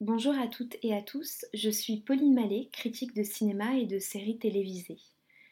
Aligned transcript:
Bonjour 0.00 0.38
à 0.38 0.46
toutes 0.46 0.76
et 0.84 0.94
à 0.94 1.02
tous, 1.02 1.44
je 1.52 1.70
suis 1.70 1.96
Pauline 1.96 2.32
Mallet, 2.32 2.68
critique 2.70 3.16
de 3.16 3.24
cinéma 3.24 3.76
et 3.78 3.84
de 3.84 3.98
séries 3.98 4.38
télévisées. 4.38 5.00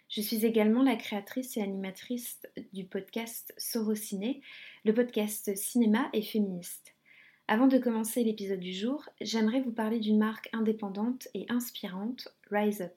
Je 0.08 0.20
suis 0.20 0.46
également 0.46 0.84
la 0.84 0.94
créatrice 0.94 1.56
et 1.56 1.62
animatrice 1.62 2.40
du 2.72 2.84
podcast 2.84 3.52
Sorociné, 3.58 4.40
le 4.84 4.94
podcast 4.94 5.56
cinéma 5.56 6.08
et 6.12 6.22
féministe. 6.22 6.94
Avant 7.48 7.66
de 7.66 7.78
commencer 7.78 8.22
l'épisode 8.22 8.60
du 8.60 8.72
jour, 8.72 9.08
j'aimerais 9.20 9.62
vous 9.62 9.72
parler 9.72 9.98
d'une 9.98 10.18
marque 10.18 10.48
indépendante 10.52 11.26
et 11.34 11.46
inspirante, 11.48 12.28
Rise 12.48 12.82
Up. 12.82 12.94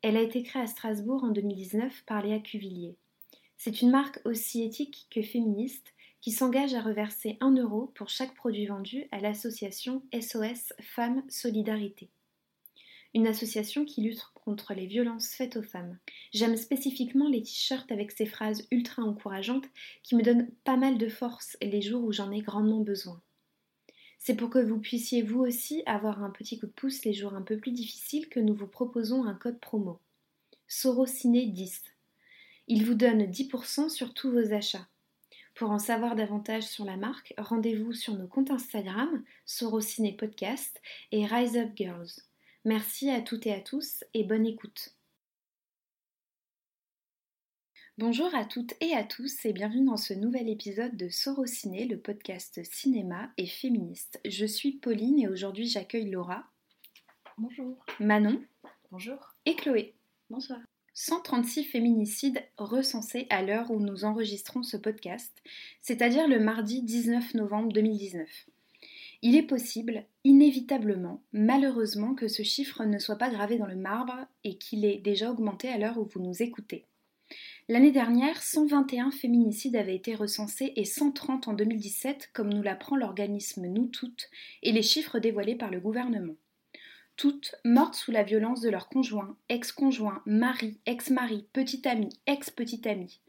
Elle 0.00 0.16
a 0.16 0.22
été 0.22 0.42
créée 0.42 0.62
à 0.62 0.66
Strasbourg 0.66 1.22
en 1.22 1.32
2019 1.32 2.02
par 2.06 2.22
Léa 2.22 2.38
Cuvillier. 2.38 2.96
C'est 3.58 3.82
une 3.82 3.90
marque 3.90 4.20
aussi 4.24 4.62
éthique 4.62 5.06
que 5.10 5.20
féministe 5.20 5.92
qui 6.22 6.30
s'engage 6.30 6.72
à 6.74 6.80
reverser 6.80 7.36
1 7.40 7.56
euro 7.56 7.90
pour 7.96 8.08
chaque 8.08 8.34
produit 8.34 8.66
vendu 8.66 9.08
à 9.10 9.18
l'association 9.18 10.04
SOS 10.14 10.72
Femmes 10.80 11.24
Solidarité. 11.28 12.10
Une 13.12 13.26
association 13.26 13.84
qui 13.84 14.02
lutte 14.02 14.24
contre 14.34 14.72
les 14.72 14.86
violences 14.86 15.34
faites 15.34 15.56
aux 15.56 15.64
femmes. 15.64 15.98
J'aime 16.32 16.56
spécifiquement 16.56 17.28
les 17.28 17.42
t-shirts 17.42 17.90
avec 17.90 18.12
ces 18.12 18.24
phrases 18.24 18.66
ultra 18.70 19.02
encourageantes 19.02 19.66
qui 20.04 20.14
me 20.14 20.22
donnent 20.22 20.48
pas 20.62 20.76
mal 20.76 20.96
de 20.96 21.08
force 21.08 21.56
les 21.60 21.82
jours 21.82 22.04
où 22.04 22.12
j'en 22.12 22.30
ai 22.30 22.40
grandement 22.40 22.80
besoin. 22.80 23.20
C'est 24.18 24.36
pour 24.36 24.48
que 24.48 24.60
vous 24.60 24.78
puissiez 24.78 25.22
vous 25.22 25.40
aussi 25.40 25.82
avoir 25.86 26.22
un 26.22 26.30
petit 26.30 26.56
coup 26.56 26.66
de 26.66 26.72
pouce 26.72 27.04
les 27.04 27.12
jours 27.12 27.34
un 27.34 27.42
peu 27.42 27.58
plus 27.58 27.72
difficiles 27.72 28.28
que 28.28 28.38
nous 28.38 28.54
vous 28.54 28.68
proposons 28.68 29.24
un 29.24 29.34
code 29.34 29.58
promo. 29.58 29.98
Sorociné 30.68 31.46
10. 31.46 31.82
Il 32.68 32.86
vous 32.86 32.94
donne 32.94 33.24
10% 33.24 33.88
sur 33.88 34.14
tous 34.14 34.30
vos 34.30 34.52
achats. 34.52 34.86
Pour 35.54 35.70
en 35.70 35.78
savoir 35.78 36.16
davantage 36.16 36.64
sur 36.64 36.84
la 36.84 36.96
marque, 36.96 37.34
rendez-vous 37.36 37.92
sur 37.92 38.14
nos 38.14 38.26
comptes 38.26 38.50
Instagram, 38.50 39.22
Sorociné 39.44 40.12
Podcast 40.12 40.80
et 41.10 41.26
Rise 41.26 41.56
Up 41.56 41.70
Girls. 41.76 42.10
Merci 42.64 43.10
à 43.10 43.20
toutes 43.20 43.46
et 43.46 43.52
à 43.52 43.60
tous 43.60 44.04
et 44.14 44.24
bonne 44.24 44.46
écoute. 44.46 44.96
Bonjour 47.98 48.34
à 48.34 48.46
toutes 48.46 48.72
et 48.80 48.94
à 48.94 49.04
tous 49.04 49.44
et 49.44 49.52
bienvenue 49.52 49.84
dans 49.84 49.98
ce 49.98 50.14
nouvel 50.14 50.48
épisode 50.48 50.96
de 50.96 51.10
Sorociné, 51.10 51.84
le 51.84 51.98
podcast 51.98 52.64
cinéma 52.64 53.30
et 53.36 53.46
féministe. 53.46 54.18
Je 54.24 54.46
suis 54.46 54.72
Pauline 54.72 55.20
et 55.20 55.28
aujourd'hui 55.28 55.66
j'accueille 55.66 56.10
Laura. 56.10 56.46
Bonjour. 57.36 57.84
Manon. 58.00 58.42
Bonjour. 58.90 59.34
Et 59.44 59.54
Chloé. 59.54 59.94
Bonsoir. 60.30 60.60
136 60.94 61.64
féminicides 61.64 62.42
recensés 62.58 63.26
à 63.30 63.42
l'heure 63.42 63.70
où 63.70 63.80
nous 63.80 64.04
enregistrons 64.04 64.62
ce 64.62 64.76
podcast, 64.76 65.32
c'est-à-dire 65.80 66.28
le 66.28 66.38
mardi 66.38 66.82
19 66.82 67.34
novembre 67.34 67.72
2019. 67.72 68.28
Il 69.22 69.36
est 69.36 69.42
possible, 69.42 70.04
inévitablement, 70.24 71.22
malheureusement, 71.32 72.14
que 72.14 72.28
ce 72.28 72.42
chiffre 72.42 72.84
ne 72.84 72.98
soit 72.98 73.16
pas 73.16 73.30
gravé 73.30 73.56
dans 73.56 73.66
le 73.66 73.76
marbre 73.76 74.18
et 74.44 74.58
qu'il 74.58 74.84
ait 74.84 74.98
déjà 74.98 75.30
augmenté 75.30 75.68
à 75.68 75.78
l'heure 75.78 75.96
où 75.96 76.04
vous 76.04 76.20
nous 76.20 76.42
écoutez. 76.42 76.84
L'année 77.68 77.92
dernière, 77.92 78.42
121 78.42 79.12
féminicides 79.12 79.76
avaient 79.76 79.96
été 79.96 80.14
recensés 80.14 80.74
et 80.76 80.84
130 80.84 81.48
en 81.48 81.54
2017, 81.54 82.30
comme 82.34 82.52
nous 82.52 82.62
l'apprend 82.62 82.96
l'organisme 82.96 83.66
Nous 83.66 83.86
Toutes 83.86 84.28
et 84.62 84.72
les 84.72 84.82
chiffres 84.82 85.20
dévoilés 85.20 85.54
par 85.54 85.70
le 85.70 85.80
gouvernement 85.80 86.34
toutes 87.22 87.54
mortes 87.64 87.94
sous 87.94 88.10
la 88.10 88.24
violence 88.24 88.62
de 88.62 88.68
leur 88.68 88.88
conjoint, 88.88 89.36
ex-conjoint, 89.48 90.22
mari, 90.26 90.80
ex-mari, 90.86 91.46
petit 91.52 91.86
ami, 91.86 92.08
ex-petit 92.26 92.88
ami. 92.88 93.20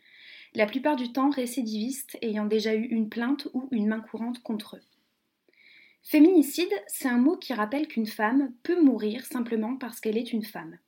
La 0.55 0.65
plupart 0.65 0.95
du 0.95 1.11
temps 1.13 1.29
récidivistes 1.29 2.17
ayant 2.23 2.45
déjà 2.45 2.73
eu 2.73 2.85
une 2.85 3.07
plainte 3.07 3.47
ou 3.53 3.67
une 3.69 3.85
main 3.85 3.99
courante 3.99 4.41
contre 4.41 4.77
eux. 4.77 4.81
Féminicide, 6.01 6.73
c'est 6.87 7.07
un 7.07 7.19
mot 7.19 7.37
qui 7.37 7.53
rappelle 7.53 7.87
qu'une 7.87 8.07
femme 8.07 8.51
peut 8.63 8.81
mourir 8.81 9.27
simplement 9.27 9.75
parce 9.75 9.99
qu'elle 9.99 10.17
est 10.17 10.33
une 10.33 10.43
femme. 10.43 10.79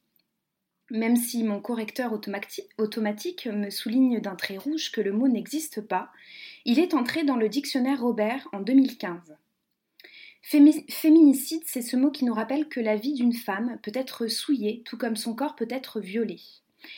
Même 0.90 1.16
si 1.16 1.44
mon 1.44 1.62
correcteur 1.62 2.12
automatique 2.12 3.46
me 3.46 3.70
souligne 3.70 4.20
d'un 4.20 4.36
trait 4.36 4.58
rouge 4.58 4.92
que 4.92 5.02
le 5.02 5.14
mot 5.14 5.28
n'existe 5.28 5.80
pas, 5.80 6.10
il 6.66 6.80
est 6.80 6.96
entré 6.96 7.24
dans 7.24 7.38
le 7.38 7.50
dictionnaire 7.50 8.02
Robert 8.02 8.48
en 8.52 8.62
2015. 8.62 9.38
Féminicide, 10.48 11.64
c'est 11.66 11.82
ce 11.82 11.96
mot 11.96 12.12
qui 12.12 12.24
nous 12.24 12.34
rappelle 12.36 12.70
que 12.70 12.80
la 12.80 12.96
vie 12.96 13.14
d'une 13.14 13.34
femme 13.34 13.80
peut 13.82 13.92
être 13.96 14.28
souillée, 14.28 14.84
tout 14.86 14.96
comme 14.96 15.16
son 15.16 15.34
corps 15.34 15.56
peut 15.56 15.68
être 15.72 16.00
violé, 16.00 16.40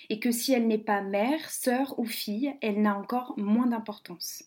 et 0.10 0.20
que 0.20 0.32
si 0.32 0.52
elle 0.52 0.68
n'est 0.68 0.78
pas 0.78 1.02
mère, 1.02 1.50
sœur 1.50 1.98
ou 1.98 2.04
fille, 2.04 2.54
elle 2.60 2.82
n'a 2.82 2.98
encore 2.98 3.36
moins 3.38 3.68
d'importance. 3.68 4.44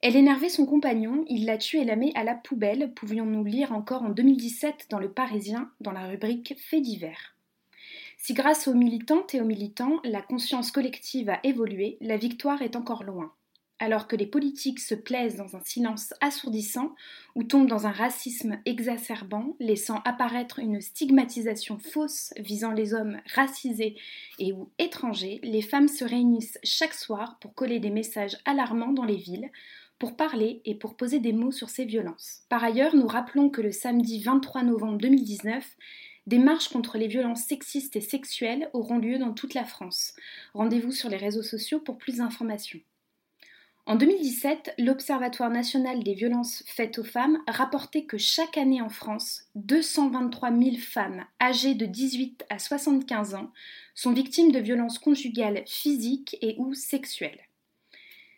Elle 0.00 0.14
énervait 0.14 0.48
son 0.48 0.64
compagnon, 0.64 1.24
il 1.28 1.44
la 1.44 1.58
tue 1.58 1.78
et 1.78 1.84
la 1.84 1.96
met 1.96 2.12
à 2.14 2.22
la 2.22 2.36
poubelle, 2.36 2.92
pouvions-nous 2.94 3.42
lire 3.42 3.72
encore 3.72 4.04
en 4.04 4.10
2017 4.10 4.86
dans 4.90 5.00
Le 5.00 5.10
Parisien, 5.10 5.72
dans 5.80 5.90
la 5.90 6.06
rubrique 6.06 6.54
Faits 6.56 6.82
divers? 6.82 7.34
Si 8.16 8.32
grâce 8.32 8.68
aux 8.68 8.74
militantes 8.74 9.34
et 9.34 9.40
aux 9.40 9.44
militants, 9.44 9.98
la 10.04 10.22
conscience 10.22 10.70
collective 10.70 11.30
a 11.30 11.40
évolué, 11.42 11.98
la 12.00 12.16
victoire 12.16 12.62
est 12.62 12.76
encore 12.76 13.02
loin 13.02 13.32
alors 13.78 14.08
que 14.08 14.16
les 14.16 14.26
politiques 14.26 14.80
se 14.80 14.94
plaisent 14.94 15.36
dans 15.36 15.56
un 15.56 15.60
silence 15.60 16.12
assourdissant 16.20 16.94
ou 17.34 17.44
tombent 17.44 17.68
dans 17.68 17.86
un 17.86 17.92
racisme 17.92 18.58
exacerbant, 18.64 19.56
laissant 19.60 20.00
apparaître 20.04 20.58
une 20.58 20.80
stigmatisation 20.80 21.78
fausse 21.78 22.32
visant 22.38 22.72
les 22.72 22.94
hommes 22.94 23.18
racisés 23.34 23.96
et 24.38 24.52
ou 24.52 24.70
étrangers, 24.78 25.40
les 25.42 25.62
femmes 25.62 25.88
se 25.88 26.04
réunissent 26.04 26.58
chaque 26.64 26.94
soir 26.94 27.38
pour 27.40 27.54
coller 27.54 27.80
des 27.80 27.90
messages 27.90 28.36
alarmants 28.44 28.92
dans 28.92 29.04
les 29.04 29.16
villes, 29.16 29.50
pour 29.98 30.16
parler 30.16 30.62
et 30.64 30.74
pour 30.74 30.96
poser 30.96 31.18
des 31.18 31.32
mots 31.32 31.52
sur 31.52 31.70
ces 31.70 31.84
violences. 31.84 32.42
Par 32.48 32.62
ailleurs, 32.62 32.94
nous 32.94 33.06
rappelons 33.06 33.50
que 33.50 33.60
le 33.60 33.72
samedi 33.72 34.20
23 34.22 34.62
novembre 34.62 34.98
2019, 34.98 35.76
des 36.26 36.38
marches 36.38 36.68
contre 36.68 36.98
les 36.98 37.08
violences 37.08 37.44
sexistes 37.44 37.96
et 37.96 38.00
sexuelles 38.00 38.68
auront 38.74 38.98
lieu 38.98 39.18
dans 39.18 39.32
toute 39.32 39.54
la 39.54 39.64
France. 39.64 40.14
Rendez-vous 40.52 40.92
sur 40.92 41.08
les 41.08 41.16
réseaux 41.16 41.42
sociaux 41.42 41.80
pour 41.80 41.96
plus 41.96 42.18
d'informations. 42.18 42.80
En 43.88 43.96
2017, 43.96 44.74
l'Observatoire 44.76 45.48
national 45.48 46.04
des 46.04 46.12
violences 46.12 46.62
faites 46.66 46.98
aux 46.98 47.04
femmes 47.04 47.38
rapportait 47.48 48.04
que 48.04 48.18
chaque 48.18 48.58
année 48.58 48.82
en 48.82 48.90
France, 48.90 49.48
223 49.54 50.50
000 50.50 50.76
femmes 50.76 51.24
âgées 51.40 51.74
de 51.74 51.86
18 51.86 52.44
à 52.50 52.58
75 52.58 53.34
ans 53.34 53.50
sont 53.94 54.12
victimes 54.12 54.52
de 54.52 54.58
violences 54.58 54.98
conjugales 54.98 55.62
physiques 55.66 56.36
et 56.42 56.56
ou 56.58 56.74
sexuelles. 56.74 57.40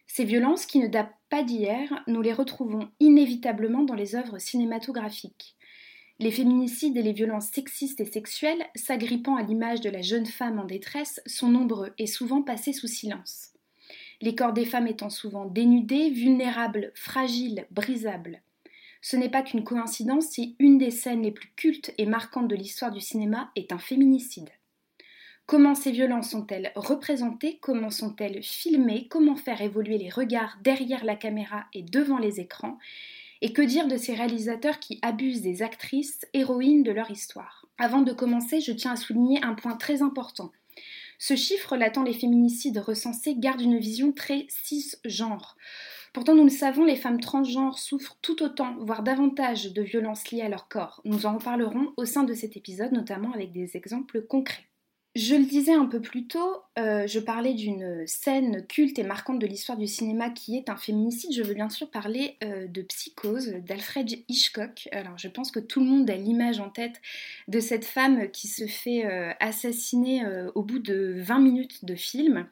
Ces 0.07 0.25
violences 0.25 0.67
qui 0.67 0.79
ne 0.79 0.87
datent 0.87 1.17
pas 1.31 1.43
d'hier, 1.43 2.01
nous 2.07 2.23
les 2.23 2.33
retrouvons 2.33 2.89
inévitablement 3.01 3.83
dans 3.83 3.97
les 3.97 4.15
œuvres 4.15 4.39
cinématographiques. 4.39 5.57
Les 6.21 6.31
féminicides 6.31 6.97
et 6.97 7.03
les 7.03 7.13
violences 7.13 7.49
sexistes 7.49 7.99
et 7.99 8.05
sexuelles, 8.05 8.65
s'agrippant 8.77 9.35
à 9.35 9.43
l'image 9.43 9.81
de 9.81 9.91
la 9.91 10.01
jeune 10.01 10.27
femme 10.27 10.61
en 10.61 10.65
détresse, 10.65 11.21
sont 11.27 11.49
nombreux 11.49 11.93
et 11.99 12.07
souvent 12.07 12.43
passés 12.43 12.73
sous 12.73 12.87
silence 12.87 13.50
les 14.21 14.35
corps 14.35 14.53
des 14.53 14.65
femmes 14.65 14.87
étant 14.87 15.11
souvent 15.11 15.47
dénudés, 15.47 16.11
vulnérables, 16.11 16.93
fragiles, 16.95 17.67
brisables. 17.71 18.43
Ce 19.03 19.17
n'est 19.17 19.31
pas 19.31 19.43
qu'une 19.43 19.65
coïncidence 19.65 20.27
si 20.27 20.57
une 20.59 20.77
des 20.77 20.91
scènes 20.91 21.23
les 21.23 21.31
plus 21.31 21.51
cultes 21.57 21.93
et 21.97 22.07
marquantes 22.07 22.49
de 22.49 22.57
l'histoire 22.57 22.93
du 22.93 23.01
cinéma 23.01 23.51
est 23.57 23.73
un 23.73 23.79
féminicide. 23.79 24.51
Comment 25.47 25.75
ces 25.75 25.91
violences 25.91 26.31
sont-elles 26.31 26.71
représentées? 26.77 27.59
Comment 27.61 27.91
sont-elles 27.91 28.43
filmées? 28.43 29.09
Comment 29.09 29.37
faire 29.37 29.63
évoluer 29.63 29.99
les 29.99 30.11
regards 30.11 30.59
derrière 30.63 31.05
la 31.05 31.17
caméra 31.17 31.65
et 31.73 31.83
devant 31.83 32.19
les 32.19 32.41
écrans? 32.41 32.79
Et 33.41 33.53
que 33.55 33.63
dire 33.63 33.89
de 33.89 33.97
ces 33.97 34.15
réalisateurs 34.15 34.79
qui 34.79 34.99
abusent 35.03 35.41
des 35.41 35.63
actrices, 35.63 36.21
héroïnes 36.35 36.83
de 36.83 36.93
leur 36.93 37.11
histoire? 37.11 37.67
Avant 37.79 38.03
de 38.03 38.13
commencer, 38.13 38.61
je 38.61 38.71
tiens 38.71 38.93
à 38.93 38.97
souligner 38.97 39.43
un 39.43 39.55
point 39.55 39.77
très 39.77 40.03
important. 40.03 40.53
Ce 41.23 41.37
chiffre 41.37 41.73
relatant 41.73 42.03
les 42.03 42.15
féminicides 42.15 42.79
recensés 42.79 43.37
garde 43.37 43.61
une 43.61 43.79
vision 43.79 44.11
très 44.11 44.47
cisgenre. 44.49 45.55
Pourtant, 46.15 46.35
nous 46.35 46.45
le 46.45 46.49
savons, 46.49 46.87
les 46.87 46.97
femmes 46.97 47.21
transgenres 47.21 47.79
souffrent 47.79 48.17
tout 48.23 48.43
autant, 48.43 48.75
voire 48.81 49.03
davantage, 49.03 49.75
de 49.75 49.83
violences 49.83 50.31
liées 50.31 50.41
à 50.41 50.49
leur 50.49 50.67
corps. 50.67 51.03
Nous 51.05 51.27
en 51.27 51.35
reparlerons 51.35 51.93
au 51.99 52.07
sein 52.07 52.25
de 52.25 52.33
cet 52.33 52.57
épisode, 52.57 52.93
notamment 52.93 53.33
avec 53.33 53.53
des 53.53 53.77
exemples 53.77 54.23
concrets. 54.23 54.70
Je 55.17 55.35
le 55.35 55.45
disais 55.45 55.73
un 55.73 55.87
peu 55.87 56.01
plus 56.01 56.29
tôt, 56.29 56.63
euh, 56.79 57.05
je 57.09 57.19
parlais 57.19 57.53
d'une 57.53 58.07
scène 58.07 58.65
culte 58.69 58.97
et 58.97 59.03
marquante 59.03 59.41
de 59.41 59.47
l'histoire 59.47 59.77
du 59.77 59.89
cinéma 59.89 60.31
qui 60.31 60.57
est 60.57 60.71
un 60.71 60.77
féminicide. 60.77 61.33
Je 61.35 61.43
veux 61.43 61.55
bien 61.55 61.69
sûr 61.69 61.91
parler 61.91 62.37
euh, 62.45 62.69
de 62.69 62.81
Psychose 62.83 63.55
d'Alfred 63.67 64.09
Hitchcock. 64.29 64.89
Alors 64.93 65.19
je 65.19 65.27
pense 65.27 65.51
que 65.51 65.59
tout 65.59 65.81
le 65.81 65.87
monde 65.87 66.09
a 66.09 66.15
l'image 66.15 66.61
en 66.61 66.71
tête 66.71 67.03
de 67.49 67.59
cette 67.59 67.85
femme 67.85 68.31
qui 68.31 68.47
se 68.47 68.69
fait 68.69 69.05
euh, 69.05 69.33
assassiner 69.41 70.25
au 70.55 70.63
bout 70.63 70.79
de 70.79 71.17
20 71.17 71.41
minutes 71.41 71.85
de 71.85 71.97
film. 71.97 72.47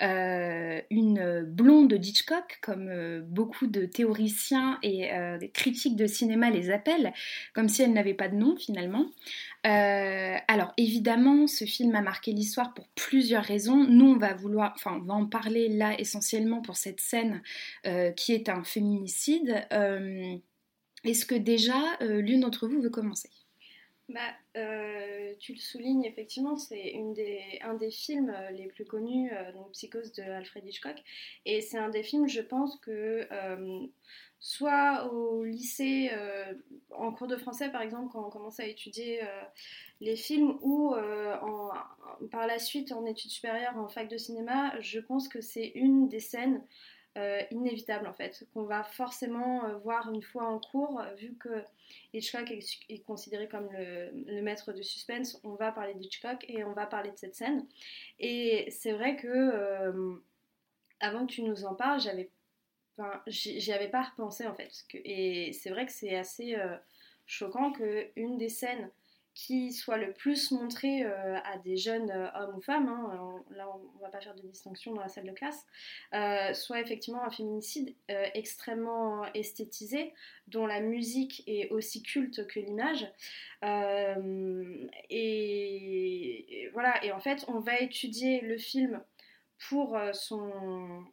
une 0.00 1.44
blonde 1.46 1.94
d'Hitchcock, 1.94 2.58
comme 2.60 3.22
beaucoup 3.22 3.66
de 3.66 3.86
théoriciens 3.86 4.78
et 4.82 5.10
critiques 5.54 5.96
de 5.96 6.06
cinéma 6.06 6.50
les 6.50 6.70
appellent, 6.70 7.14
comme 7.54 7.70
si 7.70 7.82
elle 7.82 7.94
n'avait 7.94 8.12
pas 8.12 8.28
de 8.28 8.36
nom 8.36 8.56
finalement. 8.56 9.06
Euh, 9.64 10.36
alors 10.48 10.72
évidemment, 10.76 11.46
ce 11.46 11.64
film 11.64 11.94
a 11.94 12.02
marqué 12.02 12.32
l'histoire 12.32 12.74
pour 12.74 12.88
plusieurs 12.88 13.44
raisons. 13.44 13.84
Nous, 13.84 14.06
on 14.06 14.16
va 14.16 14.34
vouloir, 14.34 14.72
enfin, 14.74 14.98
on 15.00 15.04
va 15.04 15.14
en 15.14 15.26
parler 15.26 15.68
là 15.68 15.98
essentiellement 16.00 16.62
pour 16.62 16.76
cette 16.76 17.00
scène 17.00 17.42
euh, 17.86 18.10
qui 18.10 18.32
est 18.32 18.48
un 18.48 18.64
féminicide. 18.64 19.64
Euh, 19.72 20.36
Est-ce 21.04 21.26
que 21.26 21.36
déjà 21.36 21.80
l'une 22.00 22.40
d'entre 22.40 22.66
vous 22.66 22.80
veut 22.80 22.90
commencer? 22.90 23.30
Bah, 24.08 24.20
tu 25.38 25.52
le 25.54 25.58
soulignes 25.58 26.04
effectivement, 26.04 26.56
c'est 26.56 26.94
un 27.62 27.74
des 27.74 27.90
films 27.90 28.34
les 28.52 28.66
plus 28.66 28.84
connus, 28.84 29.30
donc 29.54 29.70
Psychose 29.72 30.12
de 30.12 30.22
Alfred 30.22 30.66
Hitchcock, 30.66 30.96
et 31.46 31.60
c'est 31.60 31.78
un 31.78 31.88
des 31.88 32.02
films, 32.02 32.28
je 32.28 32.42
pense 32.42 32.78
que 32.80 33.26
soit 34.42 35.08
au 35.12 35.44
lycée, 35.44 36.10
euh, 36.12 36.52
en 36.90 37.12
cours 37.12 37.28
de 37.28 37.36
français 37.36 37.70
par 37.70 37.80
exemple, 37.80 38.10
quand 38.12 38.26
on 38.26 38.30
commence 38.30 38.58
à 38.58 38.66
étudier 38.66 39.22
euh, 39.22 39.42
les 40.00 40.16
films, 40.16 40.58
ou 40.62 40.94
euh, 40.94 41.36
par 42.32 42.48
la 42.48 42.58
suite 42.58 42.90
en 42.90 43.06
études 43.06 43.30
supérieures 43.30 43.78
en 43.78 43.88
fac 43.88 44.08
de 44.08 44.18
cinéma, 44.18 44.78
je 44.80 44.98
pense 44.98 45.28
que 45.28 45.40
c'est 45.40 45.68
une 45.76 46.08
des 46.08 46.18
scènes 46.18 46.62
inévitables 47.50 48.06
en 48.06 48.14
fait, 48.14 48.48
qu'on 48.54 48.64
va 48.64 48.82
forcément 48.82 49.78
voir 49.80 50.10
une 50.10 50.22
fois 50.22 50.44
en 50.44 50.58
cours, 50.58 51.02
vu 51.18 51.36
que 51.38 51.62
Hitchcock 52.14 52.50
est, 52.50 53.04
considéré 53.04 53.48
comme 53.48 53.68
le, 53.70 54.40
maître 54.40 54.72
de 54.72 54.80
suspense, 54.80 55.38
on 55.44 55.54
va 55.54 55.72
parler 55.72 55.92
d'Hitchcock 55.92 56.42
et 56.48 56.64
on 56.64 56.72
va 56.72 56.86
parler 56.86 57.10
de 57.10 57.18
cette 57.18 57.34
scène. 57.34 57.66
Et 58.18 58.66
c'est 58.70 58.92
vrai 58.92 59.16
que 59.16 60.18
avant 61.00 61.26
que 61.26 61.32
tu 61.32 61.42
nous 61.42 61.66
en 61.66 61.74
parles, 61.74 62.00
j'avais 62.00 62.30
Enfin, 62.96 63.22
j'y 63.26 63.72
avais 63.72 63.88
pas 63.88 64.02
repensé 64.02 64.46
en 64.46 64.54
fait. 64.54 64.70
et 64.94 65.52
c'est 65.54 65.70
vrai 65.70 65.86
que 65.86 65.92
c'est 65.92 66.14
assez 66.14 66.54
euh, 66.56 66.76
choquant 67.26 67.72
qu'une 67.72 68.36
des 68.36 68.50
scènes 68.50 68.90
qui 69.34 69.72
soit 69.72 69.96
le 69.96 70.12
plus 70.12 70.50
montrée 70.50 71.04
euh, 71.04 71.38
à 71.44 71.56
des 71.56 71.78
jeunes 71.78 72.10
euh, 72.10 72.28
hommes 72.34 72.58
ou 72.58 72.60
femmes, 72.60 72.88
hein, 72.88 73.42
là 73.52 73.66
on, 73.74 73.78
va 74.02 74.10
pas 74.10 74.20
faire 74.20 74.34
de 74.34 74.42
distinction 74.42 74.92
dans 74.92 75.00
la 75.00 75.08
salle 75.08 75.24
de 75.24 75.32
classe, 75.32 75.64
soit 76.54 76.80
effectivement 76.80 77.24
un 77.24 77.30
féminicide 77.30 77.94
extrêmement 78.08 79.24
esthétisé, 79.32 80.12
dont 80.48 80.66
la 80.66 80.80
musique 80.80 81.42
est 81.46 81.70
aussi 81.70 82.02
culte 82.02 82.46
que 82.46 82.60
l'image. 82.60 83.10
et, 85.08 86.68
voilà, 86.74 87.02
et 87.02 87.12
en 87.12 87.20
fait 87.20 87.46
on 87.48 87.58
va 87.60 87.78
étudier 87.80 88.42
le 88.42 88.58
film 88.58 89.02
pour 89.56 89.96
son 90.12 91.06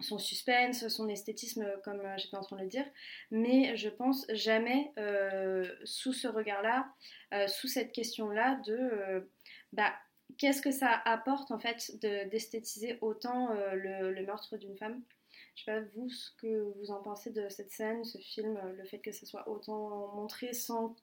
son 0.00 0.18
suspense, 0.18 0.86
son 0.88 1.08
esthétisme, 1.08 1.66
comme 1.84 2.00
euh, 2.00 2.16
j'étais 2.18 2.36
en 2.36 2.42
train 2.42 2.56
de 2.56 2.62
le 2.62 2.68
dire, 2.68 2.84
mais 3.30 3.76
je 3.76 3.88
pense 3.88 4.26
jamais 4.32 4.92
euh, 4.98 5.66
sous 5.84 6.12
ce 6.12 6.28
regard-là, 6.28 6.88
euh, 7.32 7.48
sous 7.48 7.68
cette 7.68 7.92
question-là 7.92 8.60
de 8.66 9.28
bah, 9.72 9.94
qu'est-ce 10.38 10.60
que 10.60 10.70
ça 10.70 10.90
apporte 11.04 11.50
en 11.50 11.58
fait 11.58 11.98
d'esthétiser 12.30 12.98
autant 13.00 13.48
le, 13.72 14.24
meurtre 14.24 14.56
d'une 14.56 14.76
femme? 14.76 15.02
Je 15.54 15.64
sais 15.64 15.72
pas 15.72 15.80
vous 15.94 16.10
ce 16.10 16.30
que 16.36 16.72
vous 16.78 16.90
en 16.90 17.02
pensez 17.02 17.30
de 17.30 17.48
cette 17.48 17.70
scène, 17.70 18.04
ce 18.04 18.18
film, 18.18 18.60
le 18.76 18.84
fait 18.84 18.98
que 18.98 19.12
ce 19.12 19.24
soit 19.24 19.48
autant 19.48 20.14
montré 20.14 20.52
sans 20.52 20.94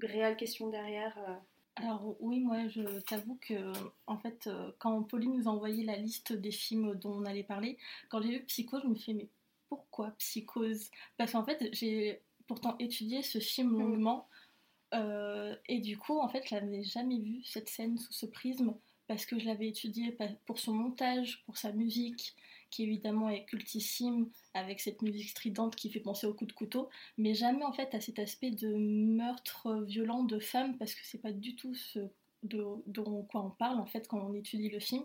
réelle 0.00 0.36
question 0.36 0.68
derrière. 0.68 1.18
Alors 1.76 2.16
oui, 2.20 2.40
moi 2.40 2.68
je 2.68 3.00
t'avoue 3.00 3.38
que 3.40 3.72
en 4.06 4.16
fait 4.16 4.46
euh, 4.46 4.72
quand 4.78 5.02
Pauline 5.02 5.36
nous 5.36 5.46
a 5.48 5.52
envoyé 5.52 5.84
la 5.84 5.96
liste 5.96 6.32
des 6.32 6.50
films 6.50 6.94
dont 6.94 7.12
on 7.12 7.26
allait 7.26 7.42
parler, 7.42 7.76
quand 8.08 8.22
j'ai 8.22 8.38
vu 8.38 8.44
Psycho, 8.44 8.80
je 8.80 8.86
me 8.86 8.94
suis 8.94 9.12
dit 9.12 9.18
mais 9.18 9.28
pourquoi 9.68 10.12
Psychose? 10.12 10.90
Parce 11.18 11.32
qu'en 11.32 11.44
fait 11.44 11.68
j'ai 11.72 12.22
pourtant 12.46 12.76
étudié 12.78 13.22
ce 13.22 13.40
film 13.40 13.72
mm. 13.72 13.78
longuement 13.78 14.28
euh, 14.94 15.54
et 15.68 15.80
du 15.80 15.98
coup 15.98 16.18
en 16.18 16.28
fait 16.28 16.44
je 16.48 16.54
n'avais 16.54 16.82
jamais 16.82 17.18
vu 17.18 17.42
cette 17.44 17.68
scène 17.68 17.98
sous 17.98 18.12
ce 18.12 18.24
prisme 18.24 18.74
parce 19.06 19.26
que 19.26 19.38
je 19.38 19.44
l'avais 19.44 19.68
étudié 19.68 20.16
pour 20.46 20.58
son 20.58 20.72
montage, 20.72 21.42
pour 21.44 21.58
sa 21.58 21.72
musique, 21.72 22.34
qui 22.70 22.84
évidemment 22.84 23.28
est 23.28 23.44
cultissime 23.44 24.28
avec 24.54 24.80
cette 24.80 25.02
musique 25.02 25.30
stridente 25.30 25.76
qui 25.76 25.90
fait 25.90 26.00
penser 26.00 26.26
au 26.26 26.34
coup 26.34 26.46
de 26.46 26.52
couteau, 26.52 26.88
mais 27.18 27.34
jamais 27.34 27.64
en 27.64 27.72
fait 27.72 27.94
à 27.94 28.00
cet 28.00 28.18
aspect 28.18 28.50
de 28.50 28.74
meurtre 28.74 29.82
violent 29.86 30.24
de 30.24 30.38
femmes 30.38 30.76
parce 30.78 30.94
que 30.94 31.00
c'est 31.04 31.20
pas 31.20 31.32
du 31.32 31.56
tout 31.56 31.74
ce 31.74 32.00
dont 32.42 33.22
quoi 33.30 33.42
on 33.44 33.50
parle 33.50 33.78
en 33.78 33.86
fait 33.86 34.06
quand 34.08 34.20
on 34.20 34.34
étudie 34.34 34.70
le 34.70 34.80
film. 34.80 35.04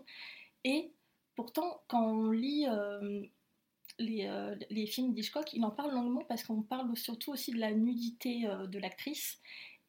Et 0.64 0.92
pourtant 1.34 1.82
quand 1.88 2.04
on 2.04 2.30
lit 2.30 2.66
euh, 2.68 3.22
les, 3.98 4.26
euh, 4.26 4.54
les, 4.70 4.86
films 4.86 5.12
d'Hitchcock, 5.12 5.52
il 5.52 5.64
en 5.64 5.70
parle 5.70 5.92
longuement 5.92 6.24
parce 6.28 6.44
qu'on 6.44 6.62
parle 6.62 6.96
surtout 6.96 7.32
aussi 7.32 7.52
de 7.52 7.58
la 7.58 7.72
nudité 7.72 8.46
euh, 8.46 8.66
de 8.66 8.78
l'actrice 8.78 9.40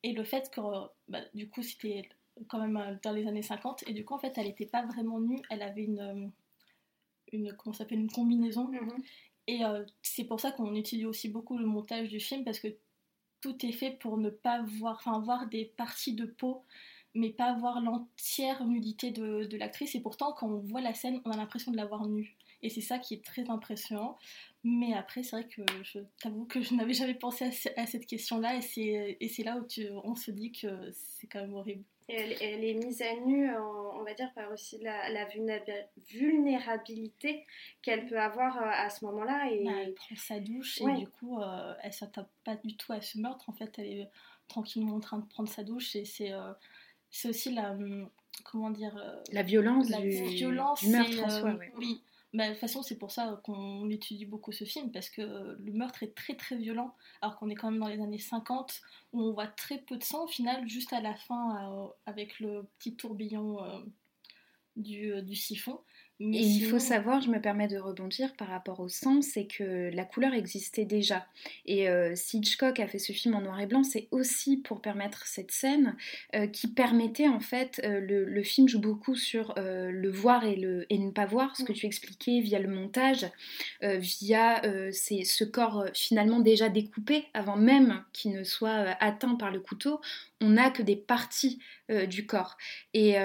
et 0.04 0.14
le 0.14 0.24
fait 0.24 0.50
que 0.52 0.62
bah, 1.08 1.22
du 1.34 1.50
coup 1.50 1.62
c'était 1.62 2.10
quand 2.48 2.60
même 2.60 3.00
dans 3.04 3.12
les 3.12 3.28
années 3.28 3.44
50 3.44 3.88
et 3.88 3.94
du 3.94 4.04
coup 4.04 4.16
en 4.16 4.20
fait 4.20 4.34
elle 4.38 4.48
n'était 4.48 4.66
pas 4.66 4.86
vraiment 4.86 5.20
nue, 5.20 5.40
elle 5.50 5.62
avait 5.62 5.84
une 5.84 6.32
une, 7.34 7.54
comment 7.54 7.74
s'appelle, 7.74 8.00
une 8.00 8.12
combinaison. 8.12 8.68
Mhm. 8.68 9.04
Et 9.48 9.66
euh, 9.66 9.84
c'est 10.02 10.24
pour 10.24 10.40
ça 10.40 10.52
qu'on 10.52 10.74
utilise 10.76 11.06
aussi 11.06 11.30
beaucoup 11.30 11.58
le 11.58 11.66
montage 11.66 12.10
du 12.10 12.20
film 12.20 12.44
parce 12.44 12.60
que 12.60 12.70
tout 13.42 13.66
est 13.66 13.74
fait 13.74 13.92
pour 13.92 14.18
ne 14.18 14.30
pas 14.30 14.62
voir, 14.62 14.96
enfin 14.96 15.20
voir 15.20 15.48
des 15.48 15.66
parties 15.66 16.14
de 16.14 16.26
peau, 16.26 16.64
mais 17.14 17.30
pas 17.30 17.54
voir 17.54 17.82
l'entière 17.82 18.66
nudité 18.66 19.12
de, 19.12 19.46
de 19.46 19.58
l'actrice. 19.58 19.96
Et 19.96 20.02
pourtant, 20.02 20.32
quand 20.32 20.48
on 20.48 20.60
voit 20.60 20.82
la 20.82 20.94
scène, 20.94 21.22
on 21.26 21.32
a 21.32 21.38
l'impression 21.38 21.72
de 21.72 21.78
la 21.78 21.86
voir 21.86 22.08
nue. 22.08 22.38
Et 22.62 22.70
c'est 22.70 22.82
ça 22.82 22.98
qui 22.98 23.14
est 23.14 23.24
très 23.24 23.50
impressionnant. 23.50 24.18
Mais 24.64 24.94
après, 24.94 25.24
c'est 25.24 25.36
vrai 25.36 25.48
que 25.48 25.62
je 25.84 26.00
t'avoue 26.22 26.46
que 26.46 26.62
je 26.62 26.74
n'avais 26.74 26.94
jamais 26.94 27.14
pensé 27.14 27.52
à, 27.76 27.86
cette 27.86 28.06
question-là. 28.06 28.56
Et 28.56 29.28
c'est 29.28 29.44
là 29.44 29.58
où 29.58 29.68
tu, 29.68 29.90
on 30.06 30.16
se 30.16 30.32
dit 30.32 30.54
que 30.54 30.90
c'est 30.94 31.28
quand 31.28 31.42
même 31.42 31.54
horrible. 31.54 31.84
Elle, 32.08 32.36
elle, 32.42 32.64
est 32.64 32.74
mise 32.74 33.02
à 33.02 33.16
nu, 33.26 33.50
on 34.04 34.04
va 34.04 34.14
dire, 34.14 34.32
par 34.34 34.52
aussi 34.52 34.78
la, 34.80 35.10
la 35.10 35.26
vulnérabilité 36.10 37.46
qu'elle 37.82 38.06
peut 38.06 38.20
avoir 38.20 38.58
euh, 38.58 38.66
à 38.66 38.90
ce 38.90 39.06
moment-là. 39.06 39.50
Et... 39.52 39.64
Bah, 39.64 39.72
elle 39.82 39.94
prend 39.94 40.16
sa 40.16 40.40
douche 40.40 40.82
et 40.82 40.94
du 40.94 41.08
coup, 41.08 41.40
euh, 41.40 41.74
elle 41.82 41.94
s'attaque 41.94 42.28
pas 42.44 42.56
du 42.58 42.76
tout 42.76 42.92
à 42.92 43.02
ce 43.02 43.18
meurtre. 43.20 43.50
En 43.50 43.54
fait, 43.54 43.74
elle 43.78 43.88
est 43.88 44.10
tranquillement 44.48 44.96
en 44.96 45.00
train 45.00 45.20
de 45.20 45.26
prendre 45.26 45.50
sa 45.50 45.64
douche 45.64 45.96
et 45.96 46.06
c'est 46.06 46.34
euh, 46.34 46.52
aussi 47.26 47.54
la. 47.54 47.72
Hum, 47.72 48.10
comment 48.44 48.72
dire 48.72 49.00
La 49.32 49.44
violence 49.44 49.90
la 49.90 50.02
du, 50.02 50.10
violence, 50.10 50.84
du 50.84 50.90
meurtre 50.90 51.24
en 51.24 51.30
soi, 51.30 51.58
oui. 51.78 52.04
Bah, 52.34 52.48
de 52.48 52.54
toute 52.54 52.62
façon, 52.62 52.82
c'est 52.82 52.98
pour 52.98 53.12
ça 53.12 53.40
qu'on 53.44 53.88
étudie 53.92 54.26
beaucoup 54.26 54.52
ce 54.52 54.64
film, 54.64 54.92
parce 54.92 55.10
que 55.10 55.22
le 55.22 55.72
meurtre 55.72 56.02
est 56.02 56.16
très 56.16 56.36
très 56.36 56.58
violent, 56.58 56.96
alors 57.22 57.38
qu'on 57.38 57.50
est 57.50 57.56
quand 57.56 57.70
même 57.70 57.80
dans 57.80 57.88
les 57.88 58.02
années 58.02 58.18
50, 58.18 58.82
où 59.14 59.22
on 59.22 59.34
voit 59.34 59.48
très 59.48 59.78
peu 59.78 59.98
de 59.98 60.04
sang, 60.04 60.24
au 60.24 60.28
final, 60.28 60.68
juste 60.68 60.94
à 60.94 61.02
la 61.02 61.16
fin, 61.16 61.72
euh, 61.72 61.88
avec 62.08 62.40
le 62.40 62.68
petit 62.80 62.96
tourbillon 62.96 63.64
euh, 63.64 63.80
euh, 64.80 65.22
du, 65.22 65.36
siphon. 65.36 65.80
Mais 66.26 66.38
et 66.38 66.42
il 66.42 66.66
faut 66.66 66.80
savoir, 66.80 67.20
je 67.20 67.30
me 67.30 67.42
permets 67.42 67.68
de 67.68 67.78
rebondir 67.78 68.34
par 68.36 68.48
rapport 68.48 68.80
au 68.80 68.88
sang, 68.88 69.22
c'est 69.22 69.46
que 69.46 69.92
la 69.94 70.06
couleur 70.06 70.34
existait 70.34 70.86
déjà. 70.86 71.28
Et 71.66 71.90
euh, 71.90 72.14
si 72.16 72.38
Hitchcock 72.38 72.80
a 72.80 72.88
fait 72.88 72.98
ce 73.00 73.12
film 73.12 73.36
en 73.36 73.42
noir 73.42 73.60
et 73.60 73.66
blanc, 73.66 73.84
c'est 73.84 74.08
aussi 74.12 74.56
pour 74.56 74.82
permettre 74.82 75.28
cette 75.28 75.52
scène 75.52 75.98
euh, 76.34 76.48
qui 76.48 76.70
permettait 76.70 77.28
en 77.28 77.42
fait, 77.42 77.82
euh, 77.84 78.00
le, 78.00 78.44
film 78.44 78.70
joue 78.70 78.80
beaucoup 78.80 79.16
sur 79.16 79.54
le 79.58 80.10
voir 80.10 80.46
et, 80.46 80.56
le, 80.56 80.86
et 80.90 80.98
ne 80.98 81.12
pas 81.12 81.26
voir, 81.26 81.58
ce 81.58 81.64
que 81.64 81.74
tu 81.74 81.86
expliquais 81.86 82.40
via 82.42 82.60
le 82.60 82.68
montage, 82.68 83.26
via 83.82 84.62
ce 84.92 85.44
corps 85.44 85.86
finalement 85.94 86.40
déjà 86.40 86.68
découpé 86.68 87.26
avant 87.34 87.56
même 87.56 88.04
qu'il 88.12 88.34
ne 88.34 88.44
soit 88.44 88.96
atteint 89.00 89.36
par 89.36 89.50
le 89.50 89.62
couteau. 89.62 90.02
On 90.42 90.50
n'a 90.50 90.72
que 90.72 90.84
des 90.84 90.98
parties 90.98 91.60
du 92.10 92.26
corps. 92.26 92.58
Et, 92.94 93.16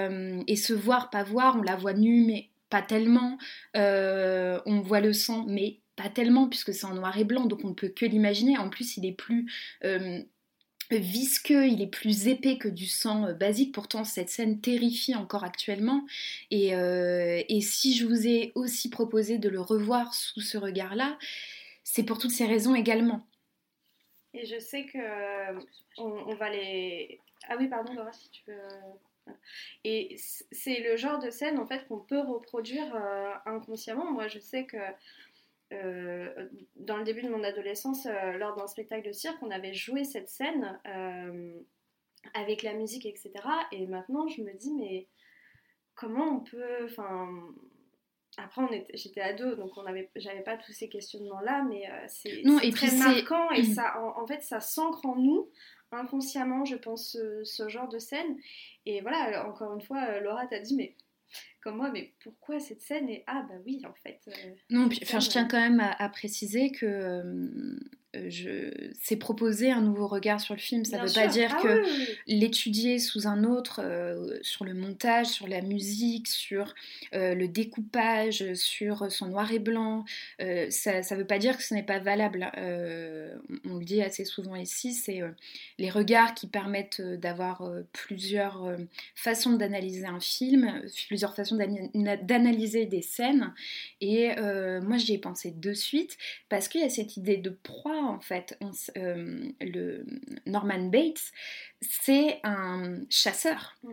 et 0.47 0.55
ce 0.55 0.73
voir, 0.73 1.09
pas 1.09 1.23
voir, 1.23 1.57
on 1.57 1.61
la 1.61 1.75
voit 1.75 1.93
nue, 1.93 2.23
mais 2.25 2.49
pas 2.69 2.81
tellement. 2.81 3.37
Euh, 3.75 4.59
on 4.65 4.81
voit 4.81 5.01
le 5.01 5.13
sang, 5.13 5.45
mais 5.47 5.79
pas 5.95 6.09
tellement, 6.09 6.47
puisque 6.47 6.73
c'est 6.73 6.85
en 6.85 6.93
noir 6.93 7.17
et 7.17 7.23
blanc, 7.23 7.45
donc 7.45 7.63
on 7.63 7.69
ne 7.69 7.73
peut 7.73 7.89
que 7.89 8.05
l'imaginer. 8.05 8.57
En 8.57 8.69
plus, 8.69 8.97
il 8.97 9.05
est 9.05 9.13
plus 9.13 9.51
euh, 9.83 10.21
visqueux, 10.91 11.67
il 11.67 11.81
est 11.81 11.87
plus 11.87 12.27
épais 12.27 12.57
que 12.57 12.69
du 12.69 12.85
sang 12.85 13.25
euh, 13.25 13.33
basique. 13.33 13.73
Pourtant, 13.73 14.03
cette 14.03 14.29
scène 14.29 14.61
terrifie 14.61 15.15
encore 15.15 15.43
actuellement. 15.43 16.05
Et, 16.51 16.71
si 17.61 17.95
je 17.95 18.05
vous 18.05 18.27
ai 18.27 18.51
aussi 18.55 18.89
proposé 18.89 19.37
de 19.37 19.49
le 19.49 19.59
revoir 19.59 20.13
sous 20.13 20.41
ce 20.41 20.57
regard-là, 20.57 21.17
c'est 21.83 22.03
pour 22.03 22.17
toutes 22.17 22.31
ces 22.31 22.45
raisons 22.45 22.75
également. 22.75 23.25
Et 24.33 24.45
je 24.45 24.59
sais 24.59 24.85
que 24.85 24.99
on, 25.97 26.35
va 26.35 26.49
les. 26.51 27.19
Ah 27.49 27.55
oui, 27.57 27.67
pardon, 27.67 27.93
Laura, 27.93 28.13
si 28.13 28.29
tu 28.29 28.43
veux. 28.47 28.57
Et 29.83 30.15
c'est 30.51 30.79
le 30.79 30.95
genre 30.95 31.19
de 31.19 31.29
scène 31.29 31.59
en 31.59 31.65
fait 31.65 31.87
qu'on 31.87 31.99
peut 31.99 32.19
reproduire 32.19 32.95
euh, 32.95 33.31
inconsciemment. 33.45 34.11
Moi, 34.11 34.27
je 34.27 34.39
sais 34.39 34.65
que 34.65 34.77
euh, 35.71 36.49
dans 36.75 36.97
le 36.97 37.03
début 37.03 37.21
de 37.21 37.29
mon 37.29 37.43
adolescence, 37.43 38.05
euh, 38.05 38.33
lors 38.33 38.55
d'un 38.55 38.67
spectacle 38.67 39.07
de 39.07 39.11
cirque, 39.11 39.37
on 39.41 39.51
avait 39.51 39.73
joué 39.73 40.03
cette 40.03 40.29
scène 40.29 40.79
avec 42.33 42.63
la 42.63 42.73
musique, 42.73 43.05
etc. 43.05 43.31
Et 43.71 43.87
maintenant, 43.87 44.27
je 44.27 44.41
me 44.41 44.53
dis, 44.53 44.73
mais 44.73 45.07
comment 45.95 46.37
on 46.37 46.39
peut. 46.41 46.85
Enfin, 46.85 47.29
après, 48.37 48.85
j'étais 48.93 49.21
ado, 49.21 49.55
donc 49.55 49.71
on 49.77 49.85
avait, 49.85 50.09
j'avais 50.15 50.43
pas 50.43 50.57
tous 50.57 50.71
ces 50.71 50.89
questionnements-là, 50.89 51.65
mais 51.69 51.89
c'est 52.07 52.41
très 52.71 52.95
marquant 52.97 53.51
et 53.51 53.63
ça, 53.63 54.01
en, 54.01 54.25
fait, 54.27 54.41
ça 54.41 54.59
s'ancre 54.59 55.05
en 55.05 55.15
nous 55.15 55.49
inconsciemment, 55.91 56.65
je 56.65 56.75
pense, 56.75 57.17
ce, 57.43 57.69
genre 57.69 57.87
de 57.87 57.99
scène. 57.99 58.37
Et 58.85 59.01
voilà, 59.01 59.47
encore 59.47 59.73
une 59.73 59.81
fois, 59.81 60.03
euh, 60.09 60.19
Laura 60.19 60.47
t'a 60.47 60.59
dit, 60.59 60.75
mais 60.75 60.95
comme 61.61 61.77
moi, 61.77 61.91
mais 61.91 62.13
pourquoi 62.23 62.59
cette 62.59 62.81
scène 62.81 63.09
Et 63.09 63.23
ah, 63.27 63.45
bah 63.47 63.55
oui, 63.65 63.81
en 63.85 63.93
fait. 63.93 64.19
Euh, 64.27 64.31
non, 64.69 64.87
enfin, 65.03 65.19
je 65.19 65.29
tiens 65.29 65.45
quand 65.45 65.59
même 65.59 65.79
à, 65.79 66.09
préciser 66.09 66.71
que 66.71 67.77
je, 68.13 68.91
c'est 68.99 69.17
proposer 69.17 69.71
un 69.71 69.81
nouveau 69.81 70.07
regard 70.07 70.41
sur 70.41 70.55
le 70.55 70.59
film. 70.59 70.83
Ça 70.83 70.97
ne 70.97 71.07
veut 71.07 71.13
pas 71.13 71.27
dire 71.27 71.55
Ah 71.57 71.61
que 71.61 71.81
oui, 71.81 71.89
oui, 71.89 72.05
oui. 72.27 72.39
l'étudier 72.39 72.97
sous 72.97 73.27
un 73.27 73.43
autre, 73.43 73.81
euh, 73.83 74.37
sur 74.41 74.65
le 74.65 74.73
montage, 74.73 75.27
sur 75.27 75.47
la 75.47 75.61
musique, 75.61 76.27
sur 76.27 76.73
euh, 77.13 77.35
le 77.35 77.47
découpage, 77.47 78.53
sur 78.53 79.11
son 79.11 79.27
noir 79.27 79.51
et 79.51 79.59
blanc, 79.59 80.05
euh, 80.41 80.67
ça 80.71 81.01
ne 81.01 81.15
veut 81.15 81.27
pas 81.27 81.37
dire 81.37 81.55
que 81.57 81.63
ce 81.63 81.73
n'est 81.73 81.83
pas 81.83 81.99
valable. 81.99 82.51
Euh, 82.57 83.35
on, 83.65 83.77
le 83.77 83.85
dit 83.85 84.01
assez 84.01 84.25
souvent 84.25 84.55
ici, 84.55 84.93
c'est 84.93 85.21
euh, 85.21 85.29
les 85.77 85.89
regards 85.89 86.33
qui 86.33 86.47
permettent 86.47 87.01
euh, 87.01 87.17
d'avoir 87.17 87.61
euh, 87.61 87.83
plusieurs 87.93 88.65
euh, 88.65 88.77
façons 89.13 89.53
d'analyser 89.53 90.05
un 90.05 90.19
film, 90.19 90.65
euh, 90.83 90.87
plusieurs 91.07 91.35
façons 91.35 91.48
d'ana- 91.57 92.17
d'analyser 92.17 92.85
des 92.85 93.01
scènes. 93.01 93.53
Et 94.01 94.37
euh, 94.37 94.81
moi, 94.81 94.97
j'y 94.97 95.13
ai 95.13 95.17
pensé 95.17 95.51
de 95.51 95.73
suite 95.73 96.17
parce 96.49 96.67
qu'il 96.67 96.81
y 96.81 96.83
a 96.83 96.89
cette 96.89 97.17
idée 97.17 97.37
de 97.37 97.49
proie 97.49 98.03
en 98.03 98.19
fait. 98.19 98.57
On 98.61 98.71
euh, 98.97 99.49
le 99.61 100.05
Norman 100.45 100.85
Bates, 100.89 101.31
c'est 101.81 102.39
un 102.43 102.99
chasseur. 103.09 103.77
Mm. 103.83 103.89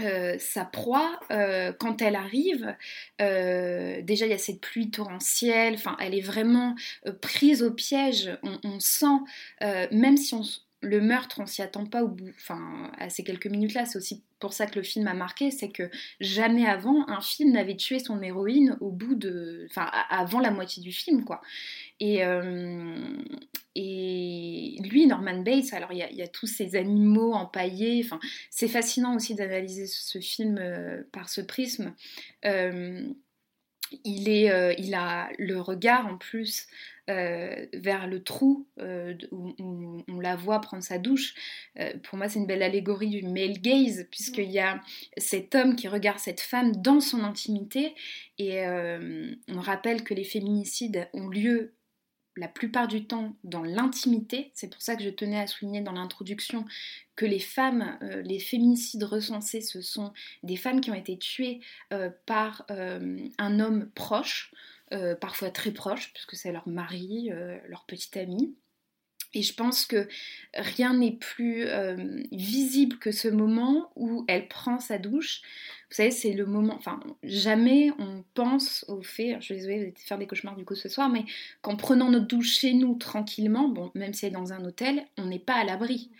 Euh, 0.00 0.36
sa 0.38 0.64
proie, 0.64 1.18
euh, 1.32 1.72
quand 1.72 2.02
elle 2.02 2.14
arrive, 2.14 2.76
euh, 3.20 4.00
déjà 4.02 4.26
il 4.26 4.30
y 4.30 4.34
a 4.34 4.38
cette 4.38 4.60
pluie 4.60 4.90
torrentielle, 4.90 5.74
enfin 5.74 5.96
elle 5.98 6.14
est 6.14 6.20
vraiment 6.20 6.76
prise 7.20 7.64
au 7.64 7.72
piège. 7.72 8.30
On, 8.44 8.60
on 8.62 8.78
sent, 8.78 9.06
même 9.90 10.16
si 10.16 10.34
on, 10.34 10.42
le 10.80 11.00
meurtre, 11.00 11.40
on 11.40 11.46
s'y 11.46 11.60
attend 11.62 11.86
pas 11.86 12.04
au 12.04 12.08
bout, 12.08 12.28
enfin 12.36 12.90
à 12.98 13.08
ces 13.10 13.24
quelques 13.24 13.46
minutes-là, 13.48 13.84
c'est 13.84 13.98
aussi 13.98 14.22
pour 14.38 14.52
ça 14.52 14.66
que 14.66 14.76
le 14.76 14.84
film 14.84 15.08
a 15.08 15.14
marqué, 15.14 15.50
c'est 15.50 15.70
que 15.70 15.90
jamais 16.20 16.66
avant 16.66 17.08
un 17.08 17.20
film 17.20 17.52
n'avait 17.52 17.76
tué 17.76 17.98
son 17.98 18.22
héroïne 18.22 18.76
au 18.80 18.90
bout 18.90 19.16
de, 19.16 19.66
enfin 19.68 19.90
avant 20.10 20.38
la 20.38 20.52
moitié 20.52 20.80
du 20.82 20.92
film 20.92 21.24
quoi. 21.24 21.40
Et, 21.98 22.24
euh, 22.24 22.96
et 23.74 24.76
lui, 24.88 25.06
Norman 25.06 25.42
Bates, 25.42 25.72
alors 25.72 25.92
il 25.92 25.98
y, 25.98 26.22
a- 26.22 26.28
tous 26.28 26.46
ces 26.46 26.76
animaux 26.76 27.32
empaillés, 27.32 28.06
c'est 28.50 28.68
fascinant 28.68 29.16
aussi 29.16 29.34
d'analyser 29.34 29.86
ce 29.86 30.20
film 30.20 30.58
euh, 30.58 31.02
par 31.12 31.28
ce 31.28 31.40
prisme. 31.40 31.94
Euh, 32.44 33.02
euh, 33.92 34.74
il 34.78 34.94
a 34.94 35.28
le 35.38 35.60
regard 35.60 36.06
en 36.06 36.16
plus 36.16 36.66
euh, 37.10 37.66
vers 37.72 38.06
le 38.06 38.22
trou 38.22 38.66
euh, 38.80 39.14
où, 39.30 40.04
on 40.08 40.20
la 40.20 40.36
voit 40.36 40.60
prendre 40.60 40.82
sa 40.82 40.98
douche. 40.98 41.34
Pour 42.02 42.18
moi, 42.18 42.28
c'est 42.28 42.38
une 42.38 42.46
belle 42.46 42.62
allégorie 42.62 43.08
du 43.08 43.22
male 43.22 43.60
gaze, 43.60 44.06
puisqu'il 44.10 44.50
y 44.50 44.58
a 44.58 44.80
cet 45.16 45.54
homme 45.54 45.76
qui 45.76 45.88
regarde 45.88 46.18
cette 46.18 46.40
femme 46.40 46.76
dans 46.76 47.00
son 47.00 47.22
intimité. 47.24 47.94
Et 48.38 48.64
on 48.66 49.60
rappelle 49.60 50.04
que 50.04 50.14
les 50.14 50.24
féminicides 50.24 51.08
ont 51.14 51.28
lieu 51.28 51.74
la 52.38 52.48
plupart 52.48 52.88
du 52.88 53.04
temps 53.04 53.36
dans 53.44 53.62
l'intimité. 53.62 54.50
C'est 54.54 54.70
pour 54.70 54.80
ça 54.80 54.96
que 54.96 55.02
je 55.02 55.10
tenais 55.10 55.40
à 55.40 55.46
souligner 55.46 55.80
dans 55.80 55.92
l'introduction 55.92 56.64
que 57.16 57.26
les 57.26 57.40
femmes, 57.40 57.98
euh, 58.02 58.22
les 58.22 58.38
féminicides 58.38 59.02
recensés, 59.02 59.60
ce 59.60 59.82
sont 59.82 60.12
des 60.42 60.56
femmes 60.56 60.80
qui 60.80 60.90
ont 60.90 60.94
été 60.94 61.18
tuées 61.18 61.60
euh, 61.92 62.10
par 62.26 62.64
euh, 62.70 63.28
un 63.38 63.60
homme 63.60 63.90
proche, 63.94 64.52
parfois 65.20 65.50
très 65.50 65.70
proche, 65.70 66.14
puisque 66.14 66.34
c'est 66.34 66.50
leur 66.50 66.66
mari, 66.66 67.28
leur 67.66 67.84
petit 67.84 68.18
ami. 68.18 68.56
Et 69.34 69.42
je 69.42 69.52
pense 69.52 69.84
que 69.84 70.08
rien 70.54 70.94
n'est 70.94 71.12
plus 71.12 71.66
visible 72.32 72.96
que 72.96 73.12
ce 73.12 73.28
moment 73.28 73.92
où 73.96 74.24
elle 74.28 74.48
prend 74.48 74.80
sa 74.80 74.96
douche. 74.96 75.42
Vous 75.90 75.94
savez, 75.94 76.10
c'est 76.10 76.32
le 76.32 76.44
moment. 76.46 76.74
Enfin, 76.76 77.00
jamais 77.22 77.90
on 77.98 78.24
pense 78.34 78.84
au 78.88 79.02
fait. 79.02 79.36
Je 79.40 79.44
suis 79.44 79.54
désolée, 79.54 79.76
vous 79.76 79.82
allez 79.82 79.94
faire 79.96 80.18
des 80.18 80.26
cauchemars 80.26 80.56
du 80.56 80.64
coup 80.64 80.74
ce 80.74 80.88
soir, 80.88 81.08
mais 81.08 81.24
qu'en 81.62 81.76
prenant 81.76 82.10
notre 82.10 82.26
douche 82.26 82.58
chez 82.58 82.74
nous 82.74 82.94
tranquillement, 82.96 83.68
bon, 83.68 83.90
même 83.94 84.12
si 84.12 84.20
c'est 84.20 84.30
dans 84.30 84.52
un 84.52 84.64
hôtel, 84.64 85.06
on 85.16 85.26
n'est 85.26 85.38
pas 85.38 85.54
à 85.54 85.64
l'abri. 85.64 86.10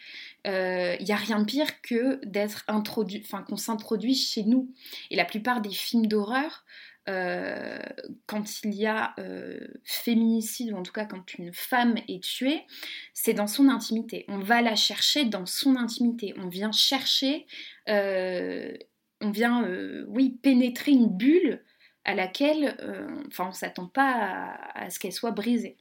Il 0.44 1.04
n'y 1.04 1.12
a 1.12 1.16
rien 1.16 1.40
de 1.40 1.44
pire 1.44 1.82
que 1.82 2.25
d'être 2.25 2.64
introduit, 2.68 3.20
enfin 3.22 3.42
qu'on 3.42 3.56
s'introduit 3.56 4.14
chez 4.14 4.44
nous. 4.44 4.72
Et 5.10 5.16
la 5.16 5.26
plupart 5.26 5.60
des 5.60 5.70
films 5.70 6.06
d'horreur, 6.06 6.64
euh, 7.08 7.78
quand 8.26 8.64
il 8.64 8.75
y 8.75 8.87
a 8.87 9.14
euh, 9.18 9.58
féminicide, 9.84 10.72
ou 10.72 10.76
en 10.76 10.82
tout 10.82 10.92
cas 10.92 11.06
quand 11.06 11.34
une 11.34 11.54
femme 11.54 11.94
est 12.06 12.22
tuée, 12.22 12.66
c'est 13.14 13.32
dans 13.32 13.46
son 13.46 13.68
intimité. 13.68 14.26
On 14.28 14.38
va 14.38 14.60
la 14.60 14.76
chercher 14.76 15.25
dans 15.25 15.46
son 15.46 15.76
intimité. 15.76 16.34
On 16.37 16.48
vient 16.48 16.72
chercher, 16.72 17.46
euh, 17.88 18.76
on 19.20 19.30
vient, 19.30 19.64
euh, 19.64 20.04
oui, 20.08 20.38
pénétrer 20.42 20.92
une 20.92 21.08
bulle 21.08 21.62
à 22.04 22.14
laquelle, 22.14 22.76
euh, 22.80 23.08
enfin, 23.26 23.48
on 23.48 23.52
s'attend 23.52 23.87
pas 23.87 24.56
à, 24.75 24.90
ce 24.90 24.98
qu'elle 24.98 25.12
soit 25.12 25.32
brisée. 25.32 25.76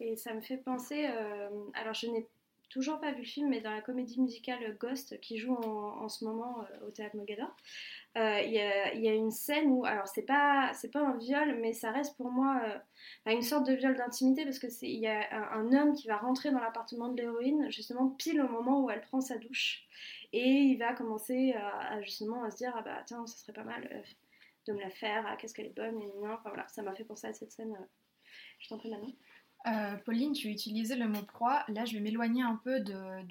Et 0.00 0.16
ça 0.16 0.34
me 0.34 0.40
fait 0.40 0.56
penser, 0.56 1.06
euh, 1.06 1.48
alors 1.74 1.94
je 1.94 2.06
n'ai 2.06 2.26
toujours 2.68 3.00
pas 3.00 3.12
vu 3.12 3.20
le 3.20 3.26
film, 3.26 3.48
mais 3.48 3.60
dans 3.60 3.72
la 3.72 3.80
comédie 3.80 4.20
musicale 4.20 4.76
Ghost 4.78 5.20
qui 5.20 5.38
joue 5.38 5.54
en, 5.54 6.08
ce 6.08 6.24
moment 6.24 6.64
au 6.86 6.90
théâtre 6.90 7.16
Mogador, 7.16 7.54
il 8.14 8.50
y, 8.52 8.60
a- 8.60 9.14
une 9.14 9.32
scène 9.32 9.70
où, 9.70 9.84
alors 9.84 10.06
c'est 10.06 10.22
pas, 10.22 10.70
c'est 10.72 10.90
pas 10.90 11.00
un 11.00 11.16
viol, 11.16 11.58
mais 11.60 11.72
ça 11.72 11.90
reste 11.90 12.16
pour 12.16 12.30
moi 12.30 12.62
une 13.26 13.42
sorte 13.42 13.66
de 13.66 13.74
viol 13.74 13.96
d'intimité 13.96 14.44
parce 14.44 14.60
que 14.60 14.68
c'est, 14.68 14.88
il 14.88 15.00
y 15.00 15.08
a 15.08 15.20
un, 15.32 15.60
un 15.60 15.72
homme 15.72 15.94
qui 15.94 16.06
va 16.06 16.18
rentrer 16.18 16.52
dans 16.52 16.60
l'appartement 16.60 17.08
de 17.08 17.20
l'héroïne 17.20 17.70
justement 17.70 18.08
pile 18.08 18.40
au 18.40 18.48
moment 18.48 18.84
où 18.84 18.90
elle 18.90 19.00
prend 19.00 19.20
sa 19.20 19.36
douche 19.36 19.88
et 20.32 20.48
il 20.48 20.78
va 20.78 20.94
commencer 20.94 21.52
à, 21.54 22.00
justement 22.02 22.44
à 22.44 22.50
se 22.50 22.56
dire 22.58 22.72
ah 22.76 22.82
bah 22.82 23.02
tiens 23.06 23.26
ça 23.26 23.36
serait 23.36 23.52
pas 23.52 23.64
mal 23.64 23.88
euh, 23.92 24.02
de 24.66 24.72
me 24.72 24.80
la 24.80 24.90
faire, 24.90 25.24
ah, 25.26 25.36
qu'est-ce 25.36 25.54
qu'elle 25.54 25.66
est 25.66 25.76
bonne, 25.76 26.00
et 26.00 26.12
enfin 26.28 26.50
voilà, 26.50 26.68
ça 26.68 26.82
m'a 26.82 26.94
fait 26.94 27.04
penser 27.04 27.26
à 27.26 27.32
cette 27.32 27.52
scène. 27.52 27.74
Je 28.58 28.68
t'en 28.68 28.78
prie 28.78 28.90
maintenant. 28.90 29.12
Euh, 29.66 29.96
Pauline, 30.04 30.32
tu 30.32 30.48
utilisais 30.48 30.96
le 30.96 31.08
mot 31.08 31.22
proie. 31.22 31.64
Là, 31.68 31.84
je 31.84 31.94
vais 31.94 32.00
m'éloigner 32.00 32.42
un 32.42 32.56
peu 32.56 32.80
de- 32.80 33.22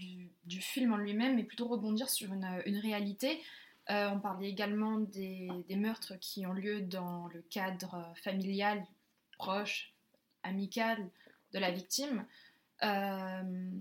du, 0.45 0.61
film 0.61 0.93
en 0.93 0.97
lui-même 0.97 1.39
et 1.39 1.43
plutôt 1.43 1.67
rebondir 1.67 2.09
sur 2.09 2.31
une, 2.33 2.61
une 2.65 2.77
réalité. 2.77 3.41
Euh, 3.89 4.09
on 4.11 4.19
parlait 4.19 4.49
également 4.49 4.99
des, 4.99 5.49
des 5.67 5.75
meurtres 5.75 6.13
qui 6.19 6.45
ont 6.45 6.53
lieu 6.53 6.81
dans 6.81 7.27
le 7.27 7.41
cadre 7.49 8.13
familial, 8.23 8.85
proche, 9.37 9.93
amical 10.43 11.09
de 11.53 11.59
la 11.59 11.71
victime. 11.71 12.25
Euh, 12.83 13.71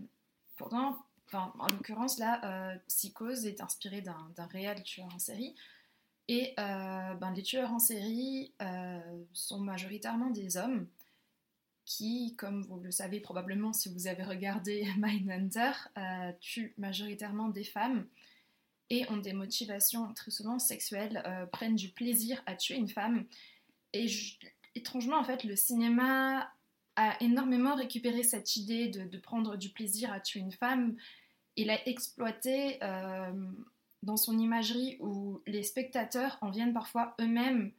pourtant, 0.57 0.99
en 1.35 1.67
l'occurrence, 1.69 2.19
là, 2.19 2.41
euh, 2.45 2.77
Psychose 2.89 3.47
est 3.47 3.61
inspiré 3.61 4.01
d'un 4.01 4.47
réel 4.51 4.83
tueur 4.83 5.09
en 5.15 5.19
série. 5.19 5.55
Et 6.29 6.53
euh, 6.59 7.15
ben, 7.15 7.33
les 7.35 7.43
tueurs 7.43 7.73
en 7.73 7.79
série 7.79 8.53
euh, 8.61 9.01
sont 9.33 9.61
majoritairement 9.61 10.31
des 10.31 10.59
hommes 10.59 10.87
qui, 11.87 12.35
comme 12.37 12.63
vous 12.65 12.79
le 12.81 12.91
savez 12.91 13.19
probablement 13.19 13.73
si 13.73 13.89
vous 13.89 14.07
avez 14.07 14.23
regardé 14.23 14.87
Mindhunter, 14.99 15.73
euh, 15.97 16.33
tuent 16.41 16.75
majoritairement 16.77 17.49
des 17.49 17.65
femmes 17.65 18.07
et 18.91 19.11
ont 19.11 19.17
des 19.17 19.33
motivations 19.33 20.13
très 20.15 20.31
souvent 20.31 20.59
sexuelles, 20.59 21.23
prennent 21.53 21.77
du 21.77 21.91
plaisir 21.91 22.43
à 22.47 22.55
tuer 22.55 22.77
une 22.77 22.89
femme. 22.89 23.27
Et 23.93 24.07
étrangement, 24.75 25.19
en 25.19 25.25
fait, 25.25 25.45
le 25.45 25.57
cinéma 25.57 26.51
a 26.99 27.17
énormément 27.23 27.77
récupéré 27.77 28.25
cette 28.25 28.57
idée 28.57 28.89
de, 28.89 29.19
prendre 29.19 29.57
du 29.57 29.71
plaisir 29.71 30.13
à 30.13 30.19
tuer 30.19 30.41
une 30.41 30.53
femme 30.53 30.97
et 31.57 31.65
l'a 31.65 31.89
exploité 31.89 32.83
euh, 32.83 33.33
dans 34.03 34.17
son 34.17 34.37
imagerie 34.37 34.97
où 34.99 35.41
les 35.47 35.63
spectateurs 35.63 36.39
en 36.41 36.51
viennent 36.51 36.73
parfois 36.73 37.15
eux-mêmes 37.21 37.73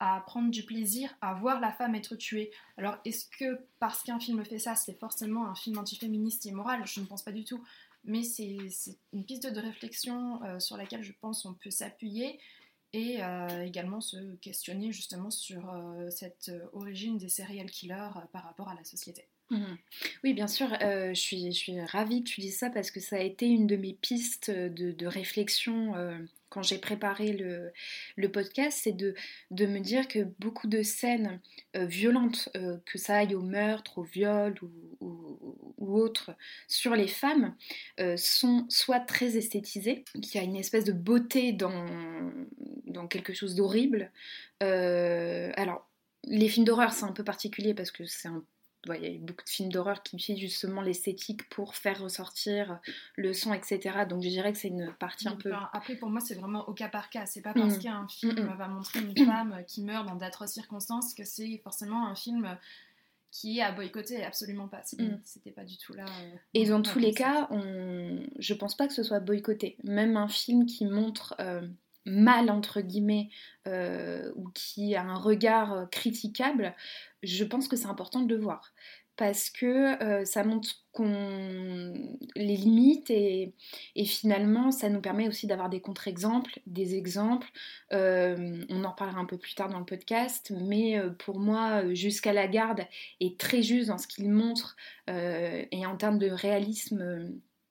à 0.00 0.24
prendre 0.26 0.50
du 0.50 0.64
plaisir 0.64 1.14
à 1.20 1.34
voir 1.34 1.60
la 1.60 1.70
femme 1.72 1.94
être 1.94 2.16
tuée. 2.16 2.50
Alors, 2.76 2.96
est-ce 3.04 3.26
que 3.38 3.64
parce 3.78 4.02
qu'un 4.02 4.18
film 4.18 4.44
fait 4.44 4.58
ça, 4.58 4.74
c'est 4.74 4.98
forcément 4.98 5.46
un 5.46 5.54
film 5.54 5.78
antiféministe 5.78 6.44
et 6.46 6.48
immoral 6.48 6.84
Je 6.84 6.98
ne 6.98 7.06
pense 7.06 7.22
pas 7.22 7.32
du 7.32 7.44
tout. 7.44 7.64
Mais 8.02 8.24
c'est 8.24 8.58
c'est 8.70 8.98
une 9.12 9.24
piste 9.24 9.46
de 9.46 9.60
réflexion 9.60 10.42
euh, 10.42 10.58
sur 10.58 10.76
laquelle 10.76 11.02
je 11.04 11.12
pense 11.20 11.46
on 11.46 11.54
peut 11.54 11.70
s'appuyer 11.70 12.40
et 12.94 13.18
euh, 13.20 13.64
également 13.64 14.00
se 14.00 14.36
questionner 14.36 14.92
justement 14.92 15.30
sur 15.30 15.68
euh, 15.68 16.08
cette 16.10 16.48
euh, 16.48 16.64
origine 16.72 17.18
des 17.18 17.28
serial 17.28 17.68
killers 17.68 18.10
par 18.32 18.44
rapport 18.44 18.68
à 18.68 18.74
la 18.74 18.84
société. 18.84 19.26
Mhm. 19.50 19.76
Oui, 20.22 20.32
bien 20.32 20.46
sûr, 20.46 20.68
je, 20.80 21.12
suis, 21.12 21.52
je 21.52 21.58
suis 21.58 21.80
ravie 21.84 22.24
que 22.24 22.30
tu 22.30 22.40
dises 22.40 22.56
ça 22.56 22.70
parce 22.70 22.90
que 22.90 22.98
ça 22.98 23.16
a 23.16 23.20
été 23.20 23.46
une 23.46 23.66
de 23.66 23.76
mes 23.76 23.92
pistes 23.92 24.50
de, 24.50 25.06
réflexion 25.06 25.92
quand 26.48 26.62
j'ai 26.62 26.78
préparé 26.78 27.34
le, 27.34 27.70
le 28.16 28.32
podcast, 28.32 28.80
c'est 28.82 28.96
de, 28.96 29.14
de 29.50 29.66
me 29.66 29.80
dire 29.80 30.08
que 30.08 30.20
beaucoup 30.38 30.66
de 30.66 30.82
scènes 30.82 31.42
violentes, 31.74 32.48
que 32.86 32.96
ça 32.96 33.16
aille 33.16 33.34
au 33.34 33.42
meurtre, 33.42 33.98
au 33.98 34.02
viol 34.02 34.54
ou, 34.62 34.70
ou, 35.00 35.74
ou 35.76 35.98
autre, 35.98 36.34
sur 36.66 36.96
les 36.96 37.08
femmes, 37.08 37.54
sont 38.16 38.64
soit 38.70 39.00
très 39.00 39.36
esthétisées, 39.36 40.06
qu'il 40.22 40.36
y 40.36 40.38
a 40.38 40.46
une 40.46 40.56
espèce 40.56 40.84
de 40.84 40.92
beauté 40.92 41.52
dans, 41.52 41.86
dans 42.94 43.06
quelque 43.06 43.34
chose 43.34 43.54
d'horrible. 43.54 44.10
Euh, 44.62 45.52
alors, 45.56 45.86
les 46.24 46.48
films 46.48 46.64
d'horreur, 46.64 46.92
c'est 46.92 47.04
un 47.04 47.12
peu 47.12 47.24
particulier 47.24 47.74
parce 47.74 47.90
que 47.90 48.06
c'est 48.06 48.28
un 48.28 48.42
Ouais, 48.86 48.98
il 49.00 49.04
y 49.04 49.06
a 49.06 49.14
eu 49.14 49.18
beaucoup 49.18 49.42
de 49.42 49.48
films 49.48 49.72
d'horreur 49.72 50.02
qui 50.02 50.14
utilisent 50.16 50.42
justement 50.42 50.82
l'esthétique 50.82 51.48
pour 51.48 51.74
faire 51.74 52.02
ressortir 52.02 52.80
le 53.16 53.32
son, 53.32 53.54
etc. 53.54 54.04
Donc 54.06 54.22
je 54.22 54.28
dirais 54.28 54.52
que 54.52 54.58
c'est 54.58 54.68
une 54.68 54.92
partie 54.98 55.26
un 55.26 55.36
peu. 55.36 55.50
Après, 55.72 55.96
pour 55.96 56.10
moi, 56.10 56.20
c'est 56.20 56.34
vraiment 56.34 56.68
au 56.68 56.74
cas 56.74 56.90
par 56.90 57.08
cas. 57.08 57.24
C'est 57.24 57.40
pas 57.40 57.54
parce 57.54 57.76
Mhm. 57.76 57.82
qu'un 57.82 58.06
film 58.08 58.34
Mhm. 58.44 58.56
va 58.58 58.68
montrer 58.68 59.00
une 59.00 59.16
femme 59.16 59.64
qui 59.66 59.80
meurt 59.80 60.06
dans 60.06 60.16
d'atroces 60.16 60.52
circonstances 60.52 61.14
que 61.14 61.24
c'est 61.24 61.56
forcément 61.64 62.06
un 62.06 62.14
film 62.14 62.58
qui 63.30 63.58
est 63.58 63.62
à 63.62 63.72
boycotter, 63.72 64.22
absolument 64.22 64.68
pas. 64.68 64.82
Mm. 64.98 65.16
C'était 65.24 65.50
pas 65.50 65.64
du 65.64 65.78
tout 65.78 65.94
là. 65.94 66.04
euh, 66.04 66.36
Et 66.52 66.66
dans 66.66 66.82
tous 66.82 66.98
les 66.98 67.14
cas, 67.14 67.48
on... 67.50 68.20
je 68.38 68.52
pense 68.52 68.76
pas 68.76 68.86
que 68.86 68.92
ce 68.92 69.02
soit 69.02 69.18
boycotté. 69.20 69.78
Même 69.82 70.18
un 70.18 70.28
film 70.28 70.66
qui 70.66 70.84
montre 70.84 71.34
euh, 71.40 71.66
mal, 72.06 72.50
entre 72.50 72.80
guillemets, 72.80 73.30
euh, 73.66 74.30
ou 74.36 74.48
qui 74.54 74.94
a 74.94 75.02
un 75.02 75.16
regard 75.16 75.72
euh, 75.72 75.86
critiquable, 75.86 76.74
je 77.22 77.44
pense 77.44 77.68
que 77.68 77.76
c'est 77.76 77.86
important 77.86 78.20
de 78.20 78.34
le 78.34 78.40
voir. 78.40 78.72
Parce 79.16 79.48
que 79.48 80.02
euh, 80.02 80.24
ça 80.24 80.42
montre 80.42 80.68
qu'on 80.90 81.94
les 82.34 82.56
limites 82.56 83.10
et, 83.10 83.54
finalement 84.04 84.72
ça 84.72 84.88
nous 84.88 85.00
permet 85.00 85.28
aussi 85.28 85.46
d'avoir 85.46 85.68
des 85.68 85.80
contre-exemples, 85.80 86.60
des 86.66 86.96
exemples. 86.96 87.48
On 87.92 88.84
en 88.84 88.90
reparlera 88.90 89.20
un 89.20 89.24
peu 89.24 89.38
plus 89.38 89.54
tard 89.54 89.68
dans 89.68 89.78
le 89.78 89.84
podcast, 89.84 90.52
mais 90.66 91.00
pour 91.20 91.38
moi, 91.38 91.94
Jusqu'à 91.94 92.32
la 92.32 92.48
garde 92.48 92.86
est 93.20 93.38
très 93.38 93.62
juste 93.62 93.88
dans 93.88 93.98
ce 93.98 94.08
qu'il 94.08 94.30
montre 94.30 94.76
et 95.08 95.86
en 95.86 95.96
termes 95.96 96.18
de 96.18 96.28
réalisme 96.28 97.30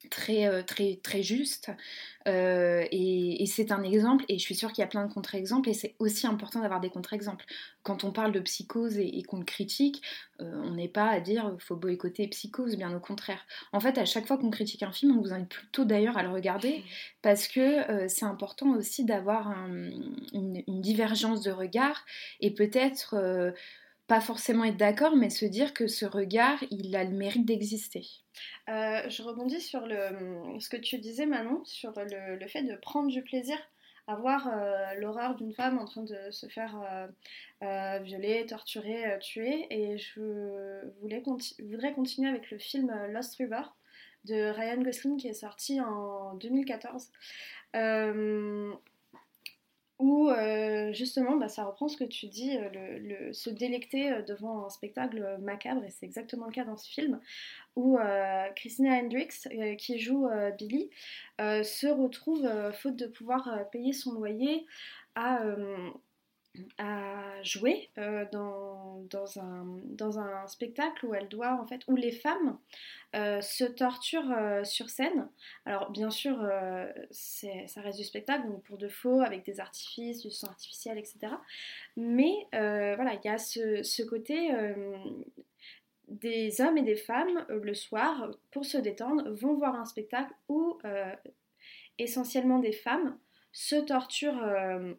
très, 0.09 0.47
euh, 0.47 0.63
très, 0.63 0.99
très 1.03 1.23
juste. 1.23 1.71
Euh, 2.27 2.85
et 2.91 3.43
et 3.43 3.45
c'est 3.45 3.71
un 3.71 3.83
exemple, 3.83 4.23
et 4.29 4.37
je 4.37 4.43
suis 4.43 4.55
sûre 4.55 4.71
qu'il 4.71 4.81
y 4.81 4.85
a 4.85 4.87
plein 4.87 5.05
de 5.05 5.11
contre-exemples, 5.13 5.69
et 5.69 5.73
c'est 5.73 5.95
aussi 5.99 6.25
important 6.27 6.61
d'avoir 6.61 6.79
des 6.79 6.89
contre-exemples. 6.89 7.45
Quand 7.83 8.03
on 8.05 8.11
parle 8.11 8.31
de 8.31 8.39
psychose 8.39 8.97
et, 8.97 9.17
et 9.19 9.23
qu'on 9.23 9.39
le 9.39 9.43
critique, 9.45 10.01
euh, 10.39 10.61
on 10.63 10.71
n'est 10.71 10.87
pas 10.87 11.09
à 11.09 11.19
dire 11.19 11.55
faut 11.59 11.75
boycotter 11.75 12.27
psychose, 12.29 12.77
bien 12.77 12.95
au 12.95 12.99
contraire. 12.99 13.45
En 13.73 13.79
fait, 13.81 13.97
à 13.97 14.05
chaque 14.05 14.25
fois 14.27 14.37
qu'on 14.37 14.51
critique 14.51 14.83
un 14.83 14.91
film, 14.93 15.17
on 15.17 15.21
vous 15.21 15.33
invite 15.33 15.49
plutôt 15.49 15.83
d'ailleurs 15.85 16.17
à 16.17 16.23
le 16.23 16.29
regarder, 16.29 16.83
parce 17.21 17.47
que 17.47 17.59
euh, 17.91 18.07
c'est 18.07 18.25
important 18.25 18.71
aussi 18.75 19.03
d'avoir 19.05 19.49
un- 19.49 19.89
une, 20.33 20.63
une 20.67 20.81
divergence 20.81 21.41
de 21.41 21.51
regard, 21.51 22.05
et 22.39 22.51
peut-être 22.51 23.15
pas 24.13 24.21
forcément 24.21 24.63
être 24.63 24.77
d'accord, 24.77 25.15
mais 25.15 25.31
se 25.31 25.43
dire 25.43 25.73
que 25.73 25.87
ce 25.87 26.05
regard, 26.05 26.63
il 26.69 26.95
a 26.95 27.03
le 27.03 27.17
mérite 27.17 27.47
d'exister. 27.47 28.05
Euh, 28.69 29.09
je 29.09 29.23
rebondis 29.23 29.59
sur 29.59 29.87
le, 29.87 30.59
ce 30.59 30.69
que 30.69 30.77
tu 30.77 30.99
disais, 30.99 31.25
Manon, 31.25 31.65
sur 31.65 31.91
le, 31.97 32.47
fait 32.47 32.61
de 32.61 32.75
prendre 32.75 33.07
du 33.07 33.23
plaisir 33.23 33.57
à 34.05 34.15
voir 34.15 34.47
euh, 34.47 34.93
l'horreur 34.99 35.33
d'une 35.33 35.51
femme 35.51 35.79
en 35.79 35.85
train 35.85 36.03
de 36.03 36.29
se 36.29 36.45
faire 36.45 36.79
euh, 37.63 37.99
violer, 38.03 38.45
torturer, 38.45 39.17
tuer. 39.19 39.65
Et 39.71 39.97
je 39.97 40.21
voulais 41.01 41.23
voudrais 41.63 41.93
continuer 41.93 42.29
avec 42.29 42.51
le 42.51 42.59
film 42.59 42.93
Lost 43.09 43.35
River 43.37 43.63
de 44.25 44.51
Ryan 44.51 44.83
Gosling 44.83 45.17
qui 45.17 45.27
est 45.27 45.33
sorti 45.33 45.81
en 45.81 46.35
2014. 46.35 47.09
Où 49.99 50.29
euh, 50.29 50.91
justement 50.91 51.37
bah, 51.37 51.47
ça 51.47 51.65
reprend 51.65 51.87
ce 51.87 51.97
que 51.97 52.03
tu 52.03 52.25
dis, 52.25 52.57
euh, 52.57 53.31
se 53.31 53.49
délecter 53.49 54.11
euh, 54.11 54.21
devant 54.23 54.65
un 54.65 54.69
spectacle 54.69 55.37
macabre, 55.39 55.83
et 55.83 55.89
c'est 55.91 56.05
exactement 56.05 56.47
le 56.47 56.51
cas 56.51 56.65
dans 56.65 56.77
ce 56.77 56.89
film, 56.89 57.19
où 57.75 57.97
Christina 58.55 58.95
Hendricks, 58.99 59.47
qui 59.77 59.99
joue 59.99 60.27
Billy, 60.57 60.89
se 61.39 61.87
retrouve, 61.87 62.47
faute 62.73 62.95
de 62.95 63.07
pouvoir 63.07 63.69
payer 63.71 63.93
son 63.93 64.13
loyer, 64.13 64.65
à, 65.15 65.43
à 66.77 67.41
jouer 67.41 67.89
euh, 67.97 68.25
dans, 68.31 69.05
dans, 69.09 69.39
un, 69.39 69.65
dans 69.85 70.19
un 70.19 70.45
spectacle 70.47 71.05
où 71.05 71.13
elle 71.13 71.27
doit 71.27 71.59
en 71.59 71.65
fait 71.65 71.81
où 71.87 71.95
les 71.95 72.11
femmes 72.11 72.57
euh, 73.15 73.41
se 73.41 73.63
torturent 73.63 74.31
euh, 74.31 74.63
sur 74.63 74.89
scène. 74.89 75.27
Alors 75.65 75.91
bien 75.91 76.09
sûr, 76.09 76.37
ça 77.11 77.81
reste 77.81 77.97
du 77.97 78.03
spectacle, 78.03 78.47
donc 78.47 78.63
pour 78.63 78.77
de 78.77 78.87
faux, 78.87 79.21
avec 79.21 79.43
des 79.45 79.59
artifices, 79.59 80.21
du 80.21 80.31
sang 80.31 80.47
artificiel, 80.47 80.97
etc. 80.97 81.33
Mais 81.97 82.33
voilà, 82.51 83.13
il 83.13 83.21
y 83.25 83.29
a 83.29 83.37
ce, 83.37 84.03
côté 84.03 84.51
des 86.07 86.61
hommes 86.61 86.77
et 86.77 86.83
des 86.83 86.95
femmes 86.95 87.45
le 87.49 87.73
soir 87.73 88.29
pour 88.51 88.65
se 88.65 88.77
détendre 88.77 89.29
vont 89.31 89.55
voir 89.55 89.75
un 89.75 89.85
spectacle 89.85 90.33
où 90.49 90.77
essentiellement 91.97 92.59
des 92.59 92.73
femmes 92.73 93.17
se 93.51 93.75
torturent 93.75 94.95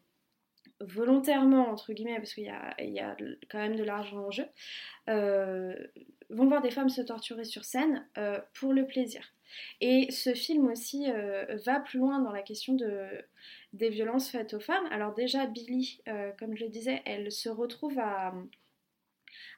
volontairement 0.80 1.68
entre 1.68 1.92
guillemets 1.92 2.16
parce 2.16 2.34
qu'il 2.34 2.44
y 2.44 2.84
y 2.90 3.00
a 3.00 3.16
quand 3.50 3.58
même 3.58 3.76
de 3.76 3.84
l'argent 3.84 4.26
en 4.26 4.30
jeu 4.30 4.46
euh, 5.08 5.74
vont 6.30 6.46
voir 6.46 6.62
des 6.62 6.70
femmes 6.70 6.88
se 6.88 7.00
torturer 7.00 7.44
sur 7.44 7.64
scène 7.64 8.06
euh, 8.18 8.40
pour 8.54 8.72
le 8.72 8.87
plaisir 8.87 9.34
et 9.80 10.10
ce 10.10 10.34
film 10.34 10.66
aussi 10.68 11.10
euh, 11.10 11.56
va 11.64 11.80
plus 11.80 11.98
loin 11.98 12.20
dans 12.20 12.32
la 12.32 12.42
question 12.42 12.74
de, 12.74 13.06
des 13.72 13.88
violences 13.88 14.30
faites 14.30 14.54
aux 14.54 14.60
femmes 14.60 14.87
alors 14.90 15.14
déjà 15.14 15.46
Billy 15.46 16.00
comme 16.38 16.56
je 16.56 16.64
le 16.64 16.70
disais 16.70 17.02
elle 17.04 17.30
se 17.30 17.48
retrouve 17.48 17.98
à, 17.98 18.34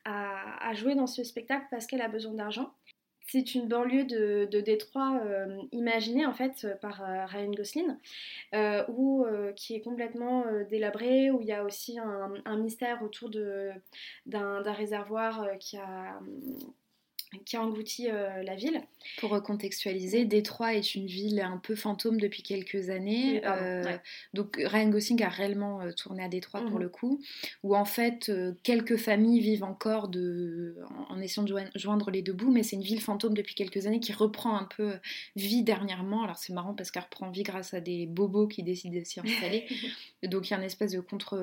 à 0.05 0.75
jouer 0.75 0.95
dans 0.95 1.07
ce 1.07 1.25
spectacle 1.25 1.67
parce 1.71 1.87
qu'elle 1.87 2.03
a 2.03 2.09
besoin 2.09 2.35
d'argent. 2.35 2.73
C'est 3.29 3.57
une 3.57 3.67
banlieue 3.67 4.05
de, 4.05 4.61
Détroit 4.61 5.21
euh, 5.25 5.61
imaginée 5.73 6.25
en 6.27 6.33
fait 6.33 6.65
euh, 6.65 6.77
par 6.77 7.03
euh, 7.03 7.27
Ryan 7.27 7.51
Gosling, 7.51 7.97
où, 8.89 9.27
qui 9.57 9.75
est 9.75 9.81
complètement 9.81 10.45
délabrée, 10.71 11.31
où 11.31 11.41
il 11.41 11.49
y 11.49 11.53
a 11.53 11.65
aussi 11.65 11.99
un, 11.99 12.35
un 12.45 12.57
mystère 12.57 13.03
autour 13.03 13.31
d'un 14.27 14.73
réservoir 14.73 15.49
qui 15.59 15.77
a, 15.77 16.21
qui 17.45 17.57
a 17.57 17.63
englouti 17.63 18.09
euh, 18.11 18.43
la 18.43 18.55
ville. 18.55 18.81
Pour 19.19 19.31
recontextualiser, 19.31 20.25
Détroit 20.25 20.75
est 20.75 20.95
une 20.95 21.07
ville 21.07 21.41
un 21.41 21.59
peu 21.59 21.75
fantôme 21.75 22.21
depuis 22.21 22.43
quelques 22.43 22.91
années. 22.91 23.35
Oui, 23.35 23.41
pardon, 23.41 23.63
Euh, 23.63 23.85
ouais. 23.85 24.01
Donc 24.35 24.57
Ryan 24.63 24.89
Gosling 24.89 25.23
a 25.23 25.29
réellement 25.29 25.81
euh, 25.81 25.93
tourné 25.93 26.23
à 26.25 26.29
Détroit 26.29 26.61
pour 26.63 26.77
Mhm. 26.77 26.83
le 26.83 26.89
coup, 26.89 27.21
où 27.63 27.77
en 27.77 27.85
fait 27.85 28.31
quelques 28.63 28.97
familles 28.97 29.41
vivent 29.41 29.65
encore 29.65 30.09
de... 30.09 30.77
en, 31.11 31.15
en 31.15 31.21
essayant 31.21 31.43
de 31.45 31.49
join- 31.49 31.71
joindre 31.75 32.11
les 32.11 32.23
deux 32.23 32.33
bouts, 32.33 32.51
mais 32.51 32.63
c'est 32.63 32.77
une 32.77 32.83
ville 32.83 33.01
fantôme 33.01 33.35
depuis 33.35 33.55
quelques 33.55 33.87
années 33.87 34.01
qui 34.01 34.13
reprend 34.13 34.57
un 34.57 34.65
peu 34.77 34.95
vie 35.37 35.63
dernièrement. 35.63 36.25
Alors 36.25 36.37
c'est 36.39 36.53
marrant 36.53 36.75
parce 36.75 36.91
qu'elle 36.91 37.03
reprend 37.05 37.31
vie 37.31 37.43
grâce 37.43 37.75
à 37.75 37.81
des 37.81 38.07
bobos 38.07 38.49
qui 38.49 38.63
décident 38.63 38.99
de 38.99 39.05
s'y 39.05 39.21
installer. 39.21 39.67
Donc 40.25 40.49
il 40.49 40.53
y 40.53 40.55
a 40.55 40.59
une 40.59 40.65
espèce 40.65 40.93
de 40.93 41.01
contre, 41.01 41.37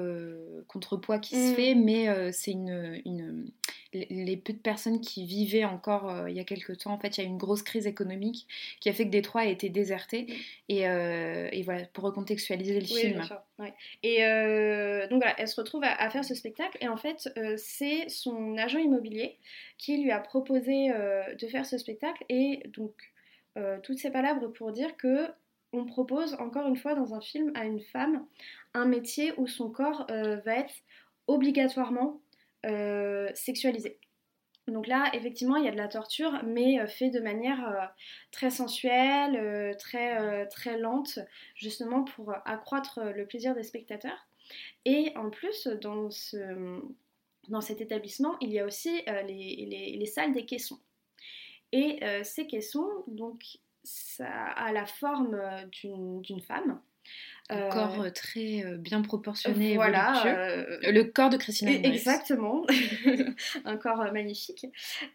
contrepoids 0.67 1.19
qui 1.19 1.35
se 1.35 1.49
Mhm. 1.49 1.55
fait, 1.55 1.75
mais 1.75 2.31
c'est 2.31 2.51
une, 2.51 3.01
une- 3.05 3.49
les- 3.93 4.37
peu 4.37 4.53
de 4.53 4.57
personnes 4.57 4.99
qui 5.01 5.25
vivaient 5.25 5.65
encore 5.65 6.09
euh, 6.09 6.29
il 6.29 6.35
y 6.35 6.39
a 6.39 6.43
quelques 6.43 6.77
temps, 6.79 6.91
en 6.91 6.99
fait, 6.99 7.17
il 7.17 7.21
y 7.21 7.23
a 7.23 7.27
eu 7.27 7.29
une 7.31 7.37
grosse 7.37 7.63
crise 7.63 7.87
économique 7.87 8.47
qui 8.79 8.89
a 8.89 8.93
fait 8.93 9.05
que 9.05 9.09
Détroit 9.11 9.41
a 9.41 9.45
été 9.45 9.69
déserté. 9.69 10.27
Et, 10.69 10.87
euh, 10.87 11.47
et 11.51 11.61
voilà, 11.63 11.85
pour 11.93 12.03
recontextualiser 12.05 12.79
le 12.79 12.85
Oui, 12.93 12.99
film. 13.01 13.13
bien 13.13 13.23
sûr, 13.23 13.41
ouais. 13.59 13.73
Et 14.03 14.25
euh, 14.25 15.07
donc 15.07 15.21
voilà, 15.21 15.35
elle 15.39 15.47
se 15.47 15.59
retrouve 15.59 15.83
à, 15.83 15.93
à 15.93 16.09
faire 16.09 16.25
ce 16.25 16.35
spectacle 16.35 16.77
et 16.81 16.87
en 16.87 16.97
fait, 16.97 17.29
c'est 17.57 18.09
son 18.09 18.57
agent 18.57 18.79
immobilier 18.79 19.37
qui 19.77 19.97
lui 20.01 20.11
a 20.11 20.19
proposé 20.19 20.89
de 20.89 21.47
faire 21.47 21.65
ce 21.65 21.77
spectacle 21.77 22.23
et 22.29 22.63
donc 22.75 22.93
toutes 23.83 23.99
ces 23.99 24.09
palabres 24.11 24.51
pour 24.53 24.71
dire 24.71 24.97
que 24.97 25.27
on 25.73 25.85
propose 25.85 26.35
encore 26.35 26.67
une 26.67 26.75
fois 26.75 26.95
dans 26.95 27.13
un 27.13 27.21
film 27.21 27.51
à 27.55 27.65
une 27.65 27.79
femme 27.79 28.25
un 28.73 28.85
métier 28.85 29.33
où 29.37 29.47
son 29.47 29.69
corps 29.69 30.07
va 30.09 30.55
être 30.57 30.73
obligatoirement 31.27 32.21
euh. 32.65 33.29
Donc 34.67 34.87
là, 34.87 35.09
effectivement, 35.13 35.57
il 35.57 35.65
y 35.65 35.67
a 35.67 35.71
de 35.71 35.77
la 35.77 35.89
torture, 35.89 36.41
mais 36.45 36.79
euh, 36.79 36.87
fait 36.87 37.09
de 37.09 37.19
manière 37.19 37.67
euh, 37.67 37.85
très 38.31 38.49
sensuelle, 38.49 39.35
euh, 39.35 39.73
très, 39.73 40.47
très 40.47 40.77
lente, 40.77 41.19
justement 41.55 42.03
pour 42.05 42.33
accroître 42.45 43.01
le 43.03 43.25
plaisir 43.25 43.55
des 43.55 43.63
spectateurs. 43.63 44.25
Et 44.85 45.11
en 45.17 45.29
plus, 45.29 45.67
dans, 45.67 46.09
ce, 46.11 46.79
dans 47.49 47.59
cet 47.61 47.81
établissement, 47.81 48.37
il 48.39 48.51
y 48.53 48.59
a 48.59 48.65
aussi 48.65 49.01
les, 49.27 49.65
les- 49.69 49.97
les 49.97 50.05
salles 50.05 50.33
des 50.33 50.45
caissons. 50.45 50.79
Et 51.71 51.99
ces 52.23 52.45
caissons, 52.47 52.89
donc, 53.07 53.43
ça 53.83 54.27
a 54.29 54.71
la 54.71 54.85
forme 54.85 55.41
d'une 55.71 56.41
femme. 56.41 56.81
Un 57.49 57.57
Euh, 57.57 57.69
corps 57.69 58.01
euh, 58.01 58.09
très 58.09 58.63
euh, 58.63 58.77
bien 58.77 59.01
proportionné 59.01 59.75
voilà, 59.75 60.25
euh, 60.25 60.79
Euh, 60.83 60.91
Le 60.91 61.03
corps 61.03 61.29
de 61.29 61.37
Christina 61.37 61.71
Hendricks. 61.71 61.93
Exactement, 61.93 62.65
un 63.65 63.77
corps 63.77 64.01
euh, 64.01 64.11
magnifique 64.11 64.65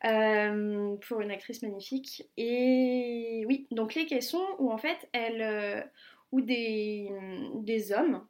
euh, 0.04 0.96
pour 0.96 1.20
une 1.20 1.30
actrice 1.30 1.62
magnifique. 1.62 2.28
Et 2.36 3.44
oui, 3.48 3.66
donc 3.70 3.94
les 3.94 4.06
caissons 4.06 4.44
où 4.58 4.70
en 4.70 4.78
fait 4.78 5.08
elle, 5.12 5.40
euh, 5.42 5.80
où 6.32 6.40
des, 6.42 7.10
des 7.54 7.92
hommes, 7.92 8.26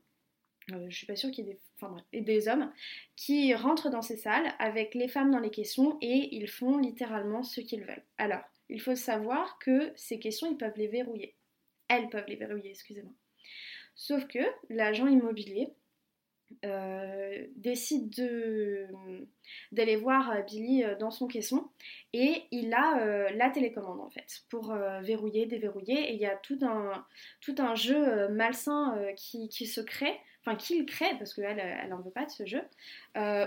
euh, 0.72 0.86
je 0.88 0.96
suis 0.96 1.06
pas 1.06 1.16
sûre 1.16 1.30
qu'il 1.32 1.46
y 1.46 1.50
ait 1.50 1.54
des, 1.54 1.60
enfin 1.80 1.92
bref, 1.92 2.04
des 2.24 2.46
hommes 2.48 2.70
qui 3.16 3.52
rentrent 3.54 3.90
dans 3.90 4.02
ces 4.02 4.16
salles 4.16 4.52
avec 4.60 4.94
les 4.94 5.08
femmes 5.08 5.30
dans 5.32 5.40
les 5.40 5.50
caissons 5.50 5.98
et 6.00 6.28
ils 6.36 6.48
font 6.48 6.78
littéralement 6.78 7.42
ce 7.42 7.60
qu'ils 7.60 7.84
veulent. 7.84 8.04
Alors, 8.18 8.42
il 8.68 8.80
faut 8.80 8.94
savoir 8.94 9.58
que 9.58 9.92
ces 9.96 10.18
caissons 10.20 10.46
ils 10.50 10.56
peuvent 10.56 10.76
les 10.76 10.88
verrouiller. 10.88 11.34
Elles 11.88 12.08
peuvent 12.10 12.26
les 12.28 12.36
verrouiller, 12.36 12.70
excusez-moi. 12.70 13.12
Sauf 13.98 14.28
que 14.28 14.38
l'agent 14.70 15.08
immobilier 15.08 15.72
euh, 16.64 17.44
décide 17.56 18.08
de- 18.16 18.87
d'aller 19.72 19.96
voir 19.96 20.30
euh, 20.30 20.40
Billy 20.42 20.82
euh, 20.82 20.94
dans 20.94 21.11
son 21.11 21.26
caisson 21.26 21.68
et 22.14 22.44
il 22.52 22.72
a 22.72 23.30
la 23.34 23.50
télécommande 23.50 24.00
en 24.00 24.08
fait 24.08 24.44
pour 24.48 24.72
verrouiller, 25.02 25.46
déverrouiller. 25.46 26.11
Et 26.11 26.14
il 26.14 26.20
y 26.20 26.26
a 26.26 26.37
tout 26.37 26.58
un, 26.62 27.04
tout 27.40 27.56
un 27.58 27.74
jeu 27.74 28.28
malsain 28.28 28.96
qui, 29.16 29.50
se 29.50 29.80
crée, 29.80 30.16
enfin 30.40 30.56
qu'il 30.56 30.87
crée, 30.87 31.16
parce 31.18 31.34
qu'elle 31.34 31.58
elle 31.58 31.92
veut 32.04 32.11
pas 32.11 32.24
de 32.24 32.30
ce 32.30 32.46
jeu, 32.46 32.62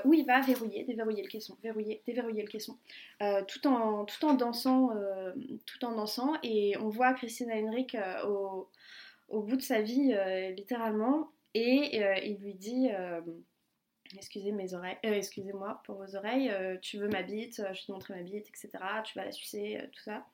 où 0.05 0.13
il 0.13 0.25
va 0.27 0.41
verrouiller, 0.41 0.83
déverrouiller 0.83 1.23
le 1.23 1.29
caisson, 1.29 1.57
verrouiller, 1.63 2.03
déverrouiller 2.05 2.43
le 2.43 2.49
caisson, 2.49 2.77
tout, 3.47 3.65
en, 3.67 4.05
tout 4.05 4.25
en 4.25 4.35
dansant, 4.35 4.91
tout 5.65 5.85
en 5.85 5.95
dansant, 5.95 6.33
et 6.43 6.77
on 6.77 6.89
voit 6.89 7.13
Christina 7.13 7.55
Henrik 7.55 7.97
au, 8.27 8.67
au, 9.31 9.41
bout 9.41 9.55
de 9.55 9.61
sa 9.61 9.81
vie, 9.81 10.13
littéralement, 10.55 11.31
et 11.53 11.97
il 12.25 12.37
lui 12.41 12.55
dit 12.55 12.89
excusez 14.17 14.51
mes 14.51 14.73
oreilles, 14.73 14.97
excusez-moi 15.03 15.81
pour 15.85 15.95
vos 15.95 16.15
oreilles, 16.15 16.51
tu 16.81 16.97
veux 16.97 17.07
ma 17.07 17.23
bite, 17.23 17.61
je 17.73 17.85
te 17.85 17.91
montrer 17.91 18.15
ma 18.15 18.23
bite, 18.23 18.47
etc. 18.49 18.69
Tu 19.03 19.17
vas 19.17 19.25
la 19.25 19.31
sucer, 19.31 19.79
tout 19.91 20.01
ça. 20.01 20.25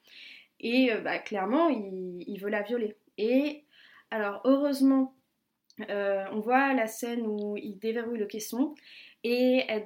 Et 0.60 0.92
bah, 1.04 1.20
clairement, 1.20 1.70
il, 1.70 2.24
il, 2.28 2.40
veut 2.40 2.50
la 2.50 2.64
violer. 2.64 2.96
Et 3.18 3.64
alors, 4.10 4.42
heureusement, 4.46 5.18
euh, 5.90 6.26
on 6.32 6.40
voit 6.40 6.74
la 6.74 6.88
scène 6.88 7.26
où 7.28 7.56
il 7.58 7.78
déverrouille 7.78 8.18
le 8.18 8.26
caisson 8.26 8.74
et 9.24 9.64
euh, 9.70 9.80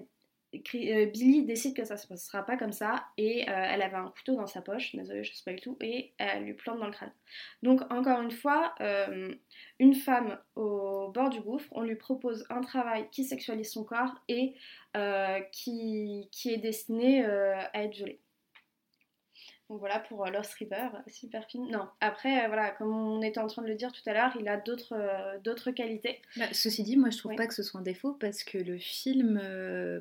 Billy 0.53 1.45
décide 1.45 1.75
que 1.75 1.85
ça 1.85 1.97
se 1.97 2.07
passera 2.07 2.43
pas 2.43 2.57
comme 2.57 2.73
ça 2.73 3.05
et 3.17 3.49
euh, 3.49 3.53
elle 3.53 3.81
avait 3.81 3.95
un 3.95 4.09
couteau 4.09 4.35
dans 4.35 4.47
sa 4.47 4.61
poche, 4.61 4.95
désolée 4.95 5.23
je 5.23 5.33
sais 5.33 5.43
pas 5.45 5.53
du 5.53 5.61
tout, 5.61 5.77
et 5.79 6.13
elle 6.17 6.43
lui 6.43 6.53
plante 6.53 6.79
dans 6.79 6.87
le 6.87 6.91
crâne. 6.91 7.13
Donc 7.63 7.81
encore 7.91 8.21
une 8.21 8.31
fois, 8.31 8.75
une 9.79 9.95
femme 9.95 10.37
au 10.55 11.09
bord 11.13 11.29
du 11.29 11.39
gouffre, 11.39 11.69
on 11.71 11.83
lui 11.83 11.95
propose 11.95 12.45
un 12.49 12.61
travail 12.61 13.07
qui 13.11 13.23
sexualise 13.23 13.71
son 13.71 13.83
corps 13.83 14.15
et 14.27 14.55
qui, 15.51 16.27
qui, 16.31 16.53
est 16.53 16.57
destiné 16.57 17.23
à 17.23 17.83
être 17.83 17.93
violée. 17.93 18.19
Donc 19.71 19.79
voilà 19.79 19.99
pour 19.99 20.25
euh, 20.25 20.29
Lost 20.29 20.53
River, 20.55 20.89
super 21.07 21.45
film. 21.45 21.69
Non, 21.69 21.87
après, 22.01 22.43
euh, 22.43 22.47
voilà, 22.47 22.71
comme 22.71 22.93
on 22.93 23.21
était 23.21 23.39
en 23.39 23.47
train 23.47 23.61
de 23.61 23.69
le 23.69 23.75
dire 23.75 23.93
tout 23.93 24.01
à 24.05 24.11
l'heure, 24.11 24.35
il 24.37 24.49
a 24.49 24.57
d'autres 24.57 24.91
euh, 24.97 25.71
qualités. 25.71 26.21
Bah, 26.35 26.47
ceci 26.51 26.83
dit, 26.83 26.97
moi 26.97 27.09
je 27.09 27.17
trouve 27.17 27.35
pas 27.35 27.47
que 27.47 27.53
ce 27.53 27.63
soit 27.63 27.79
un 27.79 27.83
défaut 27.83 28.11
parce 28.11 28.43
que 28.43 28.57
le 28.57 28.77
film 28.77 29.41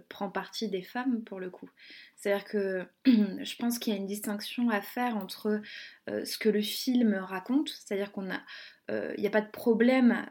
prend 0.09 0.29
parti 0.29 0.67
des 0.67 0.83
femmes 0.83 1.23
pour 1.23 1.39
le 1.39 1.51
coup. 1.51 1.71
C'est-à-dire 2.17 2.45
que 2.47 2.85
je 3.07 3.57
pense 3.59 3.79
qu'il 3.79 3.93
y 3.93 3.97
a 3.97 3.99
une 4.01 4.09
distinction 4.09 4.71
à 4.71 4.81
faire 4.81 5.17
entre 5.17 5.61
ce 6.09 6.37
que 6.37 6.49
le 6.49 6.63
film 6.63 7.15
raconte, 7.15 7.69
c'est-à-dire 7.69 8.11
qu'on 8.11 8.29
a, 8.29 8.41
il 8.89 9.21
n'y 9.21 9.29
a 9.29 9.31
pas 9.31 9.41
de 9.41 9.51
problème 9.53 10.27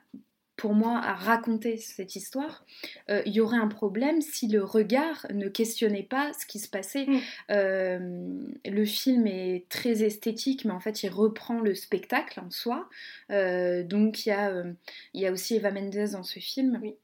pour 0.59 0.73
moi 0.73 0.99
à 1.01 1.13
raconter 1.13 1.77
cette 1.77 2.17
histoire, 2.17 2.65
euh, 3.09 3.21
il 3.25 3.31
y 3.31 3.39
aurait 3.39 3.57
un 3.57 3.69
problème 3.69 4.21
si 4.21 4.45
le 4.49 4.61
regard 4.61 5.25
ne 5.33 5.47
questionnait 5.47 6.03
pas 6.03 6.33
ce 6.33 6.45
qui 6.45 6.59
se 6.59 6.67
passait. 6.67 7.05
Mm. 7.05 7.19
Euh, 7.51 8.43
le 8.65 8.85
film 8.85 9.25
est 9.25 9.69
très 9.69 10.03
esthétique, 10.03 10.65
mais 10.65 10.73
en 10.73 10.81
fait 10.81 11.01
il 11.01 11.09
reprend 11.09 11.61
le 11.61 11.73
spectacle 11.75 12.41
en 12.41 12.51
soi. 12.51 12.89
Euh, 13.31 13.83
donc 13.83 14.25
il 14.25 14.29
y, 14.29 14.31
a, 14.33 14.65
il 15.13 15.21
y 15.21 15.27
a 15.27 15.31
aussi 15.31 15.55
Eva 15.55 15.71
Mendes 15.71 16.11
dans 16.11 16.23
ce 16.23 16.39
film. 16.39 16.77
Oui. 16.81 16.95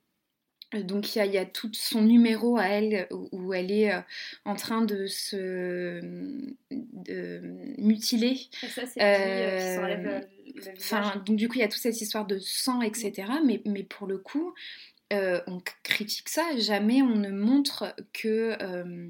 Donc 0.83 1.15
il 1.15 1.25
y, 1.25 1.37
a, 1.37 1.45
tout 1.45 1.71
son 1.71 2.01
numéro 2.01 2.57
à 2.57 2.65
elle 2.65 3.07
où, 3.31 3.53
elle 3.53 3.71
est 3.71 3.93
en 4.43 4.55
train 4.57 4.81
de 4.81 5.07
se 5.07 6.01
mutiler. 7.77 8.37
ça, 8.67 8.81
c'est 8.85 8.99
Enfin, 10.77 11.21
donc 11.25 11.35
du 11.35 11.47
coup, 11.47 11.55
il 11.55 11.61
y 11.61 11.63
a 11.63 11.67
toute 11.67 11.81
cette 11.81 11.99
histoire 12.01 12.25
de 12.25 12.39
sang, 12.39 12.81
etc. 12.81 13.13
Mais, 13.43 13.61
mais 13.65 13.83
pour 13.83 14.07
le 14.07 14.17
coup, 14.17 14.53
euh, 15.13 15.39
on 15.45 15.61
critique 15.83 16.29
ça, 16.29 16.43
jamais 16.57 17.03
on 17.03 17.15
ne 17.15 17.29
montre 17.29 17.95
que. 18.11 18.57
Euh, 18.61 19.07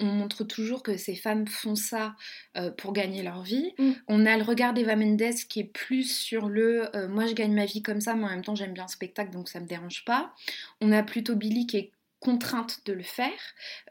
on 0.00 0.04
montre 0.06 0.44
toujours 0.44 0.82
que 0.82 0.96
ces 0.96 1.16
femmes 1.16 1.46
font 1.48 1.74
ça 1.74 2.14
euh, 2.56 2.70
pour 2.70 2.92
gagner 2.92 3.22
leur 3.22 3.42
vie. 3.42 3.74
Mm. 3.78 3.92
On 4.06 4.26
a 4.26 4.36
le 4.36 4.44
regard 4.44 4.74
d'Eva 4.74 4.94
Mendes 4.94 5.34
qui 5.48 5.60
est 5.60 5.64
plus 5.64 6.04
sur 6.04 6.48
le 6.48 6.88
moi 7.08 7.26
je 7.26 7.34
gagne 7.34 7.52
ma 7.52 7.66
vie 7.66 7.82
comme 7.82 8.00
ça, 8.00 8.14
mais 8.14 8.24
en 8.24 8.28
même 8.28 8.44
temps 8.44 8.54
j'aime 8.54 8.72
bien 8.74 8.84
le 8.84 8.90
spectacle 8.90 9.32
donc 9.32 9.48
ça 9.48 9.58
me 9.58 9.66
dérange 9.66 10.04
pas. 10.04 10.32
On 10.80 10.92
a 10.92 11.02
plutôt 11.02 11.34
Billy 11.34 11.66
qui 11.66 11.78
est 11.78 11.90
contrainte 12.24 12.80
de 12.86 12.94
le 12.94 13.02
faire, 13.02 13.30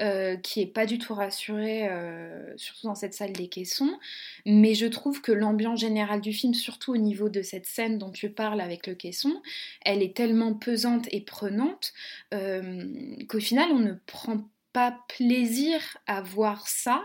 euh, 0.01 0.35
qui 0.37 0.61
est 0.61 0.65
pas 0.65 0.87
du 0.87 0.97
tout 0.97 1.13
rassurée, 1.13 1.87
euh, 1.87 2.51
surtout 2.57 2.87
dans 2.87 2.95
cette 2.95 3.13
salle 3.13 3.31
des 3.31 3.47
caissons. 3.47 3.99
Mais 4.47 4.73
je 4.73 4.87
trouve 4.87 5.21
que 5.21 5.31
l'ambiance 5.31 5.79
générale 5.79 6.19
du 6.19 6.33
film, 6.33 6.55
surtout 6.55 6.93
au 6.93 6.97
niveau 6.97 7.29
de 7.29 7.43
cette 7.43 7.67
scène 7.67 7.99
dont 7.99 8.11
tu 8.11 8.31
parles 8.31 8.59
avec 8.59 8.87
le 8.87 8.95
caisson, 8.95 9.39
elle 9.81 10.01
est 10.01 10.15
tellement 10.15 10.55
pesante 10.55 11.07
et 11.11 11.21
prenante 11.21 11.93
euh, 12.33 12.83
qu'au 13.29 13.39
final 13.39 13.69
on 13.71 13.79
ne 13.79 13.93
prend 14.07 14.49
pas 14.73 14.97
plaisir 15.15 15.79
à 16.07 16.23
voir 16.23 16.67
ça, 16.67 17.03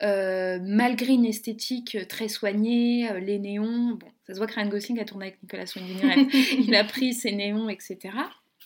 malgré 0.00 1.14
une 1.14 1.24
esthétique 1.24 1.98
très 2.08 2.28
soignée, 2.28 3.10
les 3.20 3.40
néons. 3.40 3.96
Bon, 3.96 4.06
ça 4.24 4.34
se 4.34 4.38
voit 4.38 4.46
que 4.46 4.54
Ryan 4.54 4.68
Gosling 4.68 5.00
a 5.00 5.04
tourné 5.04 5.26
avec 5.26 5.42
Nicolas 5.42 5.64
Winding 5.74 6.28
il 6.68 6.74
a 6.76 6.84
pris 6.84 7.14
ses 7.14 7.32
néons, 7.32 7.68
etc. 7.68 8.10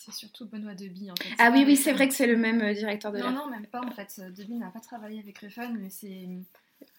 C'est 0.04 0.12
surtout 0.12 0.46
Benoît 0.46 0.74
Deby 0.74 1.12
en 1.12 1.14
fait. 1.14 1.28
Ah 1.38 1.50
oui, 1.52 1.62
oui, 1.64 1.76
c'est 1.76 1.92
vrai 1.92 2.08
que 2.08 2.14
c'est 2.14 2.26
le 2.26 2.36
même 2.36 2.60
euh, 2.60 2.74
directeur 2.74 3.12
de 3.12 3.18
Non, 3.18 3.30
non, 3.30 3.48
même 3.48 3.66
pas 3.66 3.80
en 3.80 3.90
fait. 3.92 4.20
Deby 4.36 4.54
n'a 4.56 4.70
pas 4.70 4.80
travaillé 4.80 5.20
avec 5.20 5.38
Refn, 5.38 5.76
mais 5.78 5.90
c'est. 5.90 6.28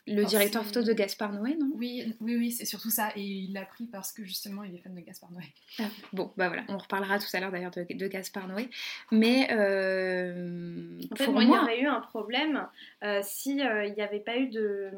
Le 0.08 0.24
directeur 0.26 0.64
photo 0.64 0.84
de 0.84 0.94
Gaspard 0.94 1.34
Noé, 1.34 1.56
non? 1.56 1.72
Oui, 1.76 2.16
oui, 2.22 2.36
oui, 2.38 2.52
c'est 2.52 2.66
surtout 2.66 2.90
ça. 2.90 3.12
Et 3.16 3.24
il 3.24 3.54
l'a 3.54 3.66
pris 3.66 3.86
parce 3.88 4.14
que 4.14 4.24
justement, 4.24 4.64
il 4.64 4.74
est 4.76 4.78
fan 4.78 4.94
de 4.96 5.02
Gaspard 5.02 5.32
Noé. 5.32 5.44
Ah, 5.80 5.84
bon, 6.14 6.32
bah 6.38 6.48
voilà, 6.48 6.64
on 6.70 6.78
reparlera 6.78 7.20
tout 7.20 7.28
à 7.34 7.40
l'heure 7.42 7.52
d'ailleurs 7.52 7.72
de, 7.72 7.86
de, 7.90 8.08
Gaspard 8.08 8.48
Noé. 8.48 8.70
Mais 9.12 9.50
euh, 9.52 11.00
en 11.12 11.16
fait, 11.16 11.28
moi, 11.28 11.44
il 11.44 11.50
y 11.50 11.52
aurait 11.52 11.80
eu 11.82 11.88
un 11.88 12.00
problème 12.00 12.68
euh, 13.04 13.20
s'il 13.24 13.58
n'y 13.58 13.62
avait 14.02 14.20
pas 14.20 14.38
eu 14.38 14.48
de 14.48 14.92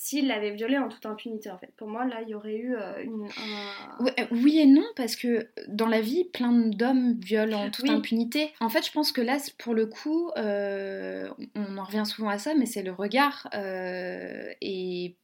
s'il 0.00 0.28
l'avait 0.28 0.52
violée 0.52 0.78
en 0.78 0.88
toute 0.88 1.04
impunité 1.06 1.50
en 1.50 1.58
fait. 1.58 1.72
Pour 1.76 1.88
moi 1.88 2.06
là 2.06 2.22
il 2.22 2.28
y 2.28 2.34
aurait 2.36 2.56
eu 2.56 2.76
euh, 2.76 3.02
une, 3.02 3.24
un... 3.24 4.06
Euh, 4.06 4.26
oui, 4.30 4.60
et 4.60 4.66
non 4.66 4.84
parce 4.94 5.16
que 5.16 5.48
dans 5.66 5.88
la 5.88 6.00
vie 6.00 6.22
plein 6.22 6.52
d'hommes 6.52 7.18
violent 7.18 7.66
en 7.66 7.70
toute 7.70 7.90
impunité. 7.90 8.52
En 8.60 8.68
fait 8.68 8.86
je 8.86 8.92
pense 8.92 9.10
que 9.10 9.20
là 9.20 9.38
pour 9.58 9.74
le 9.74 9.86
coup 9.86 10.30
euh, 10.36 11.28
on 11.56 11.76
en 11.76 11.82
revient 11.82 12.04
souvent 12.06 12.28
à 12.28 12.38
ça 12.38 12.54
mais 12.54 12.64
c'est 12.64 12.84
le 12.84 12.92
regard 12.92 13.48
et 13.52 15.16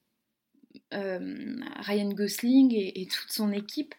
euh, 0.92 1.56
Ryan 1.80 2.08
Gosling 2.10 2.72
et, 2.74 3.06
toute 3.06 3.30
son 3.30 3.52
équipe, 3.52 3.94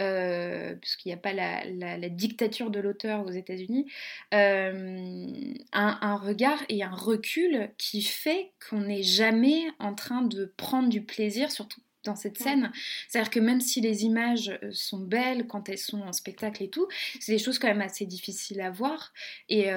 euh, 0.00 0.74
puisqu'il 0.76 1.08
n'y 1.08 1.14
a 1.14 1.18
pas 1.18 1.32
la, 1.32 2.08
dictature 2.08 2.70
de 2.70 2.80
l'auteur 2.80 3.26
aux 3.26 3.30
États-Unis, 3.30 3.86
euh, 4.34 5.36
un, 5.72 6.16
regard 6.16 6.62
et 6.68 6.82
un 6.82 6.94
recul 6.94 7.70
qui 7.78 8.02
fait 8.02 8.52
qu'on 8.68 8.80
n'est 8.80 9.02
jamais 9.02 9.64
en 9.78 9.94
train 9.94 10.22
de 10.22 10.52
prendre 10.56 10.88
du 10.88 11.02
plaisir, 11.02 11.50
surtout 11.50 11.80
dans 12.04 12.16
cette 12.16 12.38
scène. 12.38 12.72
C'est-à-dire 13.08 13.30
que 13.30 13.40
même 13.40 13.60
si 13.60 13.80
les 13.80 14.04
images 14.04 14.58
sont 14.72 15.00
belles 15.00 15.46
quand 15.46 15.68
elles 15.68 15.78
sont 15.78 16.00
en 16.00 16.12
spectacle 16.12 16.62
et 16.62 16.70
tout, 16.70 16.88
c'est 17.20 17.32
des 17.32 17.38
choses 17.38 17.58
quand 17.58 17.68
même 17.68 17.82
assez 17.82 18.06
difficiles 18.06 18.60
à 18.60 18.70
voir. 18.70 19.12
Et, 19.48 19.70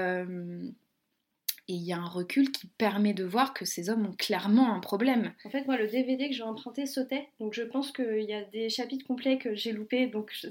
et 1.71 1.75
il 1.75 1.83
y 1.83 1.93
a 1.93 1.97
un 1.97 2.07
recul 2.07 2.51
qui 2.51 2.67
permet 2.67 3.13
de 3.13 3.23
voir 3.23 3.53
que 3.53 3.63
ces 3.63 3.89
hommes 3.89 4.05
ont 4.05 4.15
clairement 4.15 4.75
un 4.75 4.81
problème. 4.81 5.33
En 5.45 5.49
fait, 5.49 5.65
moi, 5.67 5.77
le 5.77 5.87
DVD 5.87 6.27
que 6.27 6.35
j'ai 6.35 6.43
emprunté 6.43 6.85
sautait, 6.85 7.29
donc 7.39 7.53
je 7.53 7.63
pense 7.63 7.93
qu'il 7.93 8.23
y 8.23 8.33
a 8.33 8.43
des 8.43 8.67
chapitres 8.67 9.07
complets 9.07 9.37
que 9.37 9.55
j'ai 9.55 9.71
loupés, 9.71 10.07
donc 10.07 10.31
je, 10.33 10.49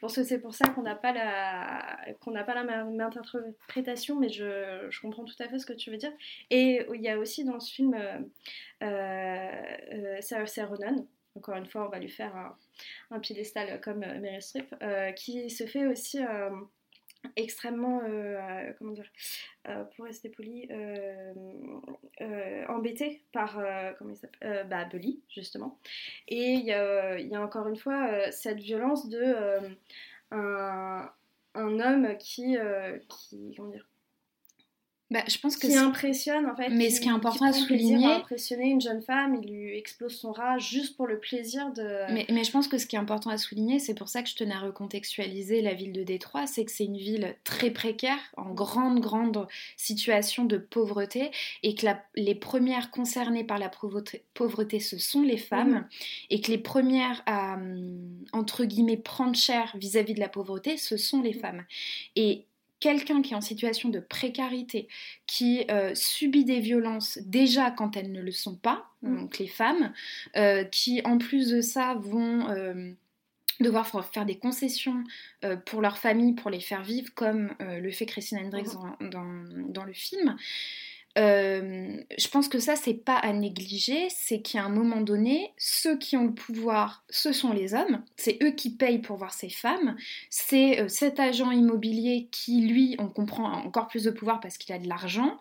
pense 0.00 0.16
que 0.16 0.24
c'est 0.24 0.40
pour 0.40 0.52
ça 0.52 0.68
qu'on 0.70 0.82
n'a 0.82 0.96
pas 0.96 1.12
la 1.12 1.96
qu'on 2.20 2.32
la 2.32 2.64
même 2.64 3.00
interprétation, 3.00 4.18
mais 4.18 4.28
je, 4.28 4.88
je, 4.90 5.00
comprends 5.00 5.24
tout 5.24 5.36
à 5.38 5.48
fait 5.48 5.60
ce 5.60 5.66
que 5.66 5.72
tu 5.72 5.92
veux 5.92 5.98
dire. 5.98 6.12
Et 6.50 6.84
il 6.92 7.00
y 7.00 7.08
a 7.08 7.16
aussi 7.16 7.44
dans 7.44 7.60
ce 7.60 7.72
film, 7.72 7.94
euh, 7.94 8.18
euh, 8.82 10.20
euh 10.32 10.66
Ronan, 10.66 11.06
encore 11.36 11.56
une 11.56 11.66
fois, 11.66 11.86
on 11.86 11.90
va 11.90 12.00
lui 12.00 12.08
faire 12.08 12.34
un, 12.36 12.56
un 13.10 13.20
piédestal 13.20 13.80
comme 13.80 14.02
euh, 14.02 14.20
Meryl 14.20 14.42
Streep, 14.42 14.74
euh, 14.82 15.12
qui 15.12 15.48
se 15.50 15.64
fait 15.64 15.86
aussi 15.86 16.18
extrêmement, 17.36 18.02
euh, 18.04 18.72
comment 18.78 18.92
dire, 18.92 19.10
euh, 19.68 19.84
pour 19.84 20.04
rester 20.04 20.28
poli, 20.28 20.68
euh, 20.70 22.64
embêté 22.68 23.22
par, 23.32 23.60
comment 23.98 24.10
il 24.10 24.16
s'appelle, 24.16 24.66
bah, 24.68 24.84
Bully, 24.84 25.22
justement. 25.28 25.78
Et 26.28 26.52
il 26.52 26.64
y 26.64 26.68
y 26.68 27.34
a, 27.34 27.42
encore 27.42 27.68
une 27.68 27.76
fois 27.76 28.30
cette 28.30 28.60
violence 28.60 29.08
de 29.08 29.34
un, 30.30 31.10
un, 31.54 31.80
homme 31.80 32.16
qui, 32.18 32.56
qui, 33.08 33.54
comment 33.56 33.70
dire, 33.70 33.86
bah, 35.14 35.22
je 35.28 35.38
pense 35.38 35.56
que 35.56 35.68
qui 35.68 35.76
impressionne 35.76 36.44
en 36.46 36.56
fait. 36.56 36.70
Mais 36.70 36.90
ce 36.90 37.00
qui 37.00 37.06
est 37.06 37.12
important 37.12 37.44
à 37.44 37.52
souligner, 37.52 38.04
à 38.04 38.16
impressionner 38.16 38.64
une 38.64 38.80
jeune 38.80 39.00
femme, 39.00 39.38
il 39.40 39.48
lui 39.48 39.78
explose 39.78 40.16
son 40.16 40.32
rat 40.32 40.58
juste 40.58 40.96
pour 40.96 41.06
le 41.06 41.20
plaisir 41.20 41.72
de. 41.72 42.12
Mais, 42.12 42.26
mais 42.30 42.42
je 42.42 42.50
pense 42.50 42.66
que 42.66 42.78
ce 42.78 42.86
qui 42.86 42.96
est 42.96 42.98
important 42.98 43.30
à 43.30 43.38
souligner, 43.38 43.78
c'est 43.78 43.94
pour 43.94 44.08
ça 44.08 44.24
que 44.24 44.28
je 44.28 44.34
tenais 44.34 44.56
à 44.56 44.58
recontextualiser 44.58 45.62
la 45.62 45.72
ville 45.72 45.92
de 45.92 46.02
Détroit, 46.02 46.48
c'est 46.48 46.64
que 46.64 46.72
c'est 46.72 46.86
une 46.86 46.96
ville 46.96 47.36
très 47.44 47.70
précaire, 47.70 48.18
en 48.36 48.52
grande 48.54 48.98
grande 48.98 49.46
situation 49.76 50.46
de 50.46 50.56
pauvreté, 50.56 51.30
et 51.62 51.76
que 51.76 51.86
la, 51.86 52.02
les 52.16 52.34
premières 52.34 52.90
concernées 52.90 53.44
par 53.44 53.60
la 53.60 53.68
pauvreté, 53.68 54.24
pauvreté 54.34 54.80
ce 54.80 54.98
sont 54.98 55.22
les 55.22 55.38
femmes, 55.38 55.74
mhm. 55.74 55.88
et 56.30 56.40
que 56.40 56.50
les 56.50 56.58
premières 56.58 57.22
à 57.26 57.56
entre 58.32 58.64
guillemets 58.64 58.96
prendre 58.96 59.36
cher 59.36 59.76
vis-à-vis 59.78 60.14
-vis 60.14 60.16
de 60.16 60.20
la 60.20 60.28
pauvreté, 60.28 60.76
ce 60.76 60.96
sont 60.96 61.22
les 61.22 61.34
mhm. 61.34 61.40
femmes. 61.40 61.64
Et 62.16 62.46
quelqu'un 62.84 63.22
qui 63.22 63.32
est 63.32 63.36
en 63.36 63.40
situation 63.40 63.88
de 63.88 63.98
précarité, 63.98 64.88
qui 65.26 65.64
euh, 65.70 65.94
subit 65.94 66.44
des 66.44 66.60
violences 66.60 67.18
déjà 67.24 67.70
quand 67.70 67.96
elles 67.96 68.12
ne 68.12 68.20
le 68.20 68.30
sont 68.30 68.56
pas, 68.56 68.90
mm. 69.00 69.16
donc 69.16 69.38
les 69.38 69.46
femmes, 69.46 69.94
euh, 70.36 70.64
qui 70.64 71.00
en 71.06 71.16
plus 71.16 71.48
de 71.48 71.62
ça 71.62 71.94
vont... 71.94 72.48
Euh, 72.50 72.92
devoir 73.60 73.86
faire 74.12 74.26
des 74.26 74.36
concessions 74.36 75.04
pour 75.64 75.80
leur 75.80 75.96
famille, 75.96 76.32
pour 76.32 76.50
les 76.50 76.58
faire 76.58 76.82
vivre, 76.82 77.14
comme 77.14 77.54
le 77.60 77.88
fait 77.92 78.04
Christine 78.04 78.38
Hendricks 78.38 78.74
mmh. 78.74 79.10
dans, 79.10 79.44
dans, 79.68 79.84
le 79.84 79.92
film. 79.92 80.36
Euh, 81.16 81.96
je 82.18 82.28
pense 82.28 82.48
que 82.48 82.58
ça, 82.58 82.74
c'est 82.74 82.94
pas 82.94 83.16
à 83.16 83.32
négliger, 83.32 84.08
c'est 84.10 84.42
qu'à 84.42 84.64
un 84.64 84.68
moment 84.68 85.00
donné, 85.00 85.52
ceux 85.56 85.96
qui 85.96 86.16
ont 86.16 86.24
le 86.24 86.34
pouvoir, 86.34 87.04
ce 87.08 87.32
sont 87.32 87.52
les 87.52 87.72
hommes, 87.72 88.02
c'est 88.16 88.38
eux 88.42 88.50
qui 88.50 88.70
payent 88.74 88.98
pour 88.98 89.16
voir 89.16 89.32
ces 89.32 89.48
femmes, 89.48 89.96
c'est 90.28 90.80
euh, 90.80 90.88
cet 90.88 91.20
agent 91.20 91.52
immobilier 91.52 92.28
qui, 92.32 92.62
lui, 92.62 92.96
on 92.98 93.08
comprend, 93.08 93.48
a 93.48 93.56
encore 93.58 93.86
plus 93.86 94.02
de 94.04 94.10
pouvoir 94.10 94.40
parce 94.40 94.58
qu'il 94.58 94.74
a 94.74 94.78
de 94.78 94.88
l'argent, 94.88 95.38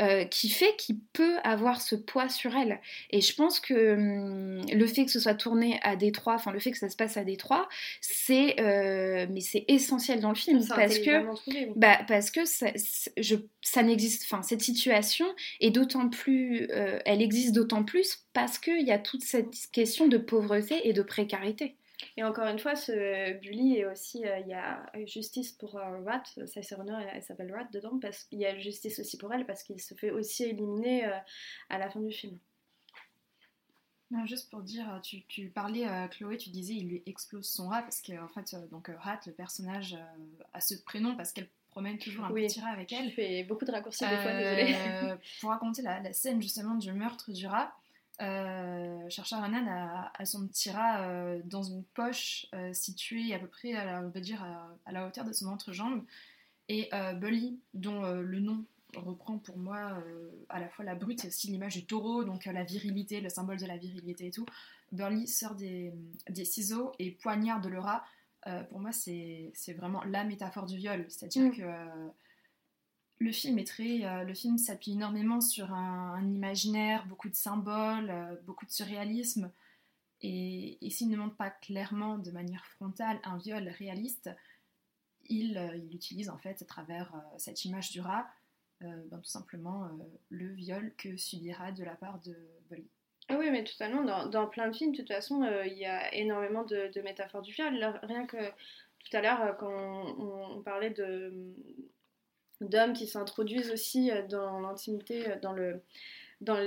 euh, 0.00 0.24
qui 0.24 0.48
fait 0.48 0.74
qu'il 0.76 0.98
peut 1.12 1.36
avoir 1.44 1.80
ce 1.80 1.94
poids 1.94 2.28
sur 2.28 2.56
elle. 2.56 2.80
Et 3.10 3.20
je 3.20 3.34
pense 3.34 3.60
que 3.60 3.94
hum, 3.94 4.66
le 4.72 4.86
fait 4.86 5.04
que 5.04 5.10
ce 5.10 5.20
soit 5.20 5.34
tourné 5.34 5.80
à 5.82 5.96
Détroit, 5.96 6.34
enfin 6.34 6.52
le 6.52 6.60
fait 6.60 6.72
que 6.72 6.78
ça 6.78 6.88
se 6.88 6.96
passe 6.96 7.16
à 7.16 7.24
Détroit, 7.24 7.68
c'est 8.00 8.56
mais 9.30 9.40
c'est 9.40 9.64
essentiel 9.68 10.20
dans 10.20 10.30
le 10.30 10.34
film 10.34 10.62
parce 10.68 10.98
que, 10.98 11.78
bah, 11.78 11.98
parce 12.06 12.30
que 12.30 12.44
ça, 12.44 12.68
je, 13.16 13.36
ça 13.60 13.82
n'existe, 13.82 14.24
enfin 14.24 14.42
cette 14.42 14.62
situation 14.62 15.26
et 15.60 15.70
d'autant 15.70 16.08
plus, 16.08 16.66
euh, 16.70 16.98
elle 17.04 17.22
existe 17.22 17.54
d'autant 17.54 17.84
plus 17.84 18.26
parce 18.32 18.58
qu'il 18.58 18.86
y 18.86 18.92
a 18.92 18.98
toute 18.98 19.22
cette 19.22 19.54
question 19.72 20.08
de 20.08 20.18
pauvreté 20.18 20.88
et 20.88 20.92
de 20.92 21.02
précarité. 21.02 21.76
Et 22.16 22.24
encore 22.24 22.46
une 22.46 22.58
fois, 22.58 22.74
ce 22.74 23.38
bully 23.40 23.78
est 23.78 23.86
aussi, 23.86 24.24
euh, 24.26 24.38
il 24.38 24.48
y 24.48 24.54
a 24.54 24.90
justice 25.06 25.52
pour 25.52 25.76
euh, 25.76 26.02
Rat, 26.04 26.22
Saïs 26.46 26.72
Runner, 26.72 27.06
elle, 27.12 27.22
s'appelle 27.22 27.52
Rat 27.54 27.68
dedans, 27.72 27.98
parce 28.00 28.24
qu'il 28.24 28.40
y 28.40 28.46
a 28.46 28.58
justice 28.58 28.98
aussi 28.98 29.16
pour 29.16 29.32
elle, 29.32 29.46
parce 29.46 29.62
qu'il 29.62 29.80
se 29.80 29.94
fait 29.94 30.10
aussi 30.10 30.44
éliminer 30.44 31.04
à 31.68 31.78
la 31.78 31.90
fin 31.90 32.00
du 32.00 32.12
film. 32.12 32.38
juste 34.24 34.50
pour 34.50 34.62
dire, 34.62 35.00
tu, 35.02 35.24
tu 35.26 35.50
parlais, 35.50 35.86
Chloé, 36.10 36.36
tu 36.36 36.50
disais 36.50 36.74
il 36.74 36.88
lui 36.88 37.02
explose 37.06 37.48
son 37.48 37.68
rat, 37.68 37.82
parce 37.82 38.02
qu'en 38.02 38.24
en 38.24 38.28
fait, 38.28 38.54
donc 38.70 38.90
Rat, 38.98 39.20
le 39.26 39.32
personnage, 39.32 39.96
a 40.52 40.60
ce 40.60 40.74
prénom 40.82 41.16
parce 41.16 41.32
qu'elle 41.32 41.48
promène 41.72 41.98
toujours 41.98 42.26
un 42.26 42.32
petit 42.32 42.60
rat 42.60 42.68
avec 42.68 42.92
elle. 42.92 43.08
Je 43.08 43.14
fais 43.14 43.44
beaucoup 43.44 43.64
de 43.64 43.72
raccourcis 43.72 44.04
des 44.04 44.16
fois, 44.18 44.32
désolée. 44.32 44.74
Euh, 44.76 45.16
pour 45.40 45.50
raconter 45.50 45.82
la, 45.82 46.12
scène 46.12 46.40
justement 46.40 46.74
du 46.74 46.92
meurtre 46.92 47.32
du 47.32 47.46
rat, 47.46 47.74
euh, 48.22 49.10
Chercheur 49.10 49.40
a, 49.42 50.24
son 50.24 50.46
petit 50.46 50.70
rat 50.70 51.02
euh, 51.02 51.40
dans 51.44 51.62
une 51.62 51.84
poche 51.84 52.46
euh, 52.54 52.72
située 52.72 53.34
à 53.34 53.38
peu 53.38 53.48
près, 53.48 53.74
à 53.74 53.84
la, 53.84 54.00
on 54.00 54.08
va 54.08 54.20
dire, 54.20 54.42
à, 54.86 54.92
la 54.92 55.06
hauteur 55.06 55.24
de 55.24 55.32
son 55.32 55.46
entrejambe. 55.48 56.04
Et 56.68 56.88
Bully, 57.16 57.60
dont 57.74 58.02
le 58.02 58.40
nom 58.40 58.64
reprend 58.96 59.36
pour 59.36 59.58
moi 59.58 60.02
à 60.48 60.58
la 60.58 60.68
fois 60.70 60.86
la 60.86 60.94
brute 60.94 61.22
et 61.24 61.28
aussi 61.28 61.48
l'image 61.48 61.74
du 61.74 61.84
taureau, 61.84 62.24
donc 62.24 62.46
la 62.46 62.64
virilité, 62.64 63.20
le 63.20 63.28
symbole 63.28 63.58
de 63.58 63.66
la 63.66 63.76
virilité 63.76 64.28
et 64.28 64.30
tout. 64.30 64.46
Burly 64.90 65.26
sort 65.26 65.54
des, 65.54 65.92
des 66.30 66.46
ciseaux 66.46 66.92
et 66.98 67.10
poignarde 67.10 67.66
le 67.66 67.78
rat 67.78 68.04
euh, 68.48 68.62
pour 68.64 68.80
moi, 68.80 68.90
c'est 68.92 69.52
vraiment 69.76 70.02
la 70.04 70.24
métaphore 70.24 70.66
du 70.66 70.76
viol. 70.76 71.04
C'est-à-dire 71.08 71.44
mm. 71.44 71.56
que 71.56 71.62
euh, 71.62 72.08
le 73.22 73.32
film 73.32 73.58
est 73.58 73.66
très. 73.66 74.04
Euh, 74.04 74.24
le 74.24 74.34
film 74.34 74.58
s'appuie 74.58 74.92
énormément 74.92 75.40
sur 75.40 75.72
un, 75.72 76.22
imaginaire, 76.28 77.06
beaucoup 77.06 77.28
de 77.28 77.34
symboles, 77.34 78.12
beaucoup 78.44 78.66
de 78.66 78.70
surréalisme. 78.70 79.50
Et, 80.20 80.78
s'il 80.90 81.08
ne 81.08 81.16
montre 81.16 81.36
pas 81.36 81.50
clairement, 81.50 82.18
de 82.18 82.30
manière 82.30 82.64
frontale, 82.66 83.18
un 83.24 83.38
viol 83.38 83.68
réaliste, 83.68 84.30
il, 85.28 85.58
il 85.74 85.94
utilise 85.94 86.30
en 86.30 86.38
fait, 86.38 86.62
à 86.62 86.64
travers 86.64 87.12
cette 87.38 87.64
image 87.64 87.90
du 87.90 88.00
rat, 88.00 88.28
ben, 88.80 89.08
tout 89.10 89.24
simplement 89.24 89.88
le 90.28 90.52
viol 90.54 90.92
que 90.96 91.16
subira 91.16 91.72
de 91.72 91.82
la 91.82 91.94
part 91.96 92.20
de 92.20 92.36
Bolly. 92.68 92.88
Ah 93.28 93.36
oui, 93.38 93.50
mais 93.50 93.64
totalement. 93.64 94.02
Dans, 94.28 94.46
plein 94.46 94.68
de 94.68 94.76
films, 94.76 94.92
de 94.92 94.98
toute 94.98 95.08
façon, 95.08 95.42
euh, 95.42 95.64
il 95.66 95.78
y 95.78 95.86
a 95.86 96.12
énormément 96.14 96.64
de, 96.64 97.00
métaphores 97.02 97.42
du 97.42 97.52
viol. 97.52 97.74
Rien 98.02 98.26
que 98.26 98.36
tout 98.36 99.16
à 99.16 99.20
l'heure, 99.20 99.40
euh, 99.40 99.52
quand 99.52 100.16
on, 100.18 100.62
parlait 100.62 100.90
de 100.90 101.32
d'hommes 102.68 102.92
qui 102.92 103.06
s'introduisent 103.06 103.70
aussi 103.70 104.10
euh, 104.10 104.26
dans 104.26 104.60
l'intimité, 104.60 105.36
dans 105.42 105.52
le 105.52 105.82
dans, 106.40 106.58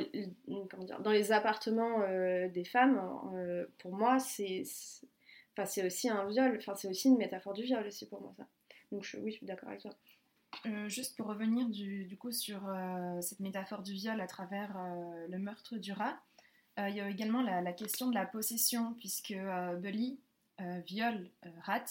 comment 0.71 0.86
dire, 0.86 1.01
dans 1.01 1.12
les 1.12 1.34
appartements 1.34 1.99
des 2.47 2.63
femmes, 2.63 3.01
pour 3.79 3.91
moi, 3.91 4.19
c'est 4.19 4.63
enfin, 5.58 5.86
aussi 5.86 6.08
un 6.08 6.25
viol. 6.27 6.55
Enfin, 6.58 6.75
c'est 6.75 6.88
aussi 6.88 7.10
une 7.10 7.17
métaphore 7.17 7.51
du 7.51 7.63
viol 7.63 7.86
aussi 7.86 8.08
pour 8.08 8.21
moi 8.21 8.34
ça. 8.38 8.47
Donc 8.93 9.05
oui, 9.21 9.31
je 9.31 9.38
suis 9.38 9.45
d'accord 9.45 9.67
avec 9.67 9.81
toi. 9.81 9.91
juste 10.88 11.17
pour 11.17 11.27
revenir 11.27 11.67
du, 11.67 12.05
du 12.05 12.15
coup 12.15 12.31
sur 12.31 12.62
cette 13.19 13.41
métaphore 13.41 13.81
du 13.81 13.91
viol 13.91 14.21
à 14.21 14.27
travers 14.27 14.77
le 15.27 15.38
meurtre 15.39 15.75
du 15.75 15.91
rat, 15.91 16.17
euh, 16.79 16.89
il 16.89 16.95
y 16.95 17.01
a 17.01 17.10
également 17.10 17.41
la, 17.41 17.73
question 17.73 18.10
de 18.10 18.15
la 18.15 18.25
possession, 18.25 18.93
puisque 18.95 19.31
euh, 19.31 19.75
Bully 19.75 20.19
euh, 20.60 20.81
viole 20.86 21.29
Rat 21.63 21.86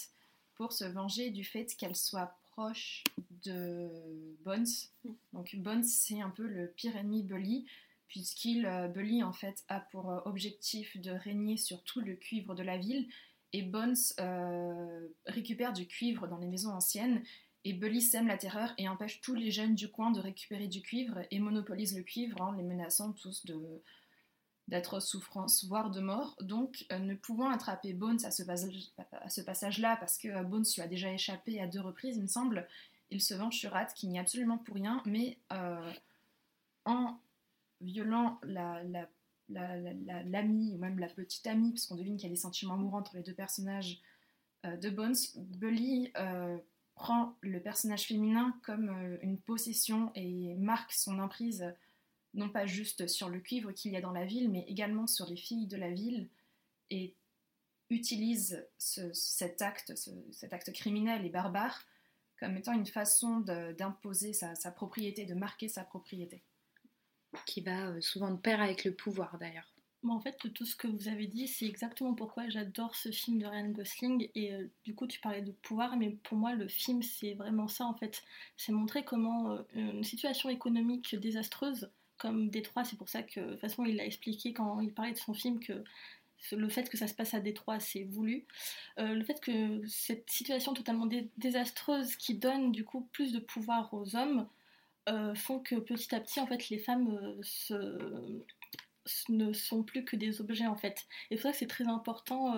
pour 0.56 0.72
se 0.72 0.84
venger 0.84 1.30
du 1.30 1.44
fait 1.44 1.66
qu'elle 1.76 1.96
soit 1.96 2.36
proche 2.54 3.02
de 3.44 3.90
Bones. 4.44 4.66
Donc 5.32 5.56
Bones, 5.56 5.82
c'est 5.82 6.20
un 6.20 6.30
peu 6.30 6.46
le 6.46 6.68
pire 6.68 6.96
ennemi 6.96 7.22
Bully, 7.22 7.66
puisqu'il, 8.08 8.68
Bully, 8.94 9.22
en 9.22 9.32
fait, 9.32 9.64
a 9.68 9.80
pour 9.80 10.22
objectif 10.24 10.96
de 10.98 11.10
régner 11.10 11.56
sur 11.56 11.82
tout 11.82 12.00
le 12.00 12.14
cuivre 12.14 12.54
de 12.54 12.62
la 12.62 12.78
ville, 12.78 13.08
et 13.52 13.62
Bones 13.62 13.96
récupère 15.26 15.72
du 15.72 15.86
cuivre 15.86 16.28
dans 16.28 16.38
les 16.38 16.46
maisons 16.46 16.72
anciennes, 16.72 17.22
et 17.64 17.72
Bully 17.72 18.02
sème 18.02 18.28
la 18.28 18.38
terreur 18.38 18.72
et 18.78 18.88
empêche 18.88 19.20
tous 19.20 19.34
les 19.34 19.50
jeunes 19.50 19.74
du 19.74 19.88
coin 19.88 20.10
de 20.10 20.20
récupérer 20.20 20.68
du 20.68 20.80
cuivre, 20.80 21.22
et 21.30 21.40
monopolise 21.40 21.96
le 21.96 22.02
cuivre 22.02 22.40
en 22.40 22.52
les 22.52 22.62
menaçant 22.62 23.12
tous 23.12 23.44
de 23.46 23.82
d'atroces 24.68 25.08
souffrances, 25.08 25.64
voire 25.64 25.90
de 25.90 26.00
mort. 26.00 26.36
Donc, 26.40 26.86
euh, 26.92 26.98
ne 26.98 27.14
pouvant 27.14 27.50
attraper 27.50 27.92
Bones 27.92 28.24
à 28.24 28.30
ce, 28.30 28.42
passage-là, 28.42 29.96
parce 29.96 30.16
que 30.18 30.28
euh, 30.28 30.42
Bones 30.42 30.64
lui 30.74 30.82
a 30.82 30.88
déjà 30.88 31.12
échappé 31.12 31.60
à 31.60 31.66
deux 31.66 31.80
reprises, 31.80 32.16
il 32.16 32.22
me 32.22 32.28
semble, 32.28 32.66
il 33.10 33.20
se 33.20 33.34
venge 33.34 33.56
sur 33.56 33.72
Rat, 33.72 33.86
qui 33.86 34.08
n'y 34.08 34.18
a 34.18 34.22
absolument 34.22 34.58
pour 34.58 34.76
rien, 34.76 35.02
mais 35.04 35.38
euh, 35.52 35.92
en 36.86 37.18
violant 37.80 38.40
l'amie, 38.44 39.06
la, 39.50 40.42
ou 40.42 40.78
même 40.78 40.98
la 40.98 41.08
petite 41.08 41.46
amie, 41.46 41.72
parce 41.72 41.86
qu'on 41.86 41.96
devine 41.96 42.16
qu'il 42.16 42.28
y 42.28 42.32
a 42.32 42.34
des 42.34 42.40
sentiments 42.40 42.78
mourants 42.78 43.00
entre 43.00 43.16
les 43.16 43.22
deux 43.22 43.34
personnages 43.34 44.00
de 44.64 44.88
Bones, 44.88 45.16
Bully 45.36 46.10
prend 46.94 47.36
le 47.42 47.60
personnage 47.60 48.06
féminin 48.06 48.58
comme 48.62 49.18
une 49.20 49.38
possession 49.38 50.10
et 50.14 50.54
marque 50.54 50.92
son 50.92 51.18
emprise 51.18 51.74
non 52.34 52.50
pas 52.50 52.66
juste 52.66 53.06
sur 53.06 53.28
le 53.28 53.40
cuivre 53.40 53.72
qu'il 53.72 53.92
y 53.92 53.96
a 53.96 54.00
dans 54.00 54.12
la 54.12 54.24
ville, 54.24 54.50
mais 54.50 54.64
également 54.68 55.06
sur 55.06 55.26
les 55.26 55.36
filles 55.36 55.66
de 55.66 55.76
la 55.76 55.90
ville, 55.90 56.28
et 56.90 57.14
utilise 57.90 58.66
cet, 58.78 59.62
acte, 59.62 59.94
cet 60.32 60.52
acte 60.52 60.72
criminel 60.72 61.24
et 61.24 61.30
barbare 61.30 61.84
comme 62.38 62.56
étant 62.56 62.72
une 62.72 62.86
façon 62.86 63.40
d'imposer 63.40 64.32
sa, 64.32 64.70
propriété, 64.70 65.24
de 65.24 65.34
marquer 65.34 65.68
sa 65.68 65.84
propriété. 65.84 66.42
Qui 67.46 67.62
va 67.62 67.88
euh, 67.88 68.00
souvent 68.00 68.30
de 68.30 68.36
pair 68.36 68.60
avec 68.60 68.84
le 68.84 68.94
pouvoir 68.94 69.38
d'ailleurs. 69.38 69.72
en 70.06 70.20
fait, 70.20 70.36
tout 70.54 70.64
ce 70.64 70.76
que 70.76 70.86
vous 70.86 71.08
avez 71.08 71.26
dit, 71.26 71.48
c'est 71.48 71.66
exactement 71.66 72.14
pourquoi 72.14 72.48
j'adore 72.48 72.94
ce 72.94 73.10
film 73.10 73.38
de 73.38 73.46
Ryan 73.46 73.70
Gosling. 73.70 74.28
Et 74.36 74.54
euh, 74.54 74.68
du 74.84 74.94
coup, 74.94 75.08
tu 75.08 75.20
parlais 75.20 75.42
de 75.42 75.50
pouvoir, 75.50 75.96
mais 75.96 76.10
pour 76.10 76.38
moi, 76.38 76.54
le 76.54 76.68
film, 76.68 77.02
c'est 77.02 77.34
vraiment 77.34 77.66
ça 77.66 77.86
en 77.86 77.94
fait. 77.94 78.22
C'est 78.56 78.72
montrer 78.72 79.04
comment 79.04 79.52
euh, 79.52 79.62
une 79.74 80.04
situation 80.04 80.48
économique 80.48 81.16
désastreuse 81.16 81.90
comme 82.18 82.48
Détroit. 82.50 82.84
C'est 82.84 82.96
pour 82.96 83.08
ça 83.08 83.22
que, 83.22 83.40
de 83.40 83.56
façon, 83.56 83.84
il 83.84 83.96
l'a 83.96 84.04
expliqué 84.06 84.52
quand 84.52 84.80
il 84.80 84.92
parlait 84.92 85.12
de 85.12 85.18
son 85.18 85.34
film 85.34 85.60
que 85.60 85.84
le 86.52 86.68
fait 86.68 86.88
que 86.88 86.96
ça 86.96 87.06
se 87.06 87.14
passe 87.14 87.34
à 87.34 87.40
Détroit, 87.40 87.80
c'est 87.80 88.04
voulu. 88.04 88.46
Euh, 88.98 89.14
le 89.14 89.24
fait 89.24 89.40
que 89.40 89.84
cette 89.86 90.28
situation 90.30 90.74
totalement 90.74 91.08
désastreuse 91.38 92.16
qui 92.16 92.34
donne 92.34 92.72
du 92.72 92.84
coup 92.84 93.08
plus 93.12 93.32
de 93.32 93.38
pouvoir 93.38 93.92
aux 93.94 94.16
hommes 94.16 94.46
euh, 95.08 95.34
font 95.34 95.60
que 95.60 95.76
petit 95.76 96.14
à 96.14 96.20
petit, 96.20 96.40
en 96.40 96.46
fait, 96.46 96.68
les 96.68 96.78
femmes 96.78 97.40
euh, 97.70 98.44
ne 99.28 99.52
sont 99.52 99.82
plus 99.82 100.04
que 100.04 100.16
des 100.16 100.40
objets, 100.40 100.66
en 100.66 100.76
fait. 100.76 101.06
Et 101.30 101.36
pour 101.36 101.44
ça 101.44 101.52
que 101.52 101.58
c'est 101.58 101.66
très 101.66 101.88
important 101.88 102.54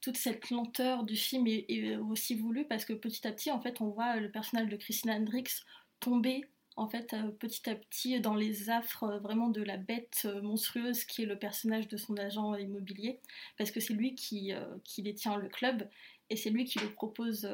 toute 0.00 0.16
cette 0.18 0.50
lenteur 0.50 1.04
du 1.04 1.16
film 1.16 1.46
est, 1.46 1.64
est, 1.70 1.96
aussi 1.96 2.34
voulue 2.34 2.66
parce 2.66 2.84
que 2.84 2.92
petit 2.92 3.26
à 3.26 3.32
petit, 3.32 3.50
en 3.50 3.60
fait, 3.60 3.80
on 3.80 3.88
voit 3.88 4.16
le 4.16 4.30
personnage 4.30 4.68
de 4.68 4.76
Christina 4.76 5.14
Hendricks 5.14 5.64
tomber 5.98 6.44
en 6.76 6.88
fait, 6.88 7.14
euh, 7.14 7.30
petit 7.30 7.68
à 7.70 7.74
petit, 7.74 8.20
dans 8.20 8.34
les 8.34 8.70
affres 8.70 9.04
euh, 9.04 9.18
vraiment 9.18 9.48
de 9.48 9.62
la 9.62 9.76
bête 9.76 10.22
euh, 10.24 10.42
monstrueuse 10.42 11.04
qui 11.04 11.22
est 11.22 11.26
le 11.26 11.38
personnage 11.38 11.88
de 11.88 11.96
son 11.96 12.16
agent 12.16 12.54
immobilier, 12.56 13.20
parce 13.58 13.70
que 13.70 13.80
c'est 13.80 13.94
lui 13.94 14.14
qui, 14.14 14.52
qui, 14.82 15.02
détient 15.02 15.36
le 15.36 15.48
club 15.48 15.88
et 16.30 16.36
c'est 16.36 16.50
lui 16.50 16.64
qui 16.64 16.78
lui 16.78 16.88
propose 16.88 17.48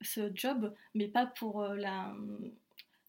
ce 0.00 0.30
job, 0.34 0.74
mais 0.94 1.08
pas 1.08 1.26
pour 1.26 1.62
la, 1.62 2.14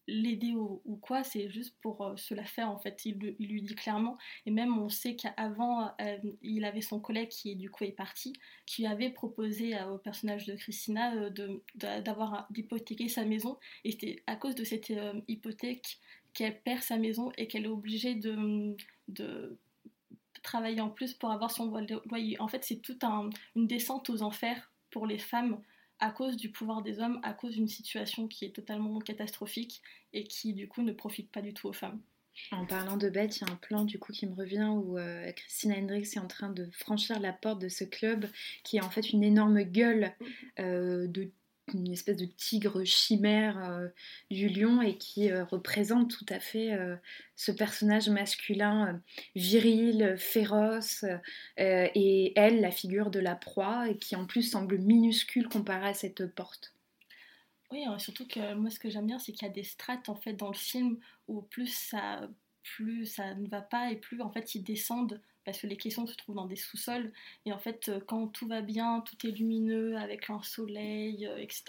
l'aider 0.06 0.54
ou, 0.54 0.98
quoi, 1.00 1.24
c'est 1.24 1.50
juste 1.50 1.74
pour 1.80 2.02
euh, 2.02 2.16
se 2.16 2.34
la 2.34 2.44
faire 2.44 2.70
en 2.70 2.78
fait. 2.78 3.04
Il, 3.04 3.14
lui 3.38 3.62
dit 3.62 3.74
clairement, 3.74 4.18
et 4.46 4.50
même 4.50 4.76
on 4.78 4.88
sait 4.88 5.16
qu'avant 5.16 5.90
euh, 6.00 6.18
il 6.42 6.64
avait 6.64 6.80
son 6.80 7.00
collègue 7.00 7.28
qui 7.28 7.56
du 7.56 7.70
coup 7.70 7.84
est 7.84 7.92
parti, 7.92 8.32
qui 8.66 8.86
avait 8.86 9.10
proposé 9.10 9.80
au 9.84 9.98
personnage 9.98 10.46
de 10.46 10.54
Christina 10.54 11.14
euh, 11.14 12.00
d'avoir 12.00 12.46
d'hypothéquer 12.50 13.08
sa 13.08 13.24
maison, 13.24 13.58
et 13.84 13.92
c'était 13.92 14.22
à 14.26 14.36
cause 14.36 14.54
de 14.54 14.64
cette 14.64 14.92
hypothèque 15.28 15.98
qu'elle 16.32 16.60
perd 16.60 16.82
sa 16.82 16.96
maison 16.96 17.30
et 17.38 17.46
qu'elle 17.46 17.64
est 17.64 17.68
obligée 17.68 18.14
de, 18.14 18.76
de 19.08 19.58
travailler 20.42 20.80
en 20.80 20.90
plus 20.90 21.14
pour 21.14 21.30
avoir 21.30 21.50
son 21.50 21.72
loyer. 22.06 22.40
En 22.40 22.48
fait, 22.48 22.64
c'est 22.64 22.82
toute 22.82 23.04
une 23.54 23.66
descente 23.66 24.10
aux 24.10 24.22
enfers 24.22 24.70
pour 24.90 25.06
les 25.06 25.18
femmes 25.18 25.60
à 25.98 26.10
cause 26.10 26.36
du 26.36 26.50
pouvoir 26.50 26.82
des 26.82 27.00
hommes, 27.00 27.20
à 27.22 27.32
cause 27.32 27.54
d'une 27.54 27.68
situation 27.68 28.28
qui 28.28 28.44
est 28.44 28.54
totalement 28.54 28.98
catastrophique 28.98 29.82
et 30.12 30.24
qui 30.24 30.52
du 30.52 30.68
coup 30.68 30.82
ne 30.82 30.92
profite 30.92 31.30
pas 31.30 31.42
du 31.42 31.54
tout 31.54 31.68
aux 31.68 31.72
femmes. 31.72 32.00
En 32.50 32.66
parlant 32.66 32.96
de 32.96 33.08
bêtes, 33.08 33.36
il 33.36 33.46
y 33.46 33.50
a 33.50 33.52
un 33.52 33.56
plan 33.56 33.84
du 33.84 33.98
coup 33.98 34.12
qui 34.12 34.26
me 34.26 34.34
revient 34.34 34.68
où 34.72 34.98
euh, 34.98 35.30
Christina 35.32 35.76
Hendricks 35.76 36.16
est 36.16 36.20
en 36.20 36.26
train 36.26 36.50
de 36.50 36.68
franchir 36.72 37.20
la 37.20 37.32
porte 37.32 37.60
de 37.60 37.68
ce 37.68 37.84
club 37.84 38.26
qui 38.64 38.76
est 38.76 38.82
en 38.82 38.90
fait 38.90 39.10
une 39.10 39.22
énorme 39.22 39.62
gueule 39.62 40.12
euh, 40.58 41.06
de 41.06 41.30
une 41.72 41.92
espèce 41.92 42.18
de 42.18 42.26
tigre 42.26 42.84
chimère 42.84 43.58
euh, 43.64 43.88
du 44.30 44.48
lion 44.48 44.82
et 44.82 44.98
qui 44.98 45.32
représente 45.32 46.10
tout 46.10 46.26
à 46.28 46.38
fait 46.38 46.76
ce 47.36 47.52
personnage 47.52 48.08
masculin 48.08 49.00
viril, 49.34 50.14
féroce 50.18 51.04
et 51.56 52.32
elle 52.36 52.60
la 52.60 52.70
figure 52.70 53.10
de 53.10 53.20
la 53.20 53.34
proie 53.34 53.88
et 53.88 53.96
qui 53.96 54.14
en 54.14 54.26
plus 54.26 54.42
semble 54.42 54.78
minuscule 54.78 55.48
comparée 55.48 55.88
à 55.88 55.94
cette 55.94 56.26
porte. 56.34 56.74
Oui, 57.70 57.84
hein, 57.84 57.98
surtout 57.98 58.26
que 58.28 58.54
moi 58.54 58.70
ce 58.70 58.78
que 58.78 58.90
j'aime 58.90 59.06
bien 59.06 59.18
c'est 59.18 59.32
qu'il 59.32 59.48
y 59.48 59.50
a 59.50 59.52
des 59.52 59.64
strates 59.64 60.08
en 60.08 60.14
fait 60.14 60.34
dans 60.34 60.48
le 60.48 60.54
film 60.54 60.98
où 61.28 61.42
plus 61.42 61.72
ça, 61.72 62.28
plus 62.62 63.06
ça 63.06 63.34
ne 63.34 63.48
va 63.48 63.62
pas 63.62 63.90
et 63.90 63.96
plus 63.96 64.20
en 64.20 64.30
fait 64.30 64.54
ils 64.54 64.62
descendent 64.62 65.20
parce 65.44 65.60
que 65.60 65.66
les 65.66 65.76
caissons 65.76 66.06
se 66.06 66.14
trouvent 66.14 66.34
dans 66.34 66.46
des 66.46 66.56
sous-sols 66.56 67.12
et 67.46 67.52
en 67.52 67.58
fait 67.58 67.88
euh, 67.88 68.00
quand 68.06 68.28
tout 68.28 68.46
va 68.46 68.62
bien, 68.62 69.00
tout 69.00 69.26
est 69.26 69.30
lumineux 69.30 69.96
avec 69.96 70.30
un 70.30 70.42
soleil, 70.42 71.26
euh, 71.26 71.36
etc. 71.36 71.64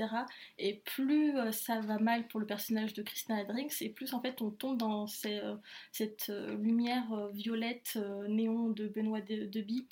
Et 0.57 0.75
plus 0.85 1.37
euh, 1.37 1.51
ça 1.51 1.79
va 1.81 1.97
mal 1.99 2.27
pour 2.27 2.39
le 2.39 2.45
personnage 2.45 2.93
de 2.93 3.03
Christina 3.03 3.43
Drinks 3.43 3.81
et 3.81 3.89
plus 3.89 4.13
en 4.13 4.21
fait 4.21 4.41
on 4.41 4.51
tombe 4.51 4.77
dans 4.77 5.07
cette 5.07 6.31
lumière 6.59 7.29
violette 7.33 7.97
néon 8.27 8.69
de 8.69 8.87
Benoît 8.87 9.21
Deby 9.21 9.87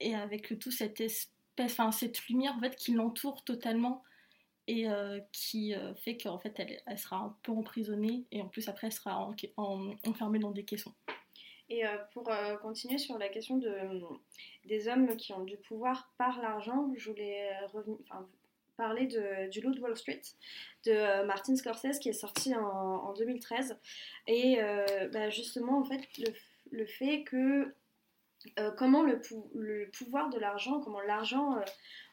et 0.00 0.14
avec 0.14 0.58
tout 0.58 0.70
cette 0.70 1.00
espèce, 1.00 1.30
enfin 1.60 1.92
cette 1.92 2.26
lumière 2.28 2.54
en 2.56 2.60
fait 2.60 2.76
qui 2.76 2.92
l'entoure 2.92 3.42
totalement 3.44 4.02
et 4.66 4.86
qui 5.32 5.74
fait 5.96 6.16
qu'en 6.16 6.38
fait 6.38 6.54
elle, 6.86 6.98
sera 6.98 7.16
un 7.16 7.36
peu 7.42 7.52
emprisonnée 7.52 8.24
et 8.30 8.42
en 8.42 8.48
plus 8.48 8.68
après 8.68 8.88
elle 8.88 8.92
sera 8.92 9.30
enfermée 10.04 10.38
dans 10.38 10.52
des 10.52 10.64
caissons. 10.64 10.94
Et 11.70 11.86
euh, 11.86 11.96
pour 12.12 12.30
continuer 12.62 12.98
sur 12.98 13.18
la 13.18 13.28
question 13.28 13.58
de, 13.58 13.70
des 14.64 14.88
hommes 14.88 15.16
qui 15.16 15.32
ont 15.32 15.44
du 15.44 15.56
pouvoir 15.56 16.12
par 16.18 16.40
l'argent, 16.40 16.90
je 16.96 17.10
voulais 17.10 17.50
parler 18.76 19.06
de, 19.06 19.50
du 19.50 19.60
de 19.60 19.80
Wall 19.80 19.96
Street 19.96 20.22
de 20.86 21.24
Martin 21.26 21.56
Scorsese 21.56 21.98
qui 21.98 22.08
est 22.08 22.12
sorti 22.12 22.54
en, 22.54 23.12
2013 23.14 23.76
et 24.28 24.58
bah, 25.12 25.30
justement 25.30 25.80
en 25.80 25.84
fait 25.84 26.06
le, 26.70 26.86
fait 26.86 27.24
que 27.24 27.74
comment 28.76 29.02
le, 29.02 29.90
pouvoir 29.90 30.30
de 30.30 30.38
l'argent, 30.38 30.80
comment 30.80 31.00
l'argent 31.00 31.56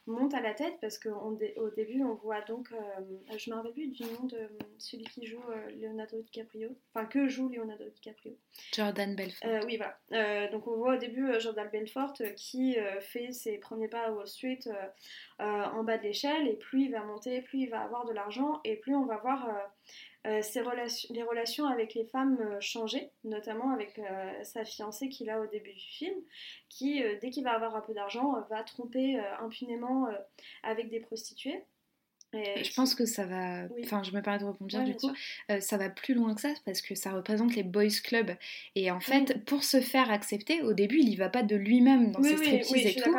monte 0.06 0.34
à 0.34 0.40
la 0.40 0.54
tête 0.54 0.74
parce 0.80 0.98
qu'au 0.98 1.38
début 1.76 2.02
on 2.02 2.14
voit 2.14 2.40
donc, 2.42 2.72
euh, 2.72 3.36
je 3.36 3.50
me 3.50 3.56
rappelle 3.56 3.72
plus 3.72 3.88
du 3.88 4.04
nom 4.04 4.24
de 4.24 4.48
celui 4.78 5.04
qui 5.04 5.26
joue 5.26 5.42
euh, 5.50 5.70
Leonardo 5.80 6.20
DiCaprio, 6.22 6.70
enfin 6.94 7.06
que 7.06 7.28
joue 7.28 7.48
Leonardo 7.48 7.84
DiCaprio. 7.88 8.36
Jordan 8.72 9.16
Belfort. 9.16 9.48
Euh, 9.48 9.60
oui 9.66 9.78
voilà. 9.78 10.48
donc 10.48 10.66
on 10.66 10.76
voit 10.76 10.94
au 10.94 10.98
début 10.98 11.28
Jordan 11.40 11.68
Belfort 11.70 12.14
qui 12.36 12.76
fait 13.00 13.32
ses 13.32 13.58
premiers 13.58 13.88
pas 13.88 14.06
à 14.06 14.12
Wall 14.12 14.26
Street 14.26 14.60
en 15.38 15.82
bas 15.82 15.98
de 15.98 16.04
l'échelle 16.04 16.48
et 16.48 16.56
plus 16.56 16.84
il 16.84 16.92
va 16.92 17.02
monter, 17.04 17.42
plus 17.42 17.60
il 17.60 17.70
va 17.70 17.80
avoir 17.80 18.04
de 18.06 18.12
l'argent 18.12 18.60
et 18.64 18.76
plus 18.76 18.94
on 18.94 19.06
va 19.06 19.16
voir 19.18 19.48
euh, 20.26 20.42
relations, 20.60 21.08
les 21.14 21.22
relations 21.22 21.66
avec 21.66 21.94
les 21.94 22.04
femmes 22.04 22.38
euh, 22.40 22.60
notamment 23.24 23.70
avec 23.70 23.98
euh, 23.98 24.44
sa 24.44 24.64
fiancée 24.64 25.08
qu'il 25.08 25.30
a 25.30 25.40
au 25.40 25.46
début 25.46 25.72
du 25.72 25.86
film, 25.86 26.14
qui, 26.68 27.02
dès 27.20 27.30
qu'il 27.30 27.44
va 27.44 27.52
avoir 27.52 27.76
un 27.76 27.80
peu 27.80 27.94
d'argent, 27.94 28.34
va 28.50 28.62
tromper 28.64 29.18
impunément 29.40 30.08
avec 30.62 30.90
des 30.90 31.00
prostituées 31.00 31.64
je 32.34 32.74
pense 32.74 32.94
que 32.94 33.06
ça 33.06 33.24
va. 33.24 33.62
Enfin, 33.82 34.02
je 34.02 34.12
me 34.12 34.20
permets 34.20 34.38
de 34.38 34.44
rebondir 34.44 34.84
du 34.84 34.94
coup. 34.94 35.10
Euh, 35.50 35.60
ça 35.60 35.76
va 35.76 35.88
plus 35.88 36.14
loin 36.14 36.34
que 36.34 36.40
ça 36.40 36.52
parce 36.64 36.82
que 36.82 36.94
ça 36.94 37.12
représente 37.12 37.54
les 37.54 37.62
boys 37.62 37.86
clubs. 38.02 38.32
Et 38.74 38.90
en 38.90 39.00
fait, 39.00 39.44
pour 39.44 39.64
se 39.64 39.80
faire 39.80 40.10
accepter, 40.10 40.62
au 40.62 40.72
début, 40.72 40.98
il 40.98 41.08
y 41.08 41.16
va 41.16 41.28
pas 41.28 41.42
de 41.42 41.56
lui-même 41.56 42.12
dans 42.12 42.22
ses 42.22 42.36
striptease 42.36 42.86
et 42.86 42.94
tout. 42.94 43.14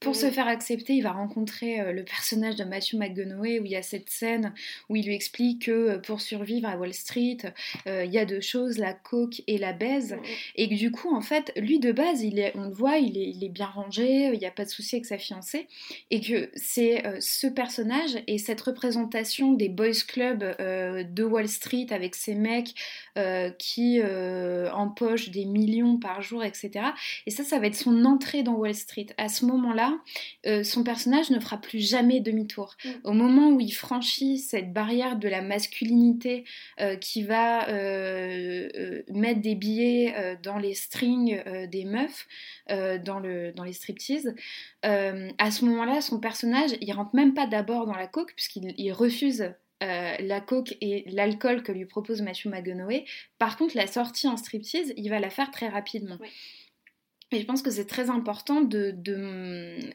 Pour 0.00 0.16
se 0.16 0.30
faire 0.30 0.48
accepter, 0.48 0.94
il 0.94 1.02
va 1.02 1.12
rencontrer 1.12 1.80
euh, 1.80 1.92
le 1.92 2.04
personnage 2.04 2.56
de 2.56 2.64
Matthew 2.64 2.94
McConaughey 2.94 3.60
où 3.60 3.64
il 3.64 3.70
y 3.70 3.76
a 3.76 3.82
cette 3.82 4.10
scène 4.10 4.52
où 4.88 4.96
il 4.96 5.06
lui 5.06 5.14
explique 5.14 5.66
que 5.66 5.70
euh, 5.70 5.98
pour 5.98 6.20
survivre 6.20 6.68
à 6.68 6.76
Wall 6.76 6.94
Street, 6.94 7.38
il 7.86 8.10
y 8.12 8.18
a 8.18 8.24
deux 8.24 8.40
choses, 8.40 8.78
la 8.78 8.92
coke 8.92 9.42
et 9.46 9.58
la 9.58 9.72
baise. 9.72 10.16
Et 10.56 10.68
que 10.68 10.74
du 10.74 10.90
coup, 10.90 11.14
en 11.14 11.20
fait, 11.20 11.52
lui 11.56 11.78
de 11.78 11.92
base, 11.92 12.22
il 12.22 12.38
est, 12.38 12.52
on 12.56 12.64
le 12.64 12.74
voit, 12.74 12.98
il 12.98 13.16
est, 13.16 13.30
il 13.30 13.44
est 13.44 13.48
bien 13.48 13.66
rangé, 13.66 14.30
il 14.32 14.38
n'y 14.38 14.46
a 14.46 14.50
pas 14.50 14.64
de 14.64 14.70
souci 14.70 14.96
avec 14.96 15.06
sa 15.06 15.18
fiancée. 15.18 15.68
Et 16.10 16.20
que 16.20 16.50
c'est 16.54 17.02
ce 17.20 17.46
personnage 17.46 18.18
et 18.26 18.38
cette 18.48 18.62
représentation 18.62 19.52
des 19.52 19.68
boys 19.68 19.90
clubs 20.06 20.42
euh, 20.42 21.02
de 21.02 21.22
Wall 21.22 21.48
Street 21.48 21.88
avec 21.90 22.14
ces 22.14 22.34
mecs 22.34 22.74
euh, 23.18 23.50
qui 23.50 24.00
euh, 24.02 24.72
empochent 24.72 25.28
des 25.28 25.44
millions 25.44 25.98
par 25.98 26.22
jour, 26.22 26.42
etc. 26.42 26.86
Et 27.26 27.30
ça, 27.30 27.44
ça 27.44 27.58
va 27.58 27.66
être 27.66 27.74
son 27.74 28.06
entrée 28.06 28.42
dans 28.42 28.54
Wall 28.54 28.74
Street. 28.74 29.08
À 29.18 29.28
ce 29.28 29.44
moment-là, 29.44 29.98
son 30.64 30.82
personnage 30.82 31.28
ne 31.28 31.38
fera 31.40 31.58
plus 31.58 31.86
jamais 31.86 32.20
demi-tour. 32.20 32.74
Mm. 32.82 32.88
Au 33.04 33.12
moment 33.12 33.50
où 33.50 33.60
il 33.60 33.72
franchit 33.72 34.38
cette 34.38 34.72
barrière 34.72 35.16
de 35.16 35.28
la 35.28 35.42
masculinité 35.42 36.44
qui 37.02 37.24
va 37.24 37.66
mettre 39.08 39.42
des 39.42 39.56
billets 39.56 40.38
dans 40.42 40.56
les 40.56 40.72
strings 40.72 41.42
des 41.68 41.84
meufs, 41.84 42.26
dans, 42.68 43.18
le, 43.18 43.52
dans 43.52 43.64
les 43.64 43.74
striptease, 43.74 44.34
à 44.82 45.50
ce 45.50 45.64
moment-là, 45.66 46.00
son 46.00 46.18
personnage, 46.18 46.70
il 46.80 46.92
rentre 46.92 47.14
même 47.14 47.34
pas 47.34 47.46
d'abord 47.46 47.86
dans 47.86 47.96
la 47.96 48.06
coke, 48.06 48.32
puisqu'il 48.38 48.92
refuse 48.92 49.52
euh, 49.82 50.14
la 50.20 50.40
coke 50.40 50.76
et 50.80 51.04
l'alcool 51.10 51.64
que 51.64 51.72
lui 51.72 51.86
propose 51.86 52.22
Matthew 52.22 52.46
McConaughey. 52.46 53.04
Par 53.38 53.56
contre, 53.56 53.76
la 53.76 53.88
sortie 53.88 54.28
en 54.28 54.36
striptease, 54.36 54.94
il 54.96 55.10
va 55.10 55.18
la 55.18 55.28
faire 55.28 55.50
très 55.50 55.68
rapidement. 55.68 56.18
Et 57.30 57.40
je 57.40 57.44
pense 57.44 57.60
que 57.60 57.70
c'est 57.70 57.84
très 57.84 58.08
important 58.08 58.62
de... 58.62 58.94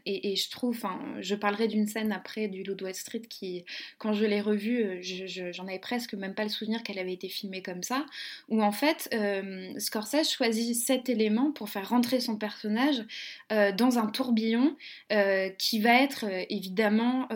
et, 0.06 0.36
je 0.36 0.50
trouve, 0.52 0.80
je 1.20 1.34
parlerai 1.34 1.68
d'une 1.68 1.88
scène 1.88 2.12
après 2.12 2.48
du 2.48 2.64
Wall 2.80 2.94
Street 2.94 3.24
qui, 3.28 3.66
quand 3.98 4.14
je 4.14 4.26
l'ai 4.26 4.40
revue, 4.40 5.02
j'en 5.02 5.68
avais 5.68 5.80
presque 5.80 6.14
même 6.14 6.36
pas 6.36 6.44
le 6.44 6.50
souvenir 6.50 6.84
qu'elle 6.84 7.00
avait 7.00 7.14
été 7.14 7.30
filmée 7.30 7.64
comme 7.64 7.82
ça, 7.82 8.06
où 8.50 8.62
en 8.62 8.72
fait, 8.72 9.10
euh, 9.14 9.74
Scorsese 9.80 10.30
choisit 10.32 10.76
cet 10.76 11.10
élément 11.10 11.52
pour 11.52 11.70
faire 11.70 11.90
rentrer 11.90 12.20
son 12.20 12.38
personnage 12.38 13.04
euh, 13.52 13.72
dans 13.72 13.98
un 13.98 14.06
tourbillon 14.06 14.76
euh, 15.12 15.50
qui 15.58 15.80
va 15.80 16.04
être 16.04 16.26
évidemment, 16.50 17.28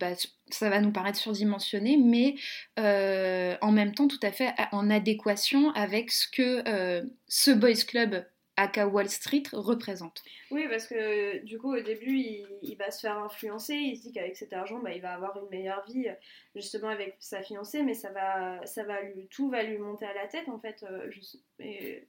bah, 0.00 0.12
ça 0.48 0.70
va 0.70 0.80
nous 0.80 0.92
paraître 0.92 1.18
surdimensionné, 1.18 1.98
mais 1.98 2.36
en 2.78 3.72
même 3.72 3.94
temps 3.94 4.08
tout 4.08 4.20
à 4.22 4.32
fait 4.32 4.54
en 4.72 4.88
adéquation 4.88 5.72
avec 5.72 6.10
ce 6.10 6.26
que 6.26 7.04
ce 7.28 7.50
Boys 7.50 7.84
Club 7.86 8.24
Aka 8.56 8.86
Wall 8.86 9.08
Street 9.08 9.42
représente. 9.52 10.22
Oui, 10.50 10.66
parce 10.68 10.86
que 10.86 11.44
du 11.44 11.58
coup, 11.58 11.74
au 11.74 11.80
début, 11.80 12.16
il, 12.62 12.76
va 12.76 12.90
se 12.90 13.00
faire 13.00 13.18
influencer. 13.18 13.74
Il 13.74 13.96
se 13.96 14.02
dit 14.02 14.12
qu'avec 14.12 14.36
cet 14.36 14.52
argent, 14.52 14.78
bah, 14.78 14.92
il 14.92 15.02
va 15.02 15.14
avoir 15.14 15.36
une 15.42 15.48
meilleure 15.48 15.84
vie, 15.86 16.06
justement 16.54 16.88
avec 16.88 17.16
sa 17.18 17.42
fiancée, 17.42 17.82
mais 17.82 17.94
ça 17.94 18.10
va, 18.10 18.64
ça 18.66 18.84
va 18.84 19.02
lui, 19.02 19.26
tout 19.28 19.50
va 19.50 19.62
lui 19.62 19.78
monter 19.78 20.06
à 20.06 20.14
la 20.14 20.28
tête, 20.28 20.48
en 20.48 20.58
fait. 20.58 20.84
Euh, 20.84 22.00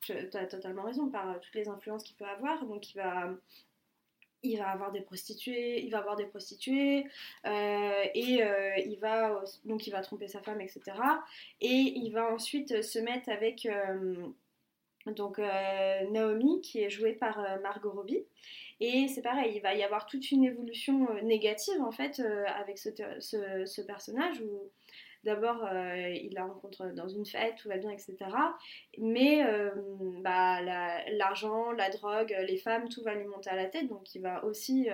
tu 0.00 0.12
as 0.12 0.46
totalement 0.46 0.82
raison 0.82 1.08
par 1.08 1.40
toutes 1.40 1.54
les 1.54 1.68
influences 1.68 2.04
qu'il 2.04 2.16
peut 2.16 2.26
avoir. 2.26 2.66
Donc, 2.66 2.92
il 2.92 2.98
va, 2.98 3.30
il 4.42 4.58
va 4.58 4.68
avoir 4.68 4.92
des 4.92 5.00
prostituées, 5.00 5.82
il 5.82 5.90
va 5.90 5.98
avoir 5.98 6.16
des 6.16 6.26
prostituées, 6.26 7.06
euh, 7.46 8.04
et 8.14 8.42
euh, 8.42 8.76
il 8.84 8.98
va 9.00 9.42
donc 9.64 9.86
il 9.86 9.90
va 9.90 10.02
tromper 10.02 10.28
sa 10.28 10.42
femme, 10.42 10.60
etc. 10.60 10.82
Et 11.62 11.68
il 11.70 12.10
va 12.10 12.30
ensuite 12.32 12.82
se 12.82 12.98
mettre 12.98 13.30
avec 13.30 13.66
donc 15.12 15.38
euh, 15.38 16.10
Naomi 16.10 16.60
qui 16.60 16.82
est 16.82 16.90
jouée 16.90 17.12
par 17.12 17.38
euh, 17.38 17.60
Margot 17.60 17.90
Robbie. 17.90 18.24
Et 18.80 19.06
c'est 19.08 19.22
pareil, 19.22 19.52
il 19.54 19.62
va 19.62 19.74
y 19.74 19.82
avoir 19.82 20.06
toute 20.06 20.30
une 20.30 20.44
évolution 20.44 21.08
euh, 21.10 21.20
négative 21.22 21.80
en 21.80 21.92
fait 21.92 22.20
avec 22.20 22.78
ce, 22.78 23.80
personnage 23.82 24.40
où 24.40 24.70
d'abord 25.22 25.66
il 26.12 26.34
la 26.34 26.44
rencontre 26.44 26.92
dans 26.94 27.08
une 27.08 27.24
fête, 27.24 27.54
tout 27.56 27.68
va 27.68 27.78
bien, 27.78 27.90
etc. 27.90 28.16
Mais 28.98 29.42
bah, 30.22 30.60
l'argent, 31.12 31.72
la, 31.72 31.88
drogue, 31.88 32.36
les 32.46 32.58
femmes, 32.58 32.88
tout 32.90 33.02
va 33.02 33.14
lui 33.14 33.24
monter 33.24 33.48
à 33.48 33.56
la 33.56 33.66
tête. 33.66 33.88
Donc 33.88 34.14
il 34.14 34.20
va 34.20 34.44
aussi, 34.44 34.88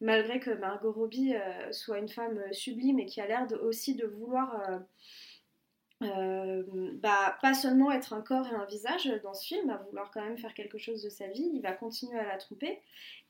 malgré 0.00 0.38
que 0.38 0.50
Margot 0.50 0.92
Robbie 0.92 1.34
soit 1.72 1.98
une 1.98 2.08
femme 2.08 2.40
sublime 2.52 3.00
et 3.00 3.06
qui 3.06 3.20
a 3.20 3.26
l'air 3.26 3.48
aussi 3.62 3.96
de 3.96 4.06
vouloir 4.06 4.62
euh, 6.00 6.62
bah, 6.94 7.36
pas 7.42 7.54
seulement 7.54 7.90
être 7.90 8.12
un 8.12 8.20
corps 8.20 8.46
et 8.46 8.54
un 8.54 8.66
visage 8.66 9.10
dans 9.24 9.34
ce 9.34 9.46
film, 9.46 9.68
à 9.70 9.78
vouloir 9.78 10.10
quand 10.12 10.22
même 10.22 10.38
faire 10.38 10.54
quelque 10.54 10.78
chose 10.78 11.02
de 11.02 11.10
sa 11.10 11.26
vie, 11.26 11.50
il 11.52 11.60
va 11.60 11.72
continuer 11.72 12.18
à 12.18 12.26
la 12.26 12.36
tromper. 12.36 12.80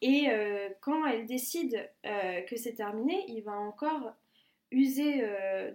Et 0.03 0.27
euh, 0.29 0.69
quand 0.81 1.07
elle 1.07 1.27
décide 1.27 1.89
euh, 2.05 2.43
que 2.43 2.57
c'est 2.57 2.75
terminé, 2.75 3.25
il 3.29 3.43
va 3.43 3.53
encore 3.53 4.15
user 4.71 5.23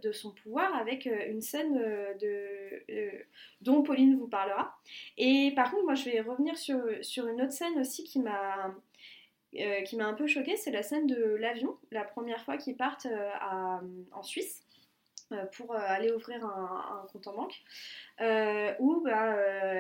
de 0.03 0.11
son 0.11 0.29
pouvoir 0.29 0.75
avec 0.75 1.07
une 1.07 1.41
scène 1.41 1.73
de, 2.21 3.25
dont 3.61 3.81
Pauline 3.81 4.15
vous 4.19 4.27
parlera. 4.27 4.77
Et 5.17 5.51
par 5.55 5.71
contre, 5.71 5.85
moi 5.85 5.95
je 5.95 6.05
vais 6.05 6.21
revenir 6.21 6.55
sur, 6.59 6.79
sur 7.01 7.25
une 7.27 7.41
autre 7.41 7.53
scène 7.53 7.79
aussi 7.79 8.03
qui 8.03 8.19
m'a 8.19 8.75
qui 9.85 9.95
m'a 9.95 10.05
un 10.05 10.13
peu 10.13 10.27
choquée, 10.27 10.57
c'est 10.57 10.69
la 10.69 10.83
scène 10.83 11.07
de 11.07 11.15
l'avion, 11.15 11.75
la 11.91 12.03
première 12.03 12.43
fois 12.43 12.57
qu'ils 12.57 12.75
partent 12.75 13.07
en 13.41 14.21
Suisse 14.21 14.62
pour 15.55 15.75
aller 15.75 16.11
ouvrir 16.11 16.45
un, 16.45 17.05
compte 17.11 17.27
en 17.27 17.35
banque, 17.35 17.63
où 18.79 19.01
bah, 19.01 19.79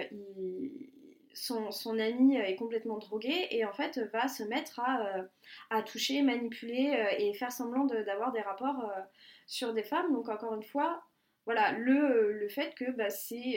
son, 1.33 1.99
ami 1.99 2.37
est 2.37 2.55
complètement 2.55 2.97
drogué 2.97 3.47
et 3.51 3.65
en 3.65 3.73
fait 3.73 3.99
va 4.13 4.27
se 4.27 4.43
mettre 4.43 4.79
à, 4.79 5.25
à 5.69 5.81
toucher, 5.81 6.21
manipuler 6.21 7.15
et 7.17 7.33
faire 7.33 7.51
semblant 7.51 7.85
d'avoir 7.85 8.31
des 8.31 8.41
rapports 8.41 8.91
sur 9.47 9.73
des 9.73 9.83
femmes. 9.83 10.11
Donc 10.13 10.29
encore 10.29 10.53
une 10.53 10.63
fois, 10.63 11.03
voilà, 11.45 11.73
le, 11.73 12.31
le 12.31 12.49
fait 12.49 12.73
que 12.75 12.89
bah, 12.91 13.07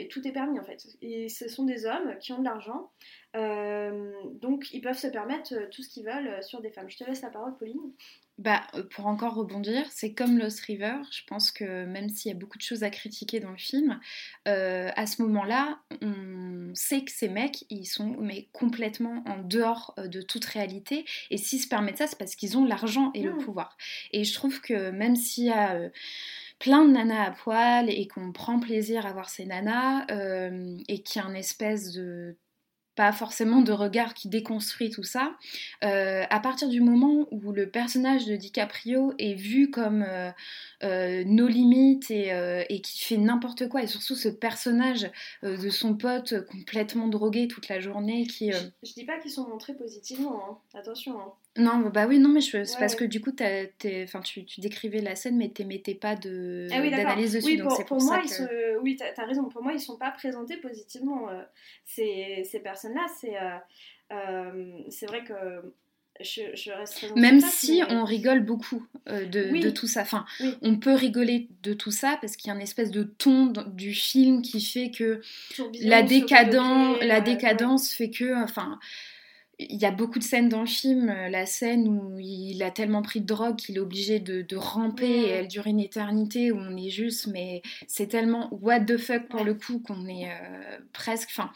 tout 0.09 0.27
est 0.27 0.31
permis 0.31 0.59
en 0.59 0.63
fait. 0.63 0.85
Et 1.01 1.29
ce 1.29 1.47
sont 1.47 1.63
des 1.63 1.85
hommes 1.85 2.17
qui 2.19 2.33
ont 2.33 2.39
de 2.39 2.43
l'argent, 2.43 2.91
euh, 3.35 4.11
donc 4.33 4.73
ils 4.73 4.81
peuvent 4.81 4.97
se 4.97 5.07
permettre 5.07 5.53
euh, 5.53 5.67
tout 5.71 5.83
ce 5.83 5.89
qu'ils 5.89 6.05
veulent 6.05 6.27
euh, 6.27 6.41
sur 6.41 6.61
des 6.61 6.71
femmes. 6.71 6.89
Je 6.89 6.97
te 6.97 7.03
laisse 7.05 7.21
la 7.21 7.29
parole, 7.29 7.55
Pauline. 7.57 7.93
Bah, 8.37 8.61
pour 8.91 9.07
encore 9.07 9.33
rebondir, 9.33 9.83
c'est 9.89 10.13
comme 10.13 10.37
Lost 10.37 10.59
River. 10.61 10.93
Je 11.11 11.21
pense 11.27 11.51
que 11.51 11.85
même 11.85 12.09
s'il 12.09 12.31
y 12.31 12.35
a 12.35 12.37
beaucoup 12.37 12.57
de 12.57 12.63
choses 12.63 12.83
à 12.83 12.89
critiquer 12.89 13.39
dans 13.39 13.51
le 13.51 13.57
film, 13.57 13.99
à 14.45 15.07
ce 15.07 15.23
moment-là, 15.23 15.79
on 16.01 16.71
sait 16.75 17.03
que 17.03 17.11
ces 17.11 17.29
mecs, 17.29 17.65
ils 17.71 17.85
sont 17.85 18.15
mais 18.19 18.47
complètement 18.53 19.23
en 19.25 19.39
dehors 19.41 19.95
de 19.97 20.21
toute 20.21 20.45
réalité. 20.45 21.05
Et 21.31 21.37
s'ils 21.37 21.61
se 21.61 21.67
permettent 21.67 21.97
ça, 21.97 22.05
c'est 22.05 22.19
parce 22.19 22.35
qu'ils 22.35 22.57
ont 22.57 22.65
l'argent 22.65 23.11
et 23.15 23.23
le 23.23 23.33
mmh. 23.33 23.37
pouvoir. 23.39 23.75
Et 24.11 24.23
je 24.23 24.33
trouve 24.35 24.61
que 24.61 24.91
même 24.91 25.15
s'il 25.15 25.45
y 25.45 25.51
a 25.51 25.89
plein 26.59 26.85
de 26.85 26.91
nanas 26.91 27.25
à 27.25 27.31
poil 27.31 27.89
et 27.89 28.07
qu'on 28.07 28.31
prend 28.31 28.59
plaisir 28.59 29.05
à 29.05 29.13
voir 29.13 29.29
ces 29.29 29.45
nanas 29.45 30.05
euh, 30.11 30.77
et 30.87 31.01
qu'il 31.03 31.21
y 31.21 31.25
a 31.25 31.27
une 31.27 31.35
espèce 31.35 31.91
de 31.93 32.35
pas 32.97 33.11
forcément 33.11 33.61
de 33.61 33.71
regard 33.71 34.15
qui 34.15 34.27
déconstruit 34.27 34.89
tout 34.89 35.03
ça. 35.03 35.37
Euh, 35.83 36.23
à 36.31 36.39
partir 36.39 36.67
du 36.67 36.81
moment 36.81 37.27
où 37.31 37.51
le 37.51 37.69
personnage 37.69 38.25
de 38.25 38.35
DiCaprio 38.35 39.13
est 39.19 39.35
vu 39.35 39.69
comme 39.69 40.03
euh, 40.05 40.31
euh, 40.83 41.23
nos 41.23 41.47
limites 41.47 42.09
et, 42.09 42.81
qui 42.81 43.05
fait 43.05 43.17
n'importe 43.17 43.69
quoi, 43.69 43.83
et 43.83 43.87
surtout 43.87 44.15
ce 44.15 44.27
personnage 44.27 45.09
de 45.43 45.69
son 45.69 45.95
pote 45.95 46.45
complètement 46.47 47.07
drogué 47.07 47.47
toute 47.47 47.69
la 47.69 47.79
journée 47.79 48.25
qui... 48.25 48.51
Je, 48.51 48.93
dis 48.93 49.05
pas 49.05 49.19
qu'ils 49.19 49.31
sont 49.31 49.47
montrés 49.47 49.75
positivement, 49.75 50.41
hein. 50.49 50.57
attention. 50.73 51.19
Hein. 51.21 51.33
Non, 51.57 51.79
bah 51.93 52.05
oui, 52.07 52.19
non, 52.19 52.29
mais 52.29 52.41
c'est 52.41 52.63
parce 52.79 52.95
que 52.95 53.05
du 53.05 53.21
coup, 53.21 53.31
tu, 53.31 54.45
tu, 54.45 54.61
décrivais 54.61 55.01
la 55.01 55.15
scène, 55.15 55.37
mais 55.37 55.49
t'émettais 55.49 55.95
pas 55.95 56.15
de, 56.15 56.67
ah 56.71 56.81
d'analyse 56.89 57.33
dessus. 57.33 57.61
Oui, 57.61 57.83
pour, 57.85 58.01
moi, 58.01 58.21
oui, 58.81 58.95
t'as 58.97 59.21
as 59.21 59.25
raison. 59.25 59.45
Pour 59.45 59.63
moi, 59.63 59.73
ils 59.73 59.79
sont 59.79 59.97
pas 59.97 60.11
présentés 60.11 60.57
positivement. 60.57 61.27
ces, 61.85 62.43
ces 62.43 62.59
personnes-là, 62.59 63.05
c'est 63.19 63.35
euh, 64.11 64.79
c'est 64.89 65.05
vrai 65.05 65.23
que 65.23 65.33
je, 66.21 66.71
reste 66.71 67.15
Même 67.15 67.41
si 67.41 67.83
on 67.89 68.03
rigole 68.03 68.43
beaucoup 68.43 68.85
euh, 69.07 69.25
de, 69.25 69.61
de, 69.61 69.69
tout 69.69 69.87
ça. 69.87 70.01
Enfin, 70.01 70.25
on 70.61 70.77
peut 70.77 70.93
rigoler 70.93 71.47
de 71.61 71.73
tout 71.73 71.91
ça 71.91 72.17
parce 72.21 72.35
qu'il 72.35 72.47
y 72.47 72.51
a 72.51 72.55
une 72.55 72.61
espèce 72.61 72.91
de 72.91 73.03
ton 73.03 73.47
du 73.67 73.93
film 73.93 74.41
qui 74.41 74.61
fait 74.61 74.91
que 74.91 75.21
la, 75.81 76.01
décadence, 76.01 76.97
la 77.01 77.21
décadence 77.21 77.91
fait 77.91 78.09
que. 78.09 78.43
Enfin, 78.43 78.79
il 79.59 79.81
y 79.81 79.85
a 79.85 79.91
beaucoup 79.91 80.19
de 80.19 80.23
scènes 80.23 80.49
dans 80.49 80.61
le 80.61 80.67
film, 80.67 81.09
euh, 81.09 81.29
la 81.29 81.47
scène 81.47 81.87
où 81.87 82.19
il 82.19 82.61
a 82.61 82.69
tellement 82.69 83.01
pris 83.01 83.21
de 83.21 83.25
drogue 83.25 83.55
qu'il 83.55 83.77
est 83.77 83.79
obligé 83.79 84.19
de, 84.19 84.55
ramper 84.55 85.05
et 85.07 85.29
elle 85.29 85.47
dure 85.47 85.67
une 85.67 85.79
éternité 85.79 86.51
où 86.51 86.57
on 86.57 86.75
est 86.77 86.89
juste, 86.89 87.27
mais 87.27 87.61
c'est 87.87 88.07
tellement 88.07 88.49
what 88.51 88.81
the 88.81 88.97
fuck 88.97 89.27
pour 89.27 89.43
le 89.43 89.55
coup 89.55 89.79
qu'on 89.79 90.07
est 90.07 90.29
euh, 90.29 90.77
presque. 90.93 91.29
Enfin, 91.31 91.51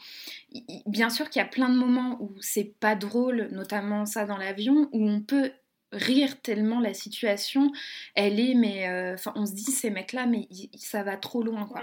bien 0.86 1.10
sûr 1.10 1.30
qu'il 1.30 1.40
y 1.40 1.44
a 1.44 1.48
plein 1.48 1.68
de 1.68 1.76
moments 1.76 2.18
où 2.20 2.32
c'est 2.40 2.74
pas 2.80 2.96
drôle, 2.96 3.48
notamment 3.52 4.04
ça 4.04 4.24
dans 4.24 4.36
l'avion, 4.36 4.88
où 4.92 5.08
on 5.08 5.20
peut 5.20 5.52
rire 5.92 6.40
tellement 6.40 6.80
la 6.80 6.94
situation, 6.94 7.70
elle 8.14 8.40
est, 8.40 8.54
mais 8.54 8.88
euh, 8.88 9.14
enfin, 9.14 9.32
on 9.36 9.46
se 9.46 9.52
dit 9.52 9.70
ces 9.70 9.90
mecs-là, 9.90 10.26
mais 10.26 10.48
ça 10.76 11.02
va 11.02 11.16
trop 11.16 11.42
loin, 11.42 11.66
quoi. 11.66 11.82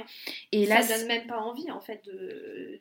Et 0.52 0.66
là, 0.66 0.82
ça 0.82 0.98
donne 0.98 1.08
même 1.08 1.28
pas 1.28 1.40
envie, 1.40 1.70
en 1.72 1.80
fait, 1.80 2.10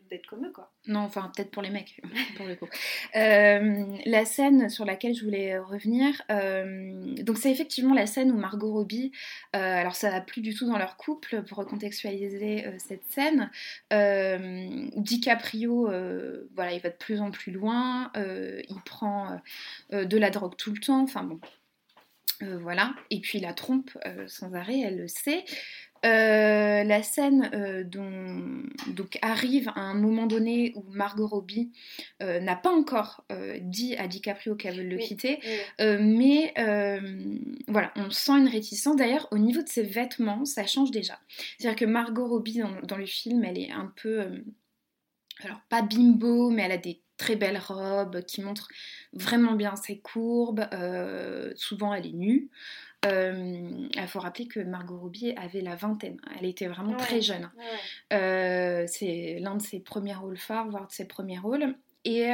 d'être 0.08 0.26
comme 0.26 0.46
eux, 0.46 0.52
quoi. 0.52 0.72
Non, 0.86 1.00
enfin, 1.00 1.30
peut-être 1.34 1.50
pour 1.50 1.62
les 1.62 1.70
mecs, 1.70 2.00
pour 2.36 2.46
le 2.46 2.56
coup. 2.56 2.68
Euh, 3.14 3.84
la 4.06 4.24
scène 4.24 4.70
sur 4.70 4.84
laquelle 4.84 5.14
je 5.14 5.24
voulais 5.24 5.58
revenir, 5.58 6.22
euh, 6.30 7.14
donc 7.22 7.36
c'est 7.36 7.50
effectivement 7.50 7.94
la 7.94 8.06
scène 8.06 8.32
où 8.32 8.36
Margot 8.36 8.72
Robbie, 8.72 9.12
alors 9.52 9.94
ça 9.94 10.10
va 10.10 10.20
plus 10.20 10.40
du 10.40 10.54
tout 10.54 10.66
dans 10.66 10.78
leur 10.78 10.96
couple, 10.96 11.42
pour 11.42 11.58
recontextualiser 11.58 12.64
cette 12.78 13.04
scène, 13.10 13.50
DiCaprio, 14.96 15.90
voilà, 16.54 16.72
il 16.72 16.80
va 16.80 16.88
de 16.88 16.96
plus 16.96 17.20
en 17.20 17.30
plus 17.30 17.52
loin, 17.52 18.10
il 18.16 18.80
prend 18.84 19.40
de 19.92 20.16
la 20.16 20.30
drogue 20.30 20.56
tout 20.56 20.72
le 20.72 20.78
temps, 20.78 21.02
enfin 21.02 21.17
bon, 21.22 21.40
euh, 22.42 22.58
voilà. 22.58 22.94
Et 23.10 23.20
puis 23.20 23.40
la 23.40 23.52
trompe 23.52 23.90
euh, 24.06 24.26
sans 24.28 24.54
arrêt, 24.54 24.80
elle 24.80 24.98
le 24.98 25.08
sait. 25.08 25.44
Euh, 26.06 26.84
la 26.84 27.02
scène 27.02 27.50
dont, 27.90 28.62
donc 28.86 29.18
arrive 29.20 29.68
à 29.74 29.80
un 29.80 29.94
moment 29.94 30.26
donné 30.26 30.72
où 30.76 30.84
Margot 30.90 31.26
Robbie 31.26 31.72
n'a 32.20 32.54
pas 32.54 32.70
encore 32.70 33.24
dit 33.62 33.96
à 33.96 34.06
DiCaprio 34.06 34.54
qu'elle 34.54 34.76
veut 34.76 34.84
le 34.84 34.98
quitter, 34.98 35.40
mais 35.80 36.54
voilà, 37.66 37.92
on 37.96 38.10
sent 38.10 38.38
une 38.38 38.46
réticence. 38.46 38.94
D'ailleurs, 38.94 39.26
au 39.32 39.38
niveau 39.38 39.60
de 39.60 39.68
ses 39.68 39.82
vêtements, 39.82 40.44
ça 40.44 40.68
change 40.68 40.92
déjà. 40.92 41.18
C'est-à-dire 41.58 41.76
que 41.76 41.84
Margot 41.84 42.28
Robbie 42.28 42.60
dans, 42.60 42.80
dans, 42.82 42.96
le 42.96 43.06
film, 43.06 43.42
elle 43.42 43.58
est 43.58 43.72
un 43.72 43.92
peu, 43.96 44.20
alors 45.42 45.60
pas 45.68 45.82
bimbo, 45.82 46.50
mais 46.50 46.62
elle 46.62 46.72
a 46.72 46.78
des 46.78 47.02
très 47.18 47.36
belle 47.36 47.58
robe 47.58 48.22
qui 48.22 48.40
montre 48.40 48.68
vraiment 49.12 49.52
bien 49.52 49.76
ses 49.76 49.98
courbes. 49.98 50.66
Euh, 50.72 51.52
souvent, 51.56 51.92
elle 51.92 52.06
est 52.06 52.14
nue. 52.14 52.48
Euh, 53.04 53.88
il 53.94 54.06
faut 54.08 54.20
rappeler 54.20 54.48
que 54.48 54.60
Margot 54.60 54.98
Robbie 54.98 55.34
avait 55.36 55.60
la 55.60 55.76
vingtaine. 55.76 56.16
Elle 56.38 56.46
était 56.46 56.68
vraiment 56.68 56.96
très 56.96 57.20
jeune. 57.20 57.50
Euh, 58.12 58.84
c'est 58.86 59.38
l'un 59.40 59.56
de 59.56 59.62
ses 59.62 59.80
premiers 59.80 60.14
rôles 60.14 60.38
phares, 60.38 60.68
voire 60.70 60.86
de 60.86 60.92
ses 60.92 61.06
premiers 61.06 61.38
rôles. 61.38 61.74
Et 62.04 62.30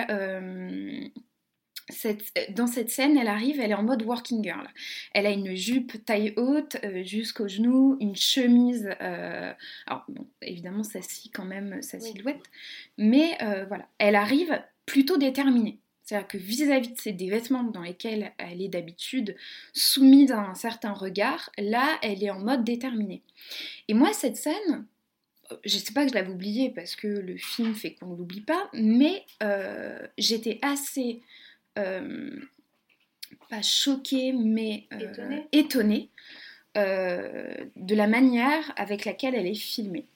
dans 2.50 2.66
cette 2.66 2.90
scène, 2.90 3.18
elle 3.18 3.28
arrive, 3.28 3.60
elle 3.60 3.72
est 3.72 3.74
en 3.74 3.82
mode 3.82 4.02
working 4.02 4.42
girl. 4.42 4.66
Elle 5.12 5.26
a 5.26 5.30
une 5.30 5.54
jupe 5.54 6.04
taille 6.04 6.32
haute 6.36 6.76
jusqu'au 7.02 7.48
genou, 7.48 7.96
une 8.00 8.16
chemise. 8.16 8.88
alors, 9.00 10.06
évidemment, 10.40 10.82
ça 10.82 11.02
scie 11.02 11.30
quand 11.30 11.44
même 11.44 11.82
sa 11.82 12.00
silhouette. 12.00 12.42
Mais 12.96 13.36
voilà, 13.68 13.86
elle 13.98 14.16
arrive 14.16 14.62
plutôt 14.86 15.16
déterminée. 15.16 15.78
C'est-à-dire 16.04 16.28
que 16.28 16.36
vis-à-vis 16.36 16.90
de 16.90 17.10
des 17.10 17.30
vêtements 17.30 17.62
dans 17.62 17.80
lesquels 17.80 18.32
elle 18.36 18.60
est 18.60 18.68
d'habitude 18.68 19.36
soumise 19.72 20.32
à 20.32 20.40
un 20.40 20.54
certain 20.54 20.92
regard, 20.92 21.50
là, 21.56 21.98
elle 22.02 22.22
est 22.22 22.30
en 22.30 22.40
mode 22.40 22.62
déterminé. 22.62 23.22
Et 23.88 23.94
moi, 23.94 24.12
cette 24.12 24.36
scène, 24.36 24.86
je 25.64 25.78
sais 25.78 25.94
pas 25.94 26.04
que 26.04 26.10
je 26.10 26.14
l'avais 26.14 26.30
oubliée 26.30 26.70
parce 26.70 26.94
que 26.94 27.06
le 27.06 27.38
film 27.38 27.74
fait 27.74 27.94
qu'on 27.94 28.08
ne 28.08 28.16
l'oublie 28.16 28.42
pas, 28.42 28.68
mais 28.74 29.24
euh, 29.42 30.06
j'étais 30.18 30.58
assez, 30.60 31.22
euh, 31.78 32.38
pas 33.48 33.62
choquée, 33.62 34.32
mais 34.32 34.86
euh, 34.92 35.40
étonnée, 35.52 36.10
de 36.76 37.94
la 37.94 38.08
manière 38.08 38.72
avec 38.76 39.04
laquelle 39.04 39.34
elle 39.34 39.46
est 39.46 39.54
filmée. 39.54 40.06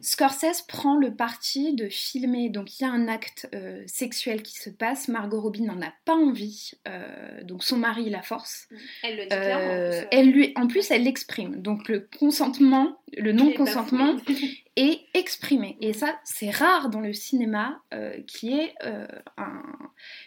Scorsese 0.00 0.62
prend 0.62 0.96
le 0.96 1.14
parti 1.14 1.74
de 1.74 1.88
filmer, 1.88 2.48
donc 2.48 2.78
il 2.78 2.84
y 2.84 2.86
a 2.86 2.90
un 2.90 3.06
acte 3.06 3.48
euh, 3.54 3.82
sexuel 3.86 4.42
qui 4.42 4.54
se 4.54 4.70
passe, 4.70 5.08
Margot 5.08 5.40
Robbie 5.40 5.62
n'en 5.62 5.80
a 5.82 5.92
pas 6.04 6.14
envie, 6.14 6.72
euh, 6.88 7.42
donc 7.44 7.62
son 7.62 7.76
mari 7.76 8.08
la 8.10 8.22
force. 8.22 8.68
Elle 9.02 9.16
le 9.16 9.22
dit 9.22 9.28
clairement. 9.28 9.64
En 9.64 9.90
plus, 9.90 9.96
euh. 9.96 10.04
elle 10.10 10.30
lui, 10.30 10.52
en 10.56 10.66
plus, 10.66 10.90
elle 10.90 11.04
l'exprime, 11.04 11.60
donc 11.60 11.88
le 11.88 12.08
consentement, 12.18 12.96
le 13.16 13.32
non-consentement 13.32 14.16
est 14.76 15.00
exprimé. 15.14 15.76
Et 15.80 15.92
ça, 15.92 16.18
c'est 16.24 16.50
rare 16.50 16.88
dans 16.88 17.00
le 17.00 17.12
cinéma 17.12 17.82
qui 18.26 18.54
est 18.58 18.74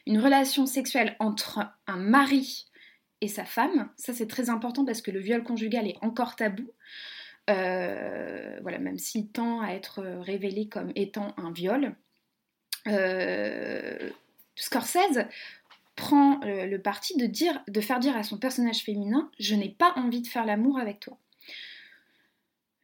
une 0.06 0.20
relation 0.20 0.66
sexuelle 0.66 1.16
entre 1.20 1.60
un 1.88 1.98
mari 1.98 2.66
et 3.22 3.28
sa 3.28 3.46
femme. 3.46 3.90
Ça, 3.96 4.14
c'est 4.14 4.28
très 4.28 4.50
important 4.50 4.86
parce 4.86 5.02
que 5.02 5.10
le 5.10 5.20
viol 5.20 5.44
conjugal 5.44 5.88
est 5.88 5.98
encore 6.02 6.36
tabou. 6.36 6.70
Euh, 7.50 8.58
voilà, 8.62 8.80
même 8.80 8.98
s'il 8.98 9.28
tend 9.30 9.62
à 9.62 9.72
être 9.74 10.02
révélé 10.22 10.68
comme 10.68 10.92
étant 10.96 11.34
un 11.38 11.52
viol. 11.52 11.96
Euh, 12.88 14.10
Scorsese 14.56 15.26
prend 15.96 16.42
euh, 16.44 16.66
le 16.66 16.82
parti 16.82 17.18
de, 17.18 17.26
dire, 17.26 17.62
de 17.68 17.82
faire 17.82 18.00
dire 18.00 18.16
à 18.16 18.24
son 18.24 18.38
personnage 18.38 18.80
féminin 18.84 19.30
Je 19.40 19.56
n'ai 19.56 19.70
pas 19.70 19.94
envie 19.96 20.22
de 20.22 20.28
faire 20.28 20.46
l'amour 20.46 20.80
avec 20.80 21.00
toi. 21.00 21.18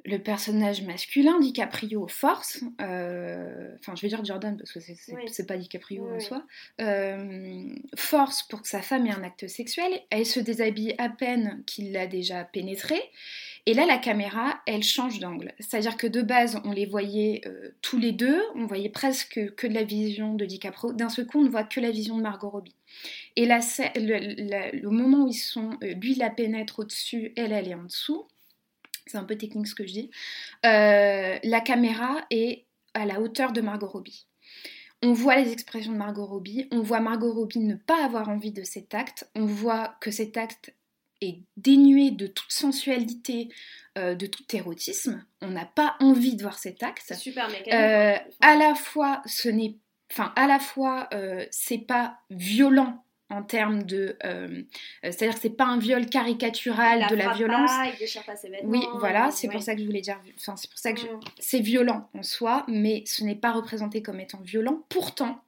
le 0.06 0.18
personnage 0.18 0.82
masculin, 0.84 1.40
DiCaprio, 1.40 2.08
force, 2.08 2.64
euh, 2.82 3.76
enfin 3.80 3.96
je 3.96 4.02
vais 4.02 4.08
dire 4.08 4.24
Jordan 4.24 4.58
parce 4.58 4.72
que 4.72 4.80
c'est 4.80 5.46
pas 5.46 5.58
DiCaprio 5.58 6.08
en 6.10 6.20
soi, 6.20 6.46
euh, 6.82 7.76
force 7.96 8.44
pour 8.44 8.62
que 8.62 8.68
sa 8.68 8.82
femme 8.82 9.06
ait 9.08 9.12
un 9.12 9.24
acte 9.24 9.48
sexuel, 9.48 9.92
elle 10.10 10.26
se 10.26 10.40
déshabille 10.40 10.96
à 10.98 11.10
peine 11.10 11.64
qu'il 11.66 11.92
l'a 11.92 12.08
déjà 12.08 12.44
pénétré, 12.44 13.00
et 13.70 13.76
là 13.76 13.86
la 13.86 14.00
caméra, 14.00 14.62
elle 14.66 14.82
change 14.82 15.20
d'angle. 15.20 15.54
C'est-à-dire 15.60 15.96
que 15.96 16.08
de 16.08 16.24
base, 16.24 16.60
on 16.66 16.72
les 16.72 16.88
voyait 16.88 17.42
euh, 17.46 17.70
tous 17.84 18.00
les 18.00 18.12
deux, 18.12 18.42
on 18.56 18.66
voyait 18.66 18.90
presque 18.90 19.54
que 19.56 19.68
de 19.68 19.74
la 19.76 19.84
vision 19.84 20.34
de 20.34 20.44
DiCaprio, 20.46 20.92
d'un 20.92 21.10
seul 21.10 21.28
coup 21.28 21.40
on 21.40 21.44
ne 21.44 21.50
voit 21.50 21.64
que 21.64 21.80
la 21.80 21.92
vision 21.92 22.18
de 22.18 22.24
Margot 22.24 22.50
Robbie. 22.50 22.76
Et 23.36 23.46
là, 23.46 23.60
le, 23.96 24.90
moment 24.90 25.26
où 25.26 25.28
ils 25.28 25.34
sont, 25.34 25.78
lui 25.82 26.16
la 26.16 26.32
pénètre 26.32 26.80
au-dessus, 26.80 27.32
elle, 27.38 27.52
elle 27.52 27.68
est 27.68 27.76
en 27.76 27.84
dessous 27.84 28.26
c'est 29.06 29.18
un 29.18 29.24
peu 29.24 29.38
technique 29.38 29.68
ce 29.68 29.76
que 29.76 29.86
je 29.86 29.94
dis, 29.94 30.12
euh, 30.66 31.38
la 31.44 31.62
caméra 31.62 32.26
est 32.30 32.66
à 32.94 33.06
la 33.06 33.20
hauteur 33.20 33.52
de 33.52 33.62
Margot 33.62 33.88
Robbie. 33.88 34.28
On 35.02 35.14
voit 35.14 35.36
les 35.36 35.52
expressions 35.52 35.94
de 35.94 35.98
Margot 35.98 36.26
Robbie, 36.26 36.68
on 36.72 36.82
voit 36.82 37.00
Margot 37.00 37.34
Robbie 37.34 37.60
ne 37.60 37.76
pas 37.76 38.04
avoir 38.04 38.30
envie 38.30 38.52
de 38.52 38.64
cet 38.64 38.94
acte, 38.94 39.30
on 39.36 39.46
voit 39.46 39.96
que 40.02 40.12
cet 40.12 40.38
acte 40.38 40.74
est 41.22 41.40
dénué 41.58 42.12
de 42.12 42.28
toute 42.28 42.52
sensualité, 42.52 43.50
euh, 43.98 44.16
de 44.16 44.26
tout 44.26 44.44
érotisme. 44.54 45.26
On 45.42 45.50
n'a 45.50 45.66
pas 45.66 45.96
envie 46.00 46.36
de 46.36 46.42
voir 46.42 46.58
cet 46.58 46.84
acte. 46.84 47.14
Super 47.16 47.48
mécanique. 47.48 47.74
Euh, 47.74 48.18
à 48.42 48.56
la 48.56 48.76
fois, 48.76 49.22
ce 49.26 49.50
n'est, 49.50 49.76
enfin, 50.12 50.34
à 50.36 50.48
la 50.48 50.60
fois, 50.60 51.10
c'est 51.52 51.80
pas 51.80 52.20
violent 52.30 53.04
en 53.30 53.44
termes 53.44 53.84
de. 53.84 54.18
Euh, 54.26 54.48
euh, 54.48 54.64
c'est-à-dire 55.04 55.36
que 55.36 55.42
c'est 55.42 55.50
pas 55.50 55.66
un 55.66 55.78
viol 55.78 56.08
caricatural 56.08 57.08
de 57.10 57.16
la 57.16 57.34
violence. 57.34 57.70
Pas, 57.70 57.88
il 57.94 57.98
déchire 57.98 58.24
pas 58.24 58.36
ses 58.36 58.50
vêtements. 58.50 58.70
Oui, 58.70 58.84
voilà, 58.96 59.32
c'est 59.32 59.48
pour 59.48 59.62
ça 59.62 59.76
que 59.76 59.82
je 59.82 59.86
voulais 59.86 60.02
dire. 60.02 60.20
Enfin, 60.38 60.56
c'est 60.56 60.70
pour 60.70 60.80
ça 60.80 60.94
que 60.94 61.02
mm. 61.02 61.20
c'est 61.40 61.60
violent 61.60 62.10
en 62.14 62.24
soi, 62.24 62.66
mais 62.68 63.04
ce 63.06 63.24
n'est 63.24 63.36
pas 63.36 63.52
représenté 63.52 64.02
comme 64.02 64.20
étant 64.20 64.42
violent. 64.42 64.84
Pourtant, 64.90 65.44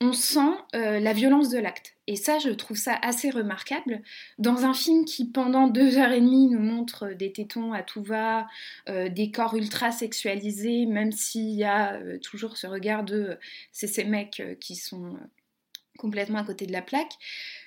on 0.00 0.12
sent 0.12 0.52
euh, 0.74 1.00
la 1.00 1.12
violence 1.12 1.48
de 1.50 1.58
l'acte. 1.58 1.94
Et 2.06 2.16
ça, 2.16 2.38
je 2.38 2.50
trouve 2.50 2.76
ça 2.76 2.98
assez 3.00 3.30
remarquable. 3.30 4.02
Dans 4.38 4.64
un 4.64 4.74
film 4.74 5.04
qui, 5.04 5.30
pendant 5.30 5.68
deux 5.68 5.96
heures 5.96 6.12
et 6.12 6.20
demie, 6.20 6.48
nous 6.48 6.60
montre 6.60 7.14
des 7.14 7.32
tétons 7.32 7.72
à 7.72 7.82
tout 7.82 8.02
va, 8.02 8.46
des 8.86 9.30
corps 9.30 9.54
ultra 9.54 9.90
sexualisés, 9.90 10.84
même 10.84 11.12
s'il 11.12 11.54
y 11.54 11.64
a 11.64 11.98
toujours 12.18 12.58
ce 12.58 12.66
regard 12.66 13.04
de 13.04 13.38
c'est 13.72 13.86
ces 13.86 14.04
mecs 14.04 14.42
qui 14.60 14.76
sont 14.76 15.16
complètement 15.98 16.38
à 16.38 16.44
côté 16.44 16.66
de 16.66 16.72
la 16.72 16.82
plaque. 16.82 17.12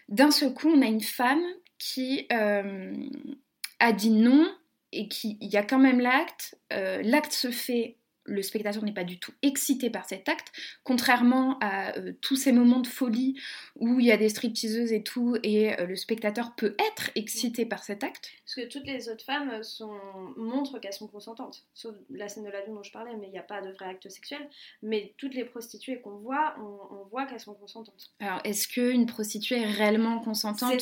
D'un 0.10 0.32
seul 0.32 0.54
coup, 0.54 0.70
on 0.70 0.82
a 0.82 0.86
une 0.86 1.02
femme 1.02 1.44
qui 1.78 2.28
euh, 2.32 2.94
a 3.80 3.92
dit 3.92 4.12
non 4.12 4.48
et 4.92 5.08
qui, 5.08 5.38
il 5.42 5.50
y 5.50 5.58
a 5.58 5.64
quand 5.64 5.80
même 5.80 6.00
l'acte. 6.00 6.58
Euh, 6.74 7.02
l'acte 7.04 7.34
se 7.34 7.52
fait 7.52 7.98
le 8.28 8.42
spectateur 8.42 8.84
n'est 8.84 8.94
pas 8.94 9.04
du 9.04 9.20
tout 9.20 9.32
excité 9.42 9.90
par 9.90 10.06
cet 10.06 10.30
acte, 10.30 10.52
contrairement 10.84 11.58
à 11.60 11.98
euh, 11.98 12.14
tous 12.22 12.36
ces 12.36 12.52
moments 12.52 12.82
de 12.82 12.88
folie 12.88 13.40
où 13.78 14.00
il 14.00 14.06
y 14.06 14.12
a 14.12 14.18
des 14.18 14.30
stripteaseuses 14.30 14.92
et 14.92 15.04
tout, 15.04 15.38
et 15.44 15.80
euh, 15.80 15.86
le 15.86 15.96
spectateur 15.96 16.56
peut 16.56 16.76
être 16.92 17.12
excité 17.16 17.66
par 17.66 17.84
cet 17.84 18.04
acte. 18.04 18.32
Parce 18.46 18.56
que 18.56 18.72
toutes 18.72 18.86
les 18.86 19.10
autres 19.10 19.24
femmes 19.24 19.64
sont... 19.64 19.98
montrent 20.36 20.80
qu'elles 20.80 20.94
sont 20.94 21.08
consentantes, 21.08 21.66
sauf 21.74 21.96
la 22.10 22.28
scène 22.28 22.44
de 22.44 22.50
la 22.50 22.62
vie 22.62 22.72
dont 22.72 22.84
je 22.84 22.92
parlais, 22.92 23.16
mais 23.20 23.28
il 23.28 23.32
n'y 23.32 23.40
a 23.40 23.44
pas 23.44 23.62
de 23.62 23.72
vrai 23.72 23.86
acte 23.86 24.10
sexuel. 24.10 24.48
Mais 24.84 25.14
toutes 25.18 25.34
les 25.34 25.46
prostituées 25.46 26.02
qu'on 26.02 26.18
voit, 26.18 26.56
on, 26.60 27.06
voit 27.10 27.26
qu'elles 27.26 27.40
sont 27.40 27.54
consentantes. 27.54 28.12
Alors, 28.20 28.42
est-ce 28.44 28.68
qu'une 28.68 29.06
prostituée 29.06 29.62
est 29.62 29.72
réellement 29.72 30.20
consentante? 30.20 30.80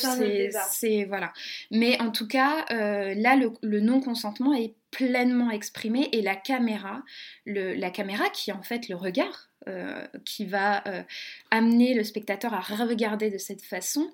C'est 0.70 1.04
voilà. 1.04 1.32
Mais 1.70 2.00
en 2.00 2.10
tout 2.10 2.26
cas, 2.26 2.64
euh, 2.70 3.14
là, 3.14 3.36
le 3.62 3.80
non-consentement 3.80 4.54
est 4.54 4.74
pleinement 4.90 5.50
exprimé 5.50 6.08
et 6.12 6.22
la 6.22 6.36
caméra, 6.36 7.02
la 7.44 7.90
caméra 7.90 8.28
qui 8.30 8.50
est 8.50 8.54
en 8.54 8.62
fait 8.62 8.88
le 8.88 8.96
regard, 8.96 9.50
euh, 9.68 10.06
qui 10.24 10.44
va 10.44 10.86
euh, 10.86 11.02
amener 11.50 11.92
le 11.94 12.04
spectateur 12.04 12.54
à 12.54 12.60
regarder 12.60 13.30
de 13.30 13.38
cette 13.38 13.62
façon, 13.62 14.12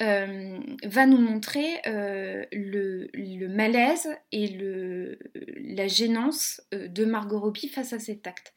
euh, 0.00 0.58
va 0.82 1.04
nous 1.04 1.18
montrer 1.18 1.82
le, 1.84 3.46
malaise 3.48 4.08
et 4.32 4.48
le, 4.48 5.18
la 5.56 5.88
gênance 5.88 6.62
de 6.72 7.04
Margot 7.04 7.38
Robbie 7.38 7.68
face 7.68 7.92
à 7.92 7.98
cet 7.98 8.26
acte. 8.26 8.54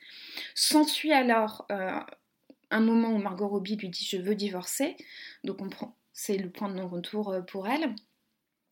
S'ensuit 0.55 1.11
alors 1.11 1.67
un 1.69 2.79
moment 2.79 3.09
où 3.09 3.17
Margot 3.17 3.49
Robbie 3.49 3.75
lui 3.75 3.89
dit 3.89 4.07
je 4.09 4.17
veux 4.17 4.35
divorcer, 4.35 4.95
donc 5.43 5.61
on 5.61 5.67
prend, 5.67 5.97
c'est 6.13 6.37
le 6.37 6.49
point 6.49 6.69
de 6.69 6.75
non-retour 6.75 7.35
pour 7.49 7.67
elle. 7.67 7.93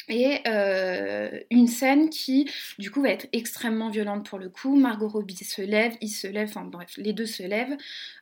Et 0.08 0.40
euh, 0.48 1.40
une 1.50 1.68
scène 1.68 2.10
qui, 2.10 2.50
du 2.78 2.92
coup, 2.92 3.02
va 3.02 3.10
être 3.10 3.28
extrêmement 3.34 3.90
violente 3.90 4.28
pour 4.28 4.38
le 4.38 4.50
coup. 4.50 4.76
Margot 4.76 5.08
Robbie 5.08 5.36
se 5.36 5.62
lève, 5.62 5.96
il 6.02 6.10
se 6.10 6.28
lève, 6.28 6.50
enfin 6.50 6.64
bref, 6.64 6.94
les 6.98 7.14
deux 7.14 7.26
se 7.26 7.44
lèvent. 7.44 7.76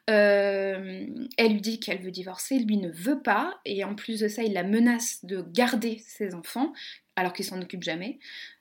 Euh, 0.09 1.05
elle 1.37 1.53
lui 1.53 1.61
dit 1.61 1.79
qu'elle 1.79 2.01
veut 2.01 2.11
divorcer, 2.11 2.59
lui 2.59 2.77
ne 2.77 2.89
veut 2.89 3.21
pas. 3.21 3.59
Et 3.65 3.83
en 3.83 3.95
plus 3.95 4.19
de 4.19 4.27
ça, 4.27 4.43
il 4.43 4.53
la 4.53 4.63
menace 4.63 5.25
de 5.25 5.41
garder 5.41 6.01
ses 6.05 6.33
enfants, 6.33 6.73
alors 7.15 7.33
qu'il 7.33 7.45
s'en 7.45 7.61
occupe 7.61 7.83
jamais. 7.83 8.19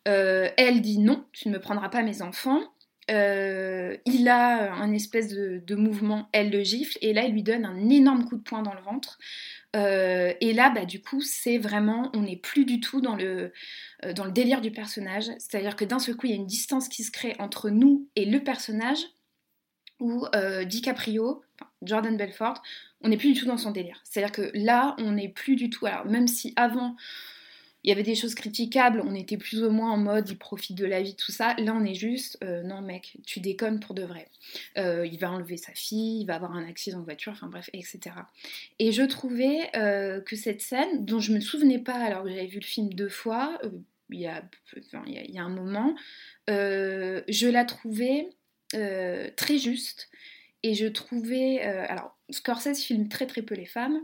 Euh, 0.09 0.49
elle 0.57 0.81
dit 0.81 0.99
non, 0.99 1.25
tu 1.33 1.49
ne 1.49 1.55
me 1.55 1.61
prendras 1.61 1.91
pas 1.91 2.03
mes 2.03 2.23
enfants. 2.23 2.61
il 3.09 4.29
a 4.29 4.73
un 4.73 4.93
espèce 4.93 5.29
de, 5.29 5.62
de, 5.64 5.75
mouvement, 5.77 6.29
elle 6.33 6.51
le 6.51 6.64
gifle, 6.64 6.99
et 7.03 7.12
là, 7.12 7.25
il 7.25 7.33
lui 7.33 7.43
donne 7.43 7.64
un 7.64 7.89
énorme 7.89 8.25
coup 8.25 8.37
de 8.37 8.43
poing 8.43 8.62
dans 8.62 8.75
le 8.75 8.81
ventre. 8.81 9.18
Euh, 9.75 10.35
et 10.41 10.53
là, 10.53 10.70
bah, 10.70 10.85
du 10.85 11.01
coup, 11.01 11.20
c'est 11.20 11.59
vraiment, 11.59 12.11
on 12.14 12.23
n'est 12.23 12.37
plus 12.37 12.64
du 12.64 12.81
tout 12.81 13.01
dans 13.01 13.16
le, 13.16 13.53
euh, 14.05 14.12
dans 14.12 14.25
le 14.25 14.33
délire 14.33 14.61
du 14.61 14.70
personnage. 14.70 15.25
C'est-à-dire 15.39 15.77
que 15.77 15.85
d'un 15.85 15.99
seul 15.99 16.16
coup, 16.16 16.27
il 16.27 16.31
y 16.31 16.35
a 16.35 16.37
une 16.37 16.47
distance 16.47 16.89
qui 16.89 17.05
se 17.05 17.11
crée 17.11 17.35
entre 17.39 17.70
nous 17.70 18.09
et 18.16 18.25
le 18.25 18.43
personnage, 18.43 19.01
où 19.99 20.27
euh, 20.35 20.64
DiCaprio, 20.64 21.43
Jordan 21.83 22.16
Belfort, 22.16 22.61
on 23.03 23.09
n'est 23.09 23.16
plus 23.16 23.33
du 23.33 23.41
tout 23.41 23.47
dans 23.47 23.57
son 23.57 23.70
délire. 23.70 24.01
C'est-à-dire 24.05 24.33
que 24.33 24.51
là, 24.55 24.95
on 24.99 25.12
n'est 25.12 25.29
plus 25.29 25.57
du 25.57 25.70
tout. 25.70 25.87
Alors, 25.87 26.05
même 26.07 26.27
si 26.27 26.53
avant, 26.57 26.97
il 27.85 27.89
y 27.89 27.93
avait 27.93 28.05
des 28.05 28.14
choses 28.14 28.35
critiquables, 28.35 29.03
on 29.05 29.14
était 29.14 29.37
plus 29.37 29.64
ou 29.64 29.70
moins 29.70 29.91
en 29.91 29.97
mode 29.97 30.28
il 30.28 30.39
profite 30.39 30.76
de 30.76 30.87
la 30.87 31.03
vie, 31.03 31.16
tout 31.16 31.33
ça. 31.33 31.55
Là, 31.59 31.74
on 31.74 31.85
est 31.85 31.95
juste, 31.95 32.39
euh, 32.45 32.62
non 32.62 32.80
mec, 32.80 33.16
tu 33.26 33.41
déconnes 33.41 33.80
pour 33.80 33.95
de 33.95 34.03
vrai. 34.03 34.28
Euh, 34.78 35.05
il 35.05 35.18
va 35.18 35.33
enlever 35.33 35.57
sa 35.57 35.72
fille, 35.72 36.20
il 36.20 36.26
va 36.26 36.37
avoir 36.37 36.53
un 36.53 36.66
accident 36.68 37.01
de 37.01 37.05
voiture, 37.05 37.33
enfin 37.33 37.49
bref, 37.49 37.70
etc. 37.72 38.01
Et 38.78 38.93
je 38.93 39.03
trouvais 39.03 39.68
euh, 39.76 40.20
que 40.20 40.37
cette 40.37 40.61
scène, 40.61 41.05
dont 41.05 41.18
je 41.18 41.33
me 41.33 41.41
souvenais 41.41 41.80
pas 41.80 41.97
alors 41.97 42.22
que 42.22 42.30
j'avais 42.30 42.47
vu 42.47 42.61
le 42.61 42.64
film 42.64 42.93
deux 42.95 43.09
fois, 43.09 43.61
il 44.11 44.20
y, 44.20 44.26
a, 44.26 44.45
il, 45.07 45.30
y 45.30 45.39
a, 45.39 45.43
un 45.43 45.49
moment, 45.49 45.97
je 46.47 47.49
la 47.49 47.64
trouvais 47.64 48.28
très 48.70 49.59
juste. 49.59 50.09
Et 50.62 50.74
je 50.74 50.87
trouvais. 50.87 51.61
alors, 51.62 52.16
Scorsese 52.30 52.85
filme 52.85 53.09
très 53.09 53.26
très 53.26 53.43
peu 53.43 53.57
les 53.57 53.66
femmes. 53.66 54.01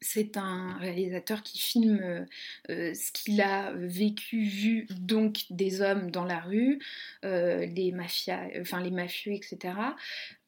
C'est 0.00 0.36
un 0.36 0.76
réalisateur 0.78 1.42
qui 1.42 1.58
filme 1.58 1.98
euh, 2.00 2.24
euh, 2.70 2.94
ce 2.94 3.10
qu'il 3.10 3.40
a 3.40 3.72
vécu, 3.72 4.44
vu 4.44 4.86
donc 5.00 5.44
des 5.50 5.80
hommes 5.80 6.12
dans 6.12 6.24
la 6.24 6.38
rue, 6.38 6.78
euh, 7.24 7.66
les 7.66 7.90
mafias, 7.90 8.48
enfin 8.60 8.80
les 8.80 8.92
mafieux, 8.92 9.32
etc. 9.32 9.74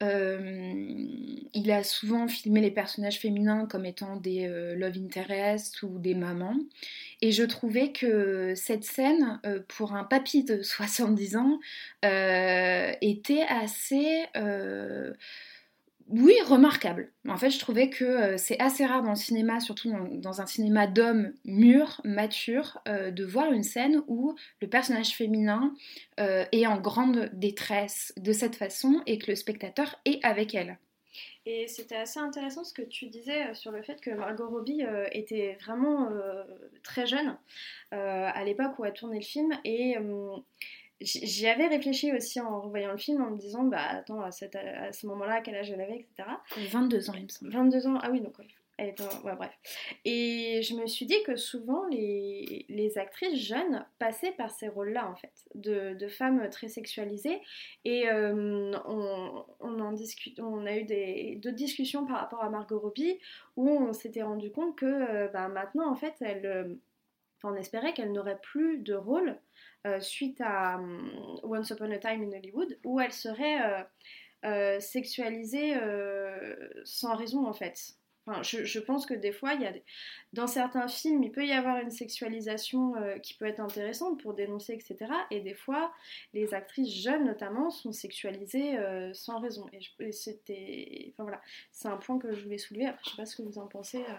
il 0.03 1.71
a 1.71 1.83
souvent 1.83 2.29
filmé 2.29 2.61
les 2.61 2.71
personnages 2.71 3.19
féminins 3.19 3.67
comme 3.67 3.85
étant 3.85 4.17
des 4.17 4.47
love 4.77 4.97
interest 4.97 5.83
ou 5.83 5.99
des 5.99 6.15
mamans. 6.15 6.57
Et 7.21 7.33
je 7.33 7.43
trouvais 7.43 7.93
que 7.93 8.55
cette 8.55 8.85
scène, 8.85 9.41
pour 9.69 9.95
un 9.95 10.05
papy 10.05 10.45
de 10.45 10.63
70 10.63 11.37
ans, 11.37 11.61
était 12.03 13.45
assez 13.49 14.25
oui, 16.13 16.35
remarquable. 16.45 17.13
En 17.29 17.37
fait, 17.37 17.51
je 17.51 17.59
trouvais 17.61 17.89
que 17.89 18.05
euh, 18.05 18.37
c'est 18.37 18.59
assez 18.59 18.85
rare 18.85 19.03
dans 19.03 19.11
le 19.11 19.17
cinéma, 19.17 19.61
surtout 19.61 19.93
dans, 20.13 20.41
un 20.41 20.47
cinéma 20.47 20.89
d'hommes 20.89 21.33
mûrs, 21.45 22.01
matures, 22.05 22.79
euh, 22.89 23.13
de 23.13 23.25
voir 23.25 23.53
une 23.53 23.63
scène 23.63 24.03
où 24.09 24.35
le 24.61 24.69
personnage 24.69 25.11
féminin 25.11 25.73
euh, 26.19 26.45
est 26.51 26.67
en 26.67 26.81
grande 26.81 27.31
détresse 27.33 28.13
de 28.17 28.33
cette 28.33 28.57
façon 28.57 29.03
et 29.07 29.19
que 29.19 29.31
le 29.31 29.37
spectateur 29.37 30.01
est 30.05 30.25
avec 30.25 30.55
elle. 30.55 30.79
Et 31.47 31.69
c'était 31.69 31.97
assez 31.97 32.19
intéressant 32.19 32.65
ce 32.65 32.75
que 32.75 32.83
tu 32.83 33.07
disais 33.07 33.55
sur 33.55 33.71
le 33.71 33.83
fait 33.83 34.01
que 34.01 34.11
Margot 34.11 34.49
Robbie 34.49 34.83
était 35.11 35.57
vraiment 35.61 36.11
très 36.83 37.07
jeune 37.07 37.37
à 37.91 38.45
l'époque 38.45 38.79
où 38.79 38.85
elle 38.85 38.93
tournait 38.93 39.19
le 39.19 39.25
film 39.25 39.51
et 39.65 39.97
J'y 41.01 41.47
avais 41.47 41.67
réfléchi 41.67 42.13
aussi 42.13 42.41
en 42.41 42.61
revoyant 42.61 42.93
le 42.93 42.99
film 42.99 43.23
en 43.23 43.31
me 43.31 43.39
disant, 43.39 43.65
bah 43.65 43.83
attends, 43.83 44.21
à, 44.21 44.31
ce 44.31 45.07
moment-là, 45.07 45.41
quel 45.41 45.55
âge 45.55 45.71
elle 45.71 45.81
avait, 45.81 46.01
etc. 46.01 46.29
22 46.71 47.11
ans, 47.11 47.15
il 47.17 47.23
me 47.25 47.29
semble. 47.29 47.53
22 47.53 47.87
ans, 47.87 47.99
ah 48.03 48.11
oui, 48.11 48.21
donc 48.21 48.35
elle 48.81 48.89
était, 48.89 49.03
ouais, 49.25 49.35
bref. 49.37 49.53
Et 50.07 50.63
je 50.63 50.75
me 50.75 50.87
suis 50.87 51.05
dit 51.05 51.23
que 51.25 51.37
souvent 51.37 51.87
les, 51.89 52.65
les 52.71 52.97
actrices 52.97 53.39
jeunes 53.39 53.85
passaient 53.99 54.33
par 54.33 54.51
ces 54.51 54.69
rôles-là, 54.69 55.07
en 55.07 55.17
fait, 55.17 55.33
de, 55.55 55.95
de, 55.95 56.09
femmes 56.09 56.49
très 56.51 56.69
sexualisées. 56.69 57.43
Et 57.85 58.09
euh, 58.09 58.73
on, 58.87 59.45
on, 59.61 59.81
en 59.81 59.93
discute, 59.93 60.41
on 60.41 60.65
a 60.65 60.77
eu 60.77 61.37
d'autres 61.37 61.57
discussions 61.57 62.07
par 62.07 62.21
rapport 62.21 62.43
à 62.43 62.49
Margot 62.49 62.79
Robbie 62.79 63.19
où 63.57 63.69
on 63.69 63.93
s'était 63.93 64.23
rendu 64.23 64.51
compte 64.51 64.77
que 64.77 64.87
euh, 64.87 65.29
bah, 65.29 65.49
maintenant, 65.49 65.91
en 65.91 65.97
fait, 65.97 66.15
elle 66.21 66.47
euh, 66.47 66.75
on 67.45 67.55
espérait 67.55 67.93
qu'elle 67.93 68.13
n'aurait 68.13 68.41
plus 68.41 68.79
de 68.79 68.95
rôle 68.95 69.39
suite 70.01 70.41
à 70.41 70.81
Once 71.43 71.71
Upon 71.71 71.91
a 71.91 71.99
Time 71.99 72.23
in 72.23 72.37
Hollywood, 72.37 72.79
où 72.85 73.01
elle 73.01 73.13
serait 73.13 73.87
sexualisée 74.81 75.75
sans 76.85 77.15
raison 77.17 77.47
en 77.47 77.53
fait 77.53 77.97
je, 78.43 78.79
pense 78.79 79.07
que 79.07 79.15
des 79.15 79.33
fois, 79.33 79.55
il 79.55 79.63
y 79.63 79.67
a 79.67 79.73
dans 80.33 80.47
certains 80.47 80.89
films, 80.89 81.23
il 81.23 81.33
peut 81.33 81.47
y 81.47 81.53
avoir 81.53 81.79
une 81.79 81.91
sexualisation 81.91 82.95
euh, 82.97 83.19
qui 83.19 83.35
peut 83.35 83.47
être 83.47 83.61
intéressante 83.61 84.23
pour 84.23 84.35
dénoncer, 84.35 84.75
etc. 84.75 85.13
Et 85.31 85.41
des 85.41 85.55
fois, 85.55 85.93
les 86.33 86.55
actrices 86.55 86.95
jeunes, 86.95 87.25
notamment, 87.25 87.71
sont 87.71 87.93
sexualisées 87.93 88.79
euh, 88.79 89.13
sans 89.15 89.41
raison. 89.41 89.67
Et, 89.99 90.13
c'était, 90.13 91.13
enfin 91.13 91.25
voilà, 91.25 91.41
c'est 91.73 91.89
un 91.89 91.97
point 91.97 92.19
que 92.19 92.33
je 92.35 92.43
voulais 92.43 92.59
soulever. 92.59 92.87
Après, 92.87 93.03
je 93.05 93.11
sais 93.11 93.17
pas 93.17 93.27
ce 93.27 93.37
que 93.37 93.43
vous 93.43 93.59
en 93.59 93.67
pensez. 93.67 94.03
Euh. 94.03 94.15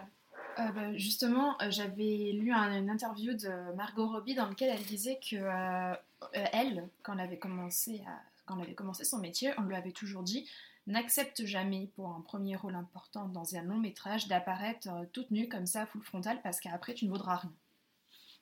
Bah, 0.56 0.96
justement, 0.96 1.56
j'avais 1.68 2.32
lu 2.32 2.52
une 2.52 2.90
interview 2.90 3.32
de 3.34 3.74
Margot 3.74 4.06
Robbie 4.06 4.34
dans 4.34 4.46
laquelle 4.46 4.74
elle 4.76 4.84
disait 4.84 5.18
que 5.18 5.94
elle, 6.32 6.88
quand 7.02 7.14
elle 7.14 7.20
avait 7.20 7.38
commencé 7.38 8.02
quand 8.46 8.56
elle 8.56 8.64
avait 8.64 8.74
commencé 8.74 9.04
son 9.04 9.18
métier, 9.18 9.52
on 9.58 9.62
lui 9.62 9.76
avait 9.76 9.92
toujours 9.92 10.22
dit 10.22 10.48
n'accepte 10.86 11.44
jamais 11.44 11.88
pour 11.94 12.08
un 12.08 12.20
premier 12.20 12.56
rôle 12.56 12.74
important 12.74 13.28
dans 13.28 13.54
un 13.54 13.62
long 13.62 13.78
métrage 13.78 14.26
d'apparaître 14.26 14.88
euh, 14.88 15.04
toute 15.12 15.30
nue 15.30 15.48
comme 15.48 15.66
ça, 15.66 15.86
full 15.86 16.02
frontal, 16.02 16.40
parce 16.42 16.60
qu'après 16.60 16.94
tu 16.94 17.04
ne 17.04 17.10
vaudras 17.10 17.36
rien. 17.36 17.52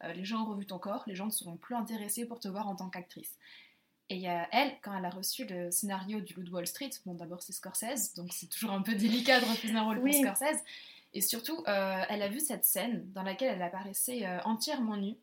Euh, 0.04 0.12
les 0.14 0.24
gens 0.24 0.42
ont 0.42 0.46
revu 0.46 0.64
ton 0.64 0.78
corps, 0.78 1.04
les 1.06 1.14
gens 1.14 1.26
ne 1.26 1.30
seront 1.30 1.56
plus 1.56 1.74
intéressés 1.74 2.24
pour 2.24 2.40
te 2.40 2.48
voir 2.48 2.66
en 2.68 2.76
tant 2.76 2.88
qu'actrice. 2.88 3.34
Et 4.12 4.24
elle, 4.24 4.72
quand 4.82 4.98
elle 4.98 5.04
a 5.04 5.10
reçu 5.10 5.44
le 5.44 5.70
scénario 5.70 6.20
du 6.20 6.34
Loup 6.34 6.42
de 6.42 6.50
Wall 6.50 6.66
Street, 6.66 6.90
bon 7.06 7.14
d'abord 7.14 7.42
c'est 7.42 7.52
Scorsese, 7.52 8.14
donc 8.16 8.32
c'est 8.32 8.48
toujours 8.48 8.72
un 8.72 8.82
peu 8.82 8.96
délicat 8.96 9.38
de 9.38 9.44
refuser 9.44 9.76
un 9.76 9.84
rôle 9.84 10.00
pour 10.00 10.12
Scorsese, 10.12 10.64
et 11.12 11.20
surtout 11.20 11.62
euh, 11.66 12.02
elle 12.08 12.22
a 12.22 12.28
vu 12.28 12.40
cette 12.40 12.64
scène 12.64 13.10
dans 13.12 13.22
laquelle 13.22 13.54
elle 13.54 13.62
apparaissait 13.62 14.26
entièrement 14.44 14.96
nue, 14.96 15.16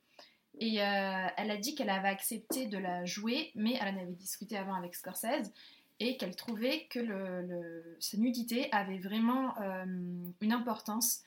et 0.60 0.78
elle 0.78 1.52
a 1.52 1.58
dit 1.58 1.76
qu'elle 1.76 1.92
avait 1.92 2.08
accepté 2.08 2.66
de 2.66 2.80
la 2.80 3.06
jouer, 3.06 3.52
mais 3.54 3.78
elle 3.80 3.96
en 3.96 4.02
avait 4.02 4.14
discuté 4.14 4.58
avant 4.58 4.74
avec 4.74 4.96
Scorsese, 4.96 5.52
et 6.00 6.18
qu'elle 6.18 6.36
trouvait 6.36 6.88
que 6.90 7.00
sa 8.00 8.18
nudité 8.18 8.70
avait 8.72 9.00
vraiment 9.00 9.60
euh, 9.60 9.86
une 10.42 10.52
importance 10.52 11.24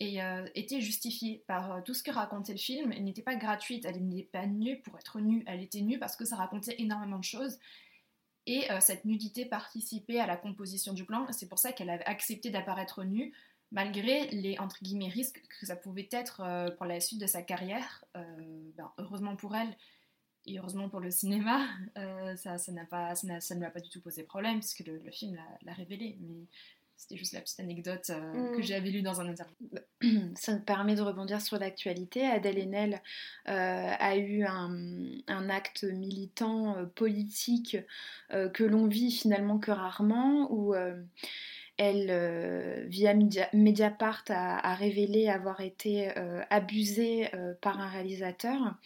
et 0.00 0.22
euh, 0.22 0.46
était 0.54 0.80
justifiée 0.80 1.44
par 1.46 1.72
euh, 1.72 1.80
tout 1.82 1.94
ce 1.94 2.02
que 2.02 2.10
racontait 2.10 2.52
le 2.52 2.58
film. 2.58 2.92
Elle 2.92 3.04
n'était 3.04 3.22
pas 3.22 3.36
gratuite, 3.36 3.84
elle 3.84 4.02
n'était 4.06 4.28
pas 4.30 4.46
nue 4.46 4.80
pour 4.82 4.98
être 4.98 5.20
nue, 5.20 5.44
elle 5.46 5.62
était 5.62 5.82
nue 5.82 5.98
parce 5.98 6.16
que 6.16 6.24
ça 6.24 6.36
racontait 6.36 6.76
énormément 6.78 7.18
de 7.18 7.24
choses. 7.24 7.58
Et 8.48 8.68
cette 8.78 9.04
nudité 9.04 9.44
participait 9.44 10.20
à 10.20 10.26
la 10.28 10.36
composition 10.36 10.92
du 10.92 11.04
plan. 11.04 11.26
C'est 11.32 11.48
pour 11.48 11.58
ça 11.58 11.72
qu'elle 11.72 11.90
avait 11.90 12.04
accepté 12.04 12.48
d'apparaître 12.48 13.02
nue, 13.02 13.32
malgré 13.72 14.28
les 14.28 14.58
entre 14.58 14.82
guillemets 14.82 15.08
risques 15.08 15.42
que 15.60 15.66
ça 15.66 15.76
pouvait 15.76 16.08
être 16.12 16.42
pour 16.76 16.86
la 16.86 17.00
suite 17.00 17.20
de 17.20 17.26
sa 17.26 17.42
carrière. 17.42 18.04
Ben, 18.14 18.90
heureusement 18.98 19.36
pour 19.36 19.56
elle, 19.56 19.76
et 20.46 20.58
heureusement 20.58 20.88
pour 20.88 21.00
le 21.00 21.10
cinéma, 21.10 21.66
euh, 21.98 22.36
ça, 22.36 22.56
ça, 22.56 22.72
pas, 22.88 23.14
ça, 23.14 23.26
ne 23.26 23.58
lui 23.58 23.66
a 23.66 23.70
pas 23.70 23.80
du 23.80 23.90
tout 23.90 24.00
posé 24.00 24.22
problème, 24.22 24.60
puisque 24.60 24.86
le, 24.86 24.98
le 24.98 25.10
film 25.10 25.36
l'a 25.62 25.72
révélé. 25.72 26.16
Mais 26.20 26.46
c'était 26.96 27.16
juste 27.16 27.32
la 27.32 27.40
petite 27.40 27.58
anecdote 27.58 28.10
euh, 28.10 28.52
que 28.52 28.60
mm. 28.60 28.62
j'avais 28.62 28.90
lue 28.90 29.02
dans 29.02 29.20
un 29.20 29.28
interview. 29.28 29.56
Ça 30.36 30.54
me 30.54 30.60
permet 30.60 30.94
de 30.94 31.02
rebondir 31.02 31.40
sur 31.40 31.58
l'actualité. 31.58 32.24
Adèle 32.24 32.58
Haenel 32.58 33.02
euh, 33.48 33.92
a 33.98 34.16
eu 34.16 34.44
un, 34.44 34.70
un 35.26 35.50
acte 35.50 35.82
militant 35.82 36.86
politique 36.94 37.76
que 38.30 38.64
l'on 38.64 38.86
vit 38.86 39.10
finalement 39.10 39.58
que 39.58 39.72
rarement, 39.72 40.46
où 40.52 40.74
elle, 41.78 42.08
euh, 42.10 42.84
via 42.88 43.14
Mediapart, 43.52 44.24
a, 44.28 44.74
révélé 44.74 45.28
avoir 45.28 45.60
été 45.60 46.16
euh, 46.16 46.42
abusée 46.50 47.34
euh, 47.34 47.54
par 47.60 47.80
un 47.80 47.88
réalisateur. 47.88 48.76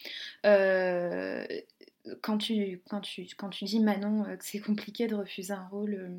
quand, 2.21 2.37
tu, 2.37 2.81
quand, 2.89 3.01
tu, 3.01 3.27
quand 3.37 3.49
tu 3.49 3.65
dis, 3.65 3.79
Manon, 3.79 4.23
que 4.37 4.43
c'est 4.45 4.59
compliqué 4.59 5.07
de 5.07 5.15
refuser 5.15 5.53
un 5.53 5.67
rôle 5.67 6.11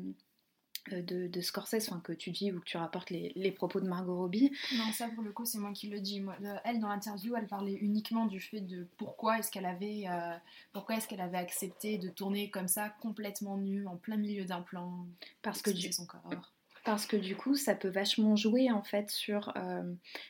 de, 0.91 1.27
de, 1.27 1.41
Scorsese, 1.41 1.87
enfin, 1.89 2.01
que 2.01 2.11
tu 2.11 2.31
dis 2.31 2.51
ou 2.51 2.59
que 2.59 2.65
tu 2.65 2.77
rapportes 2.77 3.09
les, 3.11 3.51
propos 3.51 3.79
de 3.79 3.87
Margot 3.87 4.17
Robbie. 4.17 4.51
Non, 4.75 4.91
ça 4.93 5.07
pour 5.09 5.23
le 5.23 5.31
coup, 5.31 5.45
c'est 5.45 5.59
moi 5.59 5.73
qui 5.73 5.89
le 5.89 5.99
dis. 5.99 6.21
Moi, 6.21 6.35
elle, 6.65 6.79
dans 6.79 6.89
l'interview, 6.89 7.35
elle 7.35 7.47
parlait 7.47 7.75
uniquement 7.75 8.25
du 8.25 8.39
fait 8.39 8.61
de 8.61 8.87
pourquoi 8.97 9.39
est-ce 9.39 9.51
qu'elle 9.51 9.65
avait, 9.67 10.05
pourquoi 10.71 10.95
est-ce 10.95 11.07
qu'elle 11.07 11.21
avait 11.21 11.37
accepté 11.37 11.99
de 11.99 12.09
tourner 12.09 12.49
comme 12.49 12.67
ça, 12.67 12.89
complètement 13.01 13.57
nue, 13.57 13.85
en 13.85 13.95
plein 13.95 14.17
milieu 14.17 14.45
d'un 14.45 14.61
plan. 14.61 15.05
Parce 15.43 15.61
que 15.61 15.69
du... 15.69 15.91
son 15.93 16.05
corps 16.05 16.23
parce 16.83 17.05
que 17.05 17.15
du 17.15 17.35
coup 17.35 17.55
ça 17.55 17.75
peut 17.75 17.89
vachement 17.89 18.35
jouer 18.35 18.71
en 18.71 18.83
fait 18.83 19.09
sur 19.09 19.53
euh, 19.55 19.83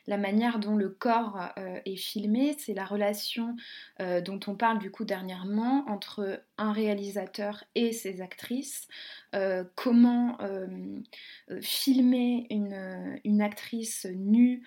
la 0.08 0.18
manière 0.18 0.60
dont 0.60 0.76
le 0.76 0.90
corps 0.90 1.50
euh, 1.58 1.80
est 1.86 1.96
filmé, 1.96 2.56
c'est 2.60 2.74
la 2.74 2.86
relation 2.86 3.56
euh, 4.00 4.22
dont 4.22 4.40
on 4.48 4.56
parle 4.56 4.80
du 4.80 4.92
coup 4.92 5.06
dernièrement 5.06 5.86
entre 5.88 6.44
un 6.58 6.72
réalisateur 6.72 7.64
et 7.76 7.92
ses 7.92 8.22
actrices, 8.22 8.88
comment 9.76 10.38
filmer 11.62 12.48
une, 12.50 13.20
une, 13.24 13.42
actrice 13.42 14.06
nue, 14.16 14.64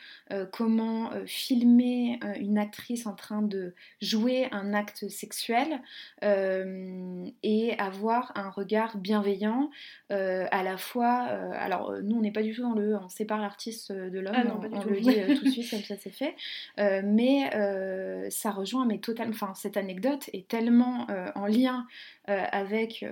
comment 0.52 1.10
filmer 1.26 2.18
une 2.40 2.58
actrice 2.58 3.06
en 3.06 3.14
train 3.14 3.42
de 3.42 3.74
jouer 4.00 4.48
un 4.52 4.74
acte 4.74 5.08
sexuel 5.08 5.80
et 6.22 7.74
avoir 7.78 8.32
un 8.34 8.50
regard 8.50 8.98
bienveillant 8.98 9.70
à 10.10 10.62
la 10.62 10.76
fois 10.76 11.28
alors 11.54 11.90
euh, 11.90 12.00
nous 12.02 12.16
on 12.16 12.20
n'est 12.20 12.32
pas 12.32 12.42
du 12.42 12.54
tout 12.54 12.62
dans 12.62 12.74
le 12.74 12.96
on 12.96 13.08
sépare 13.08 13.40
l'artiste 13.40 13.90
euh, 13.90 14.10
de 14.10 14.18
l'homme, 14.20 14.34
ah 14.36 14.68
on, 14.72 14.84
le 14.84 15.00
dit 15.00 15.18
euh, 15.18 15.36
tout 15.36 15.44
de 15.44 15.50
suite 15.50 15.70
comme 15.70 15.82
ça 15.82 15.96
c'est 15.96 16.10
fait. 16.10 16.34
mais 16.76 17.50
ça 18.30 18.50
rejoint 18.50 18.86
mais 18.86 18.98
totalement, 18.98 19.34
enfin 19.34 19.54
cette 19.54 19.76
anecdote 19.76 20.28
est 20.32 20.48
tellement 20.48 21.06
en 21.34 21.46
lien 21.46 21.86
avec 22.26 23.04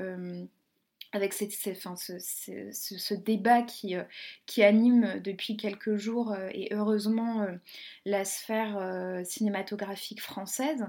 avec 1.14 1.32
cette, 1.32 1.52
ce, 1.52 3.14
débat 3.14 3.62
qui, 3.62 3.94
qui, 4.46 4.62
anime 4.62 5.20
depuis 5.22 5.56
quelques 5.56 5.96
jours 5.96 6.36
et 6.52 6.68
heureusement 6.72 7.46
la 8.04 8.24
sphère 8.24 9.22
cinématographique 9.24 10.20
française. 10.20 10.84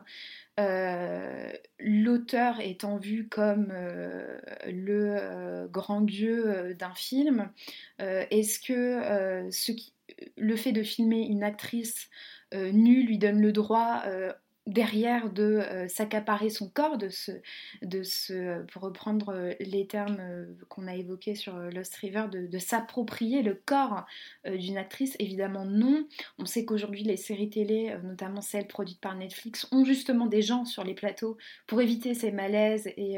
Euh, 0.58 1.52
l'auteur 1.80 2.62
étant 2.62 2.98
vu 2.98 3.28
comme 3.28 3.74
euh, 3.74 4.40
le 4.68 5.18
euh, 5.20 5.68
grand 5.68 6.00
dieu 6.00 6.74
d'un 6.80 6.94
film, 6.94 7.50
est-ce 8.00 8.60
que 8.60 9.50
le 10.38 10.56
fait 10.56 10.72
de 10.72 10.84
filmer 10.84 11.26
une 11.26 11.44
actrice 11.44 12.10
nue 12.54 13.04
lui 13.04 13.18
donne 13.18 13.42
le 13.42 13.52
droit 13.52 14.04
derrière 14.68 15.32
de 15.32 15.44
euh, 15.44 15.88
s'accaparer 15.88 16.50
son 16.50 16.70
corps, 16.70 16.98
de 16.98 17.10
se, 17.10 17.32
de 17.84 18.02
se, 18.02 18.64
pour 18.66 18.82
reprendre 18.82 19.30
euh, 19.30 19.54
les 19.60 19.86
termes 19.86 20.18
euh, 20.20 20.46
qu'on 20.70 20.88
a 20.88 20.96
évoqués 20.96 21.36
sur 21.36 21.56
Lost 21.58 21.96
River, 21.96 22.26
de, 22.32 22.58
s'approprier 22.58 23.44
le 23.44 23.54
corps 23.54 24.06
d'une 24.46 24.78
actrice, 24.78 25.16
évidemment 25.20 25.66
non. 25.66 26.08
On 26.40 26.46
sait 26.46 26.66
qu'aujourd'hui 26.66 27.04
les 27.04 27.18
séries 27.18 27.50
télé, 27.50 27.96
notamment 28.04 28.42
celles 28.42 28.68
produites 28.68 29.02
par 29.02 29.16
Netflix, 29.16 29.68
ont 29.72 29.84
justement 29.84 30.26
des 30.26 30.42
gens 30.42 30.66
sur 30.66 30.84
les 30.84 30.96
plateaux 30.96 31.38
pour 31.68 31.82
éviter 31.82 32.14
ces 32.14 32.32
malaises 32.32 32.88
et, 32.88 33.18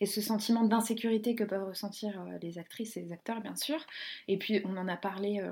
et 0.00 0.06
ce 0.06 0.20
sentiment 0.20 0.62
d'insécurité 0.64 1.34
que 1.34 1.44
peuvent 1.44 1.66
ressentir 1.66 2.24
les 2.40 2.58
actrices 2.58 2.96
et 2.96 3.02
les 3.02 3.12
acteurs, 3.12 3.40
bien 3.42 3.56
sûr. 3.56 3.84
Et 4.28 4.38
puis 4.38 4.62
on 4.64 4.76
en 4.76 4.88
a 4.88 4.96
parlé 4.96 5.42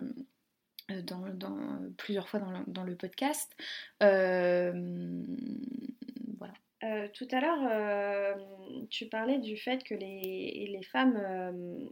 euh, 0.91 1.91
plusieurs 1.97 2.29
fois 2.29 2.41
dans 2.67 2.85
le, 2.85 2.95
podcast. 2.95 3.53
Euh. 4.03 5.23
Euh, 6.85 7.09
tout 7.15 7.27
à 7.33 7.41
l'heure, 7.41 8.37
tu 8.91 9.07
parlais 9.07 9.39
du 9.39 9.57
fait 9.57 9.83
que 9.83 9.95
les, 9.95 10.69
les 10.71 10.83
femmes 10.83 11.91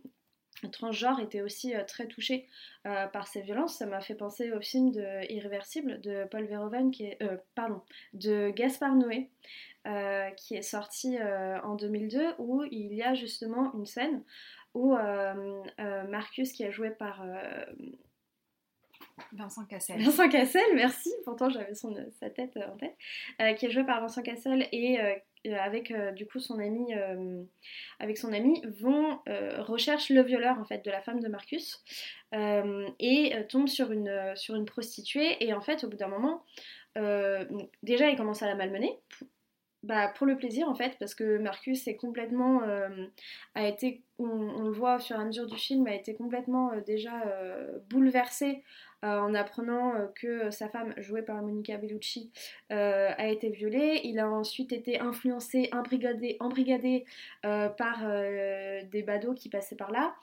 transgenres 0.70 1.20
étaient 1.20 1.42
aussi 1.42 1.74
très 1.88 2.06
touchées 2.06 2.46
par 2.84 3.26
ces 3.26 3.40
violences. 3.40 3.78
Ça 3.78 3.86
m'a 3.86 4.00
fait 4.00 4.14
penser 4.14 4.52
au 4.52 4.60
film 4.60 4.92
de 4.92 5.32
Irréversible 5.32 6.00
de 6.00 6.24
Paul 6.30 6.44
Verhoeven, 6.44 6.90
qui 6.90 7.04
est, 7.04 7.18
pardon, 7.54 7.80
de 8.12 8.50
Gaspard 8.50 8.94
Noé, 8.94 9.30
qui 10.36 10.54
est 10.54 10.62
sorti 10.62 11.18
en 11.20 11.74
2002, 11.74 12.34
où 12.38 12.62
il 12.70 12.94
y 12.94 13.02
a 13.02 13.14
justement 13.14 13.74
une 13.74 13.86
scène 13.86 14.22
où 14.74 14.94
Marcus, 16.08 16.52
qui 16.52 16.62
est 16.62 16.72
joué 16.72 16.90
par 16.90 17.24
Vincent 19.32 19.64
Cassel. 19.64 20.00
Vincent 20.00 20.28
Cassel, 20.28 20.62
merci. 20.74 21.12
Pourtant, 21.24 21.48
j'avais 21.48 21.74
sa 21.74 22.30
tête 22.30 22.56
euh, 22.56 22.72
en 22.72 22.76
tête. 22.76 22.96
Euh, 23.40 23.52
qui 23.54 23.66
est 23.66 23.70
joué 23.70 23.84
par 23.84 24.00
Vincent 24.00 24.22
Cassel 24.22 24.66
et 24.72 25.00
euh, 25.00 25.14
avec 25.60 25.92
du 26.14 26.26
coup 26.26 26.40
son 26.40 26.58
ami, 26.58 26.94
avec 28.00 28.16
son 28.16 28.32
ami, 28.32 28.62
vont 28.80 29.18
recherche 29.58 30.08
le 30.08 30.22
violeur 30.22 30.58
en 30.58 30.64
fait 30.64 30.82
de 30.82 30.90
la 30.90 31.02
femme 31.02 31.20
de 31.20 31.28
Marcus 31.28 31.84
et 32.32 33.34
tombe 33.50 33.68
sur 33.68 33.92
une 33.92 34.32
sur 34.36 34.54
une 34.54 34.64
prostituée 34.64 35.44
et 35.44 35.52
en 35.52 35.60
fait 35.60 35.84
au 35.84 35.88
bout 35.88 35.98
d'un 35.98 36.08
moment, 36.08 36.46
déjà 37.82 38.08
il 38.08 38.16
commence 38.16 38.42
à 38.42 38.46
la 38.46 38.54
malmener. 38.54 38.98
Bah, 39.82 40.08
pour 40.16 40.26
le 40.26 40.38
plaisir 40.38 40.66
en 40.66 40.74
fait 40.74 40.96
parce 40.98 41.14
que 41.14 41.36
Marcus 41.36 41.86
est 41.88 41.96
complètement 41.96 42.62
a 43.54 43.68
été 43.68 44.00
on, 44.18 44.62
le 44.62 44.72
voit 44.72 44.96
au 44.96 44.98
fur 44.98 45.16
et 45.16 45.20
à 45.20 45.26
mesure 45.26 45.46
du 45.46 45.58
film 45.58 45.86
a 45.86 45.94
été 45.94 46.14
complètement 46.14 46.72
déjà 46.86 47.22
bouleversé 47.90 48.62
en 49.04 49.34
apprenant 49.34 50.08
que 50.14 50.50
sa 50.50 50.68
femme, 50.68 50.94
jouée 50.96 51.22
par 51.22 51.42
Monica 51.42 51.76
Bellucci, 51.76 52.30
a 52.70 53.28
été 53.28 53.50
violée. 53.50 54.00
Il 54.04 54.18
a 54.18 54.28
ensuite 54.28 54.72
été 54.72 54.98
influencé, 54.98 55.68
embrigadé, 55.72 57.04
par 57.42 57.98
des 58.02 59.04
badauds 59.06 59.34
qui 59.34 59.48
passaient 59.48 59.76
par 59.76 59.92
là. 59.92 60.14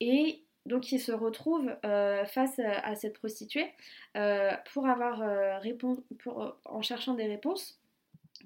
Et 0.00 0.42
donc 0.66 0.92
il 0.92 0.98
se 0.98 1.12
retrouve 1.12 1.70
face 1.82 2.58
à, 2.58 2.94
cette 2.94 3.14
prostituée 3.14 3.66
pour 4.72 4.86
en 6.64 6.82
cherchant 6.82 7.14
des 7.14 7.26
réponses 7.26 7.82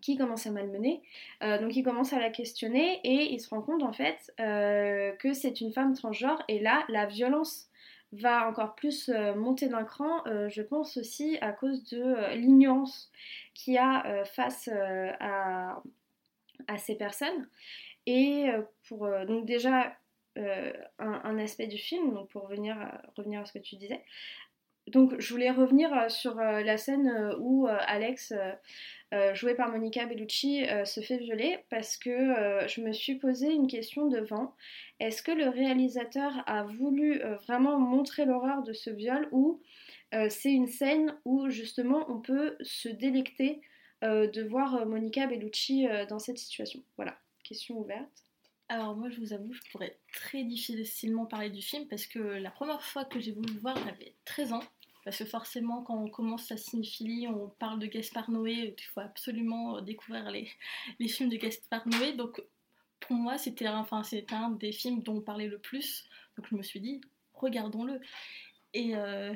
qui 0.00 0.16
commence 0.16 0.46
à 0.46 0.50
malmener. 0.50 1.02
Euh, 1.42 1.58
donc 1.58 1.74
il 1.76 1.82
commence 1.82 2.12
à 2.12 2.18
la 2.18 2.30
questionner 2.30 3.00
et 3.04 3.32
il 3.32 3.40
se 3.40 3.48
rend 3.50 3.62
compte 3.62 3.82
en 3.82 3.92
fait 3.92 4.32
euh, 4.40 5.12
que 5.12 5.32
c'est 5.32 5.60
une 5.60 5.72
femme 5.72 5.94
transgenre 5.94 6.42
et 6.48 6.58
là 6.60 6.84
la 6.88 7.06
violence 7.06 7.68
va 8.20 8.48
encore 8.48 8.74
plus 8.74 9.08
euh, 9.08 9.34
monter 9.34 9.68
d'un 9.68 9.84
cran, 9.84 10.22
je 10.48 10.62
pense 10.62 10.96
aussi 10.96 11.38
à 11.40 11.52
cause 11.52 11.84
de 11.84 12.34
l'ignorance 12.34 13.10
qu'il 13.54 13.74
y 13.74 13.78
a 13.78 14.24
face 14.24 14.68
à, 15.20 15.82
ces 16.78 16.96
personnes. 16.96 17.48
Et 18.06 18.46
pour 18.88 19.08
donc 19.26 19.46
déjà 19.46 19.96
un, 20.98 21.38
aspect 21.38 21.66
du 21.66 21.78
film, 21.78 22.26
pour 22.28 22.48
revenir 22.48 22.76
à 22.78 23.44
ce 23.44 23.52
que 23.52 23.58
tu 23.58 23.76
disais, 23.76 24.02
donc 24.88 25.18
je 25.18 25.32
voulais 25.32 25.50
revenir 25.50 26.10
sur 26.10 26.36
la 26.36 26.76
scène 26.76 27.34
où 27.38 27.66
Alex 27.66 28.32
euh, 29.14 29.34
joué 29.36 29.54
par 29.54 29.70
Monica 29.70 30.04
Bellucci, 30.04 30.68
euh, 30.68 30.84
se 30.84 31.00
fait 31.00 31.18
violer 31.18 31.58
parce 31.70 31.96
que 31.96 32.10
euh, 32.10 32.66
je 32.66 32.80
me 32.80 32.92
suis 32.92 33.14
posé 33.14 33.52
une 33.52 33.68
question 33.68 34.08
devant. 34.08 34.56
Est-ce 34.98 35.22
que 35.22 35.30
le 35.30 35.48
réalisateur 35.48 36.42
a 36.46 36.64
voulu 36.64 37.20
vraiment 37.46 37.78
montrer 37.78 38.24
l'horreur 38.24 38.62
de 38.62 38.72
ce 38.72 38.90
viol 38.90 39.28
ou 39.30 39.60
c'est 40.30 40.52
une 40.52 40.68
scène 40.68 41.14
où 41.26 41.50
justement 41.50 42.06
on 42.08 42.20
peut 42.20 42.56
se 42.62 42.88
délecter 42.88 43.60
de 44.02 44.42
voir 44.48 44.86
Monica 44.86 45.26
Bellucci 45.26 45.86
dans 46.08 46.18
cette 46.18 46.38
situation? 46.38 46.82
Voilà, 46.96 47.18
question 47.44 47.78
ouverte. 47.78 48.24
Alors 48.70 48.96
moi 48.96 49.10
je 49.10 49.20
vous 49.20 49.34
avoue, 49.34 49.52
je 49.52 49.60
pourrais 49.70 49.98
très 50.14 50.44
difficilement 50.44 51.26
parler 51.26 51.50
du 51.50 51.60
film 51.60 51.86
parce 51.88 52.06
que 52.06 52.18
la 52.18 52.50
première 52.50 52.82
fois 52.82 53.04
que 53.04 53.20
j'ai 53.20 53.32
voulu 53.32 53.52
le 53.52 53.60
voir, 53.60 53.76
j'avais 53.76 54.14
13 54.24 54.54
ans. 54.54 54.62
Parce 55.06 55.18
que 55.18 55.24
forcément, 55.24 55.84
quand 55.84 55.96
on 56.02 56.10
commence 56.10 56.50
la 56.50 56.56
cinéphilie, 56.56 57.28
on 57.28 57.48
parle 57.60 57.78
de 57.78 57.86
Gaspard 57.86 58.28
Noé, 58.28 58.74
il 58.76 58.84
faut 58.86 58.98
absolument 58.98 59.76
euh, 59.76 59.80
découvrir 59.80 60.28
les, 60.98 61.08
films 61.08 61.30
de 61.30 61.36
Gaspard 61.36 61.86
Noé. 61.86 62.12
Donc 62.14 62.42
pour 62.98 63.12
moi, 63.12 63.38
c'était 63.38 63.68
enfin, 63.68 64.02
un 64.32 64.50
des 64.50 64.72
films 64.72 65.04
dont 65.04 65.18
on 65.18 65.20
parlait 65.20 65.46
le 65.46 65.60
plus. 65.60 66.08
Donc 66.36 66.48
je 66.50 66.56
me 66.56 66.62
suis 66.64 66.80
dit, 66.80 67.00
regardons-le. 67.34 68.00
Et 68.74 68.96
euh, 68.96 69.32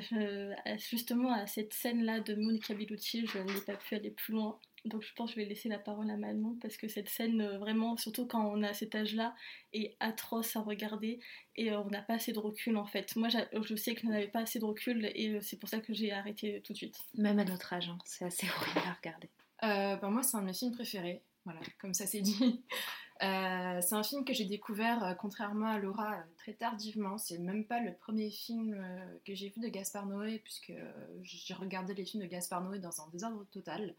justement, 0.89 1.31
à 1.31 1.47
cette 1.47 1.73
scène-là 1.73 2.19
de 2.19 2.35
Monica 2.35 2.73
Bellucci, 2.73 3.25
je 3.25 3.37
n'ai 3.37 3.61
pas 3.61 3.77
pu 3.77 3.95
aller 3.95 4.11
plus 4.11 4.33
loin. 4.33 4.59
Donc 4.85 5.03
je 5.03 5.13
pense 5.13 5.29
que 5.29 5.35
je 5.35 5.41
vais 5.41 5.47
laisser 5.47 5.69
la 5.69 5.77
parole 5.77 6.09
à 6.09 6.17
Manon 6.17 6.57
parce 6.59 6.75
que 6.75 6.87
cette 6.87 7.07
scène, 7.07 7.41
euh, 7.41 7.57
vraiment, 7.59 7.97
surtout 7.97 8.25
quand 8.25 8.43
on 8.43 8.63
a 8.63 8.73
cet 8.73 8.95
âge-là, 8.95 9.35
est 9.73 9.95
atroce 9.99 10.55
à 10.55 10.61
regarder 10.61 11.19
et 11.55 11.71
euh, 11.71 11.81
on 11.81 11.89
n'a 11.89 12.01
pas 12.01 12.15
assez 12.15 12.33
de 12.33 12.39
recul 12.39 12.77
en 12.77 12.85
fait. 12.85 13.15
Moi 13.15 13.29
je 13.29 13.75
sais 13.75 13.93
que 13.93 14.01
je 14.01 14.07
n'avais 14.07 14.27
pas 14.27 14.39
assez 14.39 14.59
de 14.59 14.65
recul 14.65 15.11
et 15.13 15.29
euh, 15.29 15.41
c'est 15.41 15.57
pour 15.57 15.69
ça 15.69 15.79
que 15.79 15.93
j'ai 15.93 16.11
arrêté 16.11 16.61
tout 16.65 16.73
de 16.73 16.77
suite. 16.77 16.97
Même 17.15 17.37
à 17.37 17.45
notre 17.45 17.71
âge, 17.73 17.89
hein, 17.89 17.97
c'est 18.05 18.25
assez 18.25 18.47
horrible 18.57 18.87
à 18.87 18.93
regarder. 18.93 19.29
Ben, 19.61 20.09
moi 20.09 20.23
c'est 20.23 20.37
un 20.37 20.41
de 20.41 20.47
mes 20.47 20.53
films 20.53 20.71
préférés, 20.71 21.21
voilà, 21.45 21.59
comme 21.79 21.93
ça 21.93 22.07
c'est 22.07 22.21
dit. 22.21 22.63
c'est 23.21 23.93
un 23.93 24.03
film 24.03 24.25
que 24.25 24.33
j'ai 24.33 24.45
découvert, 24.45 25.15
contrairement 25.19 25.67
à 25.67 25.77
Laura, 25.77 26.17
très 26.37 26.53
tardivement. 26.53 27.19
C'est 27.19 27.37
même 27.37 27.65
pas 27.65 27.79
le 27.79 27.93
premier 27.93 28.31
film 28.31 28.83
que 29.23 29.35
j'ai 29.35 29.49
vu 29.49 29.61
de 29.61 29.67
Gaspard 29.67 30.07
Noé, 30.07 30.39
puisque 30.39 30.73
j'ai 31.21 31.53
regardé 31.53 31.93
les 31.93 32.03
films 32.03 32.23
de 32.23 32.27
Gaspard 32.27 32.63
Noé 32.63 32.79
dans 32.79 32.99
un 33.01 33.07
désordre 33.09 33.45
total. 33.51 33.93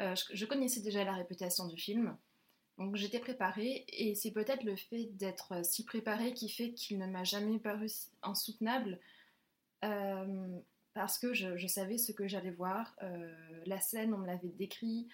Euh, 0.00 0.14
je, 0.32 0.44
connaissais 0.46 0.80
déjà 0.80 1.04
la 1.04 1.12
réputation 1.12 1.66
du 1.66 1.76
film, 1.76 2.16
donc 2.78 2.96
j'étais 2.96 3.20
préparée, 3.20 3.84
et 3.88 4.14
c'est 4.14 4.30
peut-être 4.30 4.64
le 4.64 4.76
fait 4.76 5.06
d'être 5.16 5.64
si 5.64 5.84
préparée 5.84 6.32
qui 6.32 6.48
fait 6.48 6.72
qu'il 6.72 6.98
ne 6.98 7.06
m'a 7.06 7.24
jamais 7.24 7.58
paru 7.58 7.88
insoutenable, 8.22 8.98
euh, 9.84 10.58
parce 10.94 11.18
que 11.18 11.34
je, 11.34 11.66
savais 11.66 11.98
ce 11.98 12.12
que 12.12 12.26
j'allais 12.26 12.50
voir. 12.50 12.96
Euh, 13.02 13.62
la 13.66 13.80
scène, 13.80 14.14
on 14.14 14.18
me 14.18 14.26
l'avait 14.26 14.48
décrit, 14.48 15.08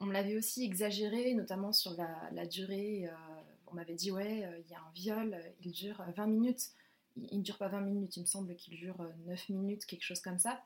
on 0.00 0.06
me 0.06 0.12
l'avait 0.12 0.36
aussi 0.36 0.64
exagéré, 0.64 1.34
notamment 1.34 1.72
sur 1.72 1.96
la, 1.96 2.46
durée. 2.46 3.08
on 3.68 3.74
m'avait 3.74 3.94
dit, 3.94 4.10
ouais, 4.10 4.48
il 4.64 4.70
y 4.70 4.74
a 4.74 4.80
un 4.80 4.92
viol, 4.94 5.40
il 5.60 5.70
dure 5.70 6.04
20 6.16 6.26
minutes. 6.26 6.70
Il 7.16 7.38
ne 7.38 7.44
dure 7.44 7.58
pas 7.58 7.68
20 7.68 7.80
minutes, 7.82 8.16
il 8.16 8.22
me 8.22 8.26
semble 8.26 8.56
qu'il 8.56 8.74
dure 8.74 8.96
9 9.26 9.48
minutes, 9.50 9.86
quelque 9.86 10.02
chose 10.02 10.20
comme 10.20 10.40
ça. 10.40 10.64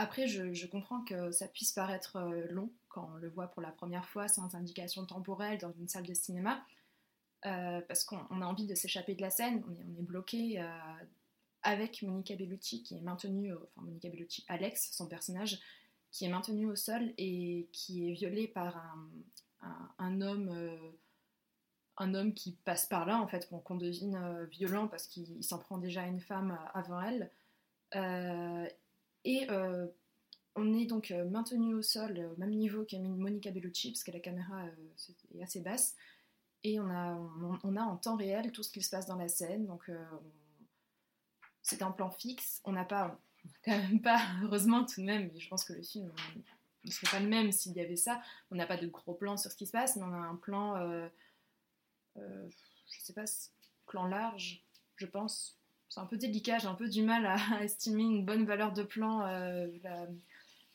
Après, 0.00 0.26
je, 0.28 0.66
comprends 0.66 1.02
que 1.02 1.30
ça 1.30 1.46
puisse 1.46 1.72
paraître 1.72 2.16
euh, 2.16 2.46
long 2.48 2.72
quand 2.88 3.10
on 3.12 3.16
le 3.16 3.28
voit 3.28 3.48
pour 3.48 3.60
la 3.60 3.70
première 3.70 4.06
fois 4.06 4.28
sans 4.28 4.54
indication 4.54 5.04
temporelle 5.04 5.58
dans 5.58 5.72
une 5.72 5.88
salle 5.88 6.06
de 6.06 6.14
cinéma, 6.14 6.64
euh, 7.44 7.82
parce 7.82 8.04
qu'on 8.04 8.40
a 8.40 8.46
envie 8.46 8.66
de 8.66 8.74
s'échapper 8.74 9.14
de 9.14 9.20
la 9.20 9.28
scène, 9.28 9.62
on 9.68 9.74
est, 9.74 10.02
bloqué 10.02 10.58
euh, 10.58 10.64
avec 11.62 12.00
Monica 12.00 12.34
Bellucci 12.34 12.82
qui 12.82 12.96
est 12.96 13.02
maintenue, 13.02 13.52
enfin 13.52 13.82
Monica 13.82 14.08
Bellucci, 14.08 14.42
Alex, 14.48 14.88
son 14.90 15.06
personnage, 15.06 15.60
qui 16.12 16.24
est 16.24 16.30
maintenu 16.30 16.64
au 16.64 16.76
sol 16.76 17.12
et 17.18 17.68
qui 17.70 18.08
est 18.08 18.14
violé 18.14 18.48
par 18.48 18.82
un, 19.98 20.20
homme 20.22 20.50
un 21.98 22.14
homme 22.14 22.32
qui 22.32 22.52
passe 22.64 22.86
par 22.86 23.04
là, 23.04 23.18
en 23.18 23.28
fait, 23.28 23.50
qu'on 23.50 23.76
devine 23.76 24.46
violent 24.50 24.88
parce 24.88 25.06
qu'il 25.06 25.44
s'en 25.44 25.58
prend 25.58 25.76
déjà 25.76 26.04
à 26.04 26.06
une 26.06 26.20
femme 26.20 26.58
avant 26.72 27.02
elle. 27.02 27.30
Et 29.24 29.50
euh, 29.50 29.86
on 30.56 30.72
est 30.74 30.86
donc 30.86 31.10
euh, 31.10 31.24
maintenu 31.28 31.74
au 31.74 31.82
sol 31.82 32.30
au 32.32 32.38
même 32.38 32.54
niveau 32.54 32.84
qu'a 32.84 32.98
Monica 32.98 33.50
Bellucci, 33.50 33.92
parce 33.92 34.04
que 34.04 34.10
la 34.10 34.20
caméra 34.20 34.64
euh, 34.64 35.34
est 35.34 35.42
assez 35.42 35.60
basse. 35.60 35.96
Et 36.62 36.78
on 36.78 36.90
a, 36.90 37.14
on, 37.64 37.76
a 37.76 37.82
en 37.82 37.96
temps 37.96 38.16
réel 38.16 38.52
tout 38.52 38.62
ce 38.62 38.70
qui 38.70 38.82
se 38.82 38.90
passe 38.90 39.06
dans 39.06 39.16
la 39.16 39.28
scène. 39.28 39.66
Donc 39.66 39.90
c'est 41.62 41.80
un 41.80 41.90
plan 41.90 42.10
fixe. 42.10 42.60
On 42.64 42.72
n'a 42.72 42.84
pas, 42.84 43.18
quand 43.64 43.78
même 43.78 44.02
pas, 44.02 44.20
heureusement 44.42 44.84
tout 44.84 45.00
de 45.00 45.06
même, 45.06 45.30
je 45.38 45.48
pense 45.48 45.64
que 45.64 45.72
le 45.72 45.82
film 45.82 46.12
ne 46.84 46.90
serait 46.90 47.10
pas 47.10 47.20
le 47.20 47.28
même 47.28 47.52
s'il 47.52 47.72
y 47.72 47.80
avait 47.80 47.96
ça. 47.96 48.20
On 48.50 48.56
n'a 48.56 48.66
pas 48.66 48.76
de 48.76 48.86
gros 48.86 49.14
plans 49.14 49.36
sur 49.36 49.50
ce 49.50 49.56
qui 49.56 49.66
se 49.66 49.72
passe, 49.72 49.96
mais 49.96 50.02
on 50.02 50.12
a 50.12 50.18
un 50.18 50.36
plan, 50.36 50.76
euh, 50.76 51.08
euh, 52.16 52.48
je 52.90 53.00
sais 53.00 53.12
pas, 53.12 53.24
plan 53.86 54.06
large, 54.06 54.64
je 54.96 55.06
pense, 55.06 55.59
c'est 55.90 56.00
un 56.00 56.06
peu 56.06 56.16
délicat, 56.16 56.58
j'ai 56.58 56.68
un 56.68 56.74
peu 56.74 56.88
du 56.88 57.02
mal 57.02 57.26
à, 57.26 57.36
estimer 57.62 58.04
une 58.04 58.24
bonne 58.24 58.46
valeur 58.46 58.72
de 58.72 58.82
plan, 58.82 59.26
euh, 59.26 59.66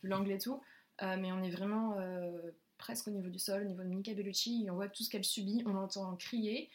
l'angle 0.03 0.32
et 0.32 0.38
tout. 0.38 0.61
Euh, 1.01 1.18
mais 1.20 1.32
on 1.32 1.41
est 1.41 1.49
vraiment 1.49 1.97
euh, 1.97 2.51
presque 2.78 3.07
au 3.07 3.11
niveau 3.11 3.30
du 3.30 3.39
sol, 3.39 3.63
au 3.63 3.66
niveau 3.66 3.82
de 3.82 3.88
Mika 3.88 4.13
Bellucci, 4.13 4.68
on 4.70 4.76
voit 4.76 4.89
tout 4.89 5.03
ce 5.03 5.09
qu'elle 5.09 5.24
subit, 5.24 5.63
on 5.66 5.74
l'entend 5.74 6.16
crier. 6.18 6.70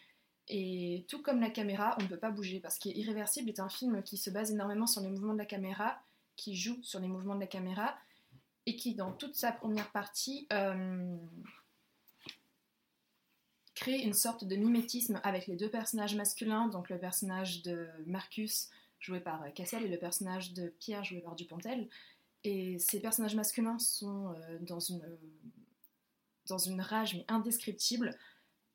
Et 0.48 1.04
tout 1.08 1.22
comme 1.22 1.40
la 1.40 1.50
caméra, 1.50 1.96
on 2.00 2.02
ne 2.02 2.08
peut 2.08 2.16
pas 2.16 2.30
bouger 2.30 2.58
parce 2.58 2.78
qu'Irréversible 2.78 3.50
est 3.50 3.60
un 3.60 3.68
film 3.68 4.02
qui 4.02 4.16
se 4.16 4.30
base 4.30 4.50
énormément 4.50 4.86
sur 4.86 5.00
les 5.00 5.08
mouvements 5.08 5.34
de 5.34 5.38
la 5.38 5.46
caméra, 5.46 6.00
qui 6.34 6.56
joue 6.56 6.82
sur 6.82 6.98
les 6.98 7.06
mouvements 7.06 7.36
de 7.36 7.40
la 7.40 7.46
caméra 7.46 7.94
et 8.66 8.74
qui, 8.74 8.94
dans 8.94 9.12
toute 9.12 9.36
sa 9.36 9.52
première 9.52 9.90
partie, 9.92 10.48
euh, 13.80 13.84
créer 13.84 14.04
une 14.04 14.12
sorte 14.12 14.44
de 14.44 14.56
mimétisme 14.56 15.20
avec 15.24 15.46
les 15.46 15.56
deux 15.56 15.70
personnages 15.70 16.14
masculins, 16.14 16.68
donc 16.68 16.90
le 16.90 16.98
personnage 16.98 17.62
de 17.62 17.88
Marcus 18.06 18.68
joué 19.00 19.20
par 19.20 19.42
Cassel 19.54 19.84
et 19.84 19.88
le 19.88 19.98
personnage 19.98 20.52
de 20.52 20.68
Pierre 20.78 21.04
joué 21.04 21.20
par 21.20 21.34
Dupontel. 21.34 21.88
Et 22.44 22.78
ces 22.78 23.00
personnages 23.00 23.34
masculins 23.34 23.78
sont 23.78 24.32
euh, 24.32 24.58
dans, 24.60 24.78
une, 26.58 26.80
rage 26.80 27.14
mais 27.14 27.24
indescriptible 27.28 28.16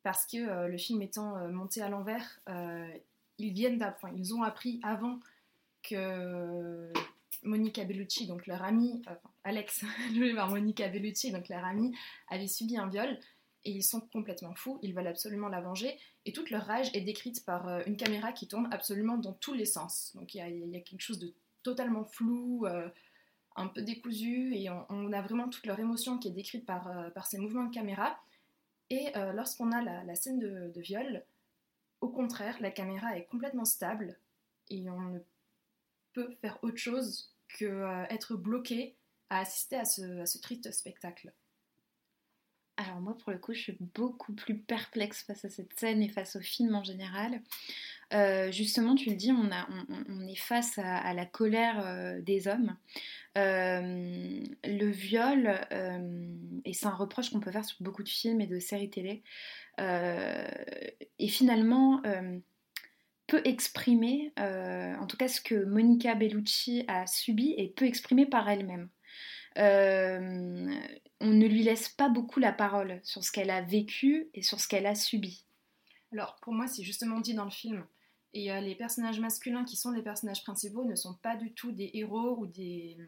parce 0.02 0.26
que 0.26 0.36
euh, 0.36 0.68
le 0.68 0.78
film 0.78 1.02
étant 1.02 1.36
euh, 1.36 1.48
monté 1.48 1.82
à 1.82 1.88
l'envers, 1.88 2.40
ils 3.38 3.52
viennent 3.52 3.82
enfin, 3.82 4.12
ils 4.16 4.34
ont 4.34 4.42
appris 4.42 4.80
avant 4.82 5.18
que 5.82 6.92
Monica 7.42 7.84
Bellucci, 7.84 8.26
donc 8.26 8.46
leur 8.46 8.62
amie, 8.62 9.02
Alex, 9.44 9.84
joué 10.14 10.34
par 10.34 10.48
Monica 10.48 10.88
Bellucci, 10.88 11.32
donc 11.32 11.48
leur 11.48 11.64
amie, 11.64 11.94
avait 12.28 12.48
subi 12.48 12.76
un 12.78 12.88
viol 12.88 13.18
et 13.66 13.70
ils 13.70 13.82
sont 13.82 14.00
complètement 14.00 14.54
fous, 14.54 14.78
ils 14.82 14.94
veulent 14.94 15.08
absolument 15.08 15.48
la 15.48 15.60
venger, 15.60 15.98
et 16.24 16.32
toute 16.32 16.50
leur 16.50 16.64
rage 16.64 16.88
est 16.94 17.00
décrite 17.00 17.44
par 17.44 17.68
euh, 17.68 17.82
une 17.86 17.96
caméra 17.96 18.32
qui 18.32 18.46
tourne 18.46 18.68
absolument 18.70 19.18
dans 19.18 19.32
tous 19.32 19.54
les 19.54 19.64
sens. 19.64 20.12
Donc 20.14 20.34
il 20.34 20.38
y, 20.38 20.76
a 20.76 20.80
quelque 20.80 21.00
chose 21.00 21.18
de 21.18 21.34
totalement 21.64 22.04
flou, 22.04 22.64
euh, 22.66 22.88
un 23.56 23.66
peu 23.66 23.82
décousu, 23.82 24.54
et 24.54 24.70
on, 24.70 25.12
a 25.12 25.20
vraiment 25.20 25.48
toute 25.48 25.66
leur 25.66 25.80
émotion 25.80 26.18
qui 26.18 26.28
est 26.28 26.32
décrite 26.32 26.64
par, 26.64 26.88
euh, 26.88 27.10
ces 27.24 27.38
mouvements 27.38 27.64
de 27.64 27.74
caméra. 27.74 28.18
Et 28.88 29.12
lorsqu'on 29.34 29.72
a 29.72 29.82
la, 29.82 30.14
scène 30.14 30.38
de, 30.38 30.80
viol, 30.80 31.24
au 32.00 32.08
contraire, 32.08 32.56
la 32.60 32.70
caméra 32.70 33.18
est 33.18 33.24
complètement 33.24 33.64
stable, 33.64 34.16
et 34.70 34.88
on 34.88 35.00
ne 35.00 35.18
peut 36.12 36.36
faire 36.40 36.56
autre 36.62 36.76
chose 36.76 37.34
que 37.58 38.06
être 38.08 38.36
bloqué 38.36 38.94
à 39.28 39.40
assister 39.40 39.74
à 39.74 39.84
ce 39.84 40.38
triste 40.38 40.70
spectacle. 40.70 41.32
Alors 42.78 43.00
moi, 43.00 43.16
pour 43.16 43.32
le 43.32 43.38
coup, 43.38 43.54
je 43.54 43.60
suis 43.60 43.78
beaucoup 43.94 44.34
plus 44.34 44.58
perplexe 44.58 45.22
face 45.22 45.44
à 45.46 45.48
cette 45.48 45.72
scène 45.78 46.02
et 46.02 46.08
face 46.08 46.36
au 46.36 46.40
film 46.40 46.74
en 46.74 46.84
général. 46.84 47.40
Euh, 48.12 48.52
justement, 48.52 48.94
tu 48.94 49.10
le 49.10 49.16
dis, 49.16 49.32
on, 49.32 49.50
a, 49.50 49.66
on, 50.08 50.26
est 50.26 50.36
face 50.36 50.78
à, 50.78 51.14
la 51.14 51.24
colère 51.24 51.84
euh, 51.86 52.20
des 52.20 52.48
hommes. 52.48 52.76
Euh, 53.38 54.42
le 54.64 54.90
viol, 54.90 55.58
et 56.64 56.72
c'est 56.72 56.86
un 56.86 56.94
reproche 56.94 57.30
qu'on 57.30 57.40
peut 57.40 57.50
faire 57.50 57.64
sur 57.64 57.76
beaucoup 57.80 58.02
de 58.02 58.08
films 58.08 58.40
et 58.40 58.46
de 58.46 58.58
séries 58.58 58.90
télé, 58.90 59.22
et 59.78 61.28
finalement 61.28 62.02
peut 63.26 63.42
exprimer, 63.44 64.32
en 64.38 65.06
tout 65.06 65.18
cas 65.18 65.28
ce 65.28 65.40
que 65.42 65.64
Monica 65.64 66.14
Bellucci 66.14 66.84
a 66.88 67.06
subi, 67.06 67.54
et 67.58 67.68
peut 67.68 67.84
exprimer 67.84 68.24
par 68.24 68.48
elle-même. 68.48 68.88
On 69.56 71.32
ne 71.32 71.46
lui 71.46 71.62
laisse 71.62 71.88
pas 71.88 72.08
beaucoup 72.08 72.40
la 72.40 72.52
parole 72.52 73.00
sur 73.02 73.24
ce 73.24 73.32
qu'elle 73.32 73.50
a 73.50 73.62
vécu 73.62 74.28
et 74.34 74.42
sur 74.42 74.60
ce 74.60 74.68
qu'elle 74.68 74.86
a 74.86 74.94
subi. 74.94 75.44
Alors 76.12 76.36
pour 76.42 76.52
moi, 76.52 76.66
c'est 76.66 76.82
justement 76.82 77.20
dit 77.20 77.34
dans 77.34 77.44
le 77.44 77.50
film. 77.50 77.84
Et 78.32 78.52
euh, 78.52 78.60
les 78.60 78.74
personnages 78.74 79.20
masculins 79.20 79.64
qui 79.64 79.76
sont 79.76 79.90
les 79.90 80.02
personnages 80.02 80.42
principaux 80.42 80.84
ne 80.84 80.94
sont 80.94 81.14
pas 81.14 81.36
du 81.36 81.52
tout 81.54 81.72
des 81.72 81.90
héros 81.94 82.36
ou 82.38 82.46
des, 82.46 82.98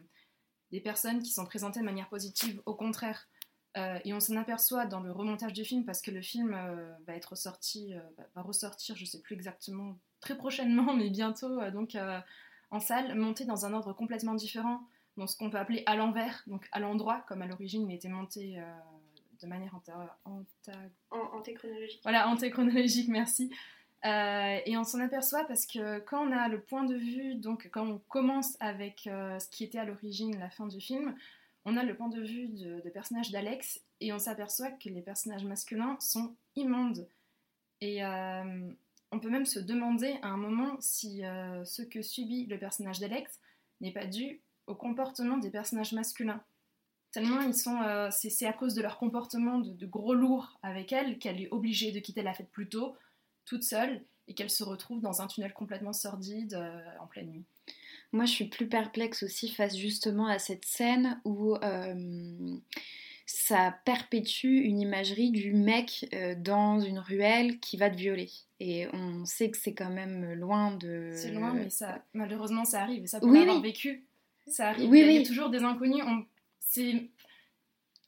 des 0.71 0.81
personnes 0.81 1.21
qui 1.21 1.31
sont 1.31 1.45
présentées 1.45 1.79
de 1.79 1.85
manière 1.85 2.09
positive, 2.09 2.61
au 2.65 2.73
contraire. 2.73 3.27
Euh, 3.77 3.99
et 4.03 4.13
on 4.13 4.19
s'en 4.19 4.35
aperçoit 4.37 4.87
dans 4.87 4.99
le 4.99 5.11
remontage 5.11 5.53
du 5.53 5.63
film 5.63 5.85
parce 5.85 6.01
que 6.01 6.09
le 6.09 6.23
film 6.23 6.55
euh, 6.55 6.91
va 7.05 7.15
être 7.15 7.35
sorti, 7.35 7.93
va 8.33 8.41
ressortir, 8.41 8.95
je 8.95 9.05
sais 9.05 9.21
plus 9.21 9.35
exactement, 9.35 9.99
très 10.19 10.35
prochainement, 10.35 10.93
mais 10.95 11.11
bientôt, 11.11 11.61
donc 11.69 11.95
en 12.71 12.79
salle, 12.79 13.13
monté 13.15 13.45
dans 13.45 13.67
un 13.67 13.73
ordre 13.73 13.93
complètement 13.93 14.33
différent, 14.33 14.81
dans 15.19 15.27
ce 15.27 15.37
qu'on 15.37 15.49
peut 15.49 15.59
appeler 15.59 15.83
à 15.85 15.95
l'envers, 15.95 16.43
donc 16.47 16.67
à 16.71 16.79
l'endroit, 16.79 17.23
comme 17.27 17.43
à 17.43 17.45
l'origine 17.45 17.89
il 17.89 17.93
était 17.93 18.09
monté 18.09 18.59
de 19.41 19.47
manière 19.47 19.73
antéchronologique. 21.33 22.01
Voilà, 22.03 22.27
antéchronologique, 22.27 23.07
merci. 23.09 23.51
Euh, 24.05 24.59
et 24.65 24.77
on 24.77 24.83
s'en 24.83 24.99
aperçoit 24.99 25.43
parce 25.45 25.65
que 25.65 25.99
quand 25.99 26.25
on 26.25 26.31
a 26.31 26.47
le 26.47 26.61
point 26.61 26.85
de 26.85 26.95
vue, 26.95 27.35
donc 27.35 27.69
quand 27.71 27.85
on 27.85 27.99
commence 28.07 28.55
avec 28.59 29.07
euh, 29.07 29.37
ce 29.39 29.49
qui 29.49 29.63
était 29.63 29.77
à 29.77 29.85
l'origine 29.85 30.39
la 30.39 30.49
fin 30.49 30.67
du 30.67 30.79
film, 30.79 31.15
on 31.65 31.75
a 31.75 31.83
le 31.83 31.95
point 31.95 32.07
de 32.07 32.21
vue 32.21 32.47
de, 32.47 32.89
personnage 32.89 33.31
d'Alex 33.31 33.81
et 33.99 34.13
on 34.13 34.19
s'aperçoit 34.19 34.71
que 34.71 34.89
les 34.89 35.01
personnages 35.01 35.43
masculins 35.43 35.97
sont 35.99 36.35
immondes. 36.55 37.07
Et 37.81 38.03
euh, 38.03 38.71
on 39.11 39.19
peut 39.19 39.29
même 39.29 39.45
se 39.45 39.59
demander 39.59 40.15
à 40.21 40.29
un 40.29 40.37
moment 40.37 40.77
si 40.79 41.21
ce 41.65 41.81
que 41.81 42.01
subit 42.01 42.45
le 42.45 42.57
personnage 42.57 42.99
d'Alex 42.99 43.39
n'est 43.81 43.91
pas 43.91 44.05
dû 44.05 44.41
au 44.69 44.75
comportement 44.75 45.37
des 45.37 45.49
personnages 45.49 45.93
masculins. 45.93 46.41
Tellement 47.11 47.41
ils 47.41 47.55
sont, 47.55 47.79
c'est 48.11 48.45
à 48.45 48.53
cause 48.53 48.75
de 48.75 48.83
leur 48.83 48.99
comportement 48.99 49.57
de, 49.57 49.71
de 49.71 49.85
gros 49.87 50.13
lourd 50.13 50.59
avec 50.61 50.93
elle 50.93 51.17
qu'elle 51.17 51.41
est 51.41 51.49
obligée 51.49 51.91
de 51.91 51.99
quitter 51.99 52.21
la 52.21 52.33
fête 52.33 52.51
plus 52.51 52.69
tôt 52.69 52.95
toute 53.45 53.63
seule 53.63 54.03
et 54.29 54.33
qu'elle 54.33 54.49
se 54.49 54.63
retrouve 54.63 55.01
dans 55.01 55.21
un 55.21 55.27
tunnel 55.27 55.51
complètement 55.53 55.91
sordide 55.91 56.53
euh, 56.53 56.79
en 57.01 57.07
pleine 57.07 57.31
nuit. 57.31 57.45
Moi, 58.11 58.25
je 58.25 58.31
suis 58.31 58.45
plus 58.45 58.67
perplexe 58.67 59.23
aussi 59.23 59.49
face 59.49 59.75
justement 59.75 60.27
à 60.27 60.39
cette 60.39 60.65
scène 60.65 61.19
où 61.25 61.55
euh, 61.55 62.57
ça 63.25 63.75
perpétue 63.85 64.61
une 64.63 64.79
imagerie 64.79 65.31
du 65.31 65.53
mec 65.53 66.07
euh, 66.13 66.35
dans 66.35 66.79
une 66.79 66.99
ruelle 66.99 67.59
qui 67.59 67.77
va 67.77 67.89
te 67.89 67.95
violer. 67.95 68.29
Et 68.59 68.87
on 68.93 69.25
sait 69.25 69.49
que 69.49 69.57
c'est 69.57 69.73
quand 69.73 69.89
même 69.89 70.33
loin 70.33 70.75
de. 70.75 71.11
C'est 71.15 71.31
loin, 71.31 71.53
mais 71.53 71.69
ça, 71.69 72.03
malheureusement, 72.13 72.65
ça 72.65 72.83
arrive. 72.83 73.03
Et 73.03 73.07
ça, 73.07 73.19
pour 73.19 73.29
oui, 73.29 73.39
avoir 73.39 73.61
vécu, 73.61 74.05
ça 74.51 74.69
arrive. 74.69 74.89
Oui, 74.89 75.01
il, 75.01 75.11
y 75.13 75.17
a, 75.17 75.25
toujours 75.25 75.49
des 75.49 75.63
inconnus. 75.63 76.03
C'est 76.59 77.09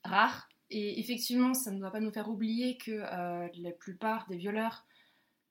rare. 0.04 0.48
Et 0.70 1.00
effectivement, 1.00 1.54
ça 1.54 1.70
ne 1.70 1.78
doit 1.78 1.90
pas 1.90 2.00
nous 2.00 2.12
faire 2.12 2.28
oublier 2.28 2.78
que 2.78 3.02
la 3.60 3.70
plupart 3.72 4.26
des 4.28 4.36
violeurs 4.36 4.86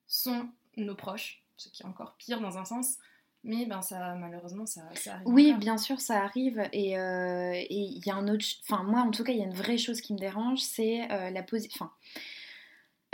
sont 0.06 0.48
nos 0.76 0.94
proches, 0.94 1.42
ce 1.56 1.68
qui 1.68 1.82
est 1.82 1.86
encore 1.86 2.16
pire 2.16 2.40
dans 2.40 2.58
un 2.58 2.64
sens. 2.64 2.98
Mais 3.44 3.66
ben 3.66 3.82
ça, 3.82 4.14
malheureusement, 4.14 4.66
ça, 4.66 4.82
arrive. 4.82 5.26
Oui, 5.26 5.52
bien 5.54 5.76
sûr, 5.76 6.00
ça 6.00 6.22
arrive. 6.22 6.60
Euh, 6.60 7.52
et 7.54 7.66
il 7.68 8.06
y 8.06 8.10
a 8.10 8.14
un 8.14 8.28
autre. 8.28 8.44
Enfin, 8.62 8.84
moi, 8.84 9.00
en 9.00 9.10
tout 9.10 9.24
cas, 9.24 9.32
il 9.32 9.38
y 9.38 9.42
a 9.42 9.44
une 9.44 9.54
vraie 9.54 9.78
chose 9.78 10.00
qui 10.00 10.12
me 10.12 10.18
dérange, 10.18 10.60
c'est 10.60 11.10
euh, 11.10 11.30
la 11.30 11.42
position. 11.42 11.74
Enfin, 11.74 11.92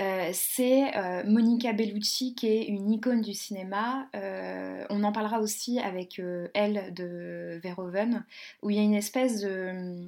euh, 0.01 0.30
c'est 0.32 0.92
Monica 1.24 1.72
Bellucci 1.72 2.34
qui 2.34 2.46
est 2.46 2.64
une 2.64 2.92
icône 2.92 3.20
du 3.20 3.34
cinéma. 3.34 4.09
on 4.90 5.05
en 5.05 5.12
parlera 5.12 5.40
aussi 5.40 5.78
avec 5.78 6.20
elle 6.55 6.94
de 6.94 7.59
Verhoeven, 7.62 8.24
où 8.62 8.70
il 8.70 8.76
y 8.76 8.80
a 8.80 8.82
une 8.82 8.94
espèce 8.94 9.40
de 9.40 10.07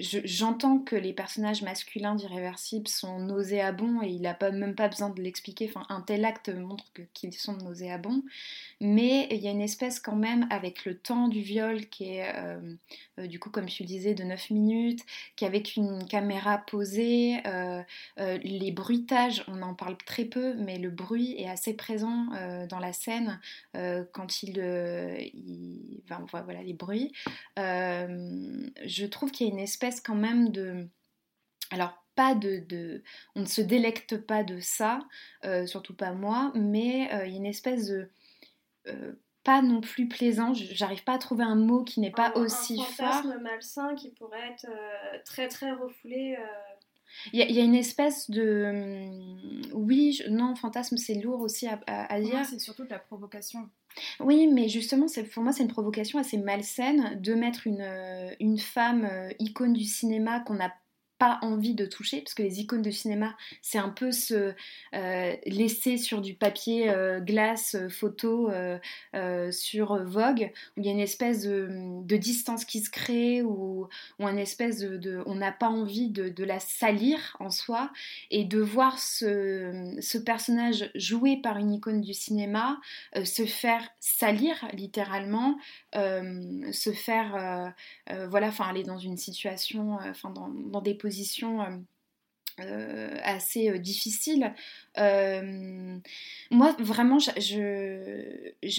j'entends 0.00 0.78
que 0.78 0.96
les 0.96 1.12
personnages 1.12 1.62
masculins 1.62 2.14
d'Irréversible 2.14 2.88
sont 2.88 3.18
nauséabonds 3.18 4.02
et 4.02 4.08
il 4.08 4.22
n'a 4.22 4.34
pas, 4.34 4.50
même 4.50 4.74
pas 4.74 4.88
besoin 4.88 5.10
de 5.10 5.20
l'expliquer. 5.22 5.68
Enfin, 5.68 5.86
un 5.88 6.00
tel 6.00 6.24
acte 6.24 6.48
montre 6.48 6.84
qu'ils 7.14 7.34
sont 7.34 7.56
nauséabonds. 7.56 8.22
Mais 8.80 9.26
il 9.32 9.38
y 9.38 9.48
a 9.48 9.50
une 9.50 9.60
espèce 9.60 9.98
quand 9.98 10.14
même 10.14 10.46
avec 10.50 10.84
le 10.84 10.96
temps 10.96 11.26
du 11.26 11.40
viol 11.40 11.86
qui 11.86 12.04
est, 12.14 12.32
euh, 12.36 12.74
euh, 13.18 13.26
du 13.26 13.40
coup, 13.40 13.50
comme 13.50 13.66
tu 13.66 13.84
disais, 13.84 14.14
de 14.14 14.22
9 14.22 14.50
minutes, 14.50 15.00
qui 15.34 15.44
avec 15.44 15.74
une 15.74 16.06
caméra 16.06 16.58
posée, 16.58 17.38
euh, 17.46 17.82
les 18.16 18.70
bruitages, 18.70 19.44
on 19.48 19.62
en 19.62 19.74
parle 19.74 19.96
très 20.06 20.24
peu, 20.24 20.54
mais 20.54 20.78
le 20.78 20.90
bruit 20.90 21.34
est 21.38 21.48
assez 21.48 21.74
présent 21.74 22.26
dans 22.68 22.78
la 22.78 22.92
scène 22.92 23.40
quand 24.12 24.42
il, 24.42 24.58
il 25.34 26.00
enfin, 26.10 26.42
voilà 26.44 26.62
les 26.62 26.72
bruits. 26.72 27.12
je 27.56 29.06
trouve 29.06 29.30
qu'il 29.30 29.46
y 29.46 29.50
a 29.50 29.52
une 29.52 29.58
espèce 29.58 29.87
quand 30.00 30.14
même 30.14 30.50
de... 30.50 30.88
Alors, 31.70 32.04
pas 32.18 32.34
de, 32.34 33.02
On 33.36 33.40
ne 33.42 33.46
se 33.46 33.60
délecte 33.60 34.16
pas 34.16 34.42
de 34.42 34.58
ça, 34.58 34.98
euh, 35.44 35.66
surtout 35.66 35.94
pas 35.94 36.12
moi, 36.12 36.50
mais 36.56 37.08
euh, 37.12 37.26
il 37.26 37.32
y 37.32 37.34
a 37.34 37.38
une 37.38 37.46
espèce 37.46 37.86
de... 37.86 38.10
Euh, 38.88 39.12
pas 39.44 39.62
non 39.62 39.80
plus 39.80 40.08
plaisant, 40.08 40.52
j'arrive 40.52 41.04
pas 41.04 41.14
à 41.14 41.18
trouver 41.18 41.44
un 41.44 41.54
mot 41.54 41.84
qui 41.84 42.00
n'est 42.00 42.10
pas 42.10 42.32
aussi 42.34 42.76
fort. 42.76 43.06
Un 43.06 43.22
fantasme 43.22 43.40
malsain 43.40 43.94
qui 43.94 44.10
pourrait 44.10 44.50
être 44.50 44.66
très 45.24 45.46
très 45.46 45.70
refoulé. 45.70 46.36
Il 47.32 47.38
y, 47.38 47.60
a 47.60 47.62
une 47.62 47.76
espèce 47.76 48.28
de... 48.28 49.72
Oui, 49.72 50.20
non, 50.28 50.54
fantasme 50.54 50.96
c'est 50.96 51.14
lourd 51.14 51.40
aussi 51.40 51.66
à, 51.66 52.20
dire. 52.20 52.44
C'est 52.44 52.58
surtout 52.58 52.84
de 52.84 52.90
la 52.90 52.98
provocation. 52.98 53.70
Oui, 54.20 54.46
mais 54.48 54.68
justement, 54.68 55.06
pour 55.32 55.42
moi, 55.42 55.52
c'est 55.52 55.62
une 55.62 55.68
provocation 55.68 56.18
assez 56.18 56.38
malsaine 56.38 57.20
de 57.20 57.34
mettre 57.34 57.66
une, 57.66 57.80
euh, 57.80 58.30
une 58.40 58.58
femme 58.58 59.04
euh, 59.04 59.30
icône 59.38 59.72
du 59.72 59.84
cinéma 59.84 60.40
qu'on 60.40 60.60
a 60.60 60.72
pas 61.18 61.38
envie 61.42 61.74
de 61.74 61.84
toucher, 61.84 62.20
parce 62.20 62.34
que 62.34 62.42
les 62.42 62.60
icônes 62.60 62.82
de 62.82 62.90
cinéma, 62.90 63.36
c'est 63.60 63.78
un 63.78 63.88
peu 63.88 64.12
se 64.12 64.54
euh, 64.94 65.36
laisser 65.46 65.98
sur 65.98 66.20
du 66.20 66.34
papier 66.34 66.90
euh, 66.90 67.20
glace 67.20 67.74
euh, 67.74 67.88
photo 67.88 68.50
sur 69.50 70.02
Vogue, 70.04 70.52
où 70.76 70.80
il 70.80 70.86
y 70.86 70.88
a 70.88 70.92
une 70.92 71.00
espèce 71.00 71.42
de, 71.42 72.16
distance 72.16 72.64
qui 72.64 72.80
se 72.80 72.90
crée, 72.90 73.42
ou, 73.42 73.88
une 74.18 74.38
espèce 74.38 74.80
de... 74.80 75.22
on 75.26 75.34
n'a 75.34 75.52
pas 75.52 75.68
envie 75.68 76.08
de, 76.08 76.44
la 76.44 76.60
salir 76.60 77.36
en 77.40 77.50
soi, 77.50 77.90
et 78.30 78.44
de 78.44 78.60
voir 78.60 78.98
ce, 78.98 79.96
ce 80.00 80.18
personnage 80.18 80.90
joué 80.94 81.36
par 81.36 81.58
une 81.58 81.72
icône 81.72 82.00
du 82.00 82.14
cinéma 82.14 82.80
se 83.24 83.44
faire 83.44 83.88
salir 84.00 84.66
littéralement, 84.72 85.58
se 85.92 86.92
faire... 86.92 87.74
voilà, 88.28 88.48
enfin 88.48 88.68
aller 88.68 88.84
dans 88.84 88.98
une 88.98 89.16
situation, 89.16 89.98
enfin 90.04 90.30
dans, 90.30 90.80
des 90.80 90.94
position 90.94 91.62
euh, 91.62 91.76
euh, 92.60 93.16
assez 93.22 93.70
euh, 93.70 93.78
difficile. 93.78 94.52
moi, 96.50 96.74
vraiment, 96.80 97.18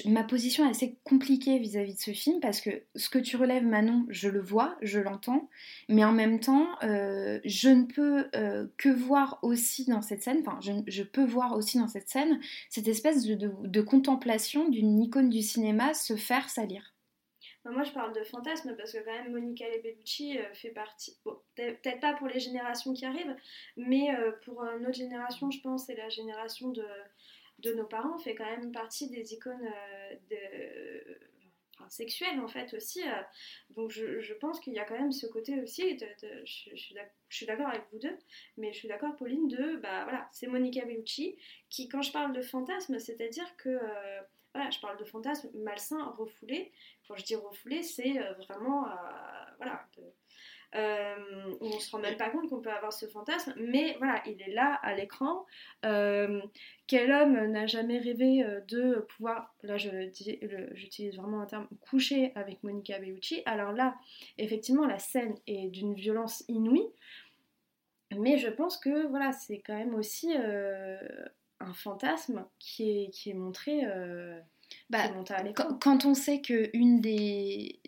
ma 0.05 0.23
position 0.25 0.65
est 0.65 0.71
assez 0.71 0.97
compliquée 1.05 1.59
vis-à-vis 1.59 1.93
de 1.93 1.99
ce 1.99 2.11
film 2.11 2.41
parce 2.41 2.59
que 2.59 2.71
ce 2.95 3.09
que 3.09 3.19
tu 3.19 3.37
relèves, 3.37 3.63
Manon, 3.65 4.05
je 4.09 4.27
le 4.27 4.41
vois, 4.41 4.75
je 4.81 4.99
l'entends, 4.99 5.49
mais 5.87 6.03
en 6.03 6.11
même 6.11 6.41
temps, 6.41 6.67
je 6.81 7.69
ne 7.69 7.85
peux 7.85 8.29
que 8.77 8.89
voir 8.89 9.39
aussi 9.43 9.85
dans 9.85 10.01
cette 10.01 10.23
scène, 10.23 10.43
enfin, 10.45 10.59
je, 10.61 11.03
peux 11.03 11.25
voir 11.25 11.55
aussi 11.55 11.77
dans 11.77 11.87
cette 11.87 12.09
scène 12.09 12.39
cette 12.69 12.89
espèce 12.89 13.25
de 13.25 13.81
contemplation 13.81 14.67
d'une 14.67 15.01
icône 15.01 15.29
du 15.29 15.41
cinéma 15.41 15.93
se 15.93 16.17
faire 16.17 16.49
salir 16.49 16.93
moi, 17.65 17.83
je 17.83 17.91
parle 17.91 18.13
de 18.13 18.23
fantasme 18.23 18.75
parce 18.75 18.93
que 18.93 18.99
quand 18.99 19.11
même 19.11 19.31
Monica 19.31 19.65
Bellucci 19.83 20.37
euh, 20.37 20.53
fait 20.53 20.69
partie, 20.69 21.17
peut-être 21.55 21.99
pas 21.99 22.13
pour 22.13 22.27
les 22.27 22.39
générations 22.39 22.93
qui 22.93 23.05
arrivent, 23.05 23.35
mais 23.75 24.15
euh, 24.15 24.31
pour 24.43 24.63
notre 24.63 24.93
génération, 24.93 25.51
je 25.51 25.59
pense, 25.61 25.89
et 25.89 25.95
la 25.95 26.09
génération 26.09 26.69
de, 26.69 26.85
de 27.59 27.73
nos 27.73 27.85
parents, 27.85 28.17
fait 28.17 28.35
quand 28.35 28.45
même 28.45 28.71
partie 28.71 29.09
des 29.09 29.33
icônes 29.33 29.67
euh, 29.67 30.15
de, 30.29 31.19
sexuelles 31.89 32.39
en 32.39 32.47
fait 32.47 32.73
aussi. 32.75 33.01
donc 33.71 33.89
je, 33.89 34.33
pense 34.33 34.59
qu'il 34.59 34.73
y 34.73 34.79
a 34.79 34.85
quand 34.85 34.99
même 34.99 35.11
ce 35.11 35.25
côté 35.25 35.59
aussi, 35.61 35.97
je, 35.97 36.75
je, 36.75 36.93
suis 37.29 37.45
d'accord 37.45 37.67
avec 37.67 37.81
vous 37.91 37.99
deux, 37.99 38.15
mais 38.57 38.71
je 38.73 38.77
suis 38.77 38.87
d'accord 38.87 39.15
Pauline 39.15 39.47
de, 39.47 39.77
bah 39.77 40.03
voilà, 40.03 40.29
c'est 40.31 40.45
Monica 40.45 40.85
Bellucci 40.85 41.37
qui, 41.69 41.87
quand 41.87 42.03
je 42.03 42.11
parle 42.11 42.33
de 42.33 42.41
fantasme, 42.41 42.99
c'est-à-dire 42.99 43.55
que 43.57 43.79
je 44.69 44.79
parle 44.79 44.97
de 44.97 45.05
fantasme 45.05 45.49
malsain, 45.55 46.03
refoulé. 46.17 46.71
Quand 47.07 47.15
je 47.15 47.23
dis 47.23 47.35
refoulé, 47.35 47.83
c'est 47.83 48.19
euh, 48.19 48.33
vraiment, 48.47 48.87
euh, 48.87 48.91
voilà, 49.57 49.85
euh, 50.75 51.55
on 51.61 51.79
se 51.79 51.91
rend 51.91 51.99
même 51.99 52.17
pas 52.17 52.29
compte 52.29 52.49
qu'on 52.49 52.61
peut 52.61 52.71
avoir 52.71 52.93
ce 52.93 53.07
fantasme, 53.07 53.53
mais 53.57 53.95
voilà, 53.97 54.21
il 54.27 54.41
est 54.41 54.51
là 54.51 54.75
à 54.83 54.93
l'écran. 54.93 55.45
Quel 55.81 57.11
homme 57.11 57.45
n'a 57.51 57.67
jamais 57.67 57.99
rêvé 57.99 58.43
de 58.67 59.05
pouvoir, 59.09 59.55
là 59.63 59.77
j'utilise 59.77 61.17
vraiment 61.17 61.41
un 61.41 61.45
terme, 61.45 61.67
coucher 61.81 62.31
avec 62.35 62.63
Monica 62.63 62.99
Bellucci 62.99 63.41
Alors 63.45 63.71
là, 63.71 63.95
effectivement, 64.37 64.85
la 64.85 64.99
scène 64.99 65.35
est 65.47 65.69
d'une 65.69 65.95
violence 65.95 66.43
inouïe, 66.47 66.87
mais 68.17 68.37
je 68.37 68.49
pense 68.49 68.77
que 68.77 69.07
voilà, 69.07 69.31
c'est 69.31 69.59
quand 69.59 69.75
même 69.75 69.95
aussi 69.95 70.33
un 71.59 71.73
fantasme 71.73 72.45
qui 72.59 72.89
est, 72.89 73.09
qui 73.11 73.29
est 73.29 73.33
montré. 73.33 73.81
Bah, 74.89 75.03
quand, 75.79 76.05
on 76.05 76.13
sait 76.13 76.41
que 76.41 76.69
une 76.73 76.99
des, 76.99 77.79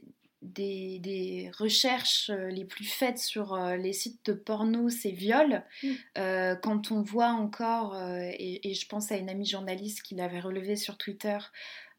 des, 0.41 1.51
recherches 1.57 2.29
euh, 2.29 2.49
les 2.49 2.65
plus 2.65 2.85
faites 2.85 3.17
sur 3.17 3.53
euh, 3.53 3.75
les 3.75 3.93
sites 3.93 4.25
de 4.25 4.33
porno, 4.33 4.89
c'est 4.89 5.11
viol. 5.11 5.63
Mm. 5.83 5.89
Euh, 6.17 6.55
quand 6.55 6.91
on 6.91 7.01
voit 7.01 7.31
encore, 7.31 7.95
et, 7.99 8.73
je 8.73 8.87
pense 8.87 9.11
à 9.11 9.17
une 9.17 9.29
amie 9.29 9.45
journaliste 9.45 10.01
qui 10.01 10.15
l'avait 10.15 10.39
relevé 10.39 10.75
sur 10.75 10.97
Twitter, 10.97 11.37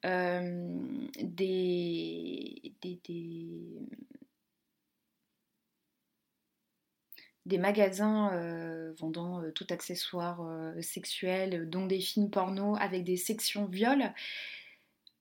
des, 0.05 1.01
des, 2.83 3.01
des, 3.05 3.79
magasins 7.59 8.31
vendant 8.99 9.43
tout 9.55 9.67
accessoire 9.71 10.41
sexuel, 10.81 11.69
dont 11.69 11.87
des 11.87 12.01
films 12.01 12.31
porno 12.31 12.77
avec 12.77 13.05
des 13.05 13.17
sections 13.17 13.67
viol 13.67 14.13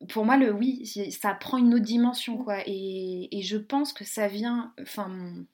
pour 0.10 0.26
moi, 0.26 0.38
le 0.38 0.52
oui, 0.52 0.86
ça 1.12 1.34
prend 1.34 1.58
une 1.58 1.74
autre 1.76 1.86
dimension, 1.86 2.38
quoi. 2.38 2.64
Et, 2.66 3.38
et 3.38 3.42
je 3.44 3.58
pense 3.58 3.94
que 3.94 4.04
ça 4.04 4.28
vient, 4.28 4.74
enfin, 4.82 5.46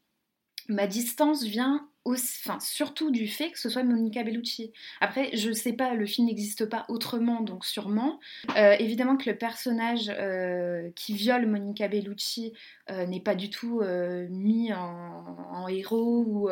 ma 0.68 0.88
distance 0.88 1.44
vient 1.44 1.88
enfin, 2.14 2.60
surtout 2.60 3.12
du 3.12 3.28
fait 3.28 3.52
que 3.52 3.60
ce 3.60 3.70
soit 3.70 3.84
Monica 3.84 4.24
Bellucci. 4.24 4.72
Après, 5.02 5.36
je 5.36 5.52
sais 5.52 5.74
pas, 5.74 5.94
le 5.94 6.06
film 6.06 6.28
n'existe 6.28 6.66
pas 6.66 6.86
autrement, 6.90 7.42
donc 7.42 7.66
sûrement. 7.66 8.20
Euh, 8.56 8.76
évidemment 8.80 9.18
que 9.18 9.30
le 9.30 9.38
personnage 9.38 10.10
euh, 10.10 10.90
qui 10.96 11.14
viole 11.14 11.48
Monica 11.48 11.88
Bellucci 11.88 12.54
euh, 12.90 13.06
n'est 13.06 13.20
pas 13.20 13.36
du 13.36 13.50
tout 13.50 13.82
mis 14.30 14.74
en, 14.74 15.68
héros 15.68 16.24
ou 16.26 16.50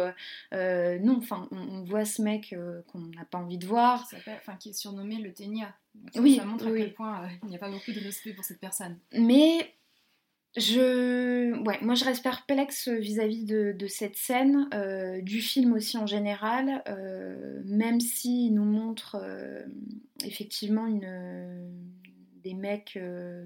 non. 0.51 1.17
Enfin, 1.17 1.47
on, 1.51 1.83
voit 1.83 2.05
ce 2.05 2.21
mec 2.21 2.55
qu'on 2.91 2.99
n'a 2.99 3.25
pas 3.25 3.37
envie 3.37 3.57
de 3.57 3.65
voir. 3.65 4.07
Enfin, 4.27 4.55
qui 4.57 4.69
est 4.69 4.73
surnommé 4.73 5.17
le 5.17 5.33
Ténia. 5.33 5.73
Oui, 6.15 6.35
ça 6.35 6.45
montre 6.45 6.67
à 6.67 6.71
quel 6.71 6.93
point 6.93 7.29
il 7.43 7.49
n'y 7.49 7.55
a 7.55 7.59
pas 7.59 7.69
beaucoup 7.69 7.91
de 7.91 7.99
respect 7.99 8.33
pour 8.33 8.43
cette 8.43 8.59
personne. 8.59 8.97
Mais 9.13 9.73
je, 10.57 11.51
ouais, 11.65 11.79
moi 11.81 11.95
je 11.95 12.05
reste 12.05 12.23
perplexe 12.23 12.87
vis-à-vis 12.87 13.43
de, 13.43 13.75
cette 13.87 14.15
scène, 14.15 14.69
euh, 14.73 15.21
du 15.21 15.41
film 15.41 15.73
aussi 15.73 15.97
en 15.97 16.07
général, 16.07 16.81
euh, 16.87 17.61
même 17.65 17.99
s'il 17.99 18.53
nous 18.53 18.63
montre 18.63 19.17
euh, 19.21 19.63
effectivement 20.23 20.87
une, 20.87 21.73
des 22.43 22.53
mecs 22.53 22.97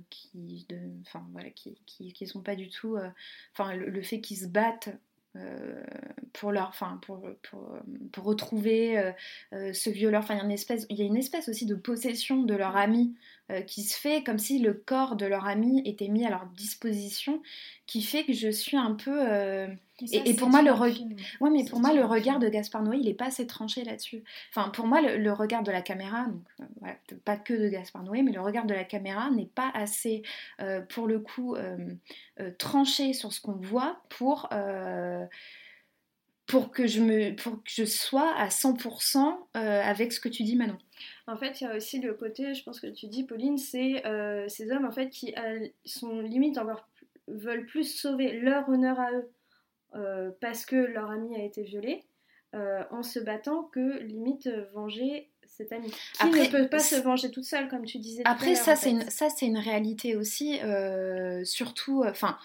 qui, 0.09 0.65
de, 0.69 0.77
enfin 1.01 1.25
voilà, 1.31 1.49
qui, 1.49 1.77
qui, 1.85 2.27
sont 2.27 2.41
pas 2.41 2.55
du 2.55 2.69
tout, 2.69 2.97
enfin 3.53 3.73
le, 3.73 4.01
fait 4.01 4.21
qu'ils 4.21 4.37
se 4.37 4.47
battent 4.47 4.89
pour 6.33 6.51
leur, 6.51 6.67
enfin 6.67 6.99
pour, 7.01 7.21
pour, 7.49 7.79
pour 8.11 8.23
retrouver 8.25 9.13
ce 9.51 9.89
violeur, 9.89 10.21
enfin 10.21 10.35
il 10.35 10.39
y 10.39 10.41
a 10.41 10.45
une 10.45 10.51
espèce, 10.51 10.85
il 10.89 10.97
y 10.97 11.01
a 11.01 11.05
une 11.05 11.17
espèce 11.17 11.49
aussi 11.49 11.65
de 11.65 11.75
possession 11.75 12.43
de 12.43 12.53
leur 12.53 12.75
ami 12.75 13.15
euh, 13.51 13.61
qui 13.61 13.81
se 13.81 13.99
fait 13.99 14.23
comme 14.23 14.37
si 14.37 14.59
le 14.59 14.75
corps 14.75 15.15
de 15.15 15.25
leur 15.25 15.47
ami 15.47 15.81
était 15.83 16.07
mis 16.07 16.23
à 16.23 16.29
leur 16.29 16.45
disposition, 16.55 17.41
qui 17.87 18.03
fait 18.03 18.23
que 18.23 18.31
je 18.31 18.49
suis 18.51 18.77
un 18.77 18.93
peu. 18.93 19.27
Euh, 19.27 19.67
et, 20.11 20.35
pour 20.35 20.49
moi, 20.49 20.61
le 20.61 20.71
ouais, 20.71 21.49
mais 21.49 21.65
pour 21.65 21.79
moi, 21.79 21.91
le 21.91 22.05
regard 22.05 22.37
de 22.37 22.47
Gaspard 22.47 22.83
Noé, 22.83 22.97
il 23.01 23.09
est 23.09 23.15
pas 23.15 23.25
assez 23.25 23.47
tranché 23.47 23.83
là-dessus. 23.83 24.23
Enfin, 24.53 24.69
pour 24.69 24.85
moi, 24.85 25.01
le, 25.01 25.31
regard 25.33 25.63
de 25.63 25.71
la 25.71 25.81
caméra, 25.81 26.27
donc 26.27 26.43
euh, 26.83 27.15
pas 27.25 27.37
que 27.37 27.55
de 27.55 27.69
Gaspard 27.69 28.03
Noé, 28.03 28.21
mais 28.21 28.31
le 28.31 28.41
regard 28.41 28.65
de 28.65 28.75
la 28.75 28.83
caméra 28.83 29.31
n'est 29.31 29.47
pas 29.47 29.71
assez, 29.73 30.21
pour 30.89 31.07
le 31.07 31.19
coup, 31.19 31.57
tranché 32.59 33.13
sur 33.13 33.33
ce 33.33 33.41
qu'on 33.41 33.53
voit 33.53 34.03
pour 34.09 34.47
pour 36.45 36.71
que 36.71 36.87
je 36.87 37.01
me 37.01 37.35
pour 37.35 37.63
que 37.63 37.71
je 37.71 37.85
sois 37.85 38.31
à 38.35 38.49
100% 38.49 39.35
avec 39.55 40.13
ce 40.13 40.19
que 40.19 40.29
tu 40.29 40.43
dis 40.43 40.55
Manon. 40.55 40.77
En 41.27 41.37
fait, 41.37 41.61
il 41.61 41.65
y 41.65 41.67
a 41.67 41.75
aussi 41.75 41.99
le 41.99 42.13
côté, 42.13 42.53
je 42.53 42.63
pense 42.63 42.79
que 42.79 42.87
tu 42.87 43.07
dis, 43.07 43.23
Pauline, 43.23 43.57
c'est 43.57 44.05
euh, 44.05 44.47
ces 44.47 44.71
hommes 44.71 44.85
en 44.85 44.91
fait 44.91 45.09
qui 45.09 45.33
sont 45.85 46.19
limite 46.21 46.57
encore 46.57 46.87
veulent 47.27 47.65
plus 47.65 47.83
sauver 47.83 48.39
leur 48.39 48.67
honneur 48.69 48.99
à 48.99 49.11
eux 49.11 49.29
euh, 49.95 50.31
parce 50.41 50.65
que 50.65 50.75
leur 50.75 51.11
ami 51.11 51.35
a 51.35 51.43
été 51.43 51.63
violé 51.63 52.03
euh, 52.55 52.83
en 52.89 53.03
se 53.03 53.19
battant 53.19 53.63
que 53.63 53.99
limite 53.99 54.49
venger 54.73 55.29
cet 55.45 55.71
ami 55.71 55.91
qui 55.91 55.97
après, 56.19 56.47
ne 56.47 56.51
peut 56.51 56.67
pas 56.67 56.79
se 56.79 56.95
venger 56.95 57.29
toute 57.29 57.43
seule 57.43 57.67
comme 57.69 57.85
tu 57.85 57.99
disais. 57.99 58.23
Après 58.25 58.55
ça 58.55 58.75
c'est 58.75 58.91
une 58.91 59.07
ça 59.09 59.29
c'est 59.29 59.45
une 59.45 59.59
réalité 59.59 60.15
aussi 60.15 60.59
surtout 61.43 62.03
enfin 62.05 62.37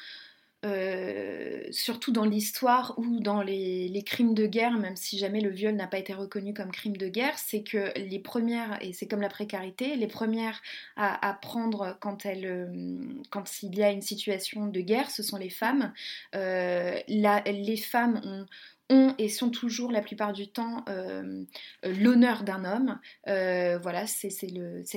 euh, 0.65 1.61
surtout 1.71 2.11
dans 2.11 2.25
l'histoire 2.25 2.95
ou 2.99 3.21
dans 3.21 3.43
les, 3.43 4.03
crimes 4.07 4.35
de 4.35 4.47
guerre, 4.47 4.73
même 4.79 4.97
si 4.97 5.19
jamais 5.19 5.41
le 5.41 5.51
viol 5.51 5.75
n'a 5.75 5.87
pas 5.87 5.99
été 5.99 6.15
reconnu 6.15 6.55
comme 6.55 6.71
crime 6.71 6.97
de 6.97 7.09
guerre, 7.09 7.39
c'est 7.39 7.63
que 7.63 7.93
les 7.99 8.19
premières, 8.19 8.79
et 8.83 8.93
c'est 8.93 9.07
comme 9.07 9.21
la 9.21 9.29
précarité, 9.29 9.97
les 9.97 10.07
premières 10.07 10.61
à, 10.97 11.39
prendre 11.41 11.97
quand, 12.01 12.27
euh, 12.27 12.99
quand 13.31 13.63
il 13.63 13.75
y 13.77 13.83
a 13.83 13.91
une 13.91 14.03
situation 14.03 14.67
de 14.67 14.81
guerre, 14.81 15.11
ce 15.11 15.23
sont 15.23 15.37
les 15.37 15.51
femmes. 15.51 15.93
Euh, 16.35 16.99
les 17.09 17.77
femmes 17.77 18.21
ont 18.25 18.47
ont 18.91 19.15
et 19.19 19.29
sont 19.29 19.51
toujours 19.51 19.91
la 19.91 20.03
plupart 20.03 20.33
du 20.33 20.49
temps 20.49 20.85
euh, 20.89 21.45
euh, 21.85 21.95
l'honneur 22.01 22.43
d'un 22.43 22.65
homme. 22.65 22.99
Euh, 23.29 23.79
voilà, 23.79 24.07
c'est 24.07 24.31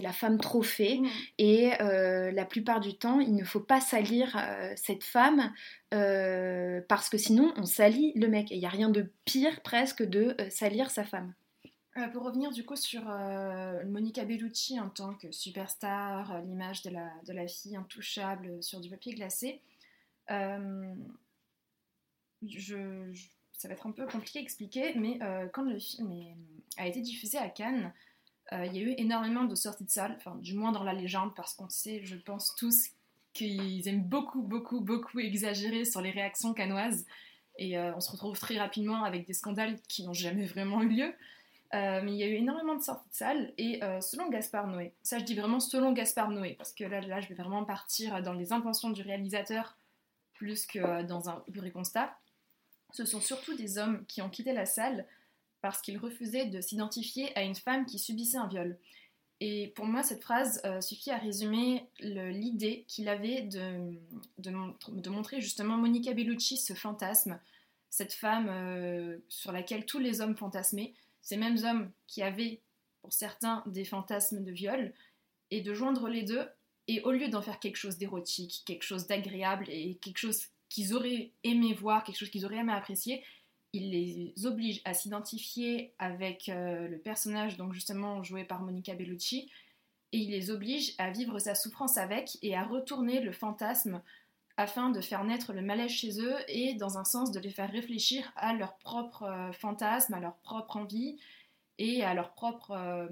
la 0.02 0.14
femme 0.14 0.38
trophée. 0.40 1.00
Mmh. 1.00 1.08
Et 1.38 1.72
la 1.80 2.46
plupart 2.46 2.80
du 2.80 2.98
temps, 2.98 3.20
il 3.20 3.36
ne 3.36 3.44
faut 3.44 3.60
pas 3.60 3.82
salir 3.82 4.38
cette 4.76 5.04
femme 5.04 5.52
parce 5.90 7.10
que 7.10 7.18
sinon, 7.18 7.54
on 7.58 7.66
salit 7.66 8.14
le 8.16 8.28
mec. 8.28 8.52
Et 8.52 8.56
il 8.56 8.60
n'y 8.60 8.66
a 8.66 8.70
rien 8.70 8.90
de 8.90 9.12
pire 9.26 9.62
presque 9.62 10.04
de 10.04 10.36
salir 10.50 10.90
sa 10.90 11.04
femme. 11.04 11.34
pour 12.14 12.24
revenir 12.24 12.52
du 12.52 12.66
coup 12.66 12.76
sur 12.76 13.04
Monica 13.86 14.26
Bellucci 14.26 14.80
en 14.80 14.90
tant 14.90 15.14
que 15.14 15.32
superstar, 15.32 16.42
l'image 16.44 16.82
de 16.84 16.90
la, 16.90 17.10
de 17.26 17.34
la 17.34 17.48
fille 17.48 17.76
intouchable 17.76 18.62
sur 18.62 18.80
du 18.80 18.90
papier 18.90 19.14
glacé, 19.14 19.62
je 22.44 23.12
ça 23.58 23.68
va 23.68 23.74
être 23.74 23.88
un 23.88 23.92
peu 23.92 24.06
compliqué 24.06 24.40
à 24.40 24.42
expliquer, 24.44 24.94
mais 24.96 25.20
euh, 25.22 25.48
quand 25.52 25.64
le 25.64 25.80
film 25.80 26.14
a 26.78 26.88
été 26.88 27.02
diffusé 27.02 27.40
à 27.40 27.50
Cannes, 27.50 27.92
euh, 28.54 28.66
il 28.68 28.76
y 28.76 28.80
a 28.80 28.82
eu 28.84 28.94
énormément 28.98 29.44
de 29.44 29.56
sorties 29.56 29.84
de 29.84 29.90
salle, 29.90 30.14
enfin 30.16 30.36
du 30.36 30.54
moins 30.54 30.72
dans 30.72 30.84
la 30.84 30.94
légende, 30.94 31.34
parce 31.36 31.56
qu'on 31.56 31.68
sait, 31.68 32.02
je 32.04 32.16
pense 32.16 32.56
tous, 32.56 32.90
qu'ils 33.34 33.88
aiment 33.88 34.04
beaucoup, 34.04 34.42
beaucoup, 34.42 34.80
beaucoup 34.80 35.20
exagérer 35.20 35.86
sur 35.86 36.02
les 36.02 36.12
réactions 36.12 36.54
cannoises, 36.54 37.06
et 37.58 37.78
euh, 37.78 37.96
on 37.96 38.00
se 38.00 38.12
retrouve 38.12 38.40
très 38.40 38.60
rapidement 38.60 39.04
avec 39.04 39.26
des 39.26 39.34
scandales 39.34 39.80
qui 39.88 40.06
n'ont 40.06 40.14
jamais 40.14 40.46
vraiment 40.46 40.82
eu 40.84 40.90
lieu. 40.90 41.14
mais 41.74 42.14
il 42.14 42.16
y 42.16 42.24
a 42.24 42.28
eu 42.28 42.36
énormément 42.36 42.76
de 42.76 42.84
sorties 42.84 43.10
de 43.10 43.16
salle, 43.16 43.54
et 43.58 43.80
selon 44.02 44.30
Gaspard 44.30 44.68
Noé, 44.68 44.94
ça 45.02 45.18
je 45.18 45.24
dis 45.24 45.34
vraiment 45.34 45.60
selon 45.60 45.94
Gaspard 45.94 46.30
Noé, 46.30 46.54
parce 46.60 46.74
que 46.74 46.84
là, 46.84 47.02
là 47.02 47.22
je 47.22 47.28
vais 47.28 47.36
vraiment 47.36 47.66
partir 47.66 48.22
dans 48.22 48.34
les 48.34 48.54
intentions 48.54 48.92
du 48.92 49.02
réalisateur 49.02 49.76
plus 50.36 50.68
que 50.68 51.02
dans 51.02 51.30
un 51.30 51.44
vrai 51.48 51.72
constat 51.72 52.16
ce 52.98 53.06
sont 53.06 53.22
surtout 53.22 53.56
des 53.56 53.78
hommes 53.78 54.04
qui 54.08 54.24
ont 54.24 54.30
quitté 54.30 54.54
la 54.54 54.66
salle 54.66 55.06
parce 55.62 55.82
qu'ils 55.82 56.00
refusaient 56.00 56.48
de 56.48 56.62
s'identifier 56.62 57.36
à 57.38 57.44
une 57.44 57.54
femme 57.54 57.86
qui 57.86 58.00
subissait 58.00 58.38
un 58.38 58.48
viol. 58.48 58.80
Et 59.40 59.72
pour 59.76 59.86
moi, 59.86 60.02
cette 60.02 60.24
phrase 60.24 60.60
euh, 60.66 60.82
suffit 60.82 61.12
à 61.12 61.18
résumer 61.18 61.86
l'idée 62.00 62.86
qu'il 62.88 63.08
avait 63.08 63.44
de, 63.44 63.94
de, 64.40 65.10
montrer 65.10 65.42
justement 65.42 65.78
Monica 65.78 66.12
Bellucci, 66.12 66.58
ce 66.58 66.74
fantasme, 66.74 67.40
cette 67.92 68.14
femme 68.14 68.48
euh, 68.50 69.20
sur 69.30 69.52
laquelle 69.52 69.86
tous 69.86 70.00
les 70.00 70.22
hommes 70.22 70.36
fantasmaient, 70.36 70.96
ces 71.22 71.38
mêmes 71.38 71.64
hommes 71.64 71.92
qui 72.08 72.24
avaient, 72.24 72.62
pour 73.04 73.14
certains, 73.14 73.62
des 73.68 73.86
fantasmes 73.86 74.44
de 74.44 74.52
viol, 74.52 74.92
et 75.52 75.62
de 75.62 75.74
joindre 75.76 76.10
les 76.10 76.24
deux, 76.24 76.48
et 76.88 77.02
au 77.02 77.12
lieu 77.12 77.30
d'en 77.30 77.44
faire 77.44 77.60
quelque 77.60 77.78
chose 77.78 78.00
d'érotique, 78.00 78.64
quelque 78.66 78.84
chose 78.84 79.06
d'agréable 79.06 79.66
et 79.70 79.98
quelque 80.02 80.18
chose 80.18 80.48
qu'ils 80.70 80.94
auraient 80.94 81.32
aimé 81.44 81.74
voir, 81.74 82.04
quelque 82.04 82.18
chose 82.18 82.30
qu'ils 82.30 82.46
auraient 82.46 82.58
aimé 82.58 82.74
apprécier, 82.74 83.24
il 83.74 83.92
les 83.92 84.46
oblige 84.46 84.82
à 84.86 84.94
s'identifier 84.94 85.94
avec 86.00 86.50
euh, 86.50 86.88
le 86.88 86.98
personnage, 86.98 87.58
donc 87.58 87.74
justement 87.74 88.24
joué 88.24 88.44
par 88.44 88.62
Monica 88.62 88.96
Bellucci, 88.96 89.52
et 90.14 90.20
il 90.20 90.32
les 90.32 90.52
oblige 90.52 90.94
à 90.98 91.12
vivre 91.12 91.38
sa 91.40 91.54
souffrance 91.54 91.98
avec 91.98 92.38
et 92.42 92.56
à 92.56 92.64
retourner 92.64 93.20
le 93.20 93.32
fantasme 93.32 94.02
afin 94.56 94.90
de 94.90 95.02
faire 95.02 95.24
naître 95.24 95.54
le 95.54 95.62
malaise 95.62 95.92
chez 95.92 96.20
eux 96.22 96.36
et 96.48 96.74
dans 96.74 96.98
un 96.98 97.04
sens 97.04 97.32
de 97.32 97.40
les 97.40 97.52
faire 97.52 97.70
réfléchir 97.70 98.32
à 98.36 98.54
leur 98.54 98.78
propre 98.78 99.24
euh, 99.24 99.52
fantasme, 99.52 100.14
à 100.14 100.20
leur 100.20 100.36
propre 100.38 100.78
envie 100.78 101.18
et 101.78 102.04
à 102.04 102.14
leur 102.14 102.34
propre 102.34 102.72
euh, 102.72 103.08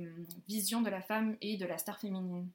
vision 0.48 0.82
de 0.82 0.90
la 0.90 1.02
femme 1.02 1.38
et 1.42 1.58
de 1.58 1.66
la 1.66 1.78
star 1.78 2.00
féminine. 2.00 2.50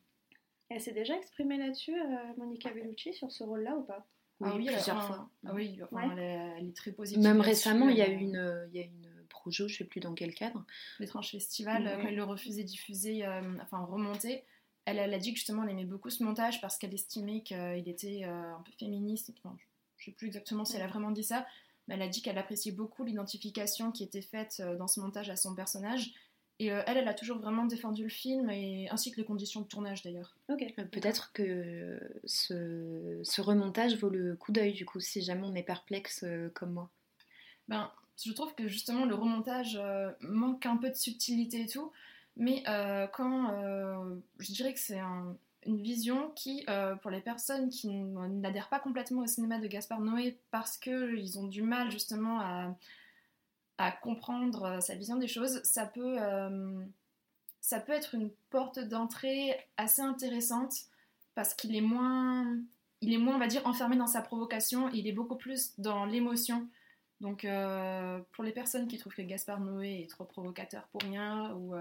Elle 0.70 0.80
s'est 0.80 0.92
déjà 0.92 1.16
exprimée 1.16 1.58
là-dessus, 1.58 1.96
Monica 2.36 2.70
Bellucci, 2.70 3.12
sur 3.12 3.30
ce 3.30 3.42
rôle-là 3.42 3.76
ou 3.76 3.82
pas? 3.82 4.06
Ah 4.42 4.54
oui, 4.56 4.66
plusieurs 4.66 5.02
fois. 5.02 5.30
Ah 5.46 5.52
oui, 5.54 5.78
elle, 6.02 6.68
est, 6.68 6.76
très 6.76 6.92
positive. 6.92 7.22
Même 7.22 7.40
récemment, 7.40 7.88
il 7.88 7.96
y 7.96 8.02
a 8.02 8.08
eu 8.08 8.16
une, 8.16 8.68
il 8.72 8.76
y 8.78 8.82
a 8.82 8.84
une 8.84 9.08
projo, 9.28 9.68
je 9.68 9.74
ne 9.74 9.78
sais 9.78 9.84
plus 9.84 10.00
dans 10.00 10.14
quel 10.14 10.34
cadre. 10.34 10.64
L'étrange 10.98 11.30
festival, 11.30 11.98
quand 12.02 12.08
il 12.08 12.16
le 12.16 12.24
refusait 12.24 12.64
diffuser, 12.64 13.26
enfin 13.60 13.84
remonter, 13.84 14.44
elle, 14.86 14.98
elle, 14.98 15.14
a 15.14 15.18
dit 15.18 15.32
que 15.32 15.38
justement 15.38 15.62
elle 15.64 15.70
aimait 15.70 15.84
beaucoup 15.84 16.10
ce 16.10 16.24
montage 16.24 16.60
parce 16.60 16.78
qu'elle 16.78 16.94
estimait 16.94 17.42
qu'il 17.42 17.88
était 17.88 18.24
un 18.24 18.62
peu 18.64 18.72
féministe. 18.78 19.32
Enfin, 19.38 19.56
je 19.98 20.10
ne 20.10 20.12
sais 20.12 20.16
plus 20.16 20.26
exactement 20.26 20.64
si 20.64 20.76
elle 20.76 20.82
a 20.82 20.88
vraiment 20.88 21.10
dit 21.10 21.24
ça, 21.24 21.46
mais 21.86 21.94
elle 21.94 22.02
a 22.02 22.08
dit 22.08 22.22
qu'elle 22.22 22.38
appréciait 22.38 22.72
beaucoup 22.72 23.04
l'identification 23.04 23.92
qui 23.92 24.04
était 24.04 24.22
faite 24.22 24.62
dans 24.78 24.88
ce 24.88 25.00
montage 25.00 25.30
à 25.30 25.36
son 25.36 25.54
personnage 25.54 26.12
et 26.60 26.70
euh, 26.70 26.82
elle, 26.86 26.98
elle 26.98 27.08
a 27.08 27.14
toujours 27.14 27.38
vraiment 27.38 27.64
défendu 27.64 28.02
le 28.02 28.10
film, 28.10 28.50
et, 28.50 28.86
ainsi 28.90 29.10
que 29.10 29.16
les 29.16 29.24
conditions 29.24 29.62
de 29.62 29.66
tournage 29.66 30.02
d'ailleurs. 30.02 30.36
Ok. 30.50 30.62
Euh, 30.78 30.84
peut-être 30.84 31.32
que 31.32 31.98
ce, 32.26 33.40
remontage 33.40 33.96
vaut 33.96 34.10
le 34.10 34.36
coup 34.36 34.52
d'œil, 34.52 34.74
du 34.74 34.84
coup, 34.84 35.00
si 35.00 35.22
jamais 35.22 35.46
on 35.46 35.54
est 35.54 35.62
perplexe 35.62 36.22
euh, 36.22 36.50
comme 36.50 36.74
moi. 36.74 36.90
Ben, 37.68 37.90
je 38.22 38.30
trouve 38.32 38.54
que 38.54 38.68
justement 38.68 39.06
le 39.06 39.14
remontage 39.14 39.80
manque 40.20 40.66
un 40.66 40.76
peu 40.76 40.90
de 40.90 40.94
subtilité 40.94 41.62
et 41.62 41.66
tout, 41.66 41.90
mais 42.36 42.62
quand 43.14 43.48
je 44.38 44.52
dirais 44.52 44.74
que 44.74 44.80
c'est 44.80 45.00
une 45.64 45.80
vision 45.80 46.30
qui, 46.34 46.66
pour 47.00 47.10
les 47.10 47.20
personnes 47.20 47.70
qui 47.70 47.88
n'adhèrent 47.88 48.68
pas 48.68 48.80
complètement 48.80 49.22
au 49.22 49.26
cinéma 49.26 49.58
de 49.58 49.66
Gaspard 49.68 50.00
Noé 50.00 50.36
parce 50.50 50.76
qu'ils 50.76 51.38
ont 51.38 51.46
du 51.46 51.62
mal 51.62 51.90
justement 51.90 52.40
à 52.40 52.76
à 53.80 53.92
comprendre 53.92 54.64
euh, 54.64 54.80
sa 54.80 54.94
vision 54.94 55.16
des 55.16 55.26
choses, 55.26 55.62
ça 55.62 55.86
peut, 55.86 56.18
euh, 56.20 56.84
ça 57.62 57.80
peut 57.80 57.92
être 57.92 58.14
une 58.14 58.30
porte 58.50 58.78
d'entrée 58.78 59.56
assez 59.78 60.02
intéressante 60.02 60.74
parce 61.34 61.54
qu'il 61.54 61.74
est 61.74 61.80
moins, 61.80 62.58
il 63.00 63.14
est 63.14 63.16
moins, 63.16 63.36
on 63.36 63.38
va 63.38 63.46
dire, 63.46 63.66
enfermé 63.66 63.96
dans 63.96 64.06
sa 64.06 64.20
provocation, 64.20 64.90
il 64.90 65.08
est 65.08 65.12
beaucoup 65.12 65.36
plus 65.36 65.72
dans 65.78 66.04
l'émotion. 66.04 66.68
Donc, 67.22 67.46
euh, 67.46 68.20
pour 68.32 68.44
les 68.44 68.52
personnes 68.52 68.86
qui 68.86 68.98
trouvent 68.98 69.14
que 69.14 69.22
Gaspard 69.22 69.60
Noé 69.60 70.02
est 70.02 70.10
trop 70.10 70.24
provocateur 70.24 70.86
pour 70.88 71.00
rien 71.00 71.54
ou 71.54 71.74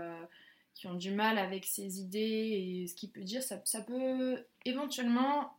qui 0.76 0.88
ont 0.88 0.94
du 0.94 1.12
mal 1.12 1.38
avec 1.38 1.66
ses 1.66 2.00
idées 2.00 2.20
et 2.20 2.88
ce 2.88 2.96
qu'il 2.96 3.10
peut 3.10 3.24
dire, 3.24 3.44
ça, 3.44 3.62
ça 3.66 3.82
peut 3.82 4.46
éventuellement 4.64 5.58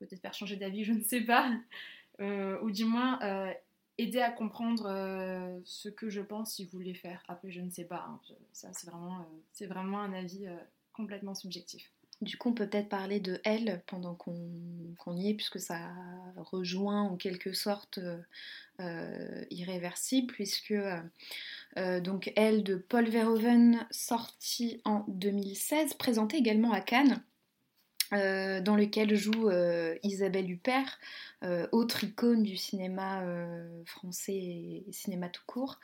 peut-être 0.00 0.20
faire 0.20 0.34
changer 0.34 0.56
d'avis, 0.56 0.82
je 0.84 0.92
ne 0.92 1.02
sais 1.02 1.20
pas, 1.20 1.52
ou 2.18 2.70
du 2.72 2.84
moins 2.84 3.20
aider 3.98 4.20
à 4.20 4.30
comprendre 4.30 4.86
euh, 4.86 5.58
ce 5.64 5.88
que 5.88 6.08
je 6.08 6.20
pense 6.20 6.54
si 6.54 6.64
vous 6.64 6.80
faire. 6.94 7.22
Après, 7.28 7.50
je 7.50 7.60
ne 7.60 7.70
sais 7.70 7.84
pas. 7.84 8.06
Hein. 8.08 8.20
ça, 8.52 8.68
c'est 8.72 8.88
vraiment, 8.88 9.20
euh, 9.20 9.40
c'est 9.52 9.66
vraiment 9.66 10.00
un 10.00 10.12
avis 10.12 10.46
euh, 10.46 10.56
complètement 10.92 11.34
subjectif. 11.34 11.90
Du 12.20 12.36
coup, 12.36 12.50
on 12.50 12.54
peut 12.54 12.68
peut-être 12.68 12.88
parler 12.88 13.18
de 13.18 13.40
Elle 13.42 13.82
pendant 13.88 14.14
qu'on 14.14 15.16
y 15.16 15.30
est, 15.30 15.34
puisque 15.34 15.58
ça 15.58 15.90
rejoint 16.36 17.02
en 17.02 17.16
quelque 17.16 17.52
sorte 17.52 17.98
Irréversible, 19.50 20.32
puisque 20.32 20.74
donc 21.76 22.32
Elle 22.36 22.62
de 22.62 22.76
Paul 22.76 23.08
Verhoeven, 23.08 23.84
sorti 23.90 24.80
en 24.84 25.04
2016, 25.08 25.94
présenté 25.94 26.36
également 26.36 26.70
à 26.70 26.80
Cannes. 26.80 27.24
Euh, 28.12 28.60
dans 28.60 28.76
lequel 28.76 29.14
joue 29.16 29.48
euh, 29.48 29.96
Isabelle 30.02 30.50
Huppert, 30.50 30.98
euh, 31.44 31.66
autre 31.72 32.04
icône 32.04 32.42
du 32.42 32.56
cinéma 32.56 33.22
français 33.86 34.34
et 34.34 34.84
cinéma 34.90 35.28
tout 35.28 35.42
court, 35.46 35.80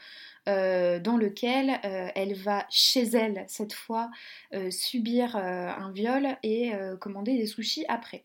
dans 0.47 1.17
lequel 1.19 1.81
elle 1.83 2.35
va 2.35 2.67
chez 2.71 3.03
elle 3.03 3.45
cette 3.49 3.73
fois 3.73 4.11
subir 4.71 5.37
un 5.37 5.91
viol 5.93 6.37
et 6.43 6.73
commander 7.01 7.37
des 7.37 7.47
sushis 7.47 7.85
après. 7.89 8.25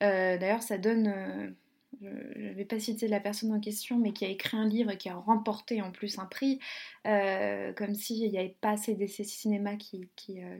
D'ailleurs 0.00 0.62
ça 0.62 0.78
donne 0.78 1.54
je 2.02 2.40
ne 2.40 2.54
vais 2.54 2.64
pas 2.64 2.78
citer 2.78 3.08
la 3.08 3.20
personne 3.20 3.52
en 3.52 3.60
question, 3.60 3.98
mais 3.98 4.12
qui 4.12 4.24
a 4.24 4.28
écrit 4.28 4.56
un 4.56 4.66
livre 4.66 4.90
et 4.90 4.96
qui 4.96 5.08
a 5.08 5.16
remporté 5.16 5.82
en 5.82 5.90
plus 5.90 6.18
un 6.18 6.24
prix, 6.24 6.58
euh, 7.06 7.72
comme 7.74 7.94
s'il 7.94 8.30
n'y 8.30 8.38
avait 8.38 8.56
pas 8.60 8.70
assez 8.70 8.94
d'essais 8.94 9.24
cinéma 9.24 9.76
qui, 9.76 10.08
qui, 10.16 10.42
euh, 10.42 10.58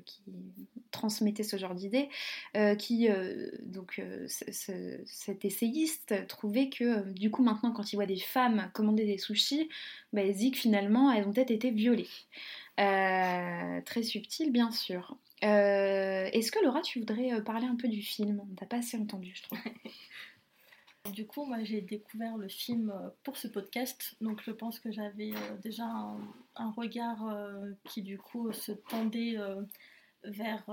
transmettaient 0.90 1.42
ce 1.42 1.56
genre 1.56 1.74
d'idées, 1.74 2.08
euh, 2.56 2.74
qui, 2.74 3.08
donc, 3.62 4.02
cet 4.26 5.44
essayiste 5.44 6.26
trouvait 6.26 6.68
que, 6.68 7.10
du 7.12 7.30
coup, 7.30 7.42
maintenant, 7.42 7.72
quand 7.72 7.92
il 7.92 7.96
voit 7.96 8.06
des 8.06 8.20
femmes 8.20 8.70
commander 8.74 9.06
des 9.06 9.18
sushis, 9.18 9.68
bah, 10.12 10.22
il 10.22 10.34
dit 10.34 10.50
que 10.50 10.58
finalement, 10.58 11.10
elles 11.12 11.26
ont 11.26 11.32
peut-être 11.32 11.50
été 11.50 11.70
violées. 11.70 12.08
très 12.76 14.02
subtil, 14.02 14.52
bien 14.52 14.70
sûr. 14.72 15.16
Est-ce 15.42 16.52
que 16.52 16.62
Laura, 16.62 16.82
tu 16.82 16.98
voudrais 16.98 17.42
parler 17.42 17.66
un 17.66 17.76
peu 17.76 17.88
du 17.88 18.02
film? 18.02 18.42
On 18.50 18.54
t'a 18.54 18.66
pas 18.66 18.78
assez 18.78 18.98
entendu, 18.98 19.32
je 19.34 19.42
trouve. 19.44 19.58
Du 21.14 21.26
coup, 21.26 21.44
moi 21.44 21.62
j'ai 21.64 21.80
découvert 21.80 22.36
le 22.36 22.48
film 22.48 22.90
euh, 22.90 23.08
pour 23.22 23.36
ce 23.36 23.48
podcast, 23.48 24.16
donc 24.20 24.42
je 24.42 24.50
pense 24.50 24.78
que 24.78 24.92
j'avais 24.92 25.32
euh, 25.34 25.56
déjà 25.62 25.84
un, 25.84 26.70
regard 26.72 27.26
euh, 27.26 27.72
qui 27.84 28.02
du 28.02 28.18
coup 28.18 28.52
se 28.52 28.72
tendait 28.72 29.36
vers, 30.24 30.64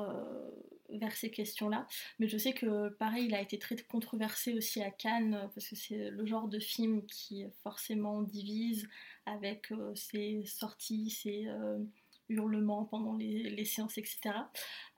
vers 0.90 1.16
ces 1.16 1.32
questions-là. 1.32 1.88
Mais 2.20 2.28
je 2.28 2.38
sais 2.38 2.54
que 2.54 2.90
pareil, 2.90 3.26
il 3.26 3.36
a 3.36 3.42
été 3.42 3.58
très 3.58 3.78
controversé 3.78 4.54
aussi 4.54 4.82
à 4.82 4.92
Cannes, 4.92 5.50
parce 5.54 5.70
que 5.70 5.76
c'est 5.76 6.10
le 6.10 6.26
genre 6.26 6.48
de 6.48 6.60
film 6.60 7.06
qui 7.06 7.46
forcément 7.64 8.22
divise 8.22 8.88
avec 9.26 9.74
ses 9.96 10.46
sorties, 10.46 11.10
ses 11.10 11.48
hurlements 12.30 12.86
pendant 12.86 13.16
les, 13.16 13.66
séances, 13.66 13.98
etc. 13.98 14.32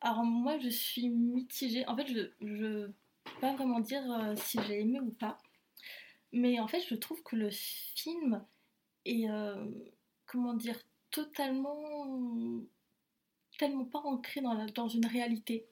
Alors 0.02 0.24
moi 0.24 0.58
je 0.60 0.70
suis 0.70 1.10
mitigée, 1.10 1.86
en 1.88 1.96
fait 1.96 2.08
je 2.42 2.90
pas 3.40 3.54
vraiment 3.54 3.80
dire 3.80 4.04
euh, 4.12 4.36
si 4.36 4.60
j'ai 4.68 4.82
aimé 4.82 5.00
ou 5.00 5.12
pas. 5.12 5.38
Mais 6.32 6.60
en 6.60 6.68
fait, 6.68 6.82
je 6.88 6.96
trouve 6.96 7.22
que 7.24 7.36
le 7.36 7.50
film 7.52 8.44
est, 9.06 9.30
euh, 9.30 9.66
comment 10.26 10.54
dire, 10.54 10.78
totalement, 11.12 12.62
tellement 13.58 13.86
pas 13.86 14.00
ancré 14.00 14.42
dans, 14.42 14.66
dans 14.68 14.88
une 14.88 15.06
réalité. 15.06 15.66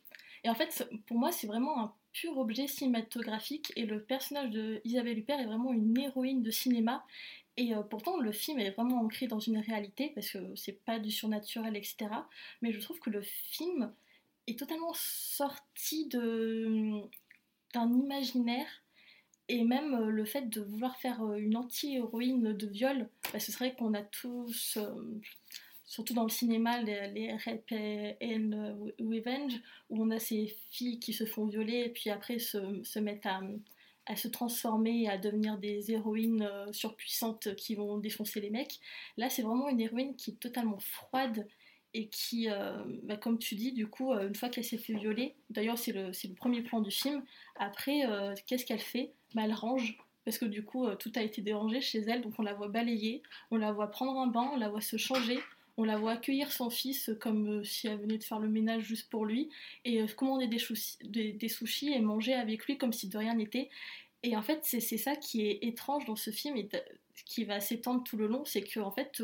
Et 0.43 0.49
en 0.49 0.55
fait, 0.55 0.87
pour 1.05 1.17
moi, 1.17 1.31
c'est 1.31 1.47
vraiment 1.47 1.79
un 1.79 1.93
pur 2.13 2.37
objet 2.37 2.67
cinématographique 2.67 3.71
et 3.75 3.85
le 3.85 4.01
personnage 4.01 4.49
de 4.49 4.81
Isabelle 4.83 5.19
Huppert 5.19 5.39
est 5.39 5.45
vraiment 5.45 5.71
une 5.73 5.97
héroïne 5.99 6.41
de 6.41 6.51
cinéma. 6.51 7.05
Et 7.57 7.75
euh, 7.75 7.81
pourtant, 7.81 8.17
le 8.17 8.31
film 8.31 8.59
est 8.59 8.71
vraiment 8.71 9.01
ancré 9.01 9.27
dans 9.27 9.39
une 9.39 9.57
réalité 9.57 10.11
parce 10.15 10.31
que 10.31 10.55
c'est 10.55 10.83
pas 10.83 10.99
du 10.99 11.11
surnaturel, 11.11 11.75
etc. 11.75 12.07
Mais 12.61 12.71
je 12.71 12.79
trouve 12.79 12.99
que 12.99 13.09
le 13.09 13.21
film 13.21 13.93
est 14.47 14.57
totalement 14.57 14.93
sorti 14.93 16.07
de, 16.07 17.01
d'un 17.73 17.91
imaginaire 17.93 18.67
et 19.49 19.63
même 19.63 19.93
euh, 19.93 20.09
le 20.09 20.25
fait 20.25 20.49
de 20.49 20.61
vouloir 20.61 20.97
faire 20.97 21.21
euh, 21.23 21.37
une 21.37 21.55
anti-héroïne 21.55 22.53
de 22.53 22.67
viol, 22.67 23.09
que 23.31 23.39
c'est 23.39 23.53
vrai 23.55 23.75
qu'on 23.75 23.93
a 23.93 24.01
tous, 24.01 24.77
euh, 24.77 25.19
surtout 25.85 26.13
dans 26.13 26.23
le 26.23 26.29
cinéma, 26.29 26.81
les, 26.81 27.07
les 27.11 27.33
Rape 27.33 27.71
and 28.21 28.89
Revenge, 28.99 29.53
où 29.89 30.03
on 30.03 30.11
a 30.11 30.19
ces 30.19 30.53
filles 30.71 30.99
qui 30.99 31.13
se 31.13 31.25
font 31.25 31.45
violer 31.45 31.83
et 31.85 31.89
puis 31.89 32.09
après 32.09 32.39
se, 32.39 32.99
mettent 32.99 33.25
à, 33.25 34.15
se 34.15 34.27
transformer 34.27 35.03
et 35.03 35.09
à 35.09 35.17
devenir 35.17 35.57
des 35.57 35.91
héroïnes 35.91 36.49
surpuissantes 36.73 37.55
qui 37.55 37.75
vont 37.75 37.97
défoncer 37.97 38.41
les 38.41 38.49
mecs. 38.49 38.79
Là, 39.15 39.29
c'est 39.29 39.43
vraiment 39.43 39.69
une 39.69 39.79
héroïne 39.79 40.15
qui 40.15 40.31
est 40.31 40.39
totalement 40.39 40.79
froide 40.79 41.47
et 41.97 42.05
qui, 42.09 42.47
euh, 42.47 42.77
bah, 43.01 43.17
comme 43.17 43.39
tu 43.39 43.55
dis, 43.55 43.71
du 43.71 43.87
coup, 43.87 44.13
euh, 44.13 44.27
une 44.27 44.35
fois 44.35 44.49
qu'elle 44.49 44.63
s'est 44.63 44.77
fait 44.77 44.93
violer, 44.93 45.33
d'ailleurs 45.49 45.79
c'est 45.79 45.91
le, 45.91 46.11
premier 46.35 46.61
plan 46.61 46.79
du 46.79 46.91
film, 46.91 47.23
après, 47.55 48.05
euh, 48.05 48.35
qu'est-ce 48.45 48.65
qu'elle 48.65 48.79
fait? 48.79 49.13
Bah, 49.33 49.41
Elle 49.45 49.53
range, 49.53 49.97
parce 50.23 50.37
que 50.37 50.45
du 50.45 50.63
coup, 50.63 50.87
tout 50.99 51.11
a 51.15 51.23
été 51.23 51.41
dérangé 51.41 51.81
chez 51.81 51.99
elle, 51.99 52.21
donc 52.21 52.33
on 52.37 52.43
la 52.43 52.53
voit 52.53 52.67
balayer, 52.67 53.23
on 53.49 53.57
la 53.57 53.71
voit 53.71 53.89
prendre 53.89 54.15
un 54.19 54.27
bain, 54.27 54.47
on 54.53 54.57
la 54.57 54.69
voit 54.69 54.81
se 54.81 54.97
changer, 54.97 55.39
on 55.75 55.85
la 55.85 55.97
voit 55.97 56.11
accueillir 56.11 56.51
son 56.51 56.69
fils 56.69 57.09
comme 57.19 57.63
si 57.63 57.87
elle 57.87 57.97
venait 57.97 58.19
de 58.19 58.23
faire 58.23 58.39
le 58.39 58.47
ménage 58.47 58.83
juste 58.83 59.09
pour 59.09 59.25
lui, 59.25 59.49
et 59.83 60.05
commander 60.15 60.47
des, 60.47 61.49
sushis 61.49 61.93
et 61.93 61.99
manger 61.99 62.35
avec 62.35 62.65
lui 62.65 62.77
comme 62.77 62.93
si 62.93 63.07
de 63.07 63.17
rien 63.17 63.33
n'était. 63.33 63.69
Et 64.21 64.35
en 64.35 64.43
fait, 64.43 64.59
c'est 64.61 64.81
ça 64.81 65.15
qui 65.15 65.47
est 65.47 65.63
étrange 65.63 66.05
dans 66.05 66.15
ce 66.15 66.29
film 66.29 66.57
et 66.57 66.69
qui 67.25 67.43
va 67.43 67.59
s'étendre 67.59 68.03
tout 68.03 68.17
le 68.17 68.27
long, 68.27 68.45
c'est 68.45 68.61
qu'en 68.61 68.87
en 68.87 68.91
fait, 68.91 69.23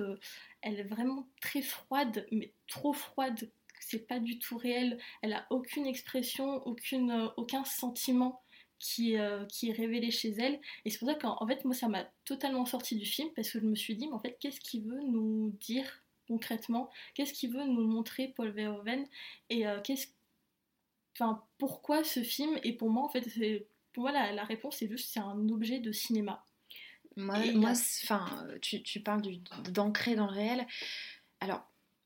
elle 0.64 0.80
est 0.80 0.84
vraiment 0.84 1.28
très 1.42 1.62
froide, 1.62 2.26
mais 2.32 2.54
trop 2.68 2.94
froide, 2.94 3.52
c'est 3.80 4.08
pas 4.08 4.20
du 4.20 4.40
tout 4.40 4.58
réel. 4.58 4.98
Elle 5.22 5.34
a 5.34 5.46
aucune 5.50 5.86
expression, 5.86 6.64
euh, 6.66 7.30
aucun 7.38 7.66
sentiment 7.66 8.42
qui, 8.80 9.18
euh, 9.18 9.46
qui, 9.46 9.70
est 9.70 9.74
révélé 9.74 10.10
chez 10.10 10.30
elle. 10.30 10.60
Et 10.86 10.90
c'est 10.90 11.00
pour 11.00 11.10
ça 11.10 11.16
qu'en 11.16 11.46
fait, 11.46 11.64
moi, 11.66 11.76
ça 11.76 11.90
m'a 11.90 12.06
totalement 12.26 12.66
sorti 12.66 12.96
du 12.96 13.06
film 13.06 13.30
parce 13.36 13.52
que 13.52 13.60
je 13.60 13.66
me 13.66 13.76
suis 13.76 13.96
dit, 13.96 14.08
mais 14.08 14.14
en 14.14 14.20
fait, 14.20 14.38
qu'est-ce 14.40 14.62
qu'il 14.62 14.84
veut 14.84 15.02
nous 15.04 15.52
dire 15.60 15.86
concrètement? 16.28 16.90
Qu'est-ce 17.14 17.34
qu'il 17.34 17.52
veut 17.52 17.66
nous 17.66 17.86
montrer, 17.86 18.30
Paul 18.30 18.50
Verhoeven? 18.52 19.06
Et 19.50 19.68
euh, 19.68 19.82
qu'est-ce. 19.82 20.08
Pourquoi 21.60 22.04
ce 22.04 22.24
film? 22.24 22.58
Et 22.64 22.74
pour 22.74 22.90
moi, 22.90 23.04
en 23.04 23.10
fait, 23.10 23.28
pour 23.92 24.04
moi, 24.04 24.12
la, 24.12 24.32
la 24.32 24.44
réponse, 24.46 24.78
c'est 24.78 24.90
juste 24.90 25.12
c'est 25.14 25.20
un 25.20 25.48
objet 25.50 25.80
de 25.80 25.92
cinéma. 25.92 26.44
Moi, 27.16 27.38
moi 27.54 27.72
enfin, 28.04 28.26
tu, 28.62 28.82
tu, 28.84 29.00
parles 29.00 29.22
d'ancrer 29.70 30.16
dans 30.16 30.26
le 30.26 30.34
réel. 30.34 30.66
Alors, 31.40 31.64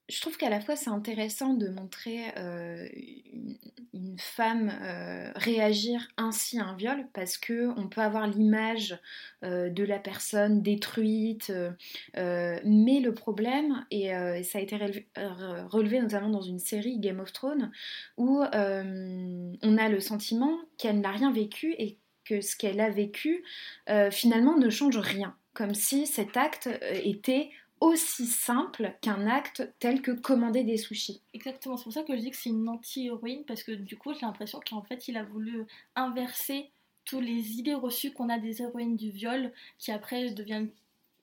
je 0.10 0.22
trouve 0.22 0.38
qu'à 0.38 0.50
la 0.50 0.62
fois 0.62 0.76
c'est 0.76 0.90
intéressant 0.90 1.54
de 1.54 1.68
montrer 1.68 2.34
une, 3.94 4.18
femme 4.20 4.72
réagir 5.36 6.08
ainsi 6.18 6.60
à 6.60 6.66
un 6.66 6.76
viol 6.76 7.08
parce 7.14 7.38
que 7.38 7.68
on 7.78 7.88
peut 7.88 8.02
avoir 8.02 8.26
l'image 8.26 8.98
de 9.44 9.84
la 9.84 10.00
personne 10.00 10.62
détruite, 10.64 11.52
mais 12.16 13.00
le 13.00 13.12
problème 13.14 13.86
et, 13.92 14.08
ça 14.44 14.60
a 14.60 14.62
été 14.62 14.78
relevé, 14.78 16.00
notamment 16.00 16.30
dans 16.30 16.42
une 16.42 16.60
série 16.60 17.00
Game 17.00 17.20
of 17.20 17.34
Thrones 17.34 17.72
où 18.18 18.40
on 18.42 19.78
a 19.78 19.90
le 19.90 20.00
sentiment 20.00 20.58
qu'elle 20.78 21.02
n'a 21.02 21.12
rien 21.12 21.32
vécu 21.32 21.76
et 21.78 22.00
que 22.28 22.42
ce 22.42 22.56
qu'elle 22.56 22.80
a 22.80 22.90
vécu 22.90 23.44
finalement 24.12 24.58
ne 24.58 24.70
change 24.70 24.98
rien, 24.98 25.36
comme 25.54 25.74
si 25.74 26.06
cet 26.08 26.38
acte 26.38 26.70
était 27.04 27.50
aussi 27.80 28.26
simple 28.26 28.96
qu'un 29.02 29.28
acte 29.28 29.70
tel 29.80 30.02
que 30.02 30.12
commander 30.12 30.64
des 30.64 30.78
sushis. 30.78 31.22
Exactement, 31.34 31.78
c'est 31.78 31.84
pour 31.84 31.94
ça 31.94 32.04
que 32.04 32.16
je 32.16 32.22
dis 32.22 32.32
que 32.32 32.38
c'est 32.38 32.50
une 32.50 32.68
anti-héroïne, 32.68 33.44
parce 33.46 33.64
que 33.64 33.72
du 33.72 33.98
coup 33.98 34.14
j'ai 34.14 34.26
l'impression 34.26 34.60
qu'en 34.68 34.82
fait 34.82 35.08
il 35.08 35.18
a 35.18 35.24
voulu 35.24 35.66
inverser 35.96 36.72
toutes 37.06 37.24
les 37.24 37.52
idées 37.54 37.76
reçues 37.76 38.12
qu'on 38.12 38.30
a 38.30 38.38
des 38.38 38.62
héroïnes 38.62 38.98
du 38.98 39.12
viol, 39.12 39.52
qui 39.78 39.92
après 39.92 40.32
deviennent, 40.32 40.70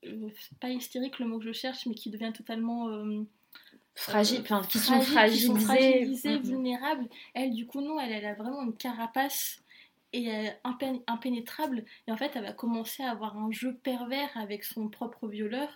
euh, 0.06 0.28
pas 0.60 0.70
hystérique 0.70 1.18
le 1.18 1.26
mot 1.26 1.38
que 1.38 1.44
je 1.44 1.52
cherche, 1.52 1.86
mais 1.86 1.94
qui 1.94 2.10
deviennent 2.10 2.32
totalement... 2.32 2.88
Euh, 2.88 3.22
Fragile, 3.96 4.40
enfin, 4.40 4.62
qui, 4.68 4.78
sont 4.78 5.00
fragilisées, 5.00 5.54
mm-hmm. 5.54 6.42
vulnérables. 6.42 7.08
Elle, 7.32 7.52
du 7.52 7.64
coup, 7.64 7.80
non, 7.80 8.00
elle, 8.00 8.10
elle 8.10 8.24
a 8.24 8.34
vraiment 8.34 8.62
une 8.62 8.74
carapace 8.74 9.62
et 10.14 10.32
euh, 10.32 10.50
impénétrable. 11.06 11.84
Et 12.06 12.12
en 12.12 12.16
fait, 12.16 12.30
elle 12.36 12.44
va 12.44 12.52
commencer 12.52 13.02
à 13.02 13.10
avoir 13.10 13.36
un 13.36 13.50
jeu 13.50 13.74
pervers 13.82 14.30
avec 14.36 14.64
son 14.64 14.88
propre 14.88 15.26
violeur 15.26 15.68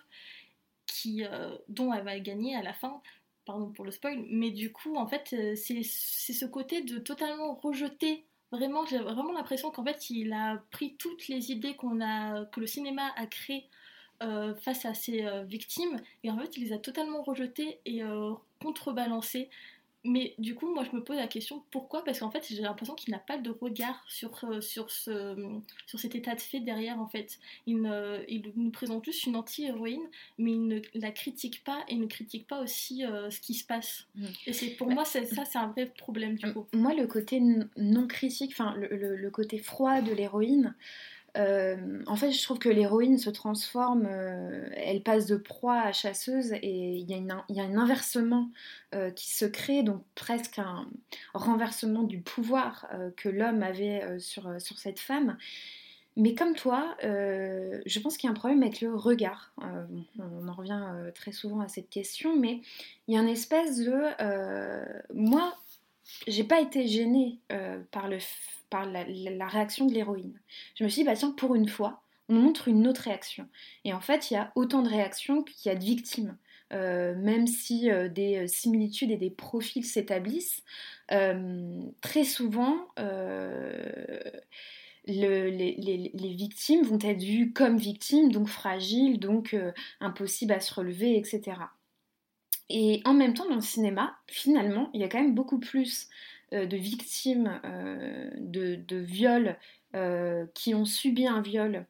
qui, 0.86 1.24
euh, 1.24 1.56
dont 1.68 1.92
elle 1.92 2.04
va 2.04 2.18
gagner 2.20 2.54
à 2.54 2.62
la 2.62 2.72
fin. 2.72 3.02
Pardon 3.44 3.70
pour 3.72 3.84
le 3.84 3.90
spoil, 3.90 4.24
mais 4.30 4.50
du 4.50 4.72
coup, 4.72 4.96
en 4.96 5.08
fait, 5.08 5.32
euh, 5.32 5.54
c'est 5.56 5.82
ce 5.82 6.44
côté 6.46 6.82
de 6.82 6.98
totalement 6.98 7.54
rejeter. 7.54 8.24
Vraiment, 8.52 8.86
j'ai 8.86 8.98
vraiment 8.98 9.32
l'impression 9.32 9.70
qu'en 9.70 9.84
fait, 9.84 10.08
il 10.08 10.32
a 10.32 10.62
pris 10.70 10.94
toutes 10.96 11.28
les 11.28 11.50
idées 11.50 11.76
a, 12.00 12.44
que 12.46 12.60
le 12.60 12.66
cinéma 12.66 13.12
a 13.16 13.26
créées 13.26 13.68
euh, 14.22 14.54
face 14.54 14.84
à 14.84 14.94
ses 14.94 15.26
victimes, 15.46 16.00
et 16.22 16.30
en 16.30 16.38
fait, 16.38 16.56
il 16.56 16.64
les 16.64 16.72
a 16.72 16.78
totalement 16.78 17.22
rejetées 17.22 17.80
et 17.84 18.00
contrebalancées 18.60 19.50
mais 20.04 20.34
du 20.38 20.54
coup, 20.54 20.72
moi, 20.72 20.84
je 20.84 20.96
me 20.96 21.02
pose 21.02 21.16
la 21.16 21.26
question 21.26 21.64
pourquoi? 21.70 22.04
Parce 22.04 22.20
qu'en 22.20 22.30
fait, 22.30 22.46
j'ai 22.48 22.62
l'impression 22.62 22.94
qu'il 22.94 23.12
n'a 23.12 23.18
pas 23.18 23.36
de 23.36 23.50
regard 23.50 24.04
sur, 24.08 24.32
euh, 24.44 24.60
sur, 24.60 24.90
ce, 24.90 25.36
sur 25.86 25.98
cet 25.98 26.14
état 26.14 26.34
de 26.34 26.40
fait 26.40 26.60
derrière, 26.60 27.00
en 27.00 27.08
fait. 27.08 27.38
Il, 27.66 27.78
il 28.28 28.52
nous 28.56 28.70
présente 28.70 29.04
juste 29.04 29.26
une 29.26 29.36
anti-héroïne, 29.36 30.06
mais 30.38 30.52
il 30.52 30.66
ne 30.66 30.80
la 30.94 31.10
critique 31.10 31.64
pas 31.64 31.84
et 31.88 31.96
ne 31.96 32.06
critique 32.06 32.46
pas 32.46 32.62
aussi 32.62 33.04
euh, 33.04 33.30
ce 33.30 33.40
qui 33.40 33.54
se 33.54 33.64
passe. 33.64 34.06
Mm. 34.14 34.26
Et 34.46 34.52
c'est 34.52 34.70
pour 34.70 34.88
moi, 34.88 35.04
ça, 35.04 35.20
c'est 35.24 35.58
un 35.58 35.68
vrai 35.68 35.86
problème, 35.86 36.36
du 36.36 36.52
coup. 36.52 36.66
Moi, 36.72 36.94
le 36.94 37.06
côté 37.06 37.40
non 37.76 38.06
critique, 38.06 38.52
enfin, 38.52 38.74
le, 38.76 39.16
le, 39.16 39.30
côté 39.30 39.58
froid 39.58 40.00
de 40.00 40.12
l'héroïne, 40.12 40.74
euh, 41.38 42.02
en 42.06 42.16
fait, 42.16 42.32
je 42.32 42.42
trouve 42.42 42.58
que 42.58 42.68
l'héroïne 42.68 43.18
se 43.18 43.30
transforme, 43.30 44.06
euh, 44.10 44.68
elle 44.74 45.02
passe 45.02 45.26
de 45.26 45.36
proie 45.36 45.80
à 45.80 45.92
chasseuse 45.92 46.52
et 46.52 46.96
il 46.96 47.08
y, 47.08 47.14
a 47.14 47.62
un 47.62 47.76
inversement 47.76 48.50
euh, 48.94 49.10
qui 49.10 49.30
se 49.30 49.44
crée, 49.44 49.82
donc 49.82 50.02
presque 50.14 50.58
un 50.58 50.88
renversement 51.34 52.02
du 52.02 52.20
pouvoir 52.20 52.88
que 53.16 53.28
l'homme 53.28 53.62
avait 53.62 54.18
sur, 54.18 54.60
sur 54.60 54.78
cette 54.78 54.98
femme. 54.98 55.36
Mais 56.16 56.34
comme 56.34 56.54
toi, 56.54 56.96
je 57.02 58.00
pense 58.00 58.16
qu'il 58.16 58.26
y 58.26 58.28
a 58.28 58.32
un 58.32 58.34
problème 58.34 58.62
avec 58.62 58.80
le 58.80 58.94
regard. 58.94 59.52
on 59.58 60.48
en 60.48 60.52
revient 60.52 60.82
très 61.14 61.30
souvent 61.30 61.60
à 61.60 61.68
cette 61.68 61.90
question, 61.90 62.36
mais 62.36 62.60
il 63.06 63.14
y 63.14 63.16
a 63.16 63.20
une 63.20 63.28
espèce 63.28 63.78
de... 63.78 65.14
moi, 65.14 65.56
j'ai 66.26 66.42
pas 66.42 66.60
été 66.60 66.88
gênée 66.88 67.38
par 67.92 68.08
le 68.08 68.18
par 68.70 68.86
la, 68.86 69.04
réaction 69.46 69.86
de 69.86 69.94
l'héroïne. 69.94 70.38
Je 70.74 70.84
me 70.84 70.88
suis 70.88 71.02
dit, 71.02 71.06
bah 71.06 71.16
tiens, 71.16 71.32
pour 71.32 71.54
une 71.54 71.68
fois, 71.68 72.02
on 72.28 72.34
montre 72.34 72.68
une 72.68 72.86
autre 72.86 73.02
réaction. 73.02 73.48
Et 73.84 73.92
en 73.92 74.00
fait, 74.00 74.30
il 74.30 74.34
y 74.34 74.36
a 74.36 74.52
autant 74.54 74.82
de 74.82 74.88
réactions 74.88 75.42
qu'il 75.42 75.70
y 75.70 75.74
a 75.74 75.78
de 75.78 75.84
victimes. 75.84 76.36
Euh, 76.74 77.14
même 77.16 77.46
si 77.46 77.90
euh, 77.90 78.08
des 78.10 78.44
euh, 78.44 78.46
similitudes 78.46 79.10
et 79.10 79.16
des 79.16 79.30
profils 79.30 79.86
s'établissent, 79.86 80.62
très 82.02 82.24
souvent, 82.24 82.88
les, 85.06 86.34
victimes 86.36 86.82
vont 86.82 86.98
être 87.00 87.22
vues 87.22 87.52
comme 87.54 87.78
victimes, 87.78 88.30
donc 88.30 88.48
fragiles, 88.48 89.18
donc 89.18 89.56
impossibles 90.00 90.52
à 90.52 90.60
se 90.60 90.74
relever, 90.74 91.16
etc. 91.16 91.56
Et 92.68 93.00
en 93.06 93.14
même 93.14 93.32
temps, 93.32 93.48
dans 93.48 93.54
le 93.54 93.62
cinéma, 93.62 94.18
finalement, 94.26 94.90
il 94.92 95.00
y 95.00 95.04
a 95.04 95.08
quand 95.08 95.20
même 95.20 95.34
beaucoup 95.34 95.58
plus 95.58 96.08
de 96.52 96.76
victimes 96.76 97.60
euh, 97.64 98.30
de, 98.38 98.76
de, 98.76 98.96
viols 98.96 99.56
euh, 99.94 100.46
qui 100.54 100.74
ont 100.74 100.84
subi 100.84 101.26
un 101.26 101.40
viol, 101.40 101.86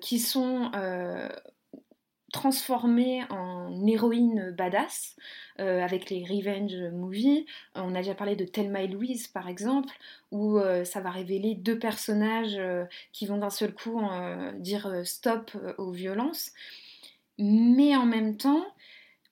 qui 0.00 0.18
sont 0.18 0.70
transformées 2.32 3.22
en 3.30 3.86
héroïnes 3.86 4.50
badass 4.50 5.16
avec 5.58 6.10
les 6.10 6.24
revenge 6.24 6.76
movies. 6.92 7.46
On 7.74 7.94
a 7.94 7.98
déjà 7.98 8.14
parlé 8.14 8.36
de 8.36 8.44
Thelma 8.44 8.82
et 8.82 8.88
Louise 8.88 9.28
par 9.28 9.48
exemple, 9.48 9.94
où 10.30 10.58
ça 10.84 11.00
va 11.00 11.10
révéler 11.10 11.54
deux 11.54 11.78
personnages 11.78 12.60
qui 13.12 13.26
vont 13.26 13.38
d'un 13.38 13.50
seul 13.50 13.74
coup 13.74 14.00
dire 14.58 15.02
stop 15.04 15.52
aux 15.78 15.92
violences. 15.92 16.52
Mais 17.38 17.94
en 17.96 18.06
même 18.06 18.36
temps, 18.36 18.66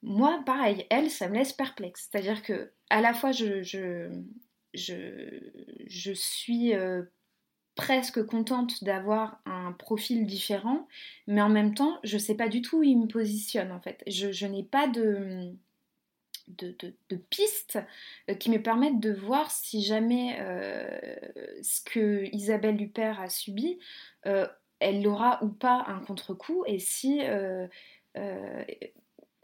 moi, 0.03 0.43
pareil, 0.45 0.87
elle, 0.91 1.11
ça 1.11 1.29
me 1.29 1.35
laisse 1.35 1.55
perplexe. 1.55 2.09
C'est-à-dire 2.11 2.43
que 2.43 2.71
à 2.91 3.01
la 3.01 3.15
fois 3.15 3.33
je, 3.33 4.11
suis 4.75 6.75
euh, 6.75 7.03
presque 7.75 8.25
contente 8.25 8.85
d'avoir 8.85 9.41
un 9.47 9.73
profil 9.73 10.27
différent, 10.27 10.87
mais 11.27 11.43
en 11.43 11.49
même 11.49 11.75
temps, 11.75 11.99
je 12.05 12.17
ne 12.17 12.21
sais 12.21 12.37
pas 12.37 12.49
du 12.49 12.63
tout 12.63 12.79
où 12.79 12.83
il 12.83 12.99
me 12.99 13.07
positionne 13.07 13.73
en 13.73 13.81
fait. 13.81 14.03
Je, 14.07 14.47
n'ai 14.47 14.63
pas 14.63 14.89
de, 14.89 15.55
pistes 17.31 17.79
euh, 18.29 18.35
qui 18.35 18.51
me 18.51 18.63
permettent 18.63 19.01
de 19.01 19.13
voir 19.13 19.51
si 19.51 19.83
jamais 19.83 20.37
euh, 20.41 21.17
ce 21.63 21.83
que 21.83 22.25
Isabelle 22.33 22.81
Huppert 22.81 23.21
a 23.21 23.29
subi, 23.29 23.79
elle 24.81 25.07
aura 25.07 25.43
ou 25.43 25.49
pas 25.49 25.85
un 25.89 26.01
contre-coup, 26.01 26.65
et 26.67 26.79
si... 26.79 27.21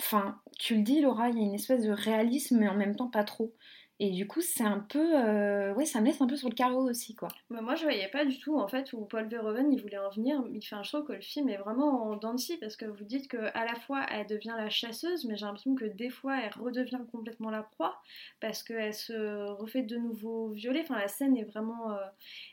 Enfin, 0.01 0.41
tu 0.59 0.77
le 0.77 0.83
dis, 0.83 1.03
Laura, 1.03 1.29
il 1.29 1.37
y 1.37 1.41
a 1.41 1.45
une 1.45 1.55
espèce 1.55 1.83
de 1.83 1.91
réalisme, 1.91 2.59
mais 2.59 2.69
en 2.69 2.75
même 2.75 2.97
temps 2.97 3.09
pas 3.09 3.25
trop. 3.25 3.55
Et 4.03 4.09
du 4.09 4.27
coup, 4.27 4.41
c'est 4.41 4.65
un 4.65 4.79
peu. 4.79 5.15
Euh, 5.15 5.75
ouais, 5.75 5.85
ça 5.85 6.01
me 6.01 6.07
laisse 6.07 6.23
un 6.23 6.27
peu 6.27 6.35
sur 6.35 6.49
le 6.49 6.55
carreau 6.55 6.89
aussi, 6.89 7.15
quoi. 7.15 7.29
Moi, 7.51 7.75
je 7.75 7.83
voyais 7.83 8.09
pas 8.09 8.25
du 8.25 8.39
tout, 8.39 8.59
en 8.59 8.67
fait, 8.67 8.95
où 8.95 9.05
Paul 9.05 9.29
Verhoeven, 9.29 9.71
il 9.71 9.79
voulait 9.79 9.99
en 9.99 10.09
venir. 10.09 10.43
Il 10.55 10.63
fait 10.63 10.75
un 10.75 10.83
show 10.83 11.03
que 11.03 11.13
le 11.13 11.21
film 11.21 11.51
est 11.51 11.59
vraiment 11.59 12.11
en 12.11 12.19
parce 12.19 12.77
que 12.77 12.87
vous 12.87 13.05
dites 13.05 13.29
qu'à 13.29 13.65
la 13.67 13.75
fois, 13.75 14.07
elle 14.11 14.27
devient 14.27 14.55
la 14.57 14.71
chasseuse, 14.71 15.27
mais 15.27 15.37
j'ai 15.37 15.45
l'impression 15.45 15.75
que 15.75 15.85
des 15.85 16.09
fois, 16.09 16.41
elle 16.41 16.51
redevient 16.59 17.01
complètement 17.13 17.51
la 17.51 17.63
proie, 17.63 18.01
parce 18.41 18.63
qu'elle 18.63 18.95
se 18.95 19.51
refait 19.51 19.83
de 19.83 19.99
nouveau 19.99 20.49
violer. 20.49 20.81
Enfin, 20.81 20.99
la 20.99 21.09
scène 21.09 21.37
est 21.37 21.45
vraiment, 21.45 21.93
euh, 21.93 22.07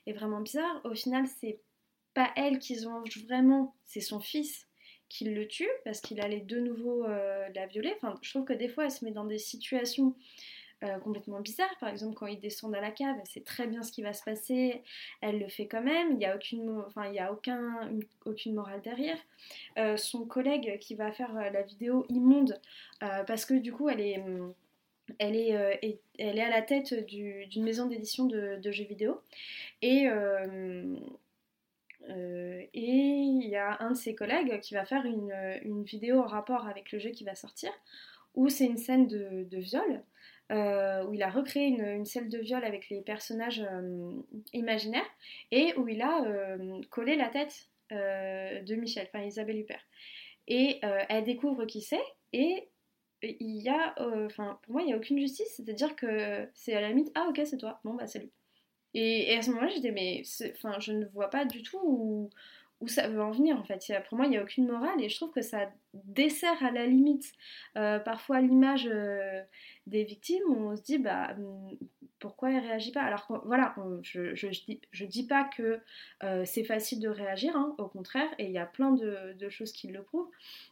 est 0.06 0.14
vraiment 0.14 0.42
bizarre. 0.42 0.82
Au 0.84 0.96
final, 0.96 1.28
c'est 1.40 1.62
pas 2.14 2.30
elle 2.36 2.60
qui 2.60 2.76
venge 2.76 3.24
vraiment, 3.26 3.74
c'est 3.86 4.02
son 4.02 4.20
fils 4.20 4.68
qui 5.08 5.24
le 5.24 5.48
tue, 5.48 5.70
parce 5.86 6.02
qu'il 6.02 6.20
allait 6.20 6.42
de 6.42 6.60
nouveau 6.60 7.06
euh, 7.06 7.48
la 7.56 7.68
violer. 7.68 7.94
Enfin, 7.96 8.20
je 8.22 8.32
trouve 8.32 8.44
que 8.44 8.52
des 8.52 8.68
fois, 8.68 8.84
elle 8.84 8.92
se 8.92 9.06
met 9.06 9.12
dans 9.12 9.24
des 9.24 9.38
situations 9.38 10.14
euh, 10.84 11.00
complètement 11.00 11.40
bizarre. 11.40 11.76
Par 11.80 11.90
exemple, 11.90 12.14
quand 12.14 12.28
ils 12.28 12.40
descendent 12.40 12.76
à 12.76 12.82
la 12.82 12.92
cave, 12.92 13.16
elle 13.20 13.26
sait 13.26 13.42
très 13.42 13.66
bien 13.66 13.82
ce 13.82 13.92
qui 13.92 14.04
va 14.04 14.14
se 14.14 14.24
passer, 14.24 14.84
elle 15.22 15.40
le 15.40 15.48
fait 15.48 15.66
quand 15.66 15.82
même, 15.82 16.12
il 16.12 16.18
n'y 16.18 16.26
a, 16.26 16.36
aucune, 16.36 16.84
enfin, 16.86 17.08
il 17.08 17.16
y 17.16 17.20
a 17.20 17.34
aucun, 17.34 17.90
aucune 18.26 18.54
morale 18.54 18.82
derrière. 18.84 19.18
Euh, 19.80 19.98
son 19.98 20.26
collègue 20.26 20.78
qui 20.78 20.94
va 20.94 21.12
faire 21.12 21.36
euh, 21.36 21.50
la 21.50 21.64
vidéo 21.64 22.06
immonde, 22.10 22.62
parce 23.00 23.46
que 23.46 23.56
du 23.56 23.74
coup, 23.74 23.90
elle 23.90 24.02
est 24.02 24.24
elle 25.18 25.36
est, 25.36 26.00
elle 26.20 26.38
est 26.38 26.44
à 26.44 26.50
la 26.50 26.62
tête 26.62 26.94
d'une 27.08 27.64
maison 27.64 27.88
d'édition 27.88 28.26
de, 28.26 28.72
jeux 28.72 28.84
vidéo. 28.84 29.20
Et, 29.82 30.08
il 32.74 33.48
y 33.48 33.56
a 33.56 33.78
un 33.80 33.92
de 33.92 33.98
ses 33.98 34.14
collègues 34.14 34.60
qui 34.60 34.76
va 34.76 34.86
faire 34.86 35.06
une, 35.06 35.84
vidéo 35.84 36.20
en 36.20 36.28
rapport 36.28 36.68
avec 36.68 36.92
le 36.92 37.00
jeu 37.00 37.10
qui 37.10 37.24
va 37.24 37.34
sortir, 37.34 37.72
où 38.36 38.48
c'est 38.50 38.66
une 38.66 38.78
scène 38.78 39.08
de 39.08 39.58
viol. 39.58 40.04
Euh, 40.50 41.04
où 41.04 41.14
il 41.14 41.22
a 41.24 41.30
recréé 41.30 41.66
une, 41.66 42.06
scène 42.06 42.30
de 42.30 42.38
viol 42.38 42.64
avec 42.64 42.88
les 42.90 43.02
personnages 43.02 43.62
euh, 43.70 44.14
imaginaires 44.54 45.10
et 45.52 45.74
où 45.76 45.90
il 45.90 46.02
a 46.02 46.24
euh, 46.24 46.80
collé 46.90 47.18
la 47.18 47.28
tête 47.28 47.68
de 47.92 48.76
Michel, 48.76 49.08
enfin 49.14 49.26
Isabelle 49.26 49.60
Huppert. 49.60 49.84
Et 50.48 50.80
elle 50.82 51.24
découvre 51.24 51.66
qui 51.66 51.82
c'est 51.82 52.04
et 52.34 52.68
il 53.22 53.62
y 53.62 53.70
a, 53.70 53.96
enfin 54.26 54.60
pour 54.64 54.74
moi 54.74 54.82
il 54.82 54.88
n'y 54.88 54.94
a 54.94 54.98
aucune 54.98 55.18
justice, 55.20 55.54
c'est-à-dire 55.56 55.96
que 55.96 56.48
c'est 56.54 56.74
à 56.74 56.82
la 56.82 56.90
limite 56.90 57.12
ah 57.16 57.28
ok 57.30 57.42
c'est 57.46 57.58
toi, 57.58 57.80
bon 57.86 57.94
bah 57.94 58.06
salut. 58.06 58.30
Et, 58.94 59.32
et 59.32 59.38
à 59.38 59.42
ce 59.42 59.52
moment-là 59.52 59.70
j'étais 59.70 59.92
mais 59.92 60.24
enfin 60.52 60.80
je 60.80 60.92
ne 60.92 61.06
vois 61.06 61.30
pas 61.30 61.46
du 61.46 61.64
tout 61.64 62.30
où, 62.82 62.88
ça 62.88 63.08
veut 63.08 63.22
en 63.22 63.32
venir 63.32 63.58
en 63.58 63.64
fait. 63.64 63.82
pour 64.10 64.18
moi, 64.18 64.28
il 64.28 64.32
n'y 64.32 64.38
a 64.38 64.44
aucune 64.44 64.68
morale 64.68 65.02
et 65.02 65.10
je 65.10 65.16
trouve 65.16 65.32
que 65.32 65.42
ça 65.42 65.72
dessert 65.94 66.62
à 66.62 66.72
la 66.72 66.86
limite 66.86 67.32
parfois 67.74 68.42
l'image 68.42 68.90
des 69.88 70.04
victimes 70.04 70.44
on 70.50 70.76
se 70.76 70.84
dit 70.84 71.00
bah 71.00 71.34
hum, 71.38 71.78
pourquoi 72.20 72.52
elle 72.52 72.66
réagit 72.66 72.92
pas? 72.92 73.04
Alors 73.04 73.26
voilà, 73.46 73.76
je, 74.02 74.34
je, 74.36 74.48
je, 74.92 75.06
dis, 75.06 75.28
pas 75.28 75.44
que 75.44 75.80
euh, 76.24 76.46
c'est 76.46 76.64
facile 76.64 77.00
de 77.00 77.10
réagir, 77.10 77.56
hein, 77.56 77.76
au 77.78 77.88
contraire, 77.88 78.30
et 78.40 78.46
il 78.46 78.52
y 78.52 78.58
a 78.58 78.66
plein 78.66 78.92
de, 78.92 79.50
choses 79.50 79.72
qui 79.72 79.88
le 79.88 80.02
prouvent. 80.02 80.30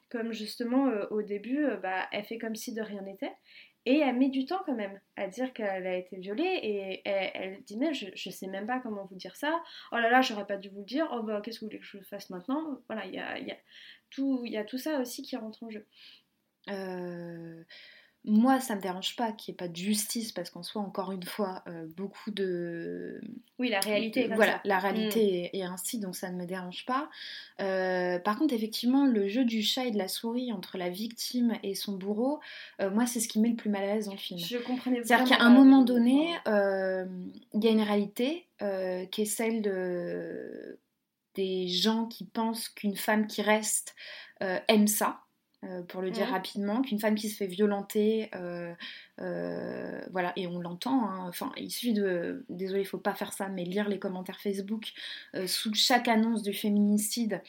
Comme 0.09 0.31
justement 0.31 0.85
au 1.11 1.21
début, 1.21 1.67
bah, 1.81 2.07
elle 2.11 2.23
fait 2.23 2.37
comme 2.37 2.55
si 2.55 2.73
de 2.73 2.81
rien 2.81 3.01
n'était. 3.01 3.33
Et 3.87 3.99
elle 3.99 4.17
met 4.17 4.29
du 4.29 4.45
temps 4.45 4.61
quand 4.65 4.73
même 4.73 4.99
à 5.15 5.27
dire 5.27 5.53
qu'elle 5.53 5.85
a 5.85 5.95
été 5.95 6.17
violée 6.17 6.59
et 6.63 7.01
elle, 7.05 7.61
dit 7.63 7.77
mais 7.77 7.93
je, 7.93 8.07
je 8.15 8.29
sais 8.31 8.47
même 8.47 8.65
pas 8.65 8.79
comment 8.79 9.05
vous 9.05 9.15
dire 9.15 9.35
ça. 9.35 9.61
Oh 9.91 9.97
là 9.97 10.09
là, 10.09 10.21
j'aurais 10.21 10.47
pas 10.47 10.57
dû 10.57 10.69
vous 10.69 10.79
le 10.79 10.85
dire. 10.85 11.07
Oh 11.13 11.21
bah 11.21 11.39
qu'est-ce 11.41 11.59
que 11.59 11.65
vous 11.65 11.69
voulez 11.69 11.79
que 11.79 11.85
je 11.85 11.99
fasse 11.99 12.31
maintenant? 12.31 12.79
Voilà, 12.87 13.05
il 13.05 13.13
y 13.13 13.19
a, 13.19 13.37
y, 13.37 13.51
a 13.51 13.57
tout, 14.09 14.43
y 14.45 14.57
a 14.57 14.63
tout 14.63 14.79
ça 14.79 14.99
aussi 14.99 15.21
qui 15.21 15.35
rentre 15.35 15.61
en 15.63 15.69
jeu. 15.69 15.85
Euh, 16.71 17.63
moi, 18.27 18.59
ça 18.59 18.75
me 18.75 18.81
dérange 18.81 19.15
pas 19.15 19.31
qu'il 19.31 19.51
n'y 19.51 19.55
ait 19.55 19.57
pas 19.57 19.67
de 19.67 19.75
justice 19.75 20.31
parce 20.31 20.49
qu'en 20.49 20.63
soit, 20.63 20.81
encore 20.81 21.11
une 21.11 21.23
fois, 21.23 21.63
euh, 21.67 21.85
beaucoup 21.95 22.31
de. 22.31 23.21
Oui, 23.59 23.69
la 23.69 23.79
réalité. 23.79 24.27
voilà, 24.33 24.59
la 24.63 24.79
réalité 24.79 25.51
mm. 25.53 25.57
est, 25.57 25.63
ainsi, 25.63 25.99
donc 25.99 26.15
ça 26.15 26.31
ne 26.31 26.35
me 26.35 26.45
dérange 26.45 26.85
pas. 26.85 27.09
Euh, 27.61 28.17
par 28.19 28.37
contre, 28.37 28.53
effectivement, 28.53 29.05
le 29.05 29.27
jeu 29.27 29.45
du 29.45 29.61
chat 29.61 29.85
et 29.85 29.91
de 29.91 29.97
la 29.97 30.07
souris 30.07 30.51
entre 30.51 30.77
la 30.77 30.89
victime 30.89 31.53
et 31.61 31.75
son 31.75 31.93
bourreau, 31.93 32.39
euh, 32.81 32.89
moi, 32.89 33.05
c'est 33.05 33.19
ce 33.19 33.27
qui 33.27 33.39
met 33.39 33.49
le 33.49 33.55
plus 33.55 33.69
mal 33.69 33.83
à 33.83 33.95
l'aise 33.95 34.07
dans 34.07 34.13
le 34.13 34.17
film. 34.17 34.39
Je 34.39 34.57
comprenais. 34.57 35.03
C'est-à-dire 35.03 35.37
qu'à 35.37 35.43
un 35.43 35.51
moment 35.51 35.83
donné, 35.83 36.33
il 36.47 37.63
y 37.63 37.67
a 37.67 37.71
une 37.71 37.81
réalité 37.81 38.47
qui 38.59 39.21
est 39.21 39.25
celle 39.25 39.61
de 39.61 40.79
des 41.35 41.67
gens 41.67 42.05
qui 42.05 42.23
pensent 42.23 42.69
qu'une 42.69 42.95
femme 42.95 43.27
qui 43.27 43.41
reste 43.41 43.93
aime 44.39 44.87
ça. 44.87 45.24
Euh, 45.65 45.81
pour 45.81 46.01
le 46.01 46.11
dire 46.11 46.27
rapidement, 46.27 46.81
qu'une 46.81 46.99
femme 46.99 47.15
qui 47.15 47.29
se 47.29 47.37
fait 47.37 47.47
violenter, 47.47 48.29
euh, 48.35 48.73
euh, 49.19 50.01
voilà, 50.11 50.33
et 50.35 50.47
on 50.47 50.59
l'entend, 50.59 51.07
hein, 51.09 51.25
enfin, 51.27 51.51
il 51.57 51.71
suffit 51.71 51.93
de, 51.93 52.45
désolé, 52.49 52.81
il 52.81 52.85
faut 52.85 52.97
pas 52.97 53.15
faire 53.15 53.33
ça, 53.33 53.47
mais 53.47 53.63
lire 53.63 53.89
les 53.89 53.97
commentaires 53.97 54.39
Facebook 54.39 54.93
sous 55.47 55.73
chaque 55.73 56.07
annonce 56.07 56.43
du 56.43 56.53
féminicide 56.53 57.41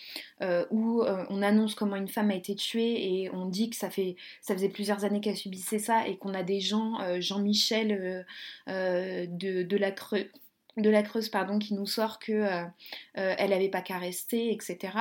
où 0.71 1.03
on 1.03 1.43
annonce 1.43 1.75
comment 1.75 1.97
une 1.97 2.09
femme 2.09 2.31
a 2.31 2.35
été 2.35 2.55
tuée 2.55 3.23
et 3.23 3.31
on 3.31 3.47
dit 3.47 3.71
que 3.71 3.77
ça, 3.77 3.91
fait, 3.91 4.17
ça 4.41 4.55
faisait 4.55 4.69
plusieurs 4.69 5.05
années 5.05 5.21
qu'elle 5.21 5.37
subissait 5.37 5.79
ça 5.79 6.07
et 6.07 6.17
qu'on 6.17 6.35
a 6.35 6.43
des 6.43 6.61
gens, 6.61 6.99
Jean-Michel 7.21 8.25
de, 8.67 9.63
de 9.63 9.77
la 9.77 9.91
Creux 9.91 10.31
de 10.77 10.91
la 10.91 11.03
Creuse 11.03 11.29
pardon 11.29 11.59
qui 11.59 11.75
nous 11.75 11.87
sort 11.87 12.19
que 12.19 12.33
euh, 12.33 12.63
euh, 13.19 13.35
elle 13.39 13.51
n'avait 13.51 13.69
pas 13.69 13.83
qu'à 13.83 13.99
rester 13.99 14.53
etc 14.53 14.93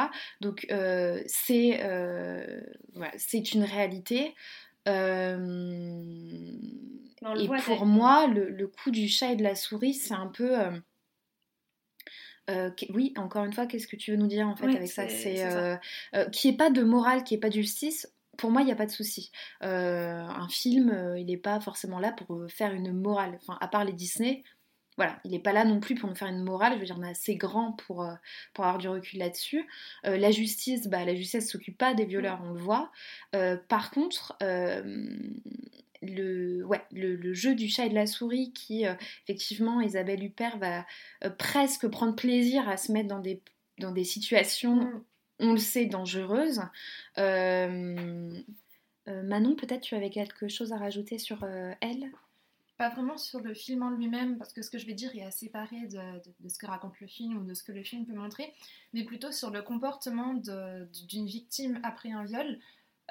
donc 0.41 0.67
euh, 0.71 1.21
c'est 1.27 1.81
c'est 3.17 3.53
une 3.53 3.63
réalité 3.63 4.33
et 4.87 5.37
pour 7.65 7.85
moi 7.85 8.27
le, 8.27 8.67
coup 8.67 8.91
du 8.91 9.07
chat 9.07 9.31
et 9.31 9.35
de 9.35 9.43
la 9.43 9.55
souris 9.55 9.93
c'est 9.93 10.13
un 10.13 10.27
peu 10.27 10.55
oui, 12.93 13.11
encore 13.17 13.43
une 13.43 13.53
fois, 13.53 13.65
qu'est-ce 13.65 13.87
que 13.87 13.95
tu 13.95 14.11
veux 14.11 14.17
nous 14.17 14.27
dire 14.27 14.47
en 14.47 14.55
fait 14.55 14.67
avec 14.67 14.87
ça? 14.87 15.09
C'est 15.09 15.79
qui 16.31 16.49
est 16.49 16.57
pas 16.57 16.69
de 16.69 16.83
morale, 16.83 17.23
qui 17.23 17.33
est 17.33 17.39
pas 17.39 17.49
de 17.49 17.55
justice. 17.55 18.07
Pour 18.37 18.51
moi, 18.51 18.61
il 18.61 18.65
n'y 18.65 18.71
a 18.71 18.75
pas 18.75 18.85
de 18.85 18.91
souci. 18.91 19.31
un 19.61 20.47
film, 20.47 21.15
il 21.17 21.25
n'est 21.25 21.37
pas 21.37 21.59
forcément 21.59 21.97
là 21.97 22.11
pour 22.11 22.45
faire 22.47 22.71
une 22.71 22.93
morale. 22.93 23.39
Enfin, 23.41 23.57
à 23.61 23.67
part 23.67 23.83
les 23.83 23.93
Disney, 23.93 24.43
voilà, 24.97 25.19
il 25.25 25.31
n'est 25.31 25.39
pas 25.39 25.51
là 25.51 25.65
non 25.65 25.79
plus 25.79 25.95
pour 25.95 26.07
nous 26.09 26.15
faire 26.15 26.29
une 26.29 26.43
morale, 26.43 26.73
je 26.75 26.79
veux 26.79 26.85
dire, 26.85 26.95
on 26.97 27.03
est 27.03 27.09
assez 27.09 27.35
grand 27.35 27.73
pour, 27.73 28.03
euh, 28.03 28.13
pour 28.53 28.65
avoir 28.65 28.77
du 28.77 28.87
recul 28.87 29.19
là-dessus. 29.19 29.67
Euh, 30.05 30.17
la 30.17 30.31
justice, 30.31 30.87
bah, 30.87 31.03
la 31.03 31.15
justice 31.15 31.45
ne 31.45 31.49
s'occupe 31.49 31.77
pas 31.77 31.93
des 31.93 32.05
violeurs, 32.05 32.39
on 32.43 32.53
le 32.53 32.59
voit. 32.59 32.91
Euh, 33.35 33.57
par 33.67 33.91
contre, 33.91 34.37
le, 36.01 36.63
ouais, 36.63 36.81
le, 36.91 37.33
jeu 37.33 37.55
du 37.55 37.67
chat 37.67 37.87
et 37.87 37.89
de 37.89 37.95
la 37.95 38.07
souris, 38.07 38.53
qui, 38.53 38.85
effectivement, 39.23 39.81
Isabelle 39.81 40.23
Huppert 40.23 40.57
va 40.59 40.85
presque 41.37 41.87
prendre 41.87 42.15
plaisir 42.15 42.69
à 42.69 42.77
se 42.77 42.91
mettre 42.91 43.09
dans 43.09 43.19
des, 43.19 43.41
dans 43.79 43.91
des 43.91 44.05
situations, 44.05 44.75
mm. 44.75 45.03
on 45.39 45.51
le 45.51 45.57
sait, 45.57 45.87
dangereuses. 45.87 46.61
Manon, 49.07 49.55
peut-être 49.55 49.81
tu 49.81 49.95
avais 49.95 50.09
quelque 50.09 50.47
chose 50.47 50.71
à 50.71 50.77
rajouter 50.77 51.17
sur 51.17 51.43
elle? 51.81 52.11
Pas 52.77 52.89
vraiment 52.89 53.17
sur 53.17 53.39
le 53.39 53.53
film 53.53 53.83
en 53.83 53.89
lui-même, 53.89 54.37
parce 54.37 54.51
que 54.51 54.61
ce 54.61 54.69
que 54.69 54.77
je 54.77 54.85
vais 54.85 54.93
dire 54.93 55.15
est 55.15 55.23
assez 55.23 55.45
séparé 55.45 55.87
de, 55.87 56.49
ce 56.49 56.57
que 56.57 56.65
raconte 56.65 56.99
le 56.99 57.07
film 57.07 57.37
ou 57.37 57.43
de 57.43 57.53
ce 57.53 57.63
que 57.63 57.71
le 57.71 57.83
film 57.83 58.05
peut 58.05 58.13
montrer, 58.13 58.53
mais 58.93 59.03
plutôt 59.03 59.31
sur 59.31 59.49
le 59.49 59.61
comportement 59.61 60.33
d'une 60.33 61.25
victime 61.25 61.79
après 61.83 62.11
un 62.11 62.25
viol, 62.25 62.59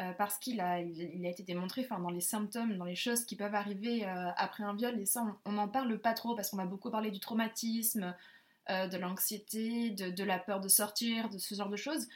euh, 0.00 0.12
parce 0.18 0.38
qu'il 0.38 0.60
a, 0.60 0.80
été 0.80 1.44
démontré 1.44 1.86
dans 1.88 2.10
les 2.10 2.20
symptômes, 2.20 2.76
dans 2.76 2.84
les 2.84 2.96
choses 2.96 3.24
qui 3.24 3.36
peuvent 3.36 3.54
arriver 3.54 4.04
euh, 4.06 4.30
après 4.36 4.64
un 4.64 4.74
viol, 4.74 4.98
et 4.98 5.06
ça 5.06 5.24
on 5.46 5.52
n'en 5.52 5.68
parle 5.68 5.98
pas 5.98 6.12
trop, 6.12 6.34
parce 6.34 6.50
qu'on 6.50 6.58
a 6.58 6.66
beaucoup 6.66 6.90
parlé 6.90 7.10
du 7.10 7.20
traumatisme, 7.20 8.14
euh, 8.70 8.86
de 8.86 8.96
l'anxiété, 8.98 9.90
de, 9.90 10.24
la 10.24 10.38
peur 10.38 10.60
de 10.60 10.68
sortir, 10.68 11.30
de 11.30 11.38
ce 11.38 11.54
genre 11.54 11.70
de 11.70 11.76
choses, 11.76 12.06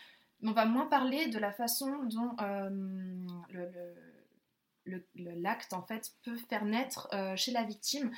mais 0.40 0.50
on 0.50 0.54
va 0.54 0.66
moins 0.66 0.86
parler 0.86 1.28
de 1.28 1.38
la 1.38 1.52
façon 1.52 2.04
dont 2.04 2.36
le 3.50 3.70
l'acte 5.16 5.72
en 5.72 5.82
fait 5.82 6.12
peut 6.24 6.36
faire 6.36 6.64
naître 6.64 7.08
euh, 7.12 7.36
chez 7.36 7.52
la 7.52 7.64
victime 7.64 8.10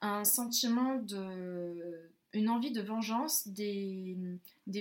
un 0.00 0.24
sentiment 0.24 0.96
de 0.96 2.10
une 2.32 2.50
envie 2.50 2.72
de 2.72 2.82
vengeance, 2.82 3.48
des, 3.48 4.16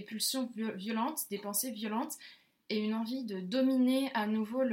pulsions 0.05 0.51
violentes, 0.75 1.21
des 1.29 1.39
pensées 1.39 1.71
violentes 1.71 2.13
et 2.69 2.79
une 2.79 2.93
envie 2.93 3.23
de 3.23 3.39
dominer 3.39 4.11
à 4.13 4.27
nouveau 4.27 4.63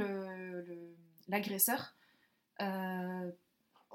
l'agresseur. 1.27 1.95
Euh, 2.61 3.31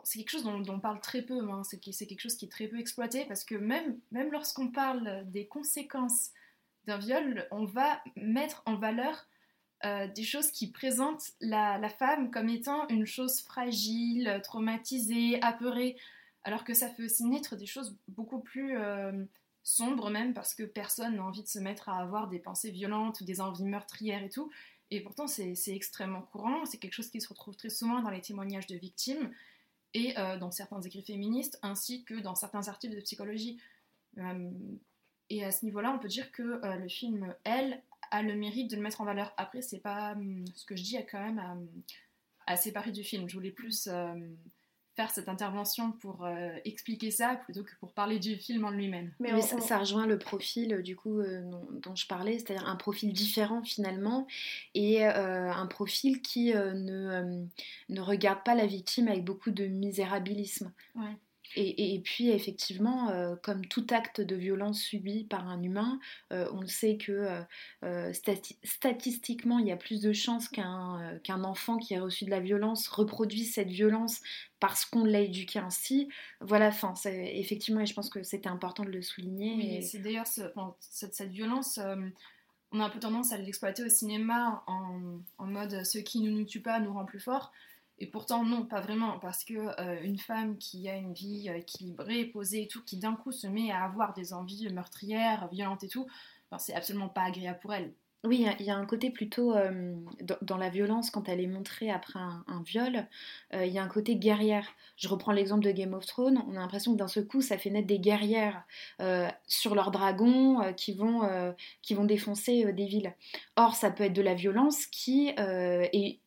c'est 0.02 0.18
quelque 0.18 0.30
chose 0.30 0.44
dont, 0.44 0.64
on 0.68 0.80
parle 0.80 1.00
très 1.00 1.22
peu, 1.22 1.50
hein. 1.50 1.62
c'est 1.64 1.78
quelque 1.78 2.20
chose 2.20 2.36
qui 2.36 2.46
est 2.46 2.50
très 2.50 2.68
peu 2.68 2.78
exploité 2.78 3.26
parce 3.26 3.44
que 3.44 3.54
même, 3.54 3.98
même 4.12 4.32
lorsqu'on 4.32 4.68
parle 4.68 5.30
des 5.30 5.46
conséquences 5.46 6.30
d'un 6.86 6.96
viol, 6.96 7.46
on 7.50 7.66
va 7.66 8.02
mettre 8.16 8.62
en 8.64 8.76
valeur 8.76 9.26
euh, 9.86 10.06
des 10.08 10.24
choses 10.24 10.50
qui 10.50 10.70
présentent 10.70 11.32
la, 11.40 11.88
femme 11.88 12.30
comme 12.30 12.50
étant 12.50 12.86
une 12.88 13.06
chose 13.06 13.40
fragile, 13.40 14.40
traumatisée, 14.42 15.42
apeurée, 15.42 15.96
alors 16.44 16.64
que 16.64 16.74
ça 16.74 16.90
fait 16.90 17.04
aussi 17.04 17.24
naître 17.24 17.56
des 17.56 17.64
choses 17.64 17.96
beaucoup 18.06 18.40
plus 18.40 18.76
euh, 18.76 19.24
sombres 19.62 20.10
même, 20.10 20.34
parce 20.34 20.54
que 20.54 20.64
personne 20.64 21.16
n'a 21.16 21.24
envie 21.24 21.42
de 21.42 21.48
se 21.48 21.58
mettre 21.58 21.88
à 21.88 21.98
avoir 21.98 22.28
des 22.28 22.38
pensées 22.38 22.70
violentes 22.70 23.22
ou 23.22 23.24
des 23.24 23.40
envies 23.40 23.64
meurtrières 23.64 24.22
et 24.22 24.28
tout. 24.28 24.50
Et 24.90 25.00
pourtant, 25.00 25.26
c'est 25.26 25.54
extrêmement 25.68 26.22
courant, 26.22 26.66
c'est 26.66 26.76
quelque 26.76 26.94
chose 26.94 27.10
qui 27.10 27.20
se 27.20 27.28
retrouve 27.28 27.56
très 27.56 27.70
souvent 27.70 28.02
dans 28.02 28.10
les 28.10 28.20
témoignages 28.20 28.66
de 28.66 28.76
victimes 28.76 29.30
et 29.94 30.18
euh, 30.18 30.36
dans 30.36 30.50
certains 30.50 30.82
écrits 30.82 31.02
féministes, 31.02 31.58
ainsi 31.62 32.04
que 32.04 32.14
dans 32.20 32.34
certains 32.34 32.68
articles 32.68 32.94
de 32.94 33.00
psychologie. 33.00 33.58
et 35.30 35.44
à 35.44 35.52
ce 35.52 35.64
niveau-là, 35.64 35.92
on 35.94 35.98
peut 35.98 36.08
dire 36.08 36.32
que 36.32 36.60
le 36.76 36.88
film 36.88 37.34
Elle 37.44 37.82
a 38.10 38.22
le 38.22 38.34
mérite 38.34 38.70
de 38.70 38.76
le 38.76 38.82
mettre 38.82 39.00
en 39.00 39.04
valeur. 39.04 39.32
Après, 39.36 39.62
c'est 39.62 39.80
pas 39.80 40.12
hum, 40.12 40.44
ce 40.54 40.64
que 40.64 40.76
je 40.76 40.82
dis, 40.82 40.96
quand 41.10 41.22
même 41.22 41.38
à, 41.38 41.56
à 42.50 42.56
séparer 42.56 42.90
du 42.90 43.04
film. 43.04 43.28
Je 43.28 43.34
voulais 43.34 43.52
plus 43.52 43.88
euh, 43.90 44.14
faire 44.96 45.10
cette 45.10 45.28
intervention 45.28 45.92
pour 45.92 46.24
euh, 46.24 46.50
expliquer 46.64 47.10
ça 47.10 47.36
plutôt 47.36 47.62
que 47.62 47.70
pour 47.78 47.92
parler 47.92 48.18
du 48.18 48.36
film 48.36 48.64
en 48.64 48.70
lui-même. 48.70 49.12
Mais 49.20 49.40
ça, 49.40 49.78
rejoint 49.78 50.06
le 50.06 50.18
profil 50.18 50.82
du 50.82 50.96
coup 50.96 51.20
euh, 51.20 51.48
dont, 51.70 51.94
je 51.94 52.06
parlais, 52.06 52.38
c'est-à-dire 52.38 52.68
un 52.68 52.76
profil 52.76 53.12
différent 53.12 53.62
finalement 53.62 54.26
et 54.74 55.04
un 55.04 55.66
profil 55.66 56.20
qui 56.22 56.52
ne, 56.52 57.46
ne 57.88 58.00
regarde 58.00 58.42
pas 58.44 58.54
la 58.54 58.66
victime 58.66 59.08
avec 59.08 59.24
beaucoup 59.24 59.50
de 59.50 59.66
misérabilisme. 59.66 60.72
Ouais. 60.96 61.16
Et, 61.56 62.00
puis 62.04 62.30
effectivement, 62.30 63.10
euh, 63.10 63.34
comme 63.42 63.66
tout 63.66 63.86
acte 63.90 64.20
de 64.20 64.36
violence 64.36 64.80
subi 64.80 65.24
par 65.24 65.48
un 65.48 65.62
humain, 65.62 65.98
euh, 66.32 66.48
on 66.52 66.66
sait 66.66 66.96
que 66.96 67.42
euh, 67.82 68.12
statistiquement, 68.62 69.58
il 69.58 69.66
y 69.66 69.72
a 69.72 69.76
plus 69.76 70.00
de 70.00 70.12
chances 70.12 70.48
qu'un 70.48 71.18
qu'un 71.24 71.42
enfant 71.44 71.76
qui 71.76 71.96
a 71.96 72.02
reçu 72.02 72.24
de 72.24 72.30
la 72.30 72.40
violence 72.40 72.88
reproduise 72.88 73.52
cette 73.52 73.70
violence 73.70 74.20
parce 74.60 74.84
qu'on 74.84 75.04
l'a 75.04 75.20
éduqué 75.20 75.58
ainsi. 75.58 76.08
Voilà, 76.40 76.68
enfin, 76.68 76.94
effectivement, 77.04 77.80
et 77.80 77.86
je 77.86 77.94
pense 77.94 78.10
que 78.10 78.22
c'était 78.22 78.48
important 78.48 78.84
de 78.84 78.90
le 78.90 79.02
souligner. 79.02 79.54
Oui, 79.56 79.82
c'est 79.82 79.98
d'ailleurs 79.98 80.26
cette, 80.26 80.54
cette, 81.12 81.30
violence 81.30 81.80
on 82.72 82.78
a 82.78 82.84
un 82.84 82.90
peu 82.90 83.00
tendance 83.00 83.32
à 83.32 83.38
l'exploiter 83.38 83.82
au 83.84 83.88
cinéma 83.88 84.62
en, 84.68 85.18
en, 85.38 85.46
mode 85.46 85.84
ce 85.84 85.98
qui 85.98 86.20
ne 86.20 86.30
nous 86.30 86.44
tue 86.44 86.60
pas 86.60 86.78
nous 86.78 86.92
rend 86.92 87.04
plus 87.04 87.18
forts. 87.18 87.50
Et 88.00 88.06
pourtant, 88.06 88.44
non, 88.44 88.64
pas 88.64 88.80
vraiment, 88.80 89.18
parce 89.18 89.44
que 89.44 89.54
euh, 89.54 90.00
une 90.02 90.18
femme 90.18 90.56
qui 90.56 90.88
a 90.88 90.96
une 90.96 91.12
vie 91.12 91.48
équilibrée, 91.48 92.24
posée 92.24 92.62
et 92.62 92.68
tout, 92.68 92.82
qui 92.82 92.96
d'un 92.96 93.14
coup 93.14 93.30
se 93.30 93.46
met 93.46 93.70
à 93.70 93.84
avoir 93.84 94.14
des 94.14 94.32
envies 94.32 94.72
meurtrières, 94.72 95.48
violentes 95.52 95.84
et 95.84 95.88
tout, 95.88 96.06
c'est 96.58 96.74
absolument 96.74 97.10
pas 97.10 97.24
agréable 97.24 97.58
pour 97.60 97.74
elle. 97.74 97.92
Oui, 98.24 98.46
il 98.58 98.66
y 98.66 98.70
a 98.70 98.76
un 98.76 98.84
côté 98.84 99.08
plutôt 99.10 99.54
euh, 99.54 99.94
dans, 100.42 100.58
la 100.58 100.68
violence 100.68 101.10
quand 101.10 101.26
elle 101.30 101.40
est 101.40 101.46
montrée 101.46 101.90
après 101.90 102.18
un, 102.18 102.62
viol. 102.66 103.06
Euh, 103.54 103.64
il 103.64 103.72
y 103.72 103.78
a 103.78 103.82
un 103.82 103.88
côté 103.88 104.16
guerrière. 104.16 104.66
Je 104.96 105.08
reprends 105.08 105.32
l'exemple 105.32 105.64
de 105.64 105.70
Game 105.70 105.94
of 105.94 106.04
Thrones. 106.04 106.42
On 106.46 106.54
a 106.56 106.60
l'impression 106.60 106.92
que 106.92 106.98
d'un 106.98 107.08
seul 107.08 107.26
coup, 107.26 107.40
ça 107.40 107.56
fait 107.56 107.70
naître 107.70 107.86
des 107.86 107.98
guerrières 107.98 108.64
sur 109.46 109.74
leurs 109.74 109.90
dragons 109.90 110.74
qui, 110.74 110.92
vont, 110.92 111.54
qui 111.80 111.94
vont 111.94 112.04
défoncer 112.04 112.70
des 112.74 112.84
villes. 112.84 113.14
Or, 113.56 113.74
ça 113.74 113.90
peut 113.90 114.04
être 114.04 114.12
de 114.12 114.22
la 114.22 114.34
violence 114.34 114.84
qui 114.86 115.28
est 115.36 116.19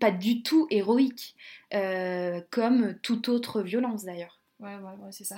pas 0.00 0.10
du 0.10 0.42
tout 0.42 0.66
héroïque, 0.70 1.36
comme 2.50 2.98
toute 3.02 3.28
autre 3.28 3.62
violence 3.62 4.04
d'ailleurs. 4.04 4.40
Ouais, 4.60 4.76
ouais, 4.76 4.96
ouais, 4.98 5.12
c'est 5.12 5.24
ça. 5.24 5.36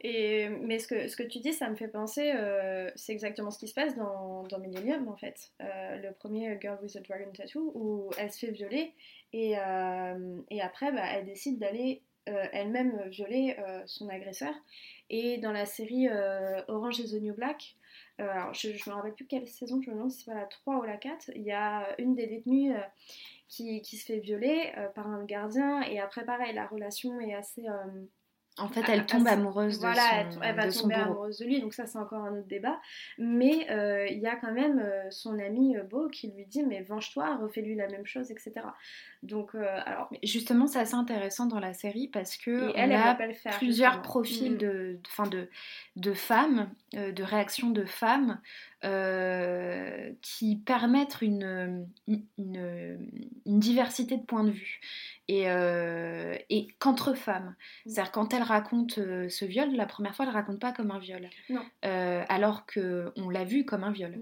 Et, 0.00 0.48
mais 0.48 0.78
ce 0.78 0.88
que, 0.88 1.08
ce 1.08 1.16
que 1.16 1.22
tu 1.22 1.38
dis, 1.38 1.52
ça 1.52 1.68
me 1.68 1.76
fait 1.76 1.88
penser, 1.88 2.32
euh, 2.34 2.90
c'est 2.96 3.12
exactement 3.12 3.50
ce 3.50 3.58
qui 3.58 3.68
se 3.68 3.74
passe 3.74 3.96
dans, 3.96 4.42
dans 4.44 4.58
Millennium 4.58 5.08
en 5.08 5.16
fait. 5.16 5.52
Euh, 5.60 5.96
le 5.96 6.12
premier 6.12 6.58
Girl 6.60 6.78
with 6.82 6.96
a 6.96 7.00
Dragon 7.00 7.30
Tattoo, 7.32 7.72
où 7.74 8.10
elle 8.18 8.32
se 8.32 8.46
fait 8.46 8.52
violer 8.52 8.94
et, 9.32 9.58
euh, 9.58 10.40
et 10.50 10.60
après 10.60 10.90
bah, 10.92 11.04
elle 11.12 11.24
décide 11.24 11.58
d'aller 11.58 12.02
elle-même 12.24 13.02
violer 13.08 13.56
son 13.86 14.08
agresseur. 14.08 14.54
Et 15.10 15.38
dans 15.38 15.50
la 15.50 15.66
série 15.66 16.08
Orange 16.68 17.00
is 17.00 17.10
the 17.10 17.20
New 17.20 17.34
Black, 17.34 17.76
je 18.20 18.68
ne 18.68 18.90
me 18.90 18.94
rappelle 18.94 19.14
plus 19.14 19.26
quelle 19.26 19.48
saison, 19.48 19.82
je 19.82 19.90
me 19.90 19.96
demande 19.96 20.12
si 20.12 20.22
c'est 20.22 20.30
pas 20.30 20.38
la 20.38 20.46
3 20.46 20.78
ou 20.78 20.82
la 20.84 20.98
4, 20.98 21.32
il 21.34 21.42
y 21.42 21.50
a 21.50 22.00
une 22.00 22.14
des 22.14 22.28
détenues 22.28 22.74
qui, 23.52 23.82
qui, 23.82 23.96
se 23.96 24.06
fait 24.06 24.18
violer 24.18 24.72
par 24.94 25.06
un 25.06 25.24
gardien 25.24 25.82
et 25.82 26.00
après 26.00 26.24
pareil, 26.24 26.54
la 26.54 26.66
relation 26.66 27.20
est 27.20 27.34
assez 27.34 27.66
en 28.58 28.68
fait, 28.68 28.82
elle 28.88 29.06
tombe 29.06 29.26
amoureuse 29.26 29.76
de 29.78 29.80
voilà, 29.80 30.30
son 30.30 30.42
elle, 30.42 30.54
va 30.54 30.70
tomber 30.70 30.94
amoureuse 30.94 31.38
de 31.38 31.46
lui, 31.46 31.60
donc 31.62 31.72
ça 31.72 31.86
c'est 31.86 31.96
encore 31.96 32.22
un 32.22 32.36
autre 32.36 32.48
débat. 32.48 32.78
Mais 33.16 33.70
euh, 33.70 34.06
il 34.08 34.18
y 34.18 34.26
a 34.26 34.36
quand 34.36 34.52
même 34.52 34.78
euh, 34.78 35.10
son 35.10 35.38
ami 35.38 35.76
euh, 35.76 35.84
Beau 35.84 36.08
qui 36.08 36.30
lui 36.30 36.44
dit 36.44 36.62
mais 36.62 36.82
venge-toi, 36.82 37.36
refais-lui 37.36 37.76
la 37.76 37.88
même 37.88 38.04
chose, 38.04 38.30
etc. 38.30 38.52
Donc 39.22 39.54
alors. 39.54 40.10
Justement, 40.22 40.66
c'est 40.66 40.80
assez 40.80 40.94
intéressant 40.94 41.46
dans 41.46 41.60
la 41.60 41.72
série 41.72 42.08
parce 42.08 42.36
que 42.36 42.72
elle, 42.76 42.92
a 42.92 43.16
plusieurs 43.56 44.02
profils 44.02 44.52
mm. 44.52 44.58
de, 44.58 44.98
de, 45.18 45.30
de, 45.30 45.48
de 45.96 46.12
femmes, 46.12 46.70
de 46.94 47.22
réactions 47.22 47.70
de 47.70 47.84
femmes 47.84 48.40
qui 50.22 50.56
permettent 50.56 51.22
une, 51.22 51.86
une, 52.08 52.26
une, 53.46 53.60
diversité 53.60 54.16
de 54.16 54.24
points 54.24 54.44
de 54.44 54.50
vue 54.50 54.80
et, 55.28 55.50
euh, 55.50 56.36
et 56.50 56.68
qu'entre 56.78 57.14
femmes. 57.14 57.54
Mm. 57.86 57.90
C'est-à-dire 57.90 58.12
quand 58.12 58.34
elle 58.34 58.42
raconte 58.42 58.98
euh, 58.98 59.28
ce 59.28 59.44
viol, 59.44 59.74
la 59.74 59.86
première 59.86 60.14
fois, 60.14 60.26
elle 60.26 60.32
raconte 60.32 60.58
pas 60.58 60.72
comme 60.72 60.90
un 60.90 60.98
viol. 60.98 61.28
Non. 61.48 61.62
Euh, 61.84 62.24
alors 62.28 62.66
qu'on 62.66 63.30
l'a 63.30 63.44
vu 63.44 63.64
comme 63.64 63.84
un 63.84 63.92
viol. 63.92 64.18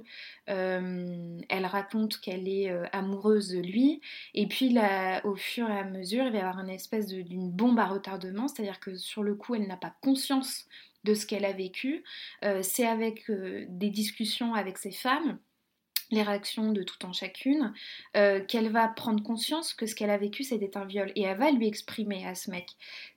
Mm. 0.49 1.41
elle 1.49 1.67
raconte 1.67 2.21
qu'elle 2.21 2.49
est 2.49 2.71
amoureuse 2.93 3.51
de 3.51 3.61
lui, 3.61 4.01
et 4.35 4.47
puis 4.47 4.69
là, 4.71 5.25
au 5.25 5.37
fur 5.37 5.71
et 5.71 5.79
à 5.79 5.85
mesure, 5.85 6.25
il 6.25 6.33
va 6.33 6.39
y 6.39 6.41
avoir 6.41 6.61
une 6.61 6.71
espèce 6.71 7.07
d'une 7.07 7.51
bombe 7.51 7.79
à 7.79 7.87
retardement, 7.87 8.49
c'est-à-dire 8.49 8.81
que 8.81 8.97
sur 8.97 9.23
le 9.23 9.35
coup, 9.35 9.55
elle 9.55 9.67
n'a 9.67 9.77
pas 9.77 9.95
conscience 10.01 10.67
de 11.05 11.15
ce 11.15 11.27
qu'elle 11.27 11.45
a 11.45 11.53
vécu. 11.53 12.05
C'est 12.63 12.87
avec 12.87 13.31
des 13.31 13.91
discussions 13.91 14.55
avec 14.55 14.79
ses 14.79 14.93
femmes 14.93 15.39
les 16.11 16.23
réactions 16.23 16.73
de 16.73 16.83
tout 16.83 17.05
en 17.07 17.13
chacune, 17.13 17.73
euh, 18.17 18.45
qu'elle 18.45 18.71
va 18.71 18.89
prendre 18.89 19.23
conscience 19.23 19.75
que 19.75 19.87
ce 19.87 19.95
qu'elle 19.95 20.11
a 20.11 20.19
vécu 20.19 20.43
c'était 20.43 20.77
un 20.77 20.85
viol 20.85 21.13
et 21.15 21.23
elle 21.23 21.39
va 21.39 21.51
lui 21.51 21.67
exprimer 21.67 22.27
à 22.27 22.35
ce 22.35 22.51
mec 22.51 22.71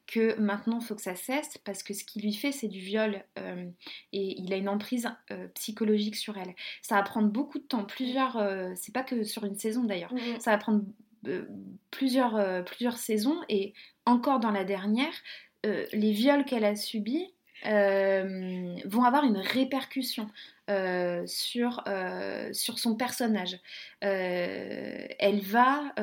que 0.06 0.40
maintenant 0.40 0.80
il 0.80 0.86
faut 0.86 0.96
que 0.96 1.02
ça 1.02 1.16
cesse 1.16 1.58
parce 1.60 1.82
que 1.82 1.94
ce 1.94 2.04
qu'il 2.04 2.24
lui 2.24 2.34
fait 2.34 2.52
c'est 2.52 2.68
du 2.68 2.80
viol 2.80 3.24
euh, 3.40 3.66
et 4.12 4.40
il 4.40 4.54
a 4.54 4.58
une 4.58 4.70
emprise 4.70 5.10
euh, 5.32 5.48
psychologique 5.56 6.16
sur 6.16 6.38
elle. 6.38 6.54
Ça 6.82 6.96
va 6.96 7.04
prendre 7.04 7.30
beaucoup 7.30 7.60
de 7.60 7.64
temps, 7.64 7.86
plusieurs, 7.86 8.38
c'est 8.76 8.94
pas 8.94 9.04
que 9.04 9.24
sur 9.24 9.44
une 9.46 9.56
saison 9.56 9.84
d'ailleurs, 9.84 10.14
mm-hmm. 10.14 10.40
ça 10.40 10.52
va 10.52 10.58
prendre 10.58 10.84
plusieurs, 11.90 12.66
plusieurs 12.66 12.98
saisons 12.98 13.40
et 13.48 13.74
encore 14.06 14.40
dans 14.40 14.52
la 14.52 14.66
dernière, 14.66 15.14
les 15.64 16.12
viols 16.12 16.44
qu'elle 16.44 16.66
a 16.66 16.76
subis 16.76 17.33
vont 17.66 19.04
avoir 19.04 19.24
une 19.24 19.38
répercussion. 19.38 20.30
Euh, 20.70 21.24
sur, 21.28 21.84
euh, 21.90 22.54
sur 22.54 22.80
son 22.80 22.96
personnage. 22.96 23.60
Euh, 24.02 25.06
elle 25.20 25.42
va... 25.42 25.94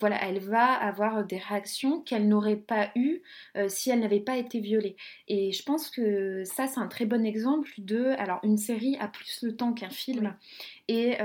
voilà, 0.00 0.18
elle 0.26 0.38
va 0.38 0.72
avoir 0.72 1.24
des 1.24 1.36
réactions 1.36 2.00
qu'elle 2.00 2.28
n'aurait 2.28 2.56
pas 2.56 2.90
eues 2.96 3.20
si 3.68 3.90
elle 3.90 4.00
n'avait 4.00 4.20
pas 4.20 4.38
été 4.38 4.60
violée. 4.60 4.96
Et 5.28 5.52
je 5.52 5.62
pense 5.62 5.90
que 5.90 6.44
ça, 6.44 6.66
c'est 6.66 6.80
un 6.80 6.88
très 6.88 7.04
bon 7.04 7.26
exemple 7.26 7.68
de... 7.78 8.14
Alors, 8.18 8.40
une 8.42 8.56
série 8.56 8.96
a 9.00 9.08
plus 9.08 9.42
le 9.42 9.54
temps 9.54 9.74
qu'un 9.74 9.90
film. 9.90 10.34
Et 10.88 11.18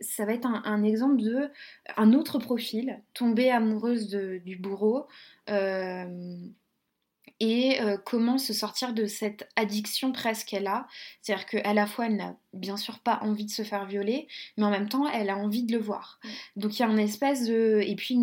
ça 0.00 0.24
va 0.24 0.34
être 0.34 0.46
un, 0.46 0.84
exemple 0.84 1.20
de 1.20 1.50
un 1.96 2.12
autre 2.12 2.38
profil, 2.38 3.00
tomber 3.12 3.50
amoureuse 3.50 4.08
du 4.08 4.56
bourreau 4.56 5.08
et 7.44 7.80
euh, 7.82 7.98
comment 8.02 8.38
se 8.38 8.54
sortir 8.54 8.94
de 8.94 9.04
cette 9.04 9.46
addiction 9.54 10.12
presque 10.12 10.48
qu'elle 10.48 10.66
a. 10.66 10.86
C'est-à-dire 11.20 11.44
qu'à 11.44 11.74
la 11.74 11.86
fois, 11.86 12.06
elle 12.06 12.16
n'a 12.16 12.36
bien 12.54 12.78
sûr 12.78 13.00
pas 13.00 13.18
envie 13.20 13.44
de 13.44 13.50
se 13.50 13.62
faire 13.62 13.84
violer, 13.84 14.28
mais 14.56 14.64
en 14.64 14.70
même 14.70 14.88
temps, 14.88 15.06
elle 15.08 15.28
a 15.28 15.36
envie 15.36 15.62
de 15.62 15.72
le 15.72 15.78
voir. 15.78 16.20
Donc 16.56 16.78
il 16.78 16.80
y 16.80 16.84
a 16.84 16.88
un 16.88 16.96
espèce 16.96 17.46
de... 17.46 17.82
Et 17.84 17.96
puis 17.96 18.18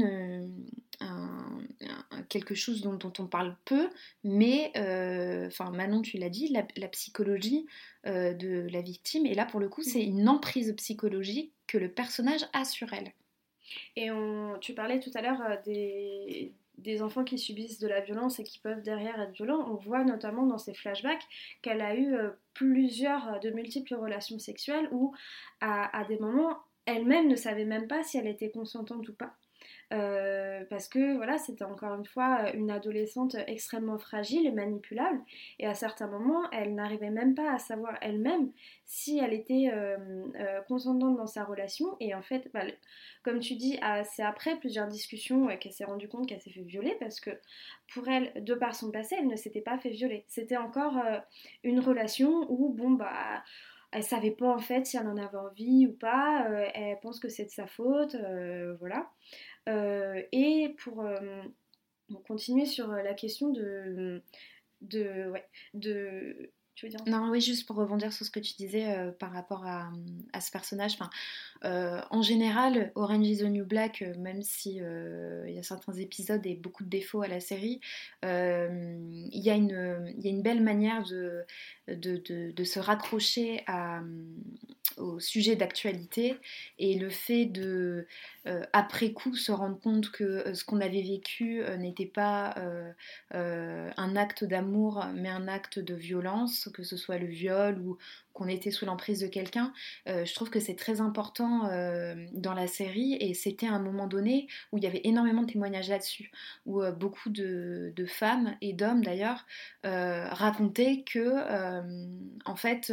quelque 2.29 2.55
chose 2.55 2.81
dont, 2.81 2.99
on 3.19 3.25
parle 3.27 3.55
peu, 3.65 3.89
mais, 4.23 4.71
euh, 4.77 5.47
enfin 5.47 5.69
Manon, 5.71 6.01
tu 6.01 6.17
l'as 6.17 6.29
dit, 6.29 6.47
la, 6.47 6.87
psychologie 6.87 7.65
euh, 8.05 8.33
de 8.33 8.67
la 8.71 8.81
victime, 8.81 9.25
et 9.25 9.33
là 9.33 9.45
pour 9.45 9.59
le 9.59 9.67
coup, 9.67 9.83
c'est 9.83 10.03
une 10.03 10.29
emprise 10.29 10.73
psychologique 10.77 11.51
que 11.67 11.77
le 11.77 11.89
personnage 11.89 12.45
a 12.53 12.63
sur 12.63 12.93
elle. 12.93 13.11
Et 13.95 14.11
on, 14.11 14.57
tu 14.59 14.73
parlais 14.73 14.99
tout 14.99 15.11
à 15.13 15.21
l'heure 15.21 15.41
des, 15.65 16.53
des 16.81 17.01
enfants 17.01 17.23
qui 17.23 17.37
subissent 17.37 17.79
de 17.79 17.87
la 17.87 18.01
violence 18.01 18.39
et 18.39 18.43
qui 18.43 18.59
peuvent 18.59 18.81
derrière 18.81 19.19
être 19.19 19.33
violents, 19.33 19.67
on 19.69 19.75
voit 19.75 20.03
notamment 20.03 20.45
dans 20.45 20.57
ces 20.57 20.73
flashbacks 20.73 21.23
qu'elle 21.61 21.81
a 21.81 21.95
eu 21.95 22.13
euh, 22.13 22.29
plusieurs, 22.53 23.35
euh, 23.35 23.39
de 23.39 23.51
multiples 23.51 23.95
relations 23.95 24.39
sexuelles 24.39 24.89
où 24.91 25.13
à 25.61 26.03
des 26.05 26.17
moments, 26.17 26.57
elle-même 26.85 27.27
ne 27.27 27.35
savait 27.35 27.65
même 27.65 27.87
pas 27.87 28.03
si 28.03 28.17
elle 28.17 28.27
était 28.27 28.49
consentante 28.49 29.07
ou 29.07 29.13
pas. 29.13 29.35
Euh, 29.91 30.63
parce 30.69 30.87
que 30.87 31.15
voilà, 31.17 31.37
c'était 31.37 31.65
encore 31.65 31.93
une 31.95 32.05
fois 32.05 32.51
une 32.53 32.71
adolescente 32.71 33.35
extrêmement 33.47 33.97
fragile 33.97 34.47
et 34.47 34.51
manipulable, 34.51 35.19
et 35.59 35.67
à 35.67 35.73
certains 35.73 36.07
moments, 36.07 36.49
elle 36.51 36.75
n'arrivait 36.75 37.09
même 37.09 37.35
pas 37.35 37.53
à 37.53 37.59
savoir 37.59 37.97
elle-même 38.01 38.51
si 38.85 39.19
elle 39.19 39.33
était 39.33 39.69
euh, 39.73 39.97
euh, 40.39 40.61
consentante 40.67 41.17
dans 41.17 41.27
sa 41.27 41.43
relation, 41.43 41.97
et 41.99 42.15
en 42.15 42.21
fait, 42.21 42.49
bah, 42.53 42.63
comme 43.23 43.39
tu 43.39 43.55
dis, 43.55 43.79
c'est 44.05 44.23
après 44.23 44.55
plusieurs 44.57 44.87
discussions 44.87 45.47
qu'elle 45.57 45.73
s'est 45.73 45.85
rendue 45.85 46.07
compte 46.07 46.27
qu'elle 46.27 46.41
s'est 46.41 46.51
fait 46.51 46.61
violer, 46.61 46.95
parce 46.99 47.19
que 47.19 47.31
pour 47.93 48.07
elle, 48.07 48.31
de 48.43 48.53
par 48.53 48.75
son 48.75 48.91
passé, 48.91 49.15
elle 49.19 49.27
ne 49.27 49.35
s'était 49.35 49.61
pas 49.61 49.77
fait 49.77 49.89
violer. 49.89 50.23
C'était 50.27 50.57
encore 50.57 50.95
une 51.63 51.79
relation 51.79 52.45
où, 52.49 52.69
bon, 52.69 52.91
bah 52.91 53.43
elle 53.93 54.03
savait 54.03 54.31
pas 54.31 54.47
en 54.47 54.59
fait 54.59 54.85
si 54.85 54.95
elle 54.95 55.07
en 55.07 55.17
avait 55.17 55.37
envie 55.37 55.85
ou 55.85 55.91
pas, 55.91 56.47
elle 56.73 56.97
pense 57.01 57.19
que 57.19 57.27
c'est 57.27 57.43
de 57.43 57.49
sa 57.49 57.67
faute, 57.67 58.15
voilà. 58.79 59.09
Euh, 59.69 60.21
et 60.31 60.75
pour 60.83 61.01
euh, 61.01 61.41
continuer 62.27 62.65
sur 62.65 62.87
la 62.87 63.13
question 63.13 63.49
de, 63.49 64.21
de, 64.81 65.29
ouais, 65.29 65.45
de 65.73 66.51
tu 66.73 66.85
veux 66.85 66.89
dire 66.89 67.01
non, 67.05 67.29
oui, 67.29 67.41
juste 67.41 67.67
pour 67.67 67.75
rebondir 67.75 68.11
sur 68.11 68.25
ce 68.25 68.31
que 68.31 68.39
tu 68.39 68.53
disais 68.55 68.97
euh, 68.97 69.11
par 69.11 69.31
rapport 69.33 69.65
à, 69.67 69.91
à, 70.33 70.41
ce 70.41 70.49
personnage. 70.51 70.93
Enfin, 70.93 71.09
en 72.09 72.21
général, 72.21 72.91
Orange 72.95 73.27
is 73.27 73.37
the 73.39 73.43
New 73.43 73.65
Black, 73.65 74.01
même 74.17 74.41
si 74.41 74.77
il 74.77 75.53
y 75.53 75.59
a 75.59 75.63
certains 75.63 75.93
épisodes 75.93 76.43
et 76.45 76.55
beaucoup 76.55 76.83
de 76.83 76.89
défauts 76.89 77.21
à 77.21 77.27
la 77.27 77.39
série, 77.39 77.81
il 78.23 79.29
y, 79.31 79.43
y 79.43 79.49
a 79.49 79.55
une 79.55 80.41
belle 80.41 80.63
manière 80.63 81.03
de, 81.03 81.45
de, 81.95 82.63
se 82.63 82.79
raccrocher 82.79 83.63
à, 83.67 84.01
au 84.97 85.19
sujet 85.19 85.55
d'actualité 85.55 86.37
et 86.79 86.97
le 86.97 87.09
fait 87.09 87.45
de 87.45 88.07
euh, 88.47 88.63
après 88.73 89.11
coup 89.11 89.35
se 89.35 89.51
rendre 89.51 89.79
compte 89.79 90.11
que 90.11 90.23
euh, 90.23 90.53
ce 90.53 90.63
qu'on 90.63 90.81
avait 90.81 91.01
vécu 91.01 91.61
euh, 91.61 91.77
n'était 91.77 92.05
pas 92.05 92.55
un 93.31 94.15
acte 94.15 94.43
d'amour 94.43 95.05
mais 95.15 95.29
un 95.29 95.47
acte 95.47 95.79
de 95.79 95.93
violence, 95.93 96.69
que 96.73 96.83
ce 96.83 96.97
soit 96.97 97.17
le 97.17 97.27
viol 97.27 97.79
ou 97.79 97.97
qu'on 98.33 98.47
était 98.47 98.71
sous 98.71 98.85
l'emprise 98.85 99.19
de 99.19 99.27
quelqu'un, 99.27 99.73
je 100.07 100.33
trouve 100.33 100.49
que 100.49 100.59
c'est 100.59 100.75
très 100.75 101.01
important 101.01 101.69
dans 102.33 102.53
la 102.53 102.67
série. 102.67 103.17
Et 103.19 103.33
c'était 103.33 103.67
un 103.67 103.79
moment 103.79 104.07
donné 104.07 104.47
où 104.71 104.77
il 104.77 104.83
y 104.83 104.87
avait 104.87 105.01
énormément 105.03 105.41
de 105.41 105.51
témoignages 105.51 105.89
là-dessus, 105.89 106.31
où 106.65 106.81
beaucoup 106.91 107.29
de, 107.29 107.93
femmes 108.07 108.55
et 108.61 108.73
d'hommes 108.73 109.03
d'ailleurs 109.03 109.45
racontaient 109.83 111.03
que 111.05 111.21
en 112.45 112.55
fait 112.55 112.91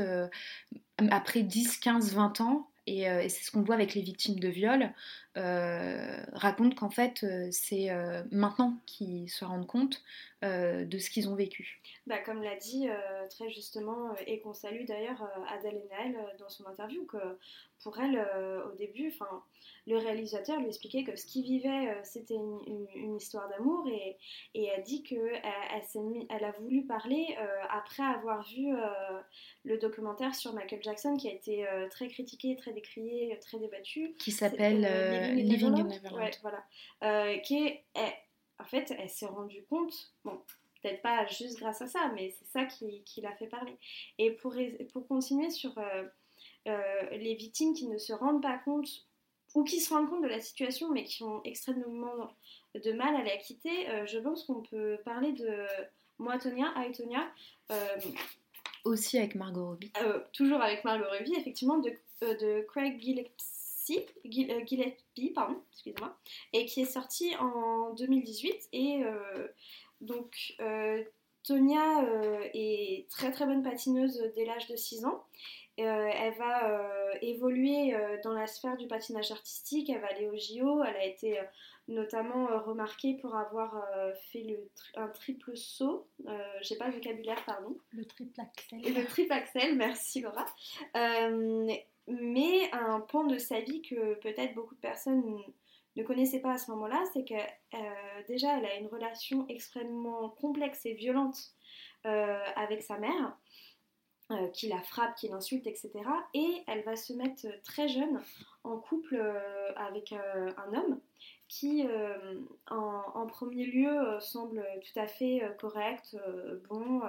après 1.11 1.43
10, 1.43 1.79
15, 1.79 2.15
20 2.15 2.41
ans, 2.41 2.69
euh, 2.89 3.21
et, 3.21 3.29
c'est 3.29 3.45
ce 3.45 3.51
qu'on 3.51 3.63
voit 3.63 3.75
avec 3.75 3.95
les 3.95 4.03
victimes 4.03 4.39
de 4.39 4.49
viol, 4.49 4.93
euh, 5.37 6.17
raconte 6.33 6.75
qu'en 6.75 6.91
fait 6.91 7.23
euh, 7.23 7.49
c'est 7.51 7.91
maintenant 8.31 8.79
qu'ils 8.87 9.29
se 9.31 9.45
rendent 9.45 9.67
compte 9.67 10.03
de 10.43 10.99
ce 10.99 11.11
qu'ils 11.11 11.29
ont 11.29 11.35
vécu. 11.35 11.81
Bah, 12.07 12.19
comme 12.19 12.43
l'a 12.43 12.57
dit 12.57 12.89
très 13.31 13.51
justement, 13.51 14.15
et 14.27 14.41
qu'on 14.41 14.55
salue 14.55 14.85
d'ailleurs 14.85 15.29
Adèle 15.49 15.83
Haenel 15.91 16.17
dans 16.39 16.49
son 16.49 16.67
interview, 16.67 17.05
que 17.07 17.19
pour 17.83 17.99
elle, 18.01 18.25
au 18.71 18.77
début, 18.77 19.13
le 19.87 19.97
réalisateur 19.97 20.59
lui 20.61 20.69
expliquait 20.69 21.05
que 21.05 21.17
ce 21.17 21.27
qu'il 21.27 21.45
vivait, 21.45 21.97
c'était 22.03 22.35
une, 22.35 23.17
histoire 23.17 23.49
d'amour, 23.49 23.89
et, 23.89 24.17
et 24.55 24.67
elle 24.67 24.83
dit 24.83 25.03
qu'elle 25.03 25.41
elle, 25.43 26.27
elle, 26.31 26.45
a 26.45 26.53
voulu 26.53 26.85
parler 26.87 27.37
après 27.71 28.03
avoir 28.03 28.47
vu 28.49 28.73
le 29.65 29.79
documentaire 29.79 30.35
sur 30.35 30.53
Michael 30.53 30.83
Jackson, 30.83 31.17
qui 31.17 31.29
a 31.29 31.33
été 31.33 31.67
très 31.91 32.09
critiqué, 32.09 32.57
très 32.57 32.73
décrié, 32.73 33.37
très 33.41 33.59
débattu. 33.59 34.15
Qui 34.19 34.31
s'appelle 34.31 34.81
Living, 35.35 35.75
in 35.75 35.85
Neverland. 35.85 36.31
voilà. 36.43 37.39
qui 37.39 37.67
est 37.67 37.85
en 38.59 38.65
fait, 38.65 38.93
elle 38.99 39.09
s'est 39.09 39.27
rendue 39.27 39.65
compte, 39.69 40.13
bon, 40.25 40.41
peut-être 40.83 41.03
pas 41.03 41.27
juste 41.27 41.59
grâce 41.59 41.83
à 41.83 41.87
ça, 41.87 42.11
mais 42.15 42.35
c'est 42.39 42.47
ça 42.47 42.65
qui, 42.65 43.03
qui 43.03 43.21
l'a 43.21 43.33
fait 43.33 43.47
parler. 43.47 43.77
Et 44.19 44.33
pour, 44.33 44.55
pour 44.93 45.07
continuer 45.07 45.51
sur 45.51 45.77
euh, 45.79 46.05
euh, 46.67 47.11
les 47.13 47.35
victimes 47.35 47.75
qui 47.75 47.87
ne 47.87 47.99
se 47.99 48.13
rendent 48.13 48.43
pas 48.43 48.59
compte, 48.59 49.07
ou 49.55 49.65
qui 49.65 49.81
se 49.81 49.93
rendent 49.93 50.11
compte 50.11 50.23
de 50.23 50.29
la 50.29 50.41
situation, 50.41 50.91
mais 50.91 51.05
qui 51.05 51.23
ont 51.23 51.43
extrêmement 51.45 52.31
de 52.75 52.93
mal 52.93 53.17
à 53.17 53.25
la 53.25 53.37
quitter, 53.39 53.89
euh, 53.89 54.07
je 54.07 54.19
pense 54.19 54.45
qu'on 54.45 54.63
peut 54.63 54.99
parler 55.05 55.33
de 55.33 55.67
moi, 56.19 56.39
Tonia, 56.39 56.73
Aitonia. 56.77 57.27
Aussi 58.85 59.19
avec 59.19 59.35
Margot 59.35 59.67
Robbie. 59.67 59.93
toujours 60.33 60.61
avec 60.61 60.85
Margot 60.85 61.09
Robbie, 61.11 61.35
effectivement, 61.35 61.79
de, 61.79 61.93
de 62.21 62.63
Craig 62.69 63.01
Gillespie 63.01 63.33
euh, 63.33 63.58
Gillespie, 64.25 65.31
pardon, 65.31 65.61
excusez-moi, 65.73 66.17
et 66.53 66.67
qui 66.67 66.83
est 66.83 66.87
sorti 66.87 67.35
en 67.37 67.93
2018. 67.95 68.69
Et 68.73 69.03
euh, 69.05 69.49
donc, 70.01 70.55
euh, 70.61 71.03
Tonia 71.45 72.05
est 72.55 73.09
très 73.11 73.31
très 73.31 73.47
bonne 73.47 73.63
patineuse 73.63 74.23
dès 74.35 74.45
l'âge 74.45 74.67
de 74.69 74.77
6 74.77 75.07
ans. 75.07 75.25
elle 75.77 76.35
va 76.35 77.15
évoluer 77.23 77.95
dans 78.23 78.33
la 78.33 78.47
sphère 78.47 78.77
du 78.77 78.87
patinage 78.87 79.31
artistique, 79.31 79.89
elle 79.89 80.01
va 80.01 80.09
aller 80.09 80.29
au 80.29 80.37
JO, 80.37 80.83
elle 80.85 80.97
a 80.97 81.05
été 81.05 81.39
notamment 81.87 82.49
remarquée 82.67 83.15
pour 83.15 83.35
avoir 83.35 83.83
fait 84.31 84.43
le 84.43 84.69
un 84.97 85.09
triple 85.09 85.57
saut, 85.57 86.07
j'ai 86.61 86.77
pas 86.77 86.89
le 86.89 86.95
vocabulaire, 86.95 87.43
pardon. 87.47 87.79
Le 87.93 88.05
triple 88.05 88.41
axel. 88.41 88.81
Le 88.83 89.07
triple 89.07 89.33
axel, 89.33 89.77
merci 89.77 90.21
Laura 90.21 90.45
mais 92.09 92.71
un 92.73 93.01
point 93.01 93.27
de 93.27 93.39
sa 93.39 93.61
vie 93.61 93.83
que 93.83 94.15
peut-être 94.15 94.55
beaucoup 94.55 94.75
de 94.75 94.81
personnes 94.81 95.39
ne 95.97 96.03
connaissaient 96.03 96.41
pas 96.41 96.53
à 96.53 96.59
ce 96.59 96.71
moment-là, 96.71 97.03
c'est 97.13 97.25
que 97.25 97.35
euh, 97.35 98.23
déjà 98.29 98.59
elle 98.59 98.67
a 98.67 98.77
une 98.77 98.87
relation 98.87 99.47
extrêmement 99.49 100.31
complexe 100.31 100.87
et 100.87 100.95
violente 100.95 101.37
euh, 102.07 102.39
avec 102.57 102.83
sa 102.83 102.99
mère, 102.99 103.37
euh, 104.31 104.49
qui 104.49 104.69
la 104.69 104.81
frappe, 104.81 105.17
qui 105.17 105.29
l'insulte, 105.29 105.67
etc. 105.67 105.91
Et 106.35 106.63
elle 106.67 106.83
va 106.85 106.97
se 106.97 107.13
mettre 107.13 107.47
très 107.65 107.89
jeune 107.89 108.23
en 108.65 108.79
couple 108.79 109.17
avec 109.77 110.13
un 110.13 110.75
homme 110.75 111.01
qui, 111.49 111.87
en, 112.71 113.03
en, 113.15 113.27
premier 113.27 113.65
lieu, 113.65 114.21
semble 114.21 114.63
tout 114.83 115.01
à 115.01 115.07
fait 115.07 115.43
correct, 115.59 116.15
bon, 116.69 117.01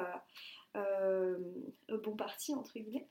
bon 1.90 2.16
parti, 2.16 2.56
entre 2.56 2.80
guillemets. 2.80 3.08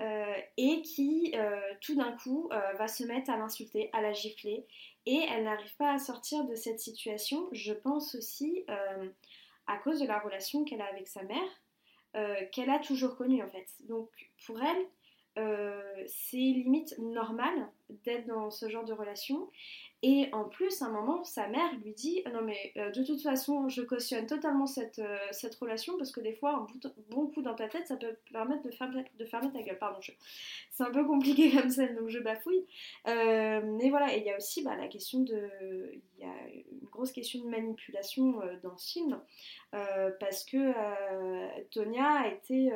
Euh, 0.00 0.34
et 0.56 0.80
qui 0.82 1.32
euh, 1.36 1.60
tout 1.82 1.94
d'un 1.94 2.12
coup 2.12 2.48
euh, 2.50 2.72
va 2.72 2.88
se 2.88 3.04
mettre 3.04 3.30
à 3.30 3.36
l'insulter, 3.36 3.90
à 3.92 4.00
la 4.00 4.12
gifler, 4.12 4.66
et 5.04 5.20
elle 5.30 5.44
n'arrive 5.44 5.76
pas 5.76 5.92
à 5.92 5.98
sortir 5.98 6.44
de 6.44 6.54
cette 6.54 6.80
situation, 6.80 7.48
je 7.52 7.72
pense 7.72 8.14
aussi 8.14 8.64
à 9.66 9.76
cause 9.78 10.00
de 10.00 10.06
la 10.06 10.18
relation 10.20 10.64
qu'elle 10.64 10.80
a 10.80 10.86
avec 10.86 11.08
sa 11.08 11.22
mère, 11.24 12.48
qu'elle 12.52 12.70
a 12.70 12.78
toujours 12.78 13.16
connue 13.16 13.42
en 13.42 13.48
fait. 13.48 13.66
Donc 13.88 14.08
pour 14.46 14.60
elle, 14.62 14.86
c'est 15.34 16.36
limite 16.36 16.98
normal 16.98 17.68
d'être 18.04 18.26
dans 18.26 18.50
ce 18.50 18.68
genre 18.68 18.84
de 18.84 18.92
relation 18.92 19.48
et 20.04 20.28
en 20.32 20.44
plus, 20.44 20.82
à 20.82 20.86
un 20.86 20.90
moment, 20.90 21.22
sa 21.22 21.46
mère 21.46 21.72
lui 21.84 21.92
dit 21.92 22.24
Non, 22.34 22.42
mais 22.42 22.72
euh, 22.76 22.90
de 22.90 23.04
toute 23.04 23.22
façon, 23.22 23.68
je 23.68 23.82
cautionne 23.82 24.26
totalement 24.26 24.66
cette, 24.66 24.98
euh, 24.98 25.16
cette 25.30 25.54
relation 25.54 25.96
parce 25.96 26.10
que 26.10 26.20
des 26.20 26.32
fois, 26.32 26.56
un 26.56 26.66
bon 27.10 27.28
coup 27.28 27.40
dans 27.40 27.54
ta 27.54 27.68
tête, 27.68 27.86
ça 27.86 27.96
peut 27.96 28.16
permettre 28.32 28.64
de 28.64 28.72
fermer, 28.72 29.04
de 29.16 29.24
fermer 29.24 29.52
ta 29.52 29.62
gueule. 29.62 29.78
Pardon, 29.78 30.00
c'est 30.70 30.82
un 30.82 30.90
peu 30.90 31.06
compliqué 31.06 31.52
comme 31.52 31.70
ça, 31.70 31.86
donc 31.86 32.08
je 32.08 32.18
bafouille. 32.18 32.64
Euh, 33.06 33.60
mais 33.78 33.90
voilà, 33.90 34.12
et 34.16 34.18
il 34.18 34.24
y 34.24 34.30
a 34.30 34.36
aussi 34.36 34.64
bah, 34.64 34.74
la 34.74 34.88
question 34.88 35.20
de. 35.20 35.48
Il 36.18 36.24
y 36.24 36.28
a 36.28 36.48
une 36.50 36.88
grosse 36.90 37.12
question 37.12 37.40
de 37.40 37.48
manipulation 37.48 38.40
dans 38.62 38.76
ce 38.76 38.92
film 38.92 39.18
parce 40.20 40.44
que 40.44 40.72
Tonya 41.70 42.22
a 42.22 42.28
été 42.28 42.70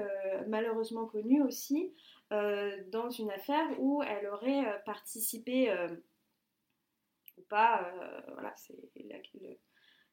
malheureusement 0.49 1.07
connue 1.07 1.43
aussi 1.43 1.93
dans 2.31 3.11
une 3.11 3.31
affaire 3.31 3.69
où 3.79 4.03
elle 4.03 4.27
aurait 4.27 4.83
participé 4.85 5.71
pas, 7.49 7.83
euh, 7.83 8.21
voilà, 8.33 8.53
c'est 8.57 8.77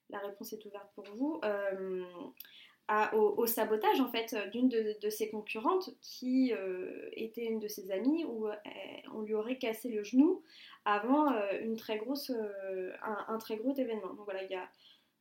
la, 0.09 0.19
réponse 0.19 0.53
est 0.53 0.65
ouverte 0.65 0.89
pour 0.95 1.05
vous. 1.15 1.41
Euh, 1.43 2.03
au, 3.13 3.45
sabotage 3.47 4.01
en 4.01 4.09
fait 4.09 4.35
d'une 4.51 4.67
de, 4.67 5.09
ses 5.09 5.29
concurrentes 5.29 5.89
qui 6.01 6.53
euh, 6.53 7.09
était 7.13 7.45
une 7.45 7.59
de 7.59 7.67
ses 7.67 7.91
amies 7.91 8.25
où 8.25 8.47
on 9.13 9.21
lui 9.21 9.33
aurait 9.33 9.57
cassé 9.57 9.89
le 9.89 10.03
genou 10.03 10.43
avant 10.85 11.31
une 11.61 11.77
très 11.77 11.97
grosse, 11.97 12.31
un, 13.01 13.37
très 13.37 13.55
gros 13.55 13.73
événement. 13.73 14.13
Donc 14.13 14.25
voilà, 14.25 14.43
il 14.43 14.51
y 14.51 14.55
a 14.55 14.69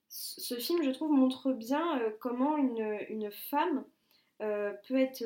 ce 0.08 0.56
film, 0.56 0.82
je 0.82 0.90
trouve, 0.90 1.12
montre 1.12 1.52
bien 1.52 2.00
comment 2.20 2.56
une 2.58 3.30
femme 3.30 3.84
peut 4.38 4.96
être 4.96 5.24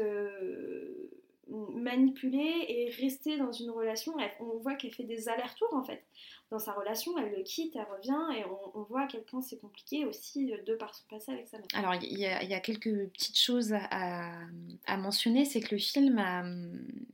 manipuler 1.48 2.64
et 2.68 2.90
rester 3.00 3.38
dans 3.38 3.52
une 3.52 3.70
relation. 3.70 4.14
on 4.40 4.58
voit 4.58 4.74
qu'elle 4.74 4.92
fait 4.92 5.04
des 5.04 5.28
allers-retours 5.28 5.74
en 5.74 5.84
fait. 5.84 6.02
Dans 6.50 6.58
sa 6.58 6.72
relation, 6.72 7.16
elle 7.18 7.32
le 7.36 7.42
quitte, 7.42 7.74
elle 7.74 7.86
revient 7.96 8.38
et 8.38 8.44
on, 8.74 8.82
voit 8.82 9.02
à 9.02 9.06
quel 9.06 9.22
point 9.22 9.40
c'est 9.40 9.58
compliqué 9.58 10.04
aussi 10.04 10.52
de 10.64 10.74
par 10.74 10.94
son 10.94 11.04
passé 11.08 11.32
avec 11.32 11.48
sa 11.48 11.58
mère. 11.58 11.66
Alors 11.74 11.94
il 11.94 12.18
y, 12.18 12.26
a 12.26 12.60
quelques 12.60 13.08
petites 13.10 13.38
choses 13.38 13.74
à, 13.90 14.96
mentionner, 14.96 15.44
c'est 15.44 15.60
que 15.60 15.74
le 15.74 15.80
film 15.80 16.14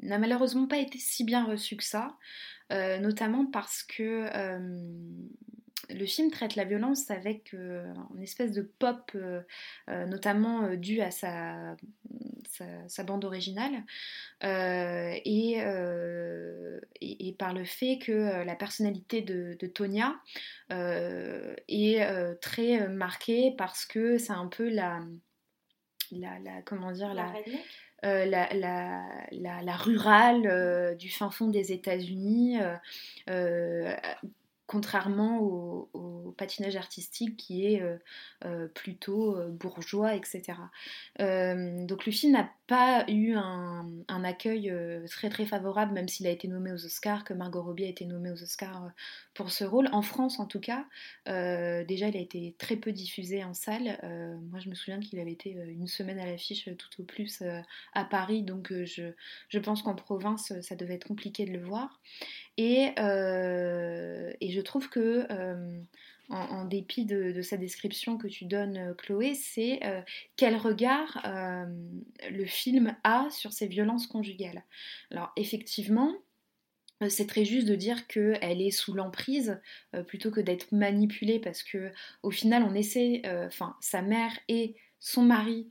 n'a 0.01 0.19
malheureusement 0.19 0.67
pas 0.67 0.79
été 0.79 0.99
si 0.99 1.25
bien 1.25 1.45
reçu 1.45 1.77
que 1.77 1.85
ça, 1.85 2.17
euh, 2.73 2.99
notamment 2.99 3.47
parce 3.47 3.83
que 3.83 4.29
euh, 4.35 4.89
le 5.91 6.07
film 6.07 6.31
traite 6.31 6.57
la 6.57 6.65
violence 6.65 7.11
avec 7.11 7.55
euh, 7.55 7.93
une 8.15 8.23
espèce 8.23 8.53
de 8.53 8.63
pop, 8.63 9.11
euh, 9.15 9.41
euh, 9.89 10.07
notamment 10.07 10.75
dû 10.75 11.01
à 11.01 11.11
sa, 11.11 11.77
sa, 12.87 13.05
bande 13.05 13.25
originale, 13.25 13.85
et, 14.43 15.59
et, 17.01 17.33
par 17.39 17.53
le 17.53 17.65
fait 17.65 17.99
que 17.99 18.45
la 18.45 18.55
personnalité 18.55 19.23
de, 19.23 19.57
de 19.59 19.67
Tonya 19.67 20.15
est 20.71 22.41
très 22.41 22.89
marquée 22.89 23.55
parce 23.57 23.85
que 23.85 24.19
c'est 24.19 24.33
un 24.33 24.49
peu 24.49 24.69
la, 24.69 25.01
la, 26.13 26.39
la 26.41 26.63
comment 26.63 26.93
dire 26.93 27.15
la, 27.15 27.33
la 28.03 28.53
la, 28.55 29.07
la, 29.33 29.63
la, 29.63 29.77
rurale 29.77 30.97
du 30.97 31.09
fin 31.09 31.31
fond 31.31 31.49
des 31.49 31.73
États-Unis, 31.73 32.59
contrairement 34.67 35.41
au, 35.41 35.89
patinage 36.39 36.77
artistique 36.77 37.37
qui 37.37 37.67
est 37.67 37.83
euh, 37.83 37.99
euh, 38.47 38.67
plutôt 38.67 39.37
euh, 39.37 39.51
bourgeois, 39.51 40.15
etc. 40.15 40.55
donc 41.19 42.07
le 42.07 42.13
film 42.13 42.33
n'a 42.33 42.51
pas 42.67 43.05
eu 43.09 43.35
un, 43.35 43.85
accueil 44.09 44.73
très 45.09 45.29
très 45.29 45.45
favorable, 45.45 45.93
même 45.93 46.09
s'il 46.09 46.27
a 46.27 46.31
été 46.31 46.49
nommé 46.49 46.73
aux 46.73 46.87
Oscars, 46.87 47.25
que 47.25 47.35
Margot 47.35 47.63
Robbie 47.63 47.85
a 47.85 47.89
été 47.89 48.07
nommée 48.07 48.31
aux 48.31 48.43
Oscars 48.43 48.91
pour 49.35 49.51
ce 49.51 49.65
rôle. 49.65 49.89
En 49.93 50.01
France, 50.01 50.39
en 50.39 50.47
tout 50.47 50.61
cas, 50.61 50.87
déjà, 51.27 52.09
il 52.09 52.17
a 52.17 52.21
été 52.21 52.55
très 52.59 52.77
peu 52.77 52.93
diffusé 52.93 53.45
en 53.45 53.53
salle. 53.53 53.99
moi, 54.51 54.61
je 54.61 54.71
me 54.71 54.75
souviens 54.75 55.01
qu'il 55.01 55.19
avait 55.19 55.33
été 55.33 55.51
une 55.51 55.89
semaine 55.89 56.19
à 56.19 56.25
l'affiche, 56.25 56.71
tout 56.79 57.03
au 57.03 57.05
plus 57.05 57.43
à 57.95 58.05
Paris, 58.05 58.43
donc 58.43 58.73
je, 58.73 59.13
je 59.49 59.59
pense 59.59 59.83
qu'en 59.83 59.95
province, 59.95 60.53
ça 60.63 60.77
devait 60.77 60.95
être 60.95 61.09
compliqué 61.09 61.45
de 61.45 61.53
le 61.53 61.63
voir. 61.63 62.01
Et, 62.59 62.91
euh, 62.99 64.33
et 64.41 64.51
je 64.51 64.61
trouve 64.61 64.89
que, 64.89 65.27
euh, 65.31 65.81
en, 66.29 66.65
dépit 66.65 67.05
de, 67.05 67.43
sa 67.43 67.57
description 67.57 68.17
que 68.17 68.27
tu 68.27 68.47
donnes, 68.47 68.77
euh, 68.77 68.95
Chloé, 68.95 69.35
c'est 69.35 69.81
quel 70.37 70.57
regard 70.57 71.23
le 72.31 72.45
film 72.47 72.97
a 73.05 73.29
sur 73.31 73.53
ces 73.53 73.67
violences 73.67 74.07
conjugales. 74.07 74.65
Alors 75.11 75.33
effectivement, 75.37 76.15
c'est 77.09 77.27
très 77.27 77.45
juste 77.45 77.67
de 77.67 77.75
dire 77.75 78.07
qu'elle 78.07 78.63
est 78.63 78.71
sous 78.71 78.95
l'emprise 78.95 79.61
plutôt 80.07 80.31
que 80.31 80.41
d'être 80.41 80.71
manipulée 80.73 81.41
parce 81.41 81.63
que 81.65 81.91
au 82.23 82.31
final 82.31 82.63
on 82.63 82.75
essaie, 82.75 83.23
enfin 83.47 83.77
sa 83.81 84.03
mère 84.03 84.33
et 84.49 84.77
son 85.01 85.23
mari 85.23 85.69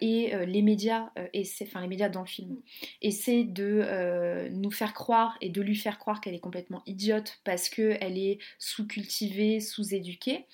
et 0.00 0.34
euh, 0.34 0.44
les 0.44 0.62
médias, 0.62 1.10
euh, 1.18 1.26
enfin 1.62 1.80
les 1.80 1.88
médias 1.88 2.08
dans 2.08 2.20
le 2.20 2.26
film, 2.26 2.56
essaient 3.02 3.44
de 3.44 4.48
nous 4.50 4.70
faire 4.70 4.94
croire 4.94 5.36
et 5.40 5.48
de 5.48 5.60
lui 5.60 5.76
faire 5.76 5.98
croire 5.98 6.20
qu'elle 6.20 6.34
est 6.34 6.40
complètement 6.40 6.82
idiote 6.86 7.40
parce 7.44 7.68
qu'elle 7.68 8.18
est 8.18 8.38
sous-cultivée, 8.58 9.60
sous-éduquée. 9.60 10.46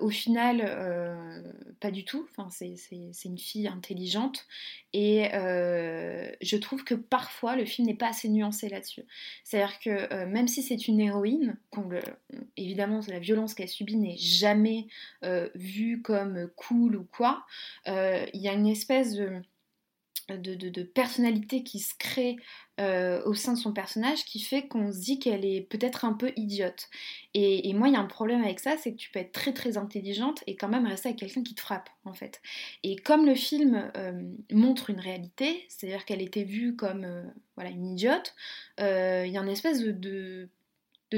au 0.00 0.10
final, 0.10 1.54
pas 1.80 1.90
du 1.90 2.04
tout. 2.04 2.26
Enfin, 2.30 2.48
c'est 2.50 3.24
une 3.24 3.38
fille 3.38 3.68
intelligente 3.68 4.46
et 4.92 5.28
je 5.32 6.56
trouve 6.56 6.84
que 6.84 6.94
parfois 6.94 7.56
le 7.56 7.64
film 7.64 7.86
n'est 7.86 7.94
pas 7.94 8.08
assez 8.08 8.28
nuancé 8.28 8.68
là-dessus. 8.68 9.04
C'est-à-dire 9.44 9.78
que 9.80 10.24
même 10.24 10.48
si 10.48 10.62
c'est 10.62 10.88
une 10.88 11.00
héroïne, 11.00 11.56
évidemment 12.56 13.00
la 13.08 13.18
violence 13.18 13.54
qu'elle 13.54 13.68
subit 13.68 13.96
n'est 13.96 14.16
jamais 14.16 14.86
vue 15.54 16.02
comme 16.02 16.48
cool 16.56 16.96
ou 16.96 17.04
quoi, 17.04 17.44
y 18.40 18.48
a 18.48 18.52
une 18.52 18.66
espèce 18.66 19.14
de, 19.14 19.42
personnalité 20.94 21.62
qui 21.62 21.78
se 21.78 21.94
crée 21.98 22.36
euh, 22.80 23.22
au 23.24 23.34
sein 23.34 23.52
de 23.52 23.58
son 23.58 23.72
personnage 23.72 24.24
qui 24.24 24.40
fait 24.40 24.66
qu'on 24.66 24.92
se 24.92 24.98
dit 24.98 25.18
qu'elle 25.18 25.44
est 25.44 25.62
peut-être 25.62 26.04
un 26.04 26.12
peu 26.12 26.32
idiote. 26.36 26.88
Et, 27.34 27.72
moi, 27.74 27.88
il 27.88 27.94
y 27.94 27.96
a 27.96 28.00
un 28.00 28.06
problème 28.06 28.42
avec 28.42 28.60
ça, 28.60 28.76
c'est 28.76 28.92
que 28.92 28.96
tu 28.96 29.10
peux 29.10 29.20
être 29.20 29.32
très 29.32 29.52
très 29.52 29.76
intelligente 29.76 30.42
et 30.46 30.56
quand 30.56 30.68
même 30.68 30.86
rester 30.86 31.10
avec 31.10 31.20
quelqu'un 31.20 31.42
qui 31.42 31.54
te 31.54 31.60
frappe, 31.60 31.88
en 32.04 32.12
fait. 32.12 32.40
Et 32.82 32.96
comme 32.96 33.24
le 33.24 33.34
film 33.34 33.90
euh, 33.96 34.20
montre 34.50 34.90
une 34.90 35.00
réalité, 35.00 35.64
c'est-à-dire 35.68 36.04
qu'elle 36.04 36.22
était 36.22 36.44
vue 36.44 36.76
comme 36.76 37.04
euh, 37.04 37.22
voilà, 37.54 37.70
une 37.70 37.92
idiote, 37.92 38.34
il 38.78 39.30
y 39.30 39.38
a 39.38 39.40
une 39.40 39.48
espèce 39.48 39.80
de 39.80 40.50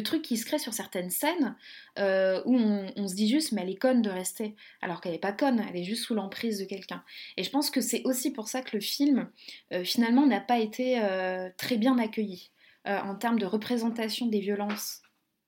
trucs 0.02 0.22
qui 0.22 0.36
se 0.36 0.44
créent 0.44 0.58
sur 0.58 0.74
certaines 0.74 1.10
scènes 1.10 1.56
euh, 1.98 2.42
où 2.44 2.54
on, 2.54 3.08
se 3.08 3.14
dit 3.14 3.28
juste 3.28 3.52
mais 3.52 3.62
elle 3.62 3.70
est 3.70 3.76
conne 3.76 4.02
de 4.02 4.10
rester 4.10 4.54
alors 4.82 5.00
qu'elle 5.00 5.12
n'est 5.12 5.18
pas 5.18 5.32
conne, 5.32 5.64
elle 5.68 5.76
est 5.76 5.84
juste 5.84 6.04
sous 6.04 6.14
l'emprise 6.14 6.58
de 6.58 6.64
quelqu'un. 6.64 7.02
Et 7.36 7.42
je 7.42 7.50
pense 7.50 7.70
que 7.70 7.80
c'est 7.80 8.02
aussi 8.04 8.32
pour 8.32 8.48
ça 8.48 8.62
que 8.62 8.76
le 8.76 8.80
film 8.80 9.30
euh, 9.72 9.84
finalement 9.84 10.26
n'a 10.26 10.40
pas 10.40 10.58
été 10.58 11.00
euh, 11.02 11.48
très 11.56 11.76
bien 11.76 11.98
accueilli 11.98 12.50
en 12.84 13.16
termes 13.16 13.38
de 13.38 13.44
représentation 13.44 14.28
des 14.28 14.40
violences. 14.40 15.02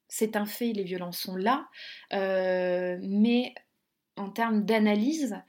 C'est 0.09 0.37
un 0.37 0.45
fait, 0.45 0.75
les 0.75 0.85
violences 0.85 1.21
sont 1.21 1.37
là, 1.37 1.69
mais 2.11 3.55
en 4.17 4.29
termes 4.29 4.67
d'analyse, 4.67 5.41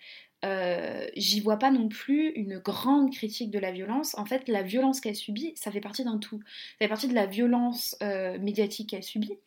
euh, 0.44 1.08
j'y 1.16 1.40
vois 1.40 1.58
pas 1.58 1.72
non 1.72 1.88
plus 1.88 2.30
une 2.32 2.58
grande 2.58 3.12
critique 3.12 3.52
de 3.52 3.60
la 3.60 3.72
violence. 3.72 4.18
En 4.18 4.26
fait, 4.26 4.48
la 4.48 4.64
violence 4.64 5.00
qu'elle 5.00 5.16
subit, 5.16 5.54
ça 5.56 5.72
fait 5.72 5.82
partie 5.82 6.04
d'un 6.04 6.18
tout. 6.18 6.40
Ça 6.44 6.86
fait 6.86 6.88
partie 6.88 7.08
de 7.08 7.14
la 7.14 7.26
violence 7.26 7.96
euh, 8.02 8.40
médiatique 8.40 8.90
qu'elle 8.90 9.04
subit, 9.04 9.38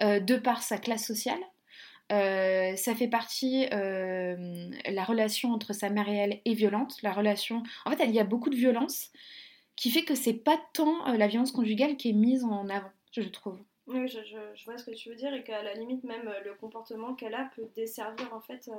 euh, 0.00 0.20
de 0.20 0.36
par 0.36 0.62
sa 0.62 0.78
classe 0.78 1.06
sociale. 1.06 1.40
ça 2.10 2.94
fait 2.94 3.08
partie, 3.08 3.66
la 3.70 5.04
relation 5.04 5.52
entre 5.52 5.72
sa 5.72 5.90
mère 5.90 6.08
et 6.08 6.16
elle 6.16 6.40
est 6.44 6.54
violente. 6.54 7.00
La 7.02 7.12
relation, 7.12 7.62
en 7.84 7.92
fait, 7.92 8.04
il 8.04 8.10
y 8.10 8.20
a 8.20 8.24
beaucoup 8.24 8.50
de 8.50 8.56
violence 8.56 9.10
qui 9.76 9.90
fait 9.90 10.02
que 10.02 10.14
c'est 10.14 10.34
pas 10.34 10.60
tant 10.74 11.12
la 11.12 11.28
violence 11.28 11.52
conjugale 11.52 11.96
qui 11.96 12.10
est 12.10 12.12
mise 12.12 12.44
en 12.44 12.68
avant, 12.68 12.90
je 13.12 13.22
trouve. 13.22 13.58
Oui, 13.86 14.06
je, 14.08 14.18
je, 14.22 14.64
vois 14.64 14.76
ce 14.78 14.84
que 14.84 14.94
tu 14.94 15.08
veux 15.08 15.16
dire 15.16 15.32
et 15.34 15.42
qu'à 15.42 15.62
la 15.62 15.74
limite 15.74 16.04
même 16.04 16.32
le 16.44 16.54
comportement 16.54 17.14
qu'elle 17.14 17.34
a 17.34 17.50
peut 17.56 17.68
desservir 17.74 18.32
en 18.32 18.40
fait 18.40 18.70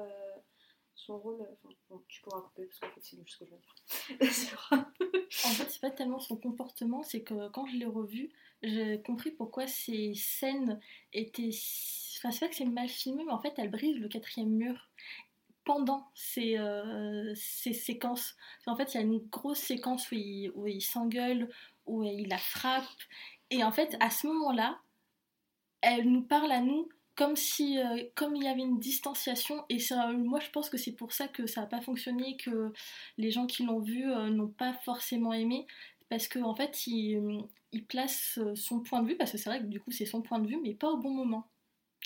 son 1.05 1.17
rôle. 1.17 1.41
Euh, 1.41 1.95
tu 2.07 2.21
pourras 2.21 2.41
couper 2.41 2.65
parce 2.65 2.79
qu'en 2.79 2.89
fait, 2.89 3.01
c'est 3.01 3.17
juste 3.17 3.33
ce 3.33 3.43
que 3.43 3.45
je 3.45 3.51
veux 3.51 3.59
dire. 3.59 4.69
en 4.71 5.49
fait, 5.49 5.69
c'est 5.69 5.81
pas 5.81 5.91
tellement 5.91 6.19
son 6.19 6.37
comportement, 6.37 7.03
c'est 7.03 7.21
que 7.21 7.49
quand 7.49 7.65
je 7.67 7.77
l'ai 7.77 7.85
revu, 7.85 8.31
j'ai 8.63 9.01
compris 9.01 9.31
pourquoi 9.31 9.67
ces 9.67 10.13
scènes 10.13 10.79
étaient. 11.13 11.49
Enfin, 12.17 12.31
c'est 12.31 12.39
pas 12.39 12.47
que 12.49 12.55
c'est 12.55 12.65
mal 12.65 12.89
filmé, 12.89 13.23
mais 13.25 13.31
en 13.31 13.39
fait, 13.39 13.53
elles 13.57 13.71
brisent 13.71 13.99
le 13.99 14.07
quatrième 14.07 14.49
mur 14.49 14.89
pendant 15.63 16.09
ces, 16.13 16.57
euh, 16.57 17.33
ces 17.35 17.73
séquences. 17.73 18.35
En 18.65 18.75
fait, 18.75 18.93
il 18.93 18.97
y 18.97 18.99
a 18.99 19.03
une 19.03 19.19
grosse 19.29 19.59
séquence 19.59 20.11
où 20.11 20.15
il, 20.15 20.51
où 20.55 20.67
il 20.67 20.81
s'engueule, 20.81 21.49
où 21.85 22.03
il 22.03 22.27
la 22.27 22.37
frappe. 22.37 22.85
Et 23.49 23.63
en 23.63 23.71
fait, 23.71 23.95
à 23.99 24.09
ce 24.09 24.27
moment-là, 24.27 24.79
elle 25.81 26.09
nous 26.09 26.21
parle 26.21 26.51
à 26.51 26.61
nous 26.61 26.87
comme 27.15 27.35
si 27.35 27.77
euh, 27.79 28.03
comme 28.15 28.35
il 28.35 28.43
y 28.43 28.47
avait 28.47 28.61
une 28.61 28.79
distanciation 28.79 29.65
et 29.69 29.79
ça, 29.79 30.11
moi 30.11 30.39
je 30.39 30.49
pense 30.49 30.69
que 30.69 30.77
c'est 30.77 30.93
pour 30.93 31.11
ça 31.11 31.27
que 31.27 31.45
ça 31.45 31.61
n'a 31.61 31.67
pas 31.67 31.81
fonctionné 31.81 32.37
que 32.37 32.71
les 33.17 33.31
gens 33.31 33.47
qui 33.47 33.63
l'ont 33.63 33.79
vu 33.79 34.09
euh, 34.09 34.29
n'ont 34.29 34.47
pas 34.47 34.73
forcément 34.73 35.33
aimé 35.33 35.67
parce 36.09 36.27
qu'en 36.27 36.49
en 36.49 36.55
fait 36.55 36.87
il, 36.87 37.43
il, 37.71 37.85
place 37.85 38.39
euh, 38.41 38.55
son 38.55 38.79
point 38.79 39.01
de 39.01 39.09
vue 39.09 39.17
parce 39.17 39.31
que 39.31 39.37
c'est 39.37 39.49
vrai 39.49 39.59
que 39.59 39.65
du 39.65 39.79
coup 39.79 39.91
c'est 39.91 40.05
son 40.05 40.21
point 40.21 40.39
de 40.39 40.47
vue 40.47 40.59
mais 40.61 40.73
pas 40.73 40.89
au 40.89 40.97
bon 40.97 41.11
moment 41.11 41.47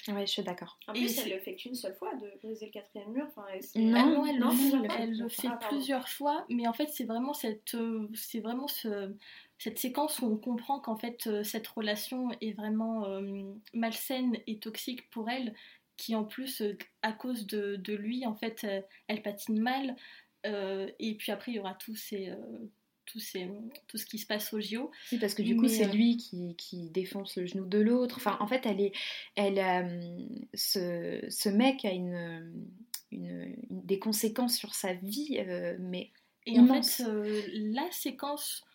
oui, 0.10 0.22
je 0.22 0.32
suis 0.34 0.44
d'accord. 0.44 0.77
En 0.88 0.94
plus, 0.94 1.18
elle 1.18 1.32
le 1.32 1.40
fait 1.40 1.56
qu'une 1.56 1.73
seule 1.73 1.95
fois 1.95 2.14
de 2.15 2.30
briser 2.44 2.68
le 2.68 2.72
quatrième 2.72 3.11
mur. 3.11 3.26
Enfin, 3.27 3.45
non, 3.76 4.23
elle, 4.26 5.18
le, 5.18 5.30
fait 5.30 5.48
ah, 5.49 5.57
plusieurs 5.68 6.07
fois, 6.07 6.45
mais 6.48 6.68
en 6.68 6.73
fait, 6.73 6.90
c'est 6.90 7.06
vraiment 7.06 7.34
cette, 7.34 7.76
c'est 8.14 8.40
vraiment 8.40 8.68
ce, 8.68 9.15
cette 9.57 9.80
séquence 9.80 10.19
où 10.19 10.26
on 10.26 10.38
comprend 10.38 10.80
qu'en 10.80 10.95
fait 10.95 11.27
euh, 11.27 11.44
cette 11.44 11.68
relation 11.68 12.30
est 12.41 12.53
vraiment 12.53 13.07
euh, 13.07 13.44
malsaine 13.73 14.38
et 14.48 14.60
toxique 14.60 15.10
pour 15.10 15.30
elle, 15.30 15.53
qui 15.98 16.15
en 16.15 16.26
plus 16.26 16.61
euh, 16.61 16.77
à 17.02 17.14
cause 17.14 17.48
de, 17.48 17.80
lui 17.94 18.26
en 18.26 18.36
fait 18.36 18.65
elle 19.07 19.22
patine 19.22 19.60
mal. 19.60 19.95
et 20.44 21.15
puis 21.18 21.32
après 21.32 21.52
il 21.52 21.56
y 21.56 21.60
aura 21.60 21.73
tous 21.73 21.95
ces 21.95 22.34
tout, 23.06 23.19
ces, 23.19 23.48
tout 23.88 23.98
ce 23.98 24.06
qui 24.07 24.18
se 24.18 24.26
passe 24.26 24.52
au 24.52 24.60
JO. 24.60 24.90
Oui, 25.11 25.19
parce 25.19 25.36
que 25.36 25.44
du 25.44 25.56
coup, 25.56 25.68
c'est 25.68 25.88
lui 25.88 26.18
qui, 26.18 26.56
qui, 26.56 26.90
défonce 26.90 27.38
le 27.38 27.45
genou 27.45 27.68
de 27.68 27.77
l'autre. 27.77 28.15
Enfin, 28.18 28.36
en 28.40 28.48
fait, 28.48 28.65
elle 28.65 28.82
est, 28.82 28.94
elle, 29.36 30.41
ce, 30.56 31.23
ce, 31.30 31.49
mec 31.49 31.86
a 31.86 31.91
une, 31.91 32.52
une, 33.11 33.56
des 33.69 33.99
conséquences 33.99 34.57
sur 34.57 34.73
sa 34.73 34.94
vie, 34.94 35.40
mais 35.80 36.11
et 36.48 36.60
en 36.60 36.65
fait, 36.65 37.03
la 37.53 37.91
séquence 37.91 38.65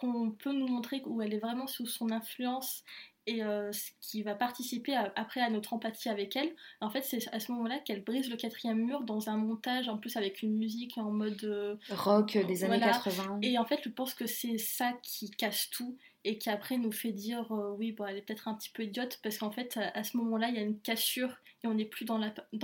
qu'on 0.00 0.30
peut 0.30 0.52
nous 0.52 0.66
montrer 0.66 1.02
où 1.04 1.20
elle 1.20 1.34
est 1.34 1.38
vraiment 1.38 1.66
sous 1.66 1.86
son 1.86 2.10
influence 2.10 2.84
et 3.26 3.44
euh, 3.44 3.70
ce 3.70 3.90
qui 4.00 4.22
va 4.22 4.34
participer 4.34 4.94
après 5.14 5.40
à 5.40 5.50
notre 5.50 5.74
empathie 5.74 6.08
avec 6.08 6.34
elle. 6.36 6.50
En 6.80 6.88
fait, 6.88 7.02
c'est 7.02 7.28
à 7.32 7.38
ce 7.38 7.52
moment-là 7.52 7.78
qu'elle 7.80 8.02
brise 8.02 8.30
le 8.30 8.36
quatrième 8.36 8.78
mur 8.78 9.02
dans 9.02 9.28
un 9.28 9.36
montage 9.36 9.90
en 9.90 9.98
plus 9.98 10.16
avec 10.16 10.42
une 10.42 10.56
musique 10.56 10.96
en 10.96 11.10
mode 11.10 11.44
euh, 11.44 11.76
rock 11.90 12.38
des 12.38 12.64
années 12.64 12.80
80. 12.80 13.40
Et 13.42 13.58
en 13.58 13.66
fait, 13.66 13.80
je 13.84 13.90
pense 13.90 14.14
que 14.14 14.26
c'est 14.26 14.56
ça 14.56 14.94
qui 15.02 15.30
casse 15.30 15.68
tout 15.68 15.98
et 16.24 16.38
qui 16.38 16.48
après 16.48 16.78
nous 16.78 16.92
fait 16.92 17.12
dire 17.12 17.52
euh, 17.52 17.74
oui, 17.78 17.92
bon, 17.92 18.06
elle 18.06 18.16
est 18.16 18.22
peut-être 18.22 18.48
un 18.48 18.54
petit 18.54 18.70
peu 18.70 18.84
idiote 18.84 19.20
parce 19.22 19.36
qu'en 19.36 19.50
fait, 19.50 19.78
à, 19.94 20.02
ce 20.02 20.16
moment-là, 20.16 20.48
il 20.48 20.54
y 20.54 20.58
a 20.58 20.62
une 20.62 20.80
cassure 20.80 21.36
et 21.62 21.66
on 21.66 21.74
n'est 21.74 21.84
plus 21.84 22.06
dans 22.06 22.18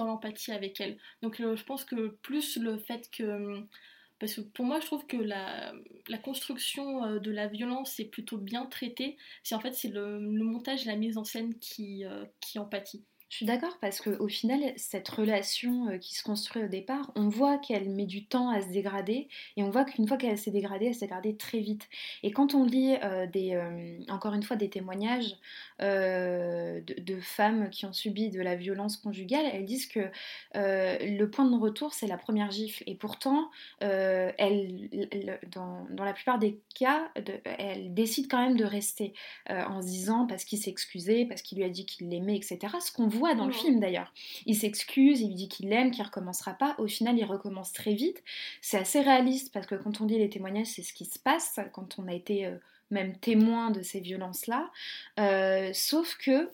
l'empathie 0.06 0.52
avec 0.52 0.80
elle. 0.80 0.96
Donc, 1.20 1.36
je 1.36 1.62
pense 1.64 1.84
que 1.84 2.08
plus 2.22 2.56
le 2.56 2.78
fait 2.78 3.10
que 3.10 3.62
parce 4.18 4.34
que 4.34 4.40
pour 4.40 4.64
moi, 4.64 4.80
je 4.80 4.86
trouve 4.86 5.06
que 5.06 5.16
la, 5.16 5.72
construction 6.22 7.04
euh, 7.04 7.18
de 7.18 7.30
la 7.30 7.48
violence 7.48 8.00
est 8.00 8.06
plutôt 8.06 8.38
bien 8.38 8.66
traitée. 8.66 9.16
C'est 9.42 9.54
en 9.54 9.60
fait 9.60 9.74
c'est 9.74 9.88
le, 9.88 10.18
montage 10.20 10.84
et 10.84 10.86
la 10.86 10.96
mise 10.96 11.18
en 11.18 11.24
scène 11.24 11.58
qui, 11.58 12.04
euh, 12.04 12.24
qui 12.40 12.58
en. 12.58 12.68
Je 13.28 13.38
suis 13.38 13.46
d'accord 13.46 13.76
parce 13.80 14.00
qu'au 14.00 14.28
final, 14.28 14.60
cette 14.76 15.08
relation 15.08 15.88
euh, 15.88 15.98
qui 15.98 16.14
se 16.14 16.22
construit 16.22 16.62
au 16.62 16.68
départ, 16.68 17.10
on 17.16 17.28
voit 17.28 17.58
qu'elle 17.58 17.90
met 17.90 18.06
du 18.06 18.24
temps 18.24 18.50
à 18.50 18.60
se 18.60 18.68
dégrader 18.68 19.26
et 19.56 19.64
on 19.64 19.70
voit 19.70 19.84
qu'une 19.84 20.06
fois 20.06 20.16
qu'elle 20.16 20.38
s'est 20.38 20.52
dégradée, 20.52 20.86
elle 20.86 20.94
s'est 20.94 21.06
dégradée 21.06 21.36
très 21.36 21.58
vite. 21.58 21.88
Et 22.22 22.30
quand 22.30 22.54
on 22.54 22.64
lit 22.64 22.94
euh, 23.02 23.26
des, 23.26 23.54
euh, 23.54 23.98
encore 24.10 24.32
une 24.34 24.44
fois 24.44 24.54
des 24.54 24.70
témoignages 24.70 25.34
de, 25.80 27.18
femmes 27.20 27.68
qui 27.70 27.84
ont 27.84 27.92
subi 27.92 28.30
de 28.30 28.40
la 28.40 28.54
violence 28.54 28.96
conjugale, 28.96 29.44
elles 29.52 29.64
disent 29.64 29.88
que 29.88 30.08
le 30.54 31.24
point 31.24 31.44
de 31.44 31.56
retour, 31.56 31.92
c'est 31.92 32.06
la 32.06 32.16
première 32.16 32.50
gifle. 32.50 32.84
Et 32.86 32.94
pourtant, 32.94 33.50
dans, 33.80 34.34
la 35.98 36.12
plupart 36.12 36.38
des 36.38 36.60
cas, 36.78 37.10
de, 37.16 37.32
elle 37.58 37.92
décide 37.92 38.30
quand 38.30 38.40
même 38.40 38.56
de 38.56 38.64
rester 38.64 39.12
en 39.48 39.82
se 39.82 39.86
disant 39.86 40.26
parce 40.26 40.44
qu'il 40.44 40.58
s'est 40.58 40.70
excusé, 40.70 41.26
parce 41.26 41.42
qu'il 41.42 41.58
lui 41.58 41.64
a 41.64 41.68
dit 41.68 41.84
qu'il 41.84 42.08
l'aimait, 42.08 42.36
etc. 42.36 42.58
Ce 42.80 42.92
qu'on 42.92 43.08
voit 43.16 43.34
dans 43.34 43.46
le 43.46 43.52
film 43.52 43.80
d'ailleurs. 43.80 44.12
Il 44.46 44.56
s'excuse, 44.56 45.20
il 45.20 45.34
dit 45.34 45.48
qu'il 45.48 45.68
l'aime, 45.68 45.90
qu'il 45.90 46.04
recommencera 46.04 46.54
pas. 46.54 46.74
Au 46.78 46.86
final, 46.86 47.18
il 47.18 47.24
recommence 47.24 47.72
très 47.72 47.94
vite. 47.94 48.22
C'est 48.60 48.78
assez 48.78 49.00
réaliste 49.00 49.52
parce 49.52 49.66
que 49.66 49.74
quand 49.74 50.00
on 50.00 50.04
dit 50.04 50.18
les 50.18 50.28
témoignages, 50.28 50.68
c'est 50.68 50.82
ce 50.82 50.92
qui 50.92 51.04
se 51.04 51.18
passe 51.18 51.58
quand 51.72 51.98
on 51.98 52.08
a 52.08 52.12
été 52.14 52.46
euh, 52.46 52.56
même 52.90 53.16
témoin 53.16 53.70
de 53.70 53.82
ces 53.82 54.00
violences-là. 54.00 54.70
Euh, 55.18 55.70
sauf 55.72 56.16
que 56.16 56.50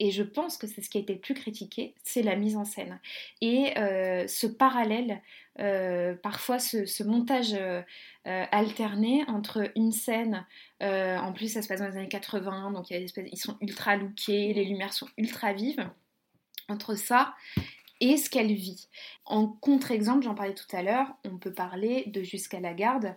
et 0.00 0.10
je 0.10 0.24
pense 0.24 0.56
que 0.56 0.66
c'est 0.66 0.82
ce 0.82 0.90
qui 0.90 0.98
a 0.98 1.00
été 1.00 1.14
le 1.14 1.20
plus 1.20 1.34
critiqué, 1.34 1.94
c'est 2.02 2.22
la 2.22 2.34
mise 2.34 2.56
en 2.56 2.64
scène. 2.64 2.98
Et 3.40 3.78
euh, 3.78 4.26
ce 4.26 4.46
parallèle, 4.48 5.20
parfois 6.22 6.58
ce, 6.58 7.02
montage 7.04 7.54
alterné 8.24 9.24
entre 9.28 9.70
une 9.76 9.92
scène, 9.92 10.46
en 10.80 11.32
plus 11.34 11.52
ça 11.52 11.60
se 11.60 11.68
passe 11.68 11.80
dans 11.80 11.88
les 11.88 11.96
années 11.98 12.08
80, 12.08 12.72
donc 12.72 12.90
ils 12.90 13.38
sont 13.38 13.58
ultra 13.60 13.96
lookés, 13.96 14.54
les 14.54 14.64
lumières 14.64 14.94
sont 14.94 15.08
ultra 15.18 15.52
vives, 15.52 15.86
entre 16.68 16.94
ça 16.94 17.34
et 18.00 18.16
ce 18.16 18.30
qu'elle 18.30 18.52
vit. 18.52 18.88
En 19.26 19.46
contre-exemple, 19.46 20.24
j'en 20.24 20.34
parlais 20.34 20.54
tout 20.54 20.74
à 20.74 20.82
l'heure, 20.82 21.06
on 21.24 21.38
peut 21.38 21.52
parler 21.52 22.04
de 22.06 22.22
Jusqu'à 22.22 22.60
la 22.60 22.74
garde, 22.74 23.14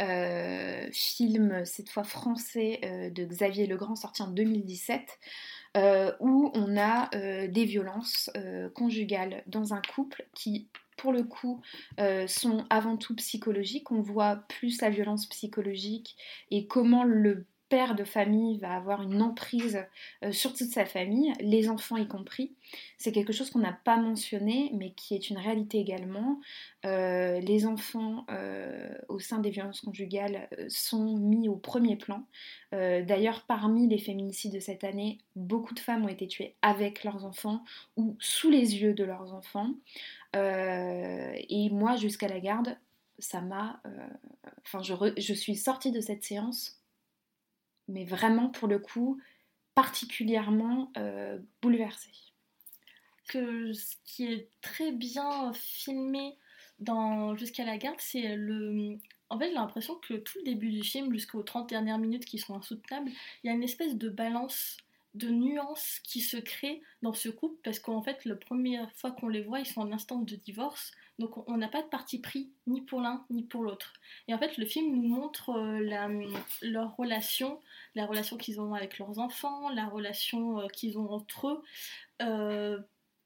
euh, 0.00 0.88
film 0.92 1.64
cette 1.64 1.90
fois 1.90 2.04
français 2.04 2.80
euh, 2.84 3.10
de 3.10 3.24
Xavier 3.24 3.66
Legrand 3.66 3.94
sorti 3.94 4.22
en 4.22 4.28
2017, 4.28 5.00
euh, 5.00 5.06
où 5.74 6.50
on 6.54 6.76
a 6.76 7.08
des 7.48 7.64
violences 7.64 8.30
conjugales 8.74 9.42
dans 9.46 9.74
un 9.74 9.82
couple 9.94 10.26
qui 10.34 10.68
pour 10.98 11.12
le 11.12 11.24
coup, 11.24 11.60
sont 12.28 12.64
avant 12.70 12.96
tout 12.96 13.16
psychologiques. 13.16 13.90
On 13.90 14.02
voit 14.02 14.36
plus 14.48 14.80
la 14.80 14.90
violence 14.90 15.26
psychologique 15.26 16.16
et 16.50 16.66
comment 16.68 17.02
le 17.02 17.46
père 17.72 17.94
de 17.94 18.04
famille 18.04 18.58
va 18.58 18.74
avoir 18.74 19.00
une 19.00 19.22
emprise 19.22 19.82
euh, 20.22 20.30
sur 20.30 20.52
toute 20.52 20.68
sa 20.68 20.84
famille, 20.84 21.32
les 21.40 21.70
enfants 21.70 21.96
y 21.96 22.06
compris. 22.06 22.52
C'est 22.98 23.12
quelque 23.12 23.32
chose 23.32 23.48
qu'on 23.48 23.60
n'a 23.60 23.72
pas 23.72 23.96
mentionné, 23.96 24.70
mais 24.74 24.90
qui 24.90 25.14
est 25.14 25.30
une 25.30 25.38
réalité 25.38 25.78
également. 25.78 26.38
Euh, 26.84 27.40
les 27.40 27.64
enfants 27.64 28.26
euh, 28.30 28.92
au 29.08 29.20
sein 29.20 29.38
des 29.38 29.48
violences 29.48 29.80
conjugales 29.80 30.50
sont 30.68 31.16
mis 31.16 31.48
au 31.48 31.56
premier 31.56 31.96
plan. 31.96 32.26
D'ailleurs, 32.72 33.44
parmi 33.46 33.86
les 33.86 33.98
féminicides 33.98 34.52
de 34.52 34.60
cette 34.60 34.84
année, 34.84 35.18
beaucoup 35.36 35.74
de 35.74 35.80
femmes 35.80 36.04
ont 36.04 36.08
été 36.08 36.26
tuées 36.26 36.54
avec 36.62 37.04
leurs 37.04 37.24
enfants 37.24 37.64
ou 37.96 38.16
sous 38.18 38.50
les 38.50 38.82
yeux 38.82 38.94
de 38.94 39.04
leurs 39.04 39.34
enfants. 39.34 39.74
et 40.34 41.68
moi, 41.70 41.96
jusqu'à 41.96 42.28
la 42.28 42.40
garde, 42.40 42.76
ça 43.18 43.42
m'a... 43.42 43.82
Enfin, 44.64 44.82
je, 44.82 44.94
je 45.18 45.34
suis 45.34 45.56
sortie 45.56 45.92
de 45.92 46.00
cette 46.00 46.24
séance 46.24 46.81
mais 47.92 48.04
vraiment 48.04 48.48
pour 48.48 48.68
le 48.68 48.78
coup 48.78 49.20
particulièrement 49.74 50.92
euh, 50.96 51.38
bouleversée. 51.60 52.10
Que 53.28 53.72
ce 53.72 53.94
qui 54.04 54.26
est 54.26 54.48
très 54.60 54.92
bien 54.92 55.52
filmé 55.54 56.36
dans 56.78 57.36
Jusqu'à 57.36 57.64
la 57.64 57.78
garde, 57.78 58.00
c'est 58.00 58.36
le. 58.36 58.98
En 59.30 59.38
fait, 59.38 59.48
j'ai 59.48 59.54
l'impression 59.54 59.94
que 59.96 60.14
tout 60.14 60.38
le 60.38 60.44
début 60.44 60.70
du 60.70 60.82
film, 60.82 61.12
jusqu'aux 61.12 61.42
30 61.42 61.68
dernières 61.68 61.98
minutes 61.98 62.24
qui 62.24 62.38
sont 62.38 62.56
insoutenables, 62.56 63.10
il 63.42 63.46
y 63.46 63.50
a 63.50 63.54
une 63.54 63.62
espèce 63.62 63.96
de 63.96 64.08
balance 64.08 64.76
de 65.14 65.28
nuances 65.28 66.00
qui 66.02 66.20
se 66.20 66.36
crée 66.38 66.82
dans 67.02 67.12
ce 67.12 67.28
couple 67.28 67.56
parce 67.62 67.78
qu'en 67.78 68.02
fait, 68.02 68.24
la 68.24 68.34
première 68.34 68.90
fois 68.92 69.12
qu'on 69.12 69.28
les 69.28 69.42
voit, 69.42 69.60
ils 69.60 69.66
sont 69.66 69.80
en 69.80 69.92
instance 69.92 70.26
de 70.26 70.36
divorce. 70.36 70.92
Donc 71.18 71.48
on 71.48 71.56
n'a 71.56 71.68
pas 71.68 71.82
de 71.82 71.88
parti 71.88 72.18
pris 72.18 72.52
ni 72.66 72.80
pour 72.80 73.00
l'un 73.00 73.24
ni 73.30 73.42
pour 73.42 73.62
l'autre. 73.62 73.92
Et 74.28 74.34
en 74.34 74.38
fait, 74.38 74.56
le 74.56 74.66
film 74.66 74.94
nous 74.94 75.08
montre 75.08 75.50
euh, 75.50 75.80
leur 76.62 76.96
relation, 76.96 77.60
la 77.94 78.06
relation 78.06 78.36
qu'ils 78.36 78.60
ont 78.60 78.74
avec 78.74 78.98
leurs 78.98 79.18
enfants, 79.18 79.68
la 79.70 79.86
relation 79.86 80.60
euh, 80.60 80.68
qu'ils 80.68 80.98
ont 80.98 81.10
entre 81.10 81.48
eux. 81.48 81.62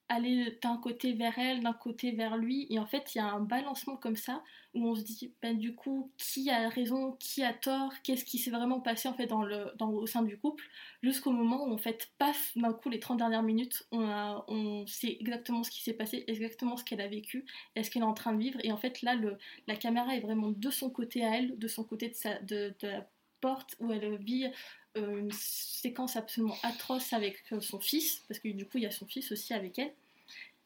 Aller 0.09 0.57
d'un 0.62 0.77
côté 0.77 1.15
vers 1.15 1.37
elle, 1.39 1.62
d'un 1.62 1.73
côté 1.73 2.12
vers 2.12 2.37
lui. 2.37 2.66
Et 2.70 2.78
en 2.78 2.87
fait, 2.87 3.15
il 3.15 3.19
y 3.19 3.20
a 3.20 3.27
un 3.27 3.41
balancement 3.41 3.97
comme 3.97 4.16
ça 4.16 4.43
où 4.74 4.87
on 4.87 4.95
se 4.95 5.03
dit, 5.03 5.33
ben, 5.43 5.59
du 5.59 5.74
coup, 5.74 6.12
qui 6.19 6.51
a 6.51 6.69
raison, 6.69 7.12
qui 7.19 7.43
a 7.43 7.53
tort, 7.53 7.93
qu'est-ce 8.03 8.24
qui 8.24 8.39
s'est 8.39 8.51
vraiment 8.51 8.81
passé 8.81 9.09
en 9.09 9.15
fait 9.15 9.27
dans 9.27 9.43
le, 9.43 9.73
dans, 9.78 9.91
au 9.91 10.07
sein 10.07 10.23
du 10.23 10.39
couple, 10.39 10.65
jusqu'au 11.03 11.33
moment 11.33 11.65
où 11.66 11.73
en 11.73 11.78
fait, 11.78 12.11
paf, 12.19 12.53
d'un 12.57 12.73
coup, 12.73 12.91
les 12.91 13.01
30 13.01 13.19
dernières 13.19 13.43
minutes, 13.43 13.87
on, 13.91 14.43
on 14.49 14.87
sait 14.87 15.16
exactement 15.19 15.62
ce 15.65 15.70
qui 15.70 15.83
s'est 15.83 15.95
passé, 15.95 16.24
exactement 16.27 16.77
ce 16.77 16.85
qu'elle 16.85 17.01
a 17.01 17.09
vécu, 17.09 17.47
et 17.74 17.83
ce 17.83 17.91
qu'elle 17.91 18.03
est 18.03 18.07
en 18.07 18.15
train 18.15 18.33
de 18.33 18.39
vivre. 18.39 18.61
Et 18.62 18.73
en 18.73 18.77
fait, 18.77 19.03
là, 19.03 19.15
le, 19.15 19.39
la 19.66 19.77
caméra 19.77 20.15
est 20.15 20.20
vraiment 20.20 20.51
de 20.51 20.70
son 20.70 20.91
côté 20.91 21.24
à 21.24 21.37
elle, 21.37 21.59
de 21.59 21.69
son 21.69 21.85
côté 21.85 22.09
de, 22.09 22.15
sa, 22.15 22.39
de, 22.41 22.74
de 22.81 22.89
la 22.89 23.09
porte 23.41 23.77
où 23.81 23.93
elle 23.93 24.16
vit 24.16 24.47
une 24.97 25.32
séquence 25.32 26.16
absolument 26.16 26.56
atroce 26.62 27.12
avec 27.12 27.43
euh, 27.52 27.60
son 27.60 27.81
fils, 27.81 28.24
parce 28.28 28.40
que 28.40 28.48
du 28.48 28.66
coup 28.66 28.78
il 28.78 28.85
y 28.85 28.86
a 28.86 28.90
son 28.90 29.06
fils 29.06 29.31
aussi 29.32 29.55
avec 29.55 29.78
elle. 29.78 29.93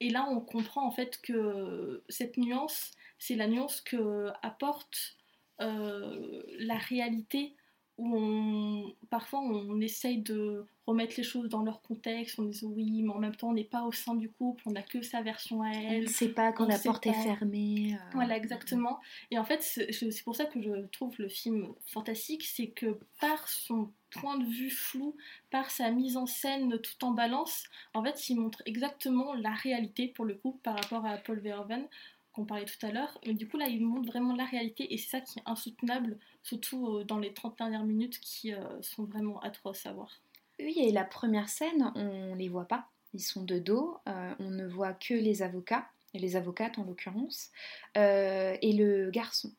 Et 0.01 0.11
là 0.11 0.27
on 0.31 0.40
comprend 0.40 0.86
en 0.86 0.90
fait 0.90 1.20
que 1.23 2.02
cette 2.09 2.36
nuance, 2.36 2.93
c'est 3.19 3.36
la 3.36 3.47
nuance 3.47 3.81
que 3.81 4.28
apporte 4.43 5.16
euh, 5.61 6.43
la 6.59 6.77
réalité 6.77 7.55
où 8.01 8.16
on, 8.16 8.94
parfois 9.10 9.40
on 9.40 9.78
essaye 9.81 10.22
de 10.22 10.64
remettre 10.86 11.14
les 11.18 11.22
choses 11.22 11.51
dans 11.51 11.62
leur 11.62 11.82
contexte, 11.82 12.39
on 12.39 12.44
dit 12.44 12.64
oui, 12.64 13.02
mais 13.02 13.12
en 13.12 13.18
même 13.18 13.36
temps 13.36 13.51
on 13.51 13.52
n'est 13.52 13.62
pas 13.62 13.85
au 13.85 13.93
sein 13.93 14.14
du 14.14 14.31
couple, 14.31 14.62
on 14.66 14.72
n'a 14.72 14.82
que 14.82 15.02
sa 15.02 15.20
version 15.20 15.62
à 15.62 15.70
elle. 15.70 16.01
On 16.01 16.05
ne 16.05 16.09
sait 16.09 16.31
pas 16.31 16.52
quand 16.52 16.66
la 16.66 16.78
porte 16.78 17.06
est 17.06 17.12
fermée. 17.12 17.97
Voilà, 18.14 18.36
exactement. 18.36 19.01
Et 19.31 19.39
en 19.39 19.44
fait, 19.44 19.62
c'est 19.62 20.24
pour 20.24 20.35
ça 20.35 20.47
que 20.47 20.60
je 20.62 20.86
trouve 20.86 21.14
le 21.18 21.28
film 21.28 21.68
fantastique, 21.86 22.44
c'est 22.44 22.68
que 22.68 22.98
par 23.20 23.47
son 23.48 23.93
point 24.10 24.39
de 24.39 24.47
vue 24.47 24.70
flou, 24.70 25.14
par 25.51 25.70
sa 25.70 25.90
mise 25.90 26.16
en 26.16 26.27
scène 26.27 26.78
tout 26.81 27.05
en 27.05 27.12
balance, 27.12 27.64
en 27.94 28.02
fait, 28.02 28.28
il 28.31 28.40
montre 28.40 28.62
exactement 28.64 29.35
la 29.35 29.52
réalité 29.52 30.09
pour 30.09 30.24
le 30.24 30.35
coup 30.35 30.59
par 30.62 30.74
rapport 30.74 31.05
à 31.05 31.18
Paul 31.18 31.39
Verhoeven 31.39 31.86
qu'on 32.32 32.44
parlait 32.44 32.65
tout 32.65 32.85
à 32.85 32.90
l'heure. 32.90 33.19
Et 33.23 33.35
du 33.35 33.48
coup, 33.48 33.57
là, 33.57 33.66
il 33.69 33.85
montre 33.85 34.09
vraiment 34.09 34.35
la 34.35 34.44
réalité 34.44 34.93
et 34.93 34.98
c'est 34.98 35.11
ça 35.11 35.20
qui 35.20 35.39
est 35.39 35.43
insoutenable, 35.47 36.19
surtout 36.43 36.86
euh, 36.86 37.05
dans 37.05 37.19
les 37.19 37.32
30 37.32 37.59
dernières 37.59 37.85
minutes 37.85 38.20
qui 38.20 38.52
euh, 38.52 38.82
sont 38.82 39.05
vraiment 39.05 39.40
atroces 39.40 39.86
à 39.86 39.93
voir. 39.93 40.20
Oui, 40.59 40.74
et 40.77 40.93
la 40.93 41.05
première 41.05 41.48
scène, 41.48 41.93
on 41.94 42.35
les 42.35 42.48
voit 42.48 42.69
pas. 42.69 42.89
Ils 43.15 43.20
sont 43.20 43.43
de 43.43 43.59
dos, 43.59 43.97
euh, 44.09 44.35
on 44.39 44.51
ne 44.51 44.66
voit 44.66 44.93
que 44.93 45.15
les 45.15 45.43
avocats, 45.43 45.89
et 46.15 46.19
les 46.19 46.36
avocates 46.36 46.78
en 46.78 46.85
l'occurrence, 46.85 47.51
et 47.97 48.73
le 48.73 49.11
garçon. 49.11 49.52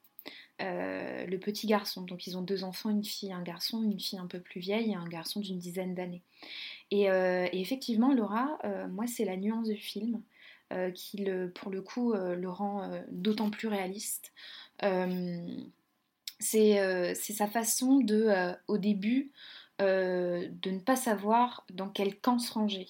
Le 0.60 1.38
petit 1.38 1.65
garçon. 1.65 2.03
Donc 2.03 2.27
ils 2.27 2.38
ont 2.38 2.41
deux 2.41 2.64
enfants, 2.64 2.89
une 2.89 3.03
fille, 3.03 3.31
un 3.31 3.41
garçon, 3.41 3.81
une 3.81 3.99
fille 3.99 4.19
un 4.19 4.27
peu 4.27 4.39
plus 4.39 4.60
vieille 4.60 4.91
et 4.91 4.95
un 4.95 5.07
garçon 5.07 5.39
d'une 5.39 5.57
dizaine 5.57 5.95
d'années. 5.95 6.22
Et, 6.91 7.06
effectivement, 7.53 8.14
Laura, 8.14 8.60
moi 8.89 9.07
c'est 9.07 9.26
la 9.26 9.38
nuance 9.38 9.69
du 9.69 9.77
film 9.77 10.22
qui, 10.93 11.18
le, 11.18 11.52
pour 11.52 11.72
le 11.72 11.81
coup, 11.81 12.14
le 12.14 12.49
rend 12.49 12.89
d'autant 13.10 13.49
plus 13.49 13.68
réaliste. 13.68 14.31
c'est 16.39 17.14
sa 17.15 17.48
façon 17.48 17.99
de, 17.99 18.53
au 18.68 18.77
début, 18.77 19.31
de 19.80 20.69
ne 20.69 20.80
pas 20.80 20.95
savoir 20.95 21.65
dans 21.72 21.89
quel 21.89 22.19
camp 22.19 22.39
se 22.39 22.53
ranger. 22.53 22.88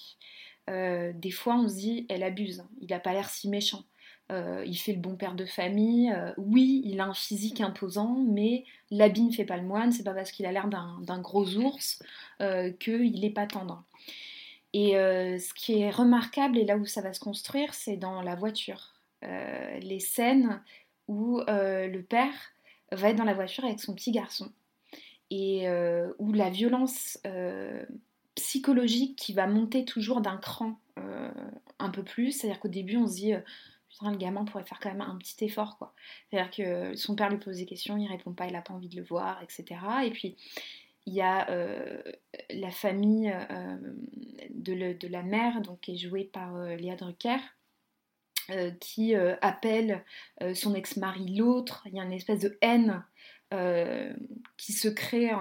des 0.68 1.32
fois, 1.32 1.56
on 1.56 1.68
se 1.68 1.76
dit, 1.76 2.06
elle 2.10 2.24
abuse, 2.24 2.64
il 2.82 2.90
n'a 2.90 3.00
pas 3.00 3.14
l'air 3.14 3.30
si 3.30 3.50
méchant. 3.50 3.84
Euh, 4.32 4.64
il 4.66 4.78
fait 4.78 4.94
le 4.94 5.00
bon 5.00 5.16
père 5.16 5.36
de 5.36 5.46
famille. 5.46 6.12
Euh, 6.12 6.32
oui, 6.38 6.82
il 6.86 7.00
a 7.02 7.06
un 7.06 7.14
physique 7.14 7.60
imposant, 7.60 8.24
mais 8.28 8.64
l'habit 8.90 9.24
ne 9.24 9.32
fait 9.32 9.46
pas 9.46 9.58
le 9.58 9.64
moine. 9.64 9.92
C'est 9.92 10.04
pas 10.04 10.14
parce 10.14 10.32
qu'il 10.32 10.46
a 10.46 10.52
l'air 10.52 10.68
d'un 10.68 11.20
gros 11.20 11.56
ours 11.58 12.02
euh, 12.42 12.72
qu'il 12.72 13.20
n'est 13.20 13.30
pas 13.30 13.46
tendre. 13.46 13.84
Et 14.74 14.92
ce 14.94 15.54
qui 15.54 15.80
est 15.80 15.90
remarquable, 15.90 16.58
et 16.58 16.66
là 16.66 16.78
où 16.78 16.86
ça 16.86 17.02
va 17.02 17.14
se 17.14 17.20
construire, 17.20 17.74
c'est 17.74 17.98
dans 17.98 18.22
la 18.22 18.36
voiture. 18.36 18.94
les 19.22 20.00
scènes 20.00 20.62
où 21.08 21.42
le 21.48 22.02
père 22.02 22.34
va 22.92 23.10
être 23.10 23.18
dans 23.18 23.24
la 23.24 23.34
voiture 23.34 23.66
avec 23.66 23.80
son 23.80 23.94
petit 23.94 24.12
garçon. 24.12 24.52
Et 25.30 25.68
où 26.20 26.34
la 26.34 26.50
violence 26.50 27.20
psychologique 28.36 29.18
qui 29.18 29.34
va 29.34 29.48
monter 29.48 29.86
toujours 29.86 30.22
d'un 30.22 30.38
cran 30.38 30.80
un 31.80 31.90
peu 31.90 32.04
plus, 32.04 32.32
c'est-à-dire 32.32 32.60
qu'au 32.60 32.68
début 32.68 32.98
on 32.98 33.08
se 33.08 33.16
dit 33.16 33.34
le 34.04 34.18
gamin 34.18 34.46
pourrait 34.46 34.64
faire 34.64 34.80
quand 34.80 34.90
même 34.90 35.02
un 35.02 35.16
petit 35.18 35.46
effort, 35.46 35.78
quoi. 35.78 35.94
C'est-à-dire 36.30 36.52
que 36.52 36.96
son 36.96 37.16
père 37.16 37.30
lui 37.30 37.38
pose 37.38 37.58
des 37.58 37.68
questions, 37.68 37.98
il 37.98 38.08
répond 38.08 38.34
pas, 38.34 38.48
il 38.48 38.56
a 38.56 38.62
pas 38.62 38.74
envie 38.74 38.90
de 38.90 38.96
le 38.96 39.04
voir, 39.04 39.40
etc. 39.44 39.80
Et 40.04 40.10
puis, 40.10 40.36
il 41.06 41.14
y 41.14 41.22
a 41.22 41.50
euh, 41.50 42.02
la 42.52 42.72
famille 42.72 43.32
euh, 43.32 43.78
de, 44.52 45.08
la 45.08 45.24
mère, 45.24 45.62
donc, 45.62 45.82
qui 45.82 45.94
est 45.94 45.98
jouée 45.98 46.26
par 46.26 46.56
euh, 46.56 46.76
Léa 46.76 46.96
Drucker, 46.96 47.38
qui 48.82 49.16
appelle 49.16 50.04
son 50.54 50.76
ex-mari 50.76 51.38
l'autre. 51.38 51.84
Il 51.86 51.94
y 51.96 52.02
a 52.02 52.04
une 52.04 52.12
espèce 52.12 52.42
de 52.42 52.58
haine 52.60 53.02
qui 54.58 54.74
se 54.74 54.90
crée 54.90 55.32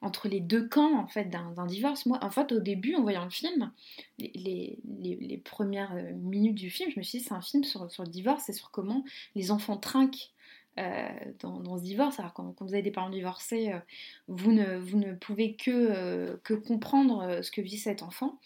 entre 0.00 0.28
les 0.28 0.38
deux 0.38 0.68
camps 0.68 0.96
en 0.96 1.08
fait 1.08 1.24
d'un 1.24 1.66
divorce. 1.66 2.06
Moi, 2.06 2.20
en 2.22 2.30
fait, 2.30 2.52
au 2.52 2.60
début, 2.60 2.94
en 2.94 3.02
voyant 3.02 3.24
le 3.24 3.30
film, 3.30 3.72
les, 4.18 5.42
premières 5.44 5.92
minutes 6.14 6.54
du 6.54 6.70
film, 6.70 6.88
je 6.92 7.00
me 7.00 7.02
suis 7.02 7.18
dit 7.18 7.24
c'est 7.24 7.34
un 7.34 7.42
film 7.42 7.64
sur 7.64 7.82
le 7.82 8.08
divorce 8.08 8.48
et 8.48 8.52
sur 8.52 8.70
comment 8.70 9.02
les 9.34 9.50
enfants 9.50 9.78
trinquent 9.78 10.31
dans, 10.76 11.78
ce 11.78 11.82
divorce. 11.82 12.18
Alors 12.18 12.32
quand, 12.32 12.54
vous 12.60 12.72
avez 12.74 12.82
des 12.82 12.90
parents 12.90 13.10
divorcés, 13.10 13.72
vous, 14.28 14.52
ne, 14.52 14.78
vous 14.78 14.98
ne 14.98 15.14
pouvez 15.14 15.54
que, 15.54 16.36
que 16.44 16.54
comprendre 16.54 17.42
ce 17.42 17.50
que 17.50 17.60
vit 17.60 17.78
cet 17.78 18.02
enfant. 18.02 18.38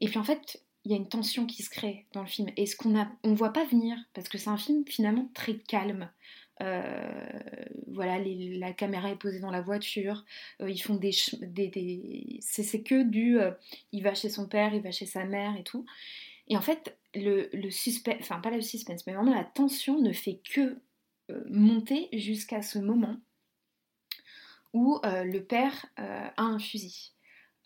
Et 0.00 0.08
puis 0.08 0.18
en 0.18 0.24
fait, 0.24 0.62
il 0.84 0.90
y 0.90 0.94
a 0.94 0.96
une 0.96 1.08
tension 1.08 1.46
qui 1.46 1.62
se 1.62 1.70
crée 1.70 2.06
dans 2.12 2.22
le 2.22 2.26
film. 2.26 2.48
Et 2.56 2.66
ce 2.66 2.76
qu'on 2.76 2.90
ne 2.90 3.34
voit 3.34 3.52
pas 3.52 3.64
venir, 3.64 3.96
parce 4.14 4.28
que 4.28 4.38
c'est 4.38 4.50
un 4.50 4.56
film 4.56 4.84
finalement 4.86 5.30
très 5.34 5.56
calme. 5.56 6.10
Euh, 6.60 7.28
voilà, 7.88 8.18
la 8.18 8.72
caméra 8.72 9.10
est 9.10 9.16
posée 9.16 9.40
dans 9.40 9.50
la 9.50 9.60
voiture. 9.60 10.24
Euh, 10.60 10.70
ils 10.70 10.80
font 10.80 10.96
des, 10.96 11.12
c'est 12.40 12.82
que 12.82 13.02
du, 13.02 13.38
euh, 13.38 13.52
il 13.92 14.02
va 14.02 14.14
chez 14.14 14.28
son 14.28 14.46
père, 14.46 14.74
il 14.74 14.82
va 14.82 14.90
chez 14.90 15.06
sa 15.06 15.24
mère 15.24 15.56
et 15.56 15.62
tout. 15.62 15.86
Et 16.48 16.56
en 16.56 16.60
fait, 16.60 16.96
le 17.14 17.70
suspense, 17.70 18.16
enfin 18.20 18.40
pas 18.40 18.50
le 18.50 18.60
suspense, 18.60 19.06
mais 19.06 19.14
vraiment 19.14 19.34
la 19.34 19.44
tension 19.44 20.00
ne 20.00 20.12
fait 20.12 20.40
que 20.52 20.76
monter 21.48 22.08
jusqu'à 22.12 22.62
ce 22.62 22.78
moment 22.78 23.16
où 24.72 25.00
le 25.04 25.40
père 25.40 25.86
a 25.96 26.42
un 26.42 26.58
fusil. 26.58 27.12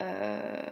Euh, 0.03 0.63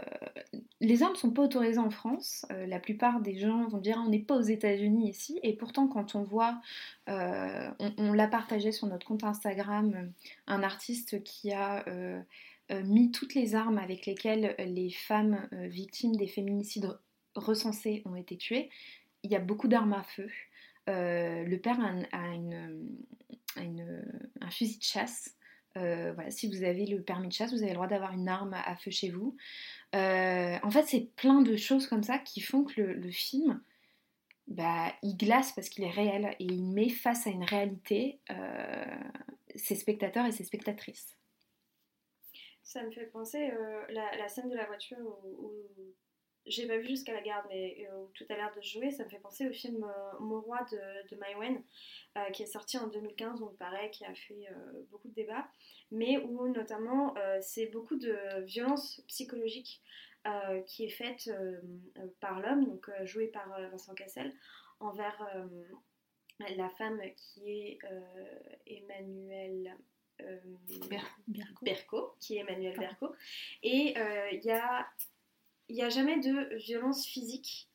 les 0.81 1.03
armes 1.03 1.15
ne 1.15 1.19
sont 1.19 1.31
pas 1.31 1.43
autorisées 1.43 1.79
en 1.79 1.91
France. 1.91 2.45
Euh, 2.53 2.67
la 2.67 2.79
plupart 2.79 3.21
des 3.21 3.39
gens 3.39 3.67
vont 3.69 3.79
dire 3.79 3.97
on 4.05 4.11
n'est 4.11 4.19
pas 4.19 4.37
aux 4.37 4.43
États-Unis 4.43 5.09
ici. 5.09 5.41
Et 5.43 5.57
pourtant, 5.57 5.89
quand 5.89 6.15
on 6.15 6.23
voit, 6.23 6.61
euh, 7.09 7.71
on, 7.99 8.13
l'a 8.13 8.29
partagé 8.29 8.71
sur 8.73 8.87
notre 8.87 9.07
compte 9.07 9.25
Instagram, 9.25 10.13
un 10.47 10.63
artiste 10.63 11.23
qui 11.25 11.53
a 11.53 11.85
mis 12.71 13.11
toutes 13.11 13.35
les 13.35 13.55
armes 13.55 13.79
avec 13.79 14.07
lesquelles 14.07 14.55
les 14.59 14.91
femmes 14.91 15.49
victimes 15.53 16.17
des 16.17 16.27
féminicides 16.27 16.99
recensés 17.35 18.03
ont 18.05 18.17
été 18.17 18.37
tuées. 18.37 18.71
Il 19.23 19.31
y 19.31 19.37
a 19.37 19.41
beaucoup 19.41 19.69
d'armes 19.69 19.93
à 19.93 20.03
feu. 20.03 20.31
Le 20.87 21.57
père 21.57 21.79
a, 21.81 21.95
un 23.57 24.51
fusil 24.51 24.79
de 24.79 24.85
chasse. 24.85 25.37
voilà, 25.75 26.31
si 26.31 26.49
vous 26.49 26.65
avez 26.65 26.87
le 26.87 27.03
permis 27.03 27.29
de 27.29 27.33
chasse, 27.33 27.53
vous 27.53 27.63
avez 27.63 27.71
le 27.71 27.75
droit 27.75 27.87
d'avoir 27.87 28.13
une 28.13 28.29
arme 28.29 28.55
à 28.55 28.77
feu 28.77 28.91
chez 28.91 29.11
vous. 29.11 29.37
en 29.93 30.71
fait, 30.71 30.85
c'est 30.87 31.15
plein 31.17 31.43
de 31.43 31.57
choses 31.57 31.87
comme 31.87 32.03
ça 32.03 32.19
qui 32.19 32.41
font 32.41 32.65
que 32.65 32.81
le, 32.81 33.11
film, 33.11 33.63
bah, 34.47 34.93
il 35.03 35.17
glace 35.17 35.53
parce 35.53 35.69
qu'il 35.69 35.85
est 35.85 35.91
réel 35.91 36.35
et 36.39 36.45
il 36.45 36.65
met 36.65 36.89
face 36.89 37.27
à 37.27 37.31
une 37.31 37.45
réalité 37.45 38.21
ses 39.57 39.75
spectateurs 39.75 40.27
et 40.27 40.33
ses 40.33 40.45
spectatrices. 40.45 41.17
Ça 42.63 42.83
me 42.83 42.91
fait 42.91 43.07
penser 43.07 43.51
euh, 43.51 43.87
la, 43.91 44.29
scène 44.29 44.49
de 44.49 44.57
la 44.57 44.67
voiture 44.67 44.99
où, 44.99 45.53
j'ai 46.47 46.67
pas 46.67 46.79
vu 46.79 46.89
jusqu'à 46.89 47.13
la 47.13 47.21
garde, 47.21 47.47
mais 47.49 47.89
où 47.97 48.09
tout 48.15 48.25
a 48.29 48.35
l'air 48.35 48.53
de 48.55 48.61
jouer, 48.61 48.91
ça 48.91 49.05
me 49.05 49.09
fait 49.09 49.19
penser 49.19 49.49
au 49.49 49.53
film 49.53 49.85
euh, 49.85 50.19
Morois 50.21 50.65
de, 50.71 51.09
de 51.09 51.17
Mai 51.21 51.35
Wen, 51.37 51.63
euh, 52.17 52.31
qui 52.31 52.43
est 52.43 52.47
sorti 52.47 52.79
en 52.79 52.89
2015, 52.89 53.41
donc 53.41 53.57
pareil, 53.57 53.91
qui 53.91 54.05
a 54.05 54.15
fait 54.15 54.49
beaucoup 54.91 55.09
de 55.09 55.15
débats, 55.15 55.49
mais 55.91 56.19
où 56.19 56.49
notamment 56.49 57.15
c'est 57.41 57.67
beaucoup 57.67 57.97
de 57.97 58.43
violence 58.45 59.03
psychologique 59.09 59.83
qui 60.67 60.85
est 60.85 60.91
faite 60.91 61.31
par 62.21 62.41
l'homme, 62.41 62.65
donc 62.65 62.91
joué 63.05 63.27
par 63.29 63.49
Vincent 63.71 63.95
Cassel, 63.95 64.33
envers 64.81 65.27
la 66.41 66.71
femme 66.71 67.01
qui 67.17 67.51
est 67.51 67.79
Emmanuel 68.67 69.77
euh, 70.21 70.39
Berco. 71.63 72.15
qui 72.21 72.37
est 72.37 72.41
Emmanuel 72.41 72.79
Berco. 72.79 73.15
Et 73.63 73.95
euh, 73.97 74.29
il 74.33 74.41
n'y 74.41 74.53
a, 74.53 74.87
y 75.69 75.83
a 75.83 75.89
jamais 75.89 76.19
de 76.19 76.55
violence 76.57 77.07
physique. 77.07 77.69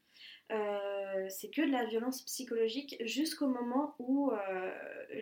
Euh, 0.51 1.27
c'est 1.29 1.49
que 1.49 1.61
de 1.61 1.71
la 1.71 1.85
violence 1.85 2.23
psychologique 2.23 2.95
jusqu'au 3.05 3.47
moment 3.47 3.95
où 3.99 4.31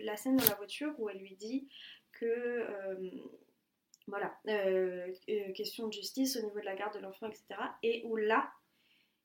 la 0.03 0.15
scène 0.15 0.38
dans 0.38 0.45
la 0.45 0.56
voiture 0.56 0.94
où 0.99 1.10
elle 1.10 1.18
lui 1.18 1.35
dit 1.35 1.68
que 2.14 2.65
voilà 4.07 4.39
question 5.53 5.88
de 5.88 5.91
justice 5.91 6.38
au 6.38 6.44
niveau 6.44 6.61
de 6.61 6.65
la 6.65 6.76
garde 6.76 6.94
de 6.94 6.99
l'enfant 6.99 7.27
etc 7.27 7.45
et 7.84 8.03
où 8.06 8.15
là 8.15 8.49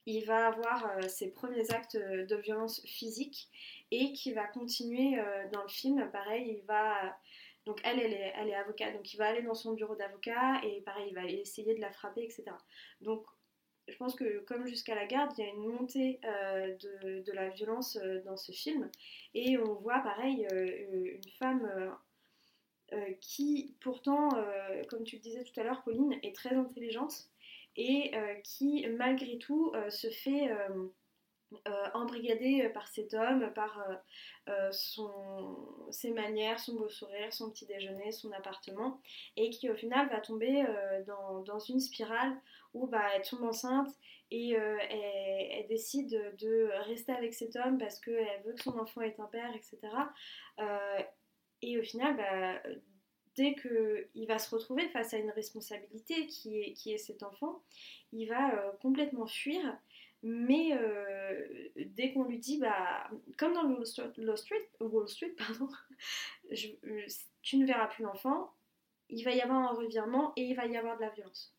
il 0.07 0.25
va 0.25 0.49
avoir 0.49 1.09
ses 1.09 1.31
premiers 1.31 1.71
actes 1.71 1.97
de 1.97 2.35
violence 2.35 2.85
physique 2.85 3.49
et 3.93 4.13
qui 4.13 4.33
va 4.33 4.49
continuer 4.49 5.23
dans 5.53 5.63
le 5.63 5.69
film 5.69 6.11
pareil 6.11 6.59
il 6.59 6.67
va 6.67 7.17
donc 7.67 7.81
elle, 7.85 8.01
elle 8.01 8.49
est, 8.49 8.55
avocate, 8.55 8.95
donc 8.95 9.13
il 9.13 9.17
va 9.17 9.27
aller 9.27 9.43
dans 9.43 9.55
son 9.55 9.73
bureau 9.73 9.95
d'avocat 9.95 10.61
et 10.65 10.81
pareil, 10.81 11.09
il 11.09 11.15
va 11.15 11.25
essayer 11.25 11.75
de 11.75 11.81
la 11.81 11.93
frapper, 11.93 12.25
etc. 12.25 12.45
Donc 13.01 13.25
je 13.89 13.97
pense 13.97 14.15
que 14.15 14.41
comme 14.41 14.67
jusqu'à 14.67 14.95
la 14.95 15.07
garde, 15.07 15.33
il 15.37 15.45
y 15.45 15.49
a 15.49 15.51
une 15.51 15.67
montée 15.67 16.21
euh, 16.25 16.77
de, 17.25 17.33
la 17.33 17.49
violence 17.51 17.97
euh, 17.97 18.21
dans 18.23 18.37
ce 18.37 18.53
film 18.53 18.91
et 19.35 19.59
on 19.59 19.75
voit 19.75 20.01
pareil 20.01 20.47
euh, 20.53 21.17
une 21.17 21.33
femme 21.39 21.69
qui 23.23 23.75
pourtant, 23.81 24.29
comme 24.91 25.03
tu 25.05 25.17
le 25.17 25.23
disais 25.23 25.45
tout 25.45 25.59
à 25.59 25.63
l'heure, 25.63 25.83
Pauline, 25.83 26.15
est 26.23 26.37
très 26.37 26.55
intelligente 26.55 27.31
et 27.75 28.13
qui 28.45 28.87
malgré 28.87 29.39
tout 29.39 29.73
se 29.89 30.11
fait 30.11 30.51
embrigadé 31.95 32.69
par 32.71 32.89
cet 32.89 33.15
homme, 33.15 33.53
par 33.55 33.85
euh, 34.49 34.71
euh, 34.71 35.91
ses 35.91 36.11
manières, 36.11 36.59
son 36.59 36.75
beau 36.75 36.89
sourire, 36.89 37.33
son 37.33 37.51
petit 37.51 37.67
déjeuner, 37.67 38.13
son 38.13 38.33
appartement, 38.33 39.01
et 39.37 39.51
qui 39.51 39.71
au 39.71 39.75
final 39.75 40.09
va 40.09 40.21
tomber 40.21 40.65
dans, 41.07 41.43
dans, 41.43 41.59
une 41.59 41.81
spirale 41.81 42.33
où 42.75 42.87
bah, 42.87 43.05
elle 43.15 43.23
tombe 43.23 43.45
enceinte 43.45 43.91
et 44.31 44.53
elle, 44.53 45.67
décide 45.69 46.37
de 46.39 46.71
rester 46.89 47.13
avec 47.13 47.35
cet 47.35 47.57
homme 47.57 47.79
parce 47.79 48.01
qu'elle 48.01 48.43
veut 48.45 48.55
que 48.55 48.63
son 48.63 48.79
enfant 48.79 49.03
ait 49.03 49.15
un 49.19 49.27
père, 49.27 49.55
etc. 49.55 49.79
et 51.63 51.79
au 51.79 51.83
final, 51.83 52.17
bah, 52.17 52.63
dès 53.37 53.55
qu'il 53.55 54.27
va 54.27 54.39
se 54.39 54.51
retrouver 54.55 54.89
face 54.89 55.15
à 55.15 55.19
une 55.19 55.31
responsabilité 55.31 56.27
qui 56.27 56.61
est, 56.61 56.73
qui 56.73 56.93
est 56.93 56.99
cet 56.99 57.23
enfant, 57.23 57.63
il 58.13 58.29
va 58.29 58.75
complètement 58.81 59.27
fuir 59.27 59.63
mais 60.23 60.71
euh, 60.73 61.47
dès 61.77 62.13
qu'on 62.13 62.25
lui 62.25 62.39
dit, 62.39 62.59
bah, 62.59 63.11
comme 63.37 63.55
dans 63.55 63.65
Wall 63.65 63.87
Street, 63.87 64.13
Wall 64.81 65.09
Street, 65.09 65.35
pardon, 65.37 65.69
euh, 66.53 67.07
tu 67.43 67.57
ne 67.57 67.67
verras 67.67 67.89
plus 67.89 68.05
l'enfant, 68.05 68.53
il 69.11 69.25
va 69.25 69.33
y 69.33 69.41
avoir 69.41 69.59
un 69.59 69.75
revirement 69.75 70.33
et 70.37 70.43
il 70.43 70.55
va 70.55 70.67
y 70.67 70.77
avoir 70.77 70.97
de 70.97 71.03
la 71.03 71.11
violence. 71.11 71.53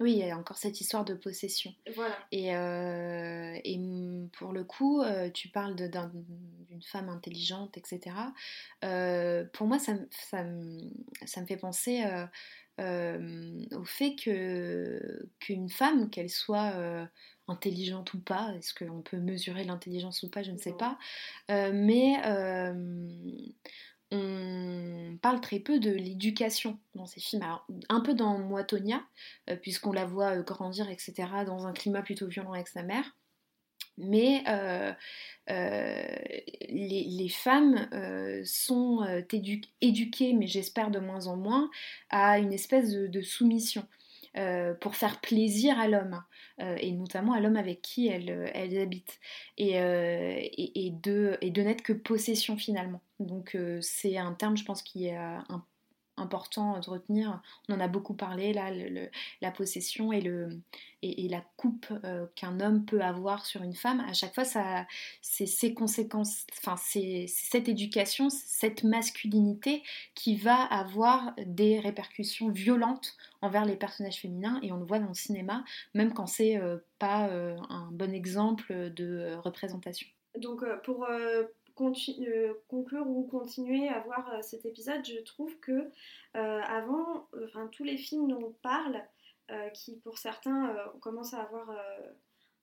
Oui, 0.00 0.12
il 0.12 0.18
y 0.18 0.30
a 0.30 0.38
encore 0.38 0.58
cette 0.58 0.80
histoire 0.80 1.04
de 1.04 1.14
possession. 1.14 1.74
Voilà. 1.96 2.16
Et, 2.30 2.54
euh, 2.54 3.58
et 3.64 3.80
pour 4.38 4.52
le 4.52 4.62
coup, 4.62 5.02
tu 5.34 5.48
parles 5.48 5.74
d'une 5.74 6.82
femme 6.82 7.08
intelligente, 7.08 7.76
etc. 7.76 8.14
pour 9.52 9.66
moi, 9.66 9.80
ça, 9.80 9.94
ça, 10.10 10.44
ça, 11.24 11.40
me 11.40 11.46
fait 11.46 11.56
penser 11.56 12.04
au 12.78 13.84
fait 13.84 14.14
qu'une 15.40 15.68
femme, 15.68 16.10
qu'elle 16.10 16.30
soit 16.30 17.08
intelligente 17.48 18.14
ou 18.14 18.20
pas, 18.20 18.52
est-ce 18.56 18.74
qu'on 18.74 19.02
peut 19.02 19.18
mesurer 19.18 19.64
l'intelligence 19.64 20.22
ou 20.22 20.30
pas, 20.30 20.42
je 20.42 20.50
ne 20.50 20.58
sais 20.58 20.74
pas, 20.74 20.98
euh, 21.50 21.70
mais 21.74 22.16
euh, 22.26 22.74
on 24.10 25.18
parle 25.20 25.40
très 25.40 25.58
peu 25.58 25.80
de 25.80 25.90
l'éducation 25.90 26.78
dans 26.94 27.06
ces 27.06 27.20
films. 27.20 27.42
Alors, 27.42 27.66
un 27.88 28.00
peu 28.00 28.14
dans 28.14 28.38
Moitonia, 28.38 29.02
euh, 29.50 29.56
puisqu'on 29.56 29.92
la 29.92 30.04
voit 30.04 30.36
grandir, 30.38 30.88
etc., 30.88 31.14
dans 31.46 31.66
un 31.66 31.72
climat 31.72 32.02
plutôt 32.02 32.26
violent 32.26 32.52
avec 32.52 32.68
sa 32.68 32.82
mère. 32.82 33.16
Mais 34.00 34.44
les, 35.48 37.28
femmes 37.28 37.88
sont 38.44 39.04
éduquées, 39.80 40.34
mais 40.34 40.46
j'espère 40.46 40.92
de 40.92 41.00
moins 41.00 41.26
en 41.26 41.36
moins, 41.36 41.68
à 42.08 42.38
une 42.38 42.52
espèce 42.52 42.92
de 42.92 43.22
soumission. 43.22 43.84
Euh, 44.36 44.74
pour 44.74 44.94
faire 44.94 45.20
plaisir 45.20 45.78
à 45.78 45.88
l'homme, 45.88 46.22
euh, 46.60 46.76
et 46.80 46.92
notamment 46.92 47.32
à 47.32 47.40
l'homme 47.40 47.56
avec 47.56 47.80
qui 47.80 48.08
elles, 48.08 48.30
euh, 48.30 48.82
habitent, 48.82 49.18
et, 49.56 49.72
et, 49.76 50.90
de, 50.90 51.38
et 51.40 51.50
de 51.50 51.62
n'être 51.62 51.82
que 51.82 51.92
possession 51.94 52.56
finalement. 52.56 53.00
Donc 53.20 53.56
c'est 53.80 54.18
un 54.18 54.34
terme, 54.34 54.56
je 54.56 54.64
pense, 54.64 54.82
qui 54.82 55.06
est 55.06 55.16
un 55.16 55.64
important 56.18 56.78
de 56.78 56.90
retenir. 56.90 57.40
On 57.68 57.74
en 57.74 57.80
a 57.80 57.88
beaucoup 57.88 58.14
parlé 58.14 58.52
là, 58.52 58.70
la 59.40 59.50
possession 59.50 60.12
et, 60.12 60.20
le, 60.20 60.60
et, 61.02 61.28
la 61.28 61.42
coupe 61.56 61.86
euh, 62.04 62.26
qu'un 62.34 62.60
homme 62.60 62.84
peut 62.84 63.00
avoir 63.00 63.46
sur 63.46 63.62
une 63.62 63.74
femme. 63.74 64.00
À 64.08 64.12
chaque 64.12 64.34
fois, 64.34 64.44
c'est 65.22 65.46
ces 65.46 65.74
conséquences, 65.74 66.46
enfin 66.58 66.76
c'est 66.76 67.26
cette 67.28 67.68
éducation, 67.68 68.30
cette 68.30 68.84
masculinité 68.84 69.82
qui 70.14 70.36
va 70.36 70.62
avoir 70.62 71.34
des 71.46 71.80
répercussions 71.80 72.50
violentes 72.50 73.16
envers 73.42 73.64
les 73.64 73.76
personnages 73.76 74.20
féminins 74.20 74.58
et 74.62 74.72
on 74.72 74.78
le 74.78 74.84
voit 74.84 74.98
dans 74.98 75.08
le 75.08 75.14
cinéma, 75.14 75.64
même 75.94 76.12
quand 76.12 76.26
c'est 76.26 76.56
euh, 76.56 76.78
pas 76.98 77.28
euh, 77.28 77.56
un 77.68 77.88
bon 77.92 78.12
exemple 78.14 78.90
de 78.90 79.36
représentation. 79.36 80.08
Donc 80.36 80.64
pour 80.84 81.04
euh, 81.04 81.44
conclure 82.68 83.06
ou 83.06 83.24
continuer 83.24 83.88
à 83.88 84.00
voir 84.00 84.32
euh, 84.32 84.42
cet 84.42 84.66
épisode, 84.66 85.04
je 85.04 85.20
trouve 85.20 85.58
que 85.60 85.90
euh, 86.36 86.60
avant, 86.62 87.28
tous 87.72 87.84
les 87.84 87.96
films 87.96 88.28
dont 88.28 88.48
on 88.48 88.52
parle, 88.62 89.02
qui 89.72 89.96
pour 89.96 90.18
certains 90.18 90.76
commencent 91.00 91.32
à 91.32 91.40
avoir 91.40 91.74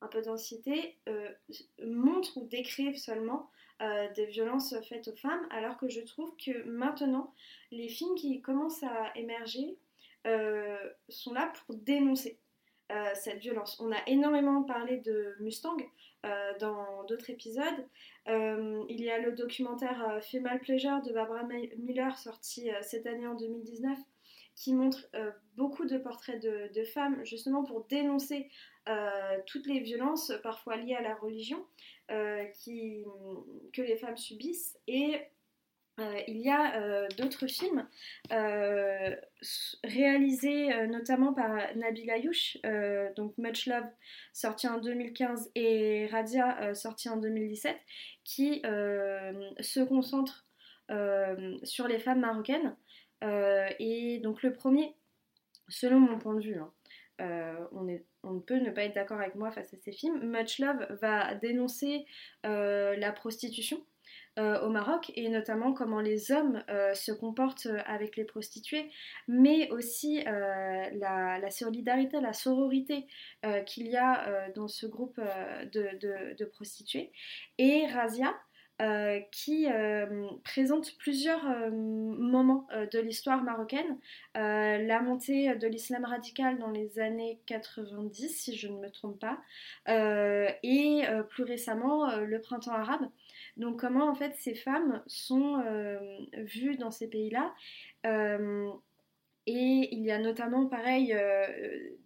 un 0.02 0.08
peu 0.08 0.22
d'anxiété, 0.22 1.00
montrent 1.84 2.38
ou 2.38 2.46
décrivent 2.46 3.00
seulement 3.00 3.50
des 4.16 4.28
violences 4.28 4.76
faites 4.88 5.08
aux 5.08 5.16
femmes, 5.16 5.48
alors 5.50 5.78
que 5.78 5.90
je 5.90 6.02
trouve 6.02 6.36
que 6.38 6.64
maintenant, 6.66 7.34
les 7.72 7.90
films 7.90 8.14
qui 8.14 8.40
commencent 8.40 8.84
à 8.84 9.12
émerger 9.16 9.80
sont 11.10 11.34
là 11.34 11.52
pour 11.66 11.74
dénoncer. 11.74 12.38
cette 13.16 13.40
violence. 13.40 13.80
On 13.80 13.92
a 13.92 13.98
énormément 14.06 14.62
parlé 14.62 14.98
de 14.98 15.36
Mustang 15.40 15.78
dans 16.60 17.04
d'autres 17.04 17.30
épisodes, 17.30 17.86
euh, 18.28 18.84
il 18.90 19.02
y 19.02 19.12
a 19.12 19.20
le 19.20 19.34
documentaire 19.34 20.10
euh, 20.10 20.20
Female 20.20 20.60
Pleasure 20.60 21.02
de 21.04 21.14
Barbara 21.14 21.44
Miller 21.78 22.18
sorti 22.18 22.72
euh, 22.72 22.80
cette 22.82 23.06
année 23.06 23.28
en 23.28 23.36
2019 23.36 23.98
qui 24.56 24.74
montre 24.74 25.10
beaucoup 25.58 25.84
de 25.84 25.98
portraits 25.98 26.42
de, 26.42 26.84
femmes 26.86 27.26
justement 27.26 27.66
pour 27.66 27.84
dénoncer 27.88 28.50
toutes 29.48 29.68
les 29.68 29.82
violences 29.82 30.32
parfois 30.44 30.78
liées 30.78 30.96
à 30.96 31.02
la 31.02 31.14
religion 31.16 31.62
que 32.08 33.82
les 33.82 33.98
femmes 33.98 34.16
subissent 34.16 34.80
et 34.88 35.20
euh, 35.98 36.20
il 36.28 36.42
y 36.42 36.50
a 36.50 36.76
euh, 36.76 37.08
d'autres 37.18 37.48
films 37.48 37.88
euh, 38.34 39.16
réalisés 39.86 40.88
notamment 40.88 41.34
par 41.34 41.56
Nabil 41.76 42.10
Ayouch, 42.10 42.58
donc 43.16 43.38
Much 43.38 43.68
Love 43.68 43.88
sorti 44.34 44.68
en 44.68 44.80
2015 44.80 45.52
et 45.56 46.08
Radia 46.08 46.74
sorti 46.76 47.08
en 47.08 47.18
2017, 47.18 47.78
qui 48.24 48.62
se 48.62 49.84
concentrent 49.84 50.46
sur 51.64 51.88
les 51.88 52.00
femmes 52.00 52.20
marocaines. 52.20 52.76
et 53.80 54.20
donc 54.24 54.44
le 54.44 54.52
premier, 54.54 54.96
selon 55.70 56.00
mon 56.00 56.20
point 56.20 56.36
de 56.36 56.42
vue, 56.42 56.60
hein, 56.60 56.74
on, 57.72 57.84
ne 57.84 58.40
peut 58.40 58.60
ne 58.60 58.72
pas 58.72 58.84
être 58.84 58.96
d'accord 58.96 59.22
avec 59.22 59.36
moi 59.36 59.52
face 59.52 59.74
à 59.74 59.78
ces 59.78 59.92
films. 59.92 60.20
Much 60.24 60.60
Love 60.60 60.88
va 61.02 61.36
dénoncer 61.36 62.06
la 62.44 63.12
prostitution. 63.12 63.86
Au 64.38 64.70
Maroc 64.70 65.12
et 65.16 65.30
notamment 65.30 65.74
comment 65.74 66.02
les 66.02 66.32
hommes 66.32 66.64
se 66.94 67.12
comportent 67.12 67.68
avec 67.86 68.18
les 68.18 68.26
prostituées, 68.26 68.90
mais 69.28 69.70
aussi 69.72 70.24
la, 70.24 71.50
solidarité, 71.50 72.20
la 72.20 72.34
sororité 72.34 73.08
qu'il 73.66 73.88
y 73.88 73.96
a 73.96 74.50
dans 74.56 74.68
ce 74.68 74.86
groupe 74.86 75.20
de, 75.72 76.36
de, 76.36 76.46
prostituées. 76.46 77.12
Et 77.58 77.86
Razia, 77.88 78.34
euh, 78.82 79.22
qui 79.32 79.68
euh, 79.72 80.28
présente 80.44 80.98
plusieurs 80.98 81.50
euh, 81.50 81.70
moments 81.72 82.68
de 82.92 83.00
l'histoire 83.00 83.42
marocaine. 83.42 83.98
la 84.34 85.02
montée 85.02 85.56
de 85.56 85.66
l'islam 85.68 86.04
radical 86.04 86.58
dans 86.58 86.72
les 86.72 87.00
années 87.00 87.40
90, 87.46 88.28
si 88.28 88.58
je 88.58 88.68
ne 88.68 88.78
me 88.78 88.90
trompe 88.90 89.18
pas, 89.18 89.40
et 90.62 91.04
plus 91.30 91.44
récemment 91.44 92.18
le 92.18 92.42
printemps 92.42 92.74
arabe. 92.74 93.10
Donc 93.56 93.80
comment 93.80 94.10
en 94.10 94.16
fait 94.16 94.36
ces 94.36 94.56
femmes 94.56 95.02
sont 95.08 95.64
vues 96.34 96.76
dans 96.76 96.92
ces 96.92 97.08
pays-là. 97.08 97.54
et 98.04 98.10
il 99.48 100.02
y 100.02 100.12
a 100.12 100.20
notamment, 100.20 100.66
pareil, 100.66 101.16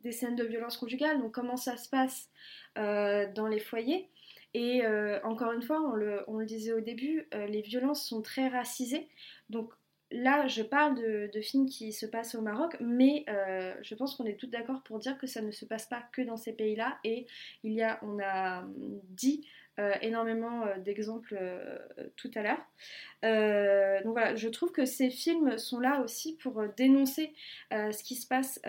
des 0.04 0.12
scènes 0.12 0.36
de 0.36 0.44
violence 0.44 0.78
conjugale, 0.78 1.20
donc 1.20 1.32
comment 1.32 1.58
ça 1.58 1.78
se 1.78 1.90
passe 1.90 2.30
dans 2.76 3.48
les 3.50 3.60
foyers. 3.60 4.08
Et 4.54 4.84
euh, 4.84 5.20
encore 5.24 5.52
une 5.52 5.62
fois, 5.62 5.82
on 5.82 5.94
le, 5.94 6.46
disait 6.46 6.74
au 6.74 6.82
début, 6.82 7.28
euh, 7.34 7.46
les 7.46 7.62
violences 7.62 8.06
sont 8.06 8.22
très 8.22 8.48
racisées. 8.48 9.08
Donc 9.50 9.72
là, 10.12 10.48
je 10.48 10.64
parle 10.64 10.96
de, 10.96 11.42
films 11.42 11.68
qui 11.68 11.94
se 11.94 12.06
passent 12.06 12.34
au 12.36 12.42
Maroc, 12.42 12.76
mais 12.80 13.26
euh, 13.30 13.74
je 13.84 13.94
pense 13.94 14.16
qu'on 14.16 14.26
est 14.26 14.40
toutes 14.40 14.50
d'accord 14.50 14.82
pour 14.84 15.00
dire 15.00 15.18
que 15.20 15.28
ça 15.28 15.42
ne 15.42 15.52
se 15.52 15.66
passe 15.66 15.86
pas 15.86 16.04
que 16.12 16.22
dans 16.22 16.38
ces 16.38 16.54
pays-là. 16.54 16.98
Et 17.04 17.28
il 17.64 17.74
y 17.74 17.84
a, 17.84 18.00
on 18.02 18.20
a 18.20 18.66
dit 19.10 19.48
énormément 20.02 20.66
d'exemples 20.84 21.40
tout 22.18 22.30
à 22.36 22.42
l'heure. 22.42 24.04
donc 24.04 24.12
voilà, 24.12 24.36
je 24.36 24.50
trouve 24.50 24.74
que 24.74 24.84
ces 24.84 25.10
films 25.10 25.58
sont 25.58 25.80
là 25.80 26.02
aussi 26.02 26.36
pour 26.36 26.62
dénoncer 26.76 27.34
ce 27.72 28.04
qui 28.04 28.16
se 28.16 28.28
passe 28.28 28.60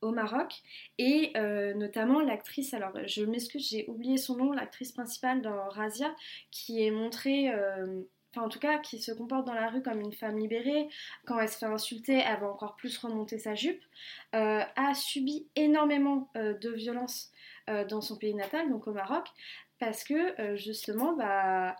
au 0.00 0.12
Maroc. 0.12 0.62
Et 0.98 1.32
euh, 1.36 1.74
notamment 1.74 2.20
l'actrice, 2.20 2.74
alors 2.74 2.92
je 3.06 3.24
m'excuse 3.24 3.68
j'ai 3.68 3.86
oublié 3.88 4.16
son 4.16 4.36
nom, 4.36 4.52
l'actrice 4.52 4.92
principale 4.92 5.42
dans 5.42 5.68
Razia 5.68 6.14
qui 6.50 6.84
est 6.84 6.90
montrée, 6.90 7.50
euh, 7.50 8.02
enfin 8.34 8.46
en 8.46 8.48
tout 8.48 8.58
cas 8.58 8.78
qui 8.78 9.00
se 9.00 9.12
comporte 9.12 9.46
dans 9.46 9.54
la 9.54 9.68
rue 9.68 9.82
comme 9.82 10.00
une 10.00 10.12
femme 10.12 10.38
libérée, 10.38 10.88
quand 11.26 11.38
elle 11.38 11.48
se 11.48 11.58
fait 11.58 11.66
insulter 11.66 12.22
elle 12.24 12.40
va 12.40 12.48
encore 12.48 12.76
plus 12.76 12.96
remonter 12.98 13.38
sa 13.38 13.54
jupe, 13.54 13.82
euh, 14.34 14.62
a 14.76 14.94
subi 14.94 15.48
énormément 15.56 16.30
de 16.34 16.70
violences 16.70 17.30
dans 17.88 18.00
son 18.00 18.16
pays 18.16 18.34
natal, 18.34 18.68
donc 18.68 18.88
au 18.88 18.92
Maroc, 18.92 19.28
parce 19.78 20.02
que 20.02 20.56
justement 20.56 21.12
bah 21.12 21.76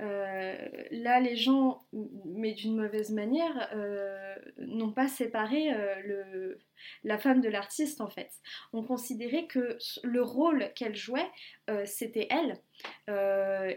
euh, 0.00 0.56
là, 0.90 1.20
les 1.20 1.36
gens, 1.36 1.84
mais 2.24 2.52
d'une 2.52 2.76
mauvaise 2.76 3.10
manière, 3.12 3.68
euh, 3.74 4.34
n'ont 4.58 4.92
pas 4.92 5.06
séparé 5.06 5.72
euh, 5.72 6.54
la 7.04 7.16
femme 7.16 7.40
de 7.40 7.48
l'artiste 7.48 8.00
en 8.00 8.08
fait. 8.08 8.30
On 8.72 8.82
considérait 8.82 9.46
que 9.46 9.78
le 10.02 10.22
rôle 10.22 10.72
qu'elle 10.74 10.96
jouait, 10.96 11.30
c'était 11.86 12.28
elle. 12.30 12.60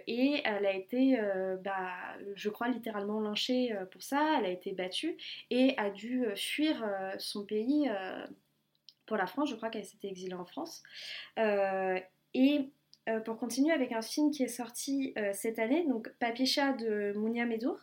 et 0.08 0.42
elle 0.44 0.66
a 0.66 0.74
été, 0.74 1.18
bah, 1.64 1.94
je 2.36 2.50
crois, 2.50 2.68
littéralement 2.68 3.22
lynchée 3.22 3.74
pour 3.92 4.02
ça. 4.02 4.38
Elle 4.40 4.46
a 4.46 4.50
été 4.50 4.74
battue 4.74 5.18
et 5.52 5.74
a 5.78 5.90
dû 5.90 6.26
fuir 6.36 6.84
son 7.18 7.46
pays 7.46 7.90
pour 9.06 9.16
la 9.16 9.28
France. 9.28 9.50
Je 9.50 9.56
crois 9.56 9.70
qu'elle 9.70 9.86
s'était 9.86 10.10
exilée 10.10 10.34
en 10.34 10.46
France. 10.46 10.84
et 12.34 12.72
euh, 13.08 13.20
pour 13.22 13.38
continuer 13.38 13.72
avec 13.72 13.94
un 13.94 14.02
film 14.02 14.32
qui 14.32 14.44
est 14.44 14.50
sorti 14.50 15.14
euh, 15.18 15.32
cette 15.34 15.60
année, 15.60 15.86
donc 15.88 16.10
Papicha 16.20 16.74
de 16.74 17.14
Mounia 17.16 17.46
Medour. 17.46 17.80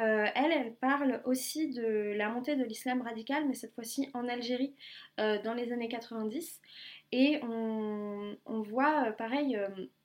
Euh, 0.00 0.26
elle, 0.34 0.52
elle 0.52 0.74
parle 0.76 1.20
aussi 1.26 1.70
de 1.70 2.14
la 2.16 2.30
montée 2.30 2.56
de 2.56 2.64
l'islam 2.64 3.02
radical, 3.02 3.46
mais 3.46 3.54
cette 3.54 3.74
fois-ci 3.74 4.08
en 4.14 4.26
Algérie 4.28 4.74
dans 5.18 5.54
les 5.54 5.72
années 5.72 5.88
90. 5.88 6.60
Et 7.12 7.40
on, 7.44 8.36
voit, 8.62 9.12
pareil, 9.12 9.56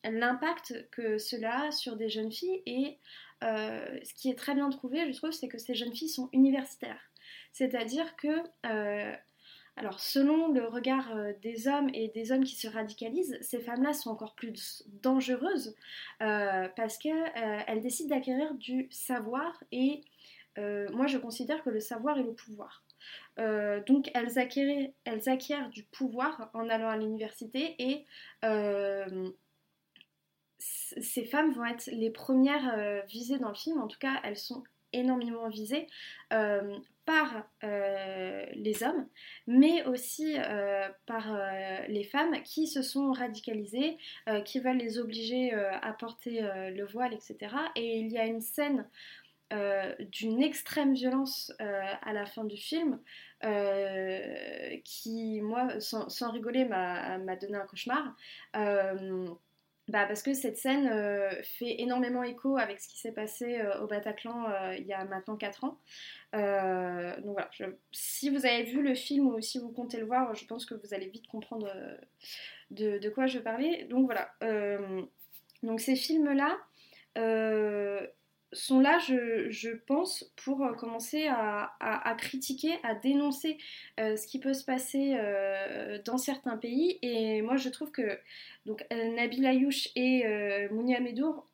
l'impact 0.03 0.88
que 0.91 1.18
cela 1.18 1.68
a 1.68 1.72
sur 1.72 1.95
des 1.95 2.10
jeunes 2.10 2.31
filles. 2.31 2.61
Et 2.68 2.99
ce 3.41 4.14
qui 4.14 4.30
est 4.30 4.38
très 4.38 4.53
bien 4.53 4.69
trouvé, 4.69 5.11
je 5.11 5.18
trouve, 5.18 5.31
c'est 5.31 5.48
que 5.48 5.57
ces 5.57 5.73
jeunes 5.73 5.95
filles 5.95 6.10
sont 6.10 6.30
universitaires. 6.31 7.02
C'est-à-dire 7.52 8.15
que 8.15 8.44
alors, 9.80 10.01
selon 10.01 10.51
le 10.51 10.68
regard 10.68 11.15
euh, 11.15 11.31
des 11.41 11.69
hommes 11.69 11.89
et 11.93 12.10
des 12.10 12.34
hommes 12.34 12.43
qui 12.43 12.56
se 12.56 12.68
radicalisent, 12.68 13.38
ces 13.39 13.61
femmes-là 13.61 13.93
sont 13.93 14.10
encore 14.10 14.35
plus 14.35 14.84
dangereuses 15.01 15.73
euh, 16.22 16.68
parce 16.76 16.97
qu'elles 16.97 17.31
euh, 17.38 17.80
décident 17.80 18.14
d'acquérir 18.14 18.53
du 18.56 18.88
savoir 18.91 19.64
et 19.72 20.01
moi 20.91 21.07
je 21.07 21.18
considère 21.18 21.64
que 21.64 21.69
le 21.69 21.80
savoir 21.80 22.18
est 22.18 22.23
le 22.23 22.34
pouvoir. 22.34 22.84
donc 23.38 24.11
elles 24.14 24.38
acquièrent, 24.38 24.89
elles 25.06 25.30
acquièrent, 25.30 25.69
du 25.69 25.84
pouvoir 25.84 26.49
en 26.53 26.68
allant 26.68 26.89
à 26.89 26.97
l'université 26.97 27.76
et 27.80 28.06
ces 30.57 31.23
femmes 31.23 31.53
vont 31.53 31.64
être 31.64 31.85
les 31.85 32.10
premières 32.10 33.06
visées 33.07 33.39
dans 33.39 33.47
le 33.47 33.56
film, 33.56 33.80
en 33.80 33.88
tout 33.88 33.99
cas 33.99 34.19
elles 34.26 34.35
sont 34.35 34.64
énormément 34.91 35.47
visées 35.47 35.88
par 37.10 37.44
euh, 37.64 38.45
les 38.53 38.84
hommes, 38.84 39.07
mais 39.48 39.84
aussi 39.86 40.36
euh, 40.38 40.88
par 41.07 41.34
euh, 41.34 41.80
les 41.88 42.03
femmes 42.03 42.40
qui 42.44 42.68
se 42.68 42.84
sont 42.84 43.11
radicalisées, 43.11 43.98
qui 44.45 44.60
veulent 44.60 44.77
les 44.77 44.99
obliger 44.99 45.52
à 45.52 45.91
porter 45.94 46.41
le 46.41 46.86
voile, 46.86 47.15
etc. 47.15 47.56
Et 47.76 47.98
il 47.98 48.11
y 48.11 48.19
a 48.19 48.26
une 48.26 48.41
scène 48.41 48.88
d'une 50.11 50.44
extrême 50.44 50.94
violence 50.94 51.52
à 51.60 52.14
la 52.14 52.27
fin 52.27 52.44
du 52.44 52.57
film 52.57 52.99
qui, 54.84 55.41
moi, 55.41 55.80
sans, 55.80 56.10
sans 56.10 56.31
rigoler, 56.31 56.65
m'a 56.65 57.36
donné 57.38 57.57
un 57.57 57.65
cauchemar. 57.65 58.15
Bah 59.90 60.06
parce 60.06 60.22
que 60.22 60.36
cette 60.36 60.57
scène 60.57 60.88
euh, 60.88 61.32
fait 61.41 61.82
énormément 61.82 62.22
écho 62.22 62.57
avec 62.57 62.80
ce 62.80 62.88
qui 62.88 62.99
s'est 62.99 63.11
passé 63.11 63.60
euh, 63.60 63.82
au 63.82 63.88
Bataclan 63.88 64.48
euh, 64.48 64.76
il 64.78 64.86
y 64.86 64.94
a 64.94 65.03
maintenant 65.06 65.36
4 65.36 65.64
ans. 65.64 65.80
donc 66.32 67.34
voilà, 67.34 67.49
si 67.91 68.30
vous 68.30 68.45
avez 68.45 68.61
vu 68.64 68.84
le 68.84 68.94
film 68.94 69.26
ou 69.30 69.41
si 69.41 69.57
vous 69.57 69.72
comptez 69.72 69.98
le 69.98 70.06
voir, 70.06 70.36
je 70.36 70.45
pense 70.45 70.68
que 70.68 70.76
vous 70.76 70.94
allez 70.94 71.07
vite 71.07 71.28
comprendre 71.28 71.74
de, 72.70 72.99
de, 72.99 73.10
quoi 73.10 73.26
je 73.26 73.40
parlais. 73.40 73.86
Donc 73.86 74.06
voilà, 74.06 74.30
donc 75.64 75.80
ces 75.80 75.95
films-là, 75.95 76.60
sont 78.53 78.80
là, 78.80 78.97
je, 78.99 79.76
pense, 79.85 80.31
pour 80.43 80.63
euh, 80.63 80.73
commencer 80.73 81.27
à, 81.27 82.15
critiquer, 82.17 82.73
à 82.84 82.95
dénoncer 82.95 83.57
euh, 83.99 84.15
ce 84.15 84.27
qui 84.27 84.39
peut 84.39 84.53
se 84.53 84.63
passer 84.63 85.15
euh, 85.17 85.99
dans 86.05 86.17
certains 86.17 86.57
pays. 86.57 86.97
Et 87.01 87.41
moi, 87.41 87.57
je 87.57 87.69
trouve 87.69 87.91
que 87.91 88.19
Nabil 88.91 89.45
Ayouch 89.45 89.89
et 89.95 90.23
Mounia 90.71 90.99
Medour 90.99 91.47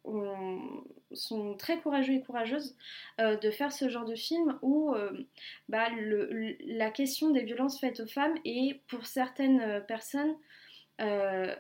sont 1.13 1.55
très 1.55 1.77
courageux 1.80 2.13
et 2.13 2.22
courageuses 2.22 2.76
de 3.19 3.51
faire 3.51 3.72
ce 3.72 3.88
genre 3.88 4.05
de 4.05 4.15
film 4.15 4.57
où 4.61 4.93
bah, 5.69 5.88
la 6.65 6.89
question 6.91 7.30
des 7.30 7.43
violences 7.43 7.80
faites 7.80 8.01
aux 8.01 8.07
femmes 8.07 8.35
est, 8.43 8.81
pour 8.88 9.05
certaines 9.05 9.84
personnes, 9.88 10.35
euh, 11.01 11.53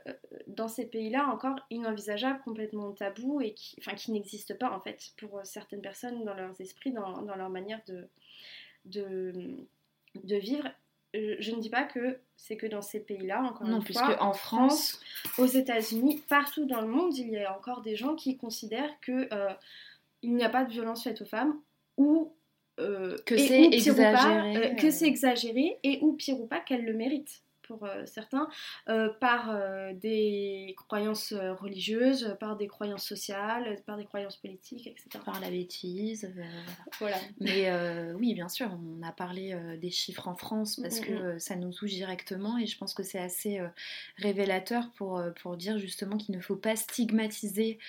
dans 0.47 0.69
ces 0.69 0.85
pays-là 0.85 1.27
encore 1.27 1.59
inenvisageable, 1.69 2.39
complètement 2.45 2.93
tabou 2.93 3.41
et 3.41 3.53
qui, 3.53 3.75
enfin, 3.79 3.93
qui 3.93 4.13
n'existe 4.13 4.57
pas 4.57 4.71
en 4.71 4.79
fait 4.79 5.11
pour 5.17 5.41
certaines 5.43 5.81
personnes 5.81 6.23
dans 6.23 6.33
leurs 6.33 6.59
esprits, 6.61 6.91
dans, 6.91 7.21
dans 7.21 7.35
leur 7.35 7.49
manière 7.49 7.81
de, 7.85 8.07
de, 8.85 9.57
de, 10.23 10.35
vivre. 10.37 10.69
Je 11.13 11.51
ne 11.51 11.59
dis 11.59 11.69
pas 11.69 11.83
que 11.83 12.19
c'est 12.37 12.55
que 12.55 12.65
dans 12.65 12.81
ces 12.81 13.01
pays-là, 13.01 13.41
encore 13.41 13.67
non, 13.67 13.79
une 13.79 13.93
fois, 13.93 14.21
en 14.23 14.33
France, 14.33 15.01
aux 15.37 15.45
États-Unis, 15.45 16.23
partout 16.29 16.65
dans 16.65 16.81
le 16.81 16.87
monde, 16.87 17.17
il 17.17 17.29
y 17.29 17.37
a 17.37 17.57
encore 17.57 17.81
des 17.81 17.97
gens 17.97 18.15
qui 18.15 18.37
considèrent 18.37 18.99
que 19.01 19.27
euh, 19.33 19.53
il 20.21 20.33
n'y 20.33 20.43
a 20.43 20.49
pas 20.49 20.63
de 20.63 20.71
violence 20.71 21.03
faite 21.03 21.21
aux 21.21 21.25
femmes 21.25 21.59
ou 21.97 22.33
euh, 22.79 23.17
que 23.25 23.37
c'est 23.37 23.65
exagéré, 23.65 24.75
que 24.77 24.91
c'est 24.91 25.07
exagéré 25.07 25.77
et 25.83 25.99
ou 26.01 26.13
pire 26.13 26.39
ou 26.39 26.47
pas 26.47 26.59
qu'elles 26.59 26.85
le 26.85 26.93
méritent 26.93 27.41
pour 27.67 27.85
euh, 27.85 28.05
certains, 28.05 28.47
euh, 28.89 29.09
par 29.19 29.49
euh, 29.49 29.93
des 29.93 30.75
croyances 30.87 31.33
religieuses, 31.33 32.35
par 32.39 32.55
des 32.57 32.67
croyances 32.67 33.05
sociales, 33.05 33.77
par 33.85 33.97
des 33.97 34.05
croyances 34.05 34.37
politiques, 34.37 34.87
etc. 34.87 35.23
Par 35.25 35.39
la 35.39 35.49
bêtise. 35.49 36.31
voilà. 36.99 37.17
Mais 37.39 37.71
oui, 38.13 38.33
bien 38.33 38.49
sûr, 38.49 38.69
on 38.71 39.03
a 39.03 39.11
parlé 39.11 39.57
des 39.81 39.91
chiffres 39.91 40.27
en 40.27 40.35
France 40.35 40.79
parce 40.81 40.99
mm, 40.99 41.03
que 41.03 41.35
mm. 41.35 41.39
ça 41.39 41.55
nous 41.55 41.71
touche 41.73 41.91
directement 41.91 42.57
et 42.57 42.65
je 42.65 42.77
pense 42.77 42.93
que 42.93 43.03
c'est 43.03 43.19
assez 43.19 43.61
révélateur 44.17 44.91
pour, 44.91 45.21
pour 45.41 45.57
dire 45.57 45.77
justement 45.77 46.17
qu'il 46.17 46.35
ne 46.35 46.41
faut 46.41 46.55
pas 46.55 46.75
stigmatiser 46.75 47.79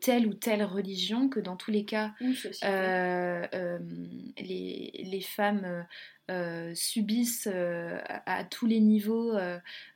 telle 0.00 0.26
ou 0.26 0.34
telle 0.34 0.62
religion, 0.64 1.28
que 1.28 1.40
dans 1.40 1.56
tous 1.56 1.70
les 1.70 1.84
cas, 1.84 2.12
les, 2.20 3.48
les, 4.38 5.20
femmes 5.20 5.86
subissent 6.74 7.48
à, 8.26 8.44
tous 8.44 8.66
les 8.66 8.80
niveaux, 8.80 9.32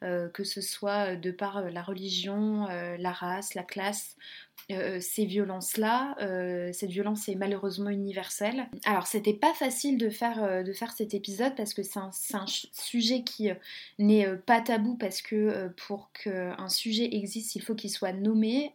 que 0.00 0.44
ce 0.44 0.60
soit 0.60 1.16
de 1.16 1.30
par 1.30 1.70
la 1.70 1.82
religion, 1.82 2.66
la 2.98 3.12
race, 3.12 3.54
la 3.54 3.62
classe, 3.62 4.16
ces 4.68 5.26
violences-là. 5.26 6.16
cette 6.72 6.90
violence 6.90 7.28
est 7.28 7.34
malheureusement 7.34 7.90
universelle. 7.90 8.68
Alors, 8.84 9.06
c'était 9.06 9.34
pas 9.34 9.52
facile 9.54 9.98
de 9.98 10.08
faire, 10.08 10.64
de 10.64 10.72
faire 10.72 10.92
cet 10.92 11.14
épisode 11.14 11.54
parce 11.56 11.74
que 11.74 11.82
c'est 11.82 11.98
un, 11.98 12.10
sujet 12.46 13.22
qui 13.22 13.50
n'est 13.98 14.26
pas 14.46 14.60
tabou 14.60 14.96
parce 14.96 15.22
que 15.22 15.68
pour 15.86 16.12
qu'un 16.12 16.68
sujet 16.68 17.14
existe, 17.14 17.56
il 17.56 17.62
faut 17.62 17.74
qu'il 17.74 17.90
soit 17.90 18.12
nommé. 18.12 18.72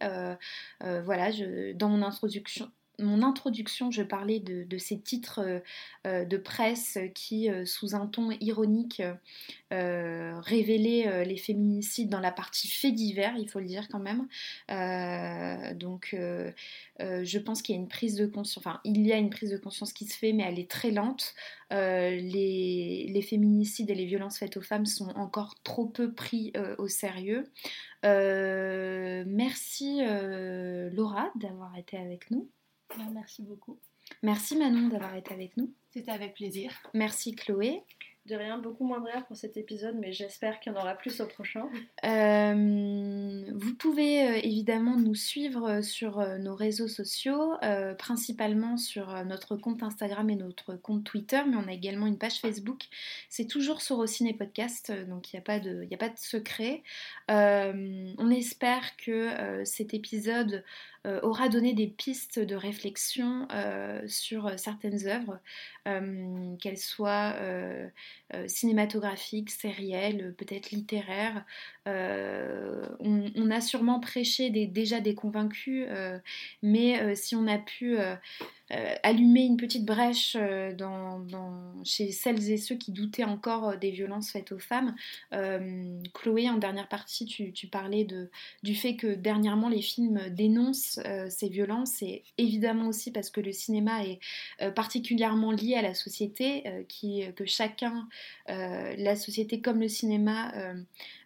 voilà, 0.80 1.30
dans 1.74 1.88
mon 1.88 2.02
introduction, 2.02 2.70
mon 2.98 3.22
introduction, 3.22 3.90
je 3.90 4.02
parlais 4.02 4.40
de, 4.40 4.78
ces 4.78 4.98
titres 4.98 5.40
euh, 5.40 5.60
euh, 6.06 6.24
de 6.24 6.36
presse 6.36 6.98
qui, 7.14 7.50
euh, 7.50 7.64
sous 7.64 7.94
un 7.94 8.06
ton 8.06 8.30
ironique, 8.40 9.02
révélaient 9.70 11.24
les 11.24 11.36
féminicides 11.36 12.08
dans 12.08 12.20
la 12.20 12.32
partie 12.32 12.68
fait 12.68 12.92
divers, 12.92 13.34
il 13.36 13.48
faut 13.48 13.60
le 13.60 13.66
dire 13.66 13.88
quand 13.88 13.98
même. 13.98 14.26
donc, 15.76 16.16
je 16.98 17.38
pense 17.38 17.62
qu'il 17.62 17.74
y 17.74 17.78
a 17.78 17.80
une 17.80 17.88
prise 17.88 18.16
de 18.16 18.26
conscience, 18.26 18.58
enfin, 18.58 18.80
il 18.84 19.06
y 19.06 19.12
a 19.12 19.16
une 19.16 19.30
prise 19.30 19.50
de 19.50 19.58
conscience 19.58 19.92
qui 19.92 20.06
se 20.06 20.16
fait, 20.16 20.32
mais 20.32 20.44
elle 20.44 20.58
est 20.58 20.70
très 20.70 20.90
lente. 20.90 21.34
Les, 21.70 23.10
les, 23.12 23.22
féminicides 23.22 23.90
et 23.90 23.94
les 23.94 24.06
violences 24.06 24.38
faites 24.38 24.56
aux 24.56 24.62
femmes 24.62 24.86
sont 24.86 25.10
encore 25.10 25.54
trop 25.62 25.86
peu 25.86 26.14
pris 26.14 26.52
au 26.78 26.88
sérieux. 26.88 27.44
merci 28.02 30.00
Laura 30.00 31.30
d'avoir 31.36 31.76
été 31.76 31.98
avec 31.98 32.30
nous. 32.30 32.48
Bah, 32.98 33.04
merci 33.12 33.42
beaucoup. 33.42 33.78
Merci 34.22 34.56
Manon 34.56 34.88
d'avoir 34.88 35.14
été 35.14 35.32
avec 35.32 35.56
nous. 35.56 35.72
C'était 35.90 36.10
avec 36.10 36.34
plaisir. 36.34 36.72
Merci 36.94 37.34
Chloé. 37.34 37.82
De 38.28 38.34
rien, 38.34 38.58
beaucoup 38.58 38.84
moins 38.84 39.00
de 39.00 39.06
rire 39.06 39.24
pour 39.26 39.38
cet 39.38 39.56
épisode, 39.56 39.96
mais 39.98 40.12
j'espère 40.12 40.60
qu'il 40.60 40.70
y 40.70 40.76
en 40.76 40.78
aura 40.78 40.94
plus 40.94 41.22
au 41.22 41.26
prochain. 41.26 41.66
Euh, 42.04 43.44
vous 43.54 43.74
pouvez 43.76 44.22
euh, 44.22 44.40
évidemment 44.42 44.98
nous 44.98 45.14
suivre 45.14 45.66
euh, 45.66 45.82
sur 45.82 46.18
nos 46.38 46.54
réseaux 46.54 46.88
sociaux, 46.88 47.54
principalement 47.98 48.76
sur 48.76 49.24
notre 49.24 49.56
compte 49.56 49.82
Instagram 49.82 50.28
et 50.28 50.36
notre 50.36 50.74
compte 50.74 51.04
Twitter, 51.04 51.40
mais 51.48 51.56
on 51.56 51.68
a 51.68 51.72
également 51.72 52.06
une 52.06 52.18
page 52.18 52.38
Facebook. 52.40 52.84
C'est 53.30 53.46
toujours 53.46 53.80
sur 53.80 54.06
Ciné 54.06 54.34
Podcast, 54.34 54.92
donc 55.08 55.32
il 55.32 55.36
n'y 55.36 55.40
a, 55.40 55.42
pas 55.42 55.58
de, 55.58 55.88
a 55.90 55.96
pas 55.96 56.10
de 56.10 56.18
secret. 56.18 56.82
on 57.28 58.30
espère 58.30 58.96
que 58.98 59.62
cet 59.64 59.94
épisode 59.94 60.64
aura 61.22 61.48
donné 61.48 61.72
des 61.74 61.86
pistes 61.86 62.38
de 62.38 62.54
réflexion 62.54 63.48
sur 64.06 64.58
certaines 64.58 65.06
œuvres, 65.06 65.40
qu'elles 66.60 66.78
soient 66.78 67.34
euh, 68.34 68.46
cinématographique, 68.46 69.48
sériel, 69.48 70.34
peut-être 70.36 70.70
littéraire. 70.70 71.46
Euh, 71.86 72.84
on, 73.00 73.50
a 73.50 73.62
sûrement 73.62 74.00
prêché 74.00 74.50
déjà 74.50 75.00
des 75.00 75.14
convaincus, 75.14 75.86
euh, 75.88 76.18
mais 76.62 77.16
si 77.16 77.34
on 77.34 77.46
a 77.46 77.56
pu 77.56 77.96
allumer 79.02 79.46
une 79.46 79.56
petite 79.56 79.86
brèche 79.86 80.36
chez 81.84 82.12
celles 82.12 82.50
et 82.50 82.58
ceux 82.58 82.74
qui 82.74 82.92
doutaient 82.92 83.24
encore 83.24 83.78
des 83.78 83.90
violences 83.90 84.30
faites 84.30 84.52
aux 84.52 84.58
femmes, 84.58 84.94
Chloé, 86.12 86.50
en 86.50 86.58
dernière 86.58 86.88
partie, 86.88 87.24
tu, 87.24 87.66
parlais 87.68 88.06
du 88.62 88.74
fait 88.74 88.96
que 88.96 89.14
dernièrement 89.14 89.70
les 89.70 89.80
films 89.80 90.28
dénoncent 90.28 91.00
ces 91.30 91.48
violences, 91.48 92.02
et 92.02 92.24
évidemment 92.36 92.88
aussi 92.88 93.10
parce 93.10 93.30
que 93.30 93.40
le 93.40 93.52
cinéma 93.52 94.04
est 94.04 94.20
particulièrement 94.72 95.52
lié 95.52 95.76
à 95.76 95.82
la 95.82 95.94
société, 95.94 96.64
que 97.34 97.46
chacun 97.46 98.06
euh, 98.48 98.94
la 98.96 99.16
société 99.16 99.60
comme 99.60 99.80
le 99.80 99.88
cinéma 99.88 100.52
euh, 100.54 100.74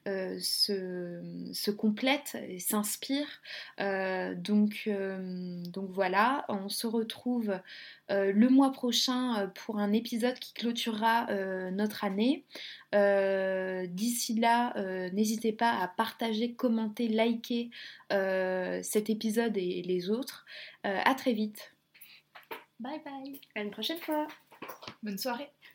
euh, 0.09 0.39
se, 0.40 1.70
complètent 1.70 2.36
et 2.48 2.59
s'inspirent. 2.59 3.40
donc, 4.36 4.89
donc 4.89 5.90
voilà, 5.90 6.44
on 6.48 6.69
se 6.69 6.86
retrouve 6.86 7.59
le 8.09 8.48
mois 8.48 8.73
prochain 8.73 9.51
pour 9.55 9.78
un 9.78 9.93
épisode 9.93 10.39
qui 10.39 10.52
clôturera 10.55 11.28
notre 11.70 12.05
année. 12.05 12.44
D'ici 12.93 14.35
là, 14.35 14.74
n'hésitez 15.12 15.52
pas 15.52 15.78
à 15.78 15.89
partager, 15.89 16.55
commenter, 16.55 17.09
liker 17.09 17.70
cet 18.10 19.09
épisode 19.09 19.56
et 19.56 19.82
les 19.82 20.10
autres. 20.10 20.44
à 20.82 21.14
très 21.14 21.32
vite. 21.32 21.73
Bye 22.81 23.01
bye. 23.05 23.40
À 23.55 23.62
une 23.62 23.70
prochaine 23.70 24.01
fois. 24.01 24.27
Bonne 25.02 25.19
soirée. 25.19 25.52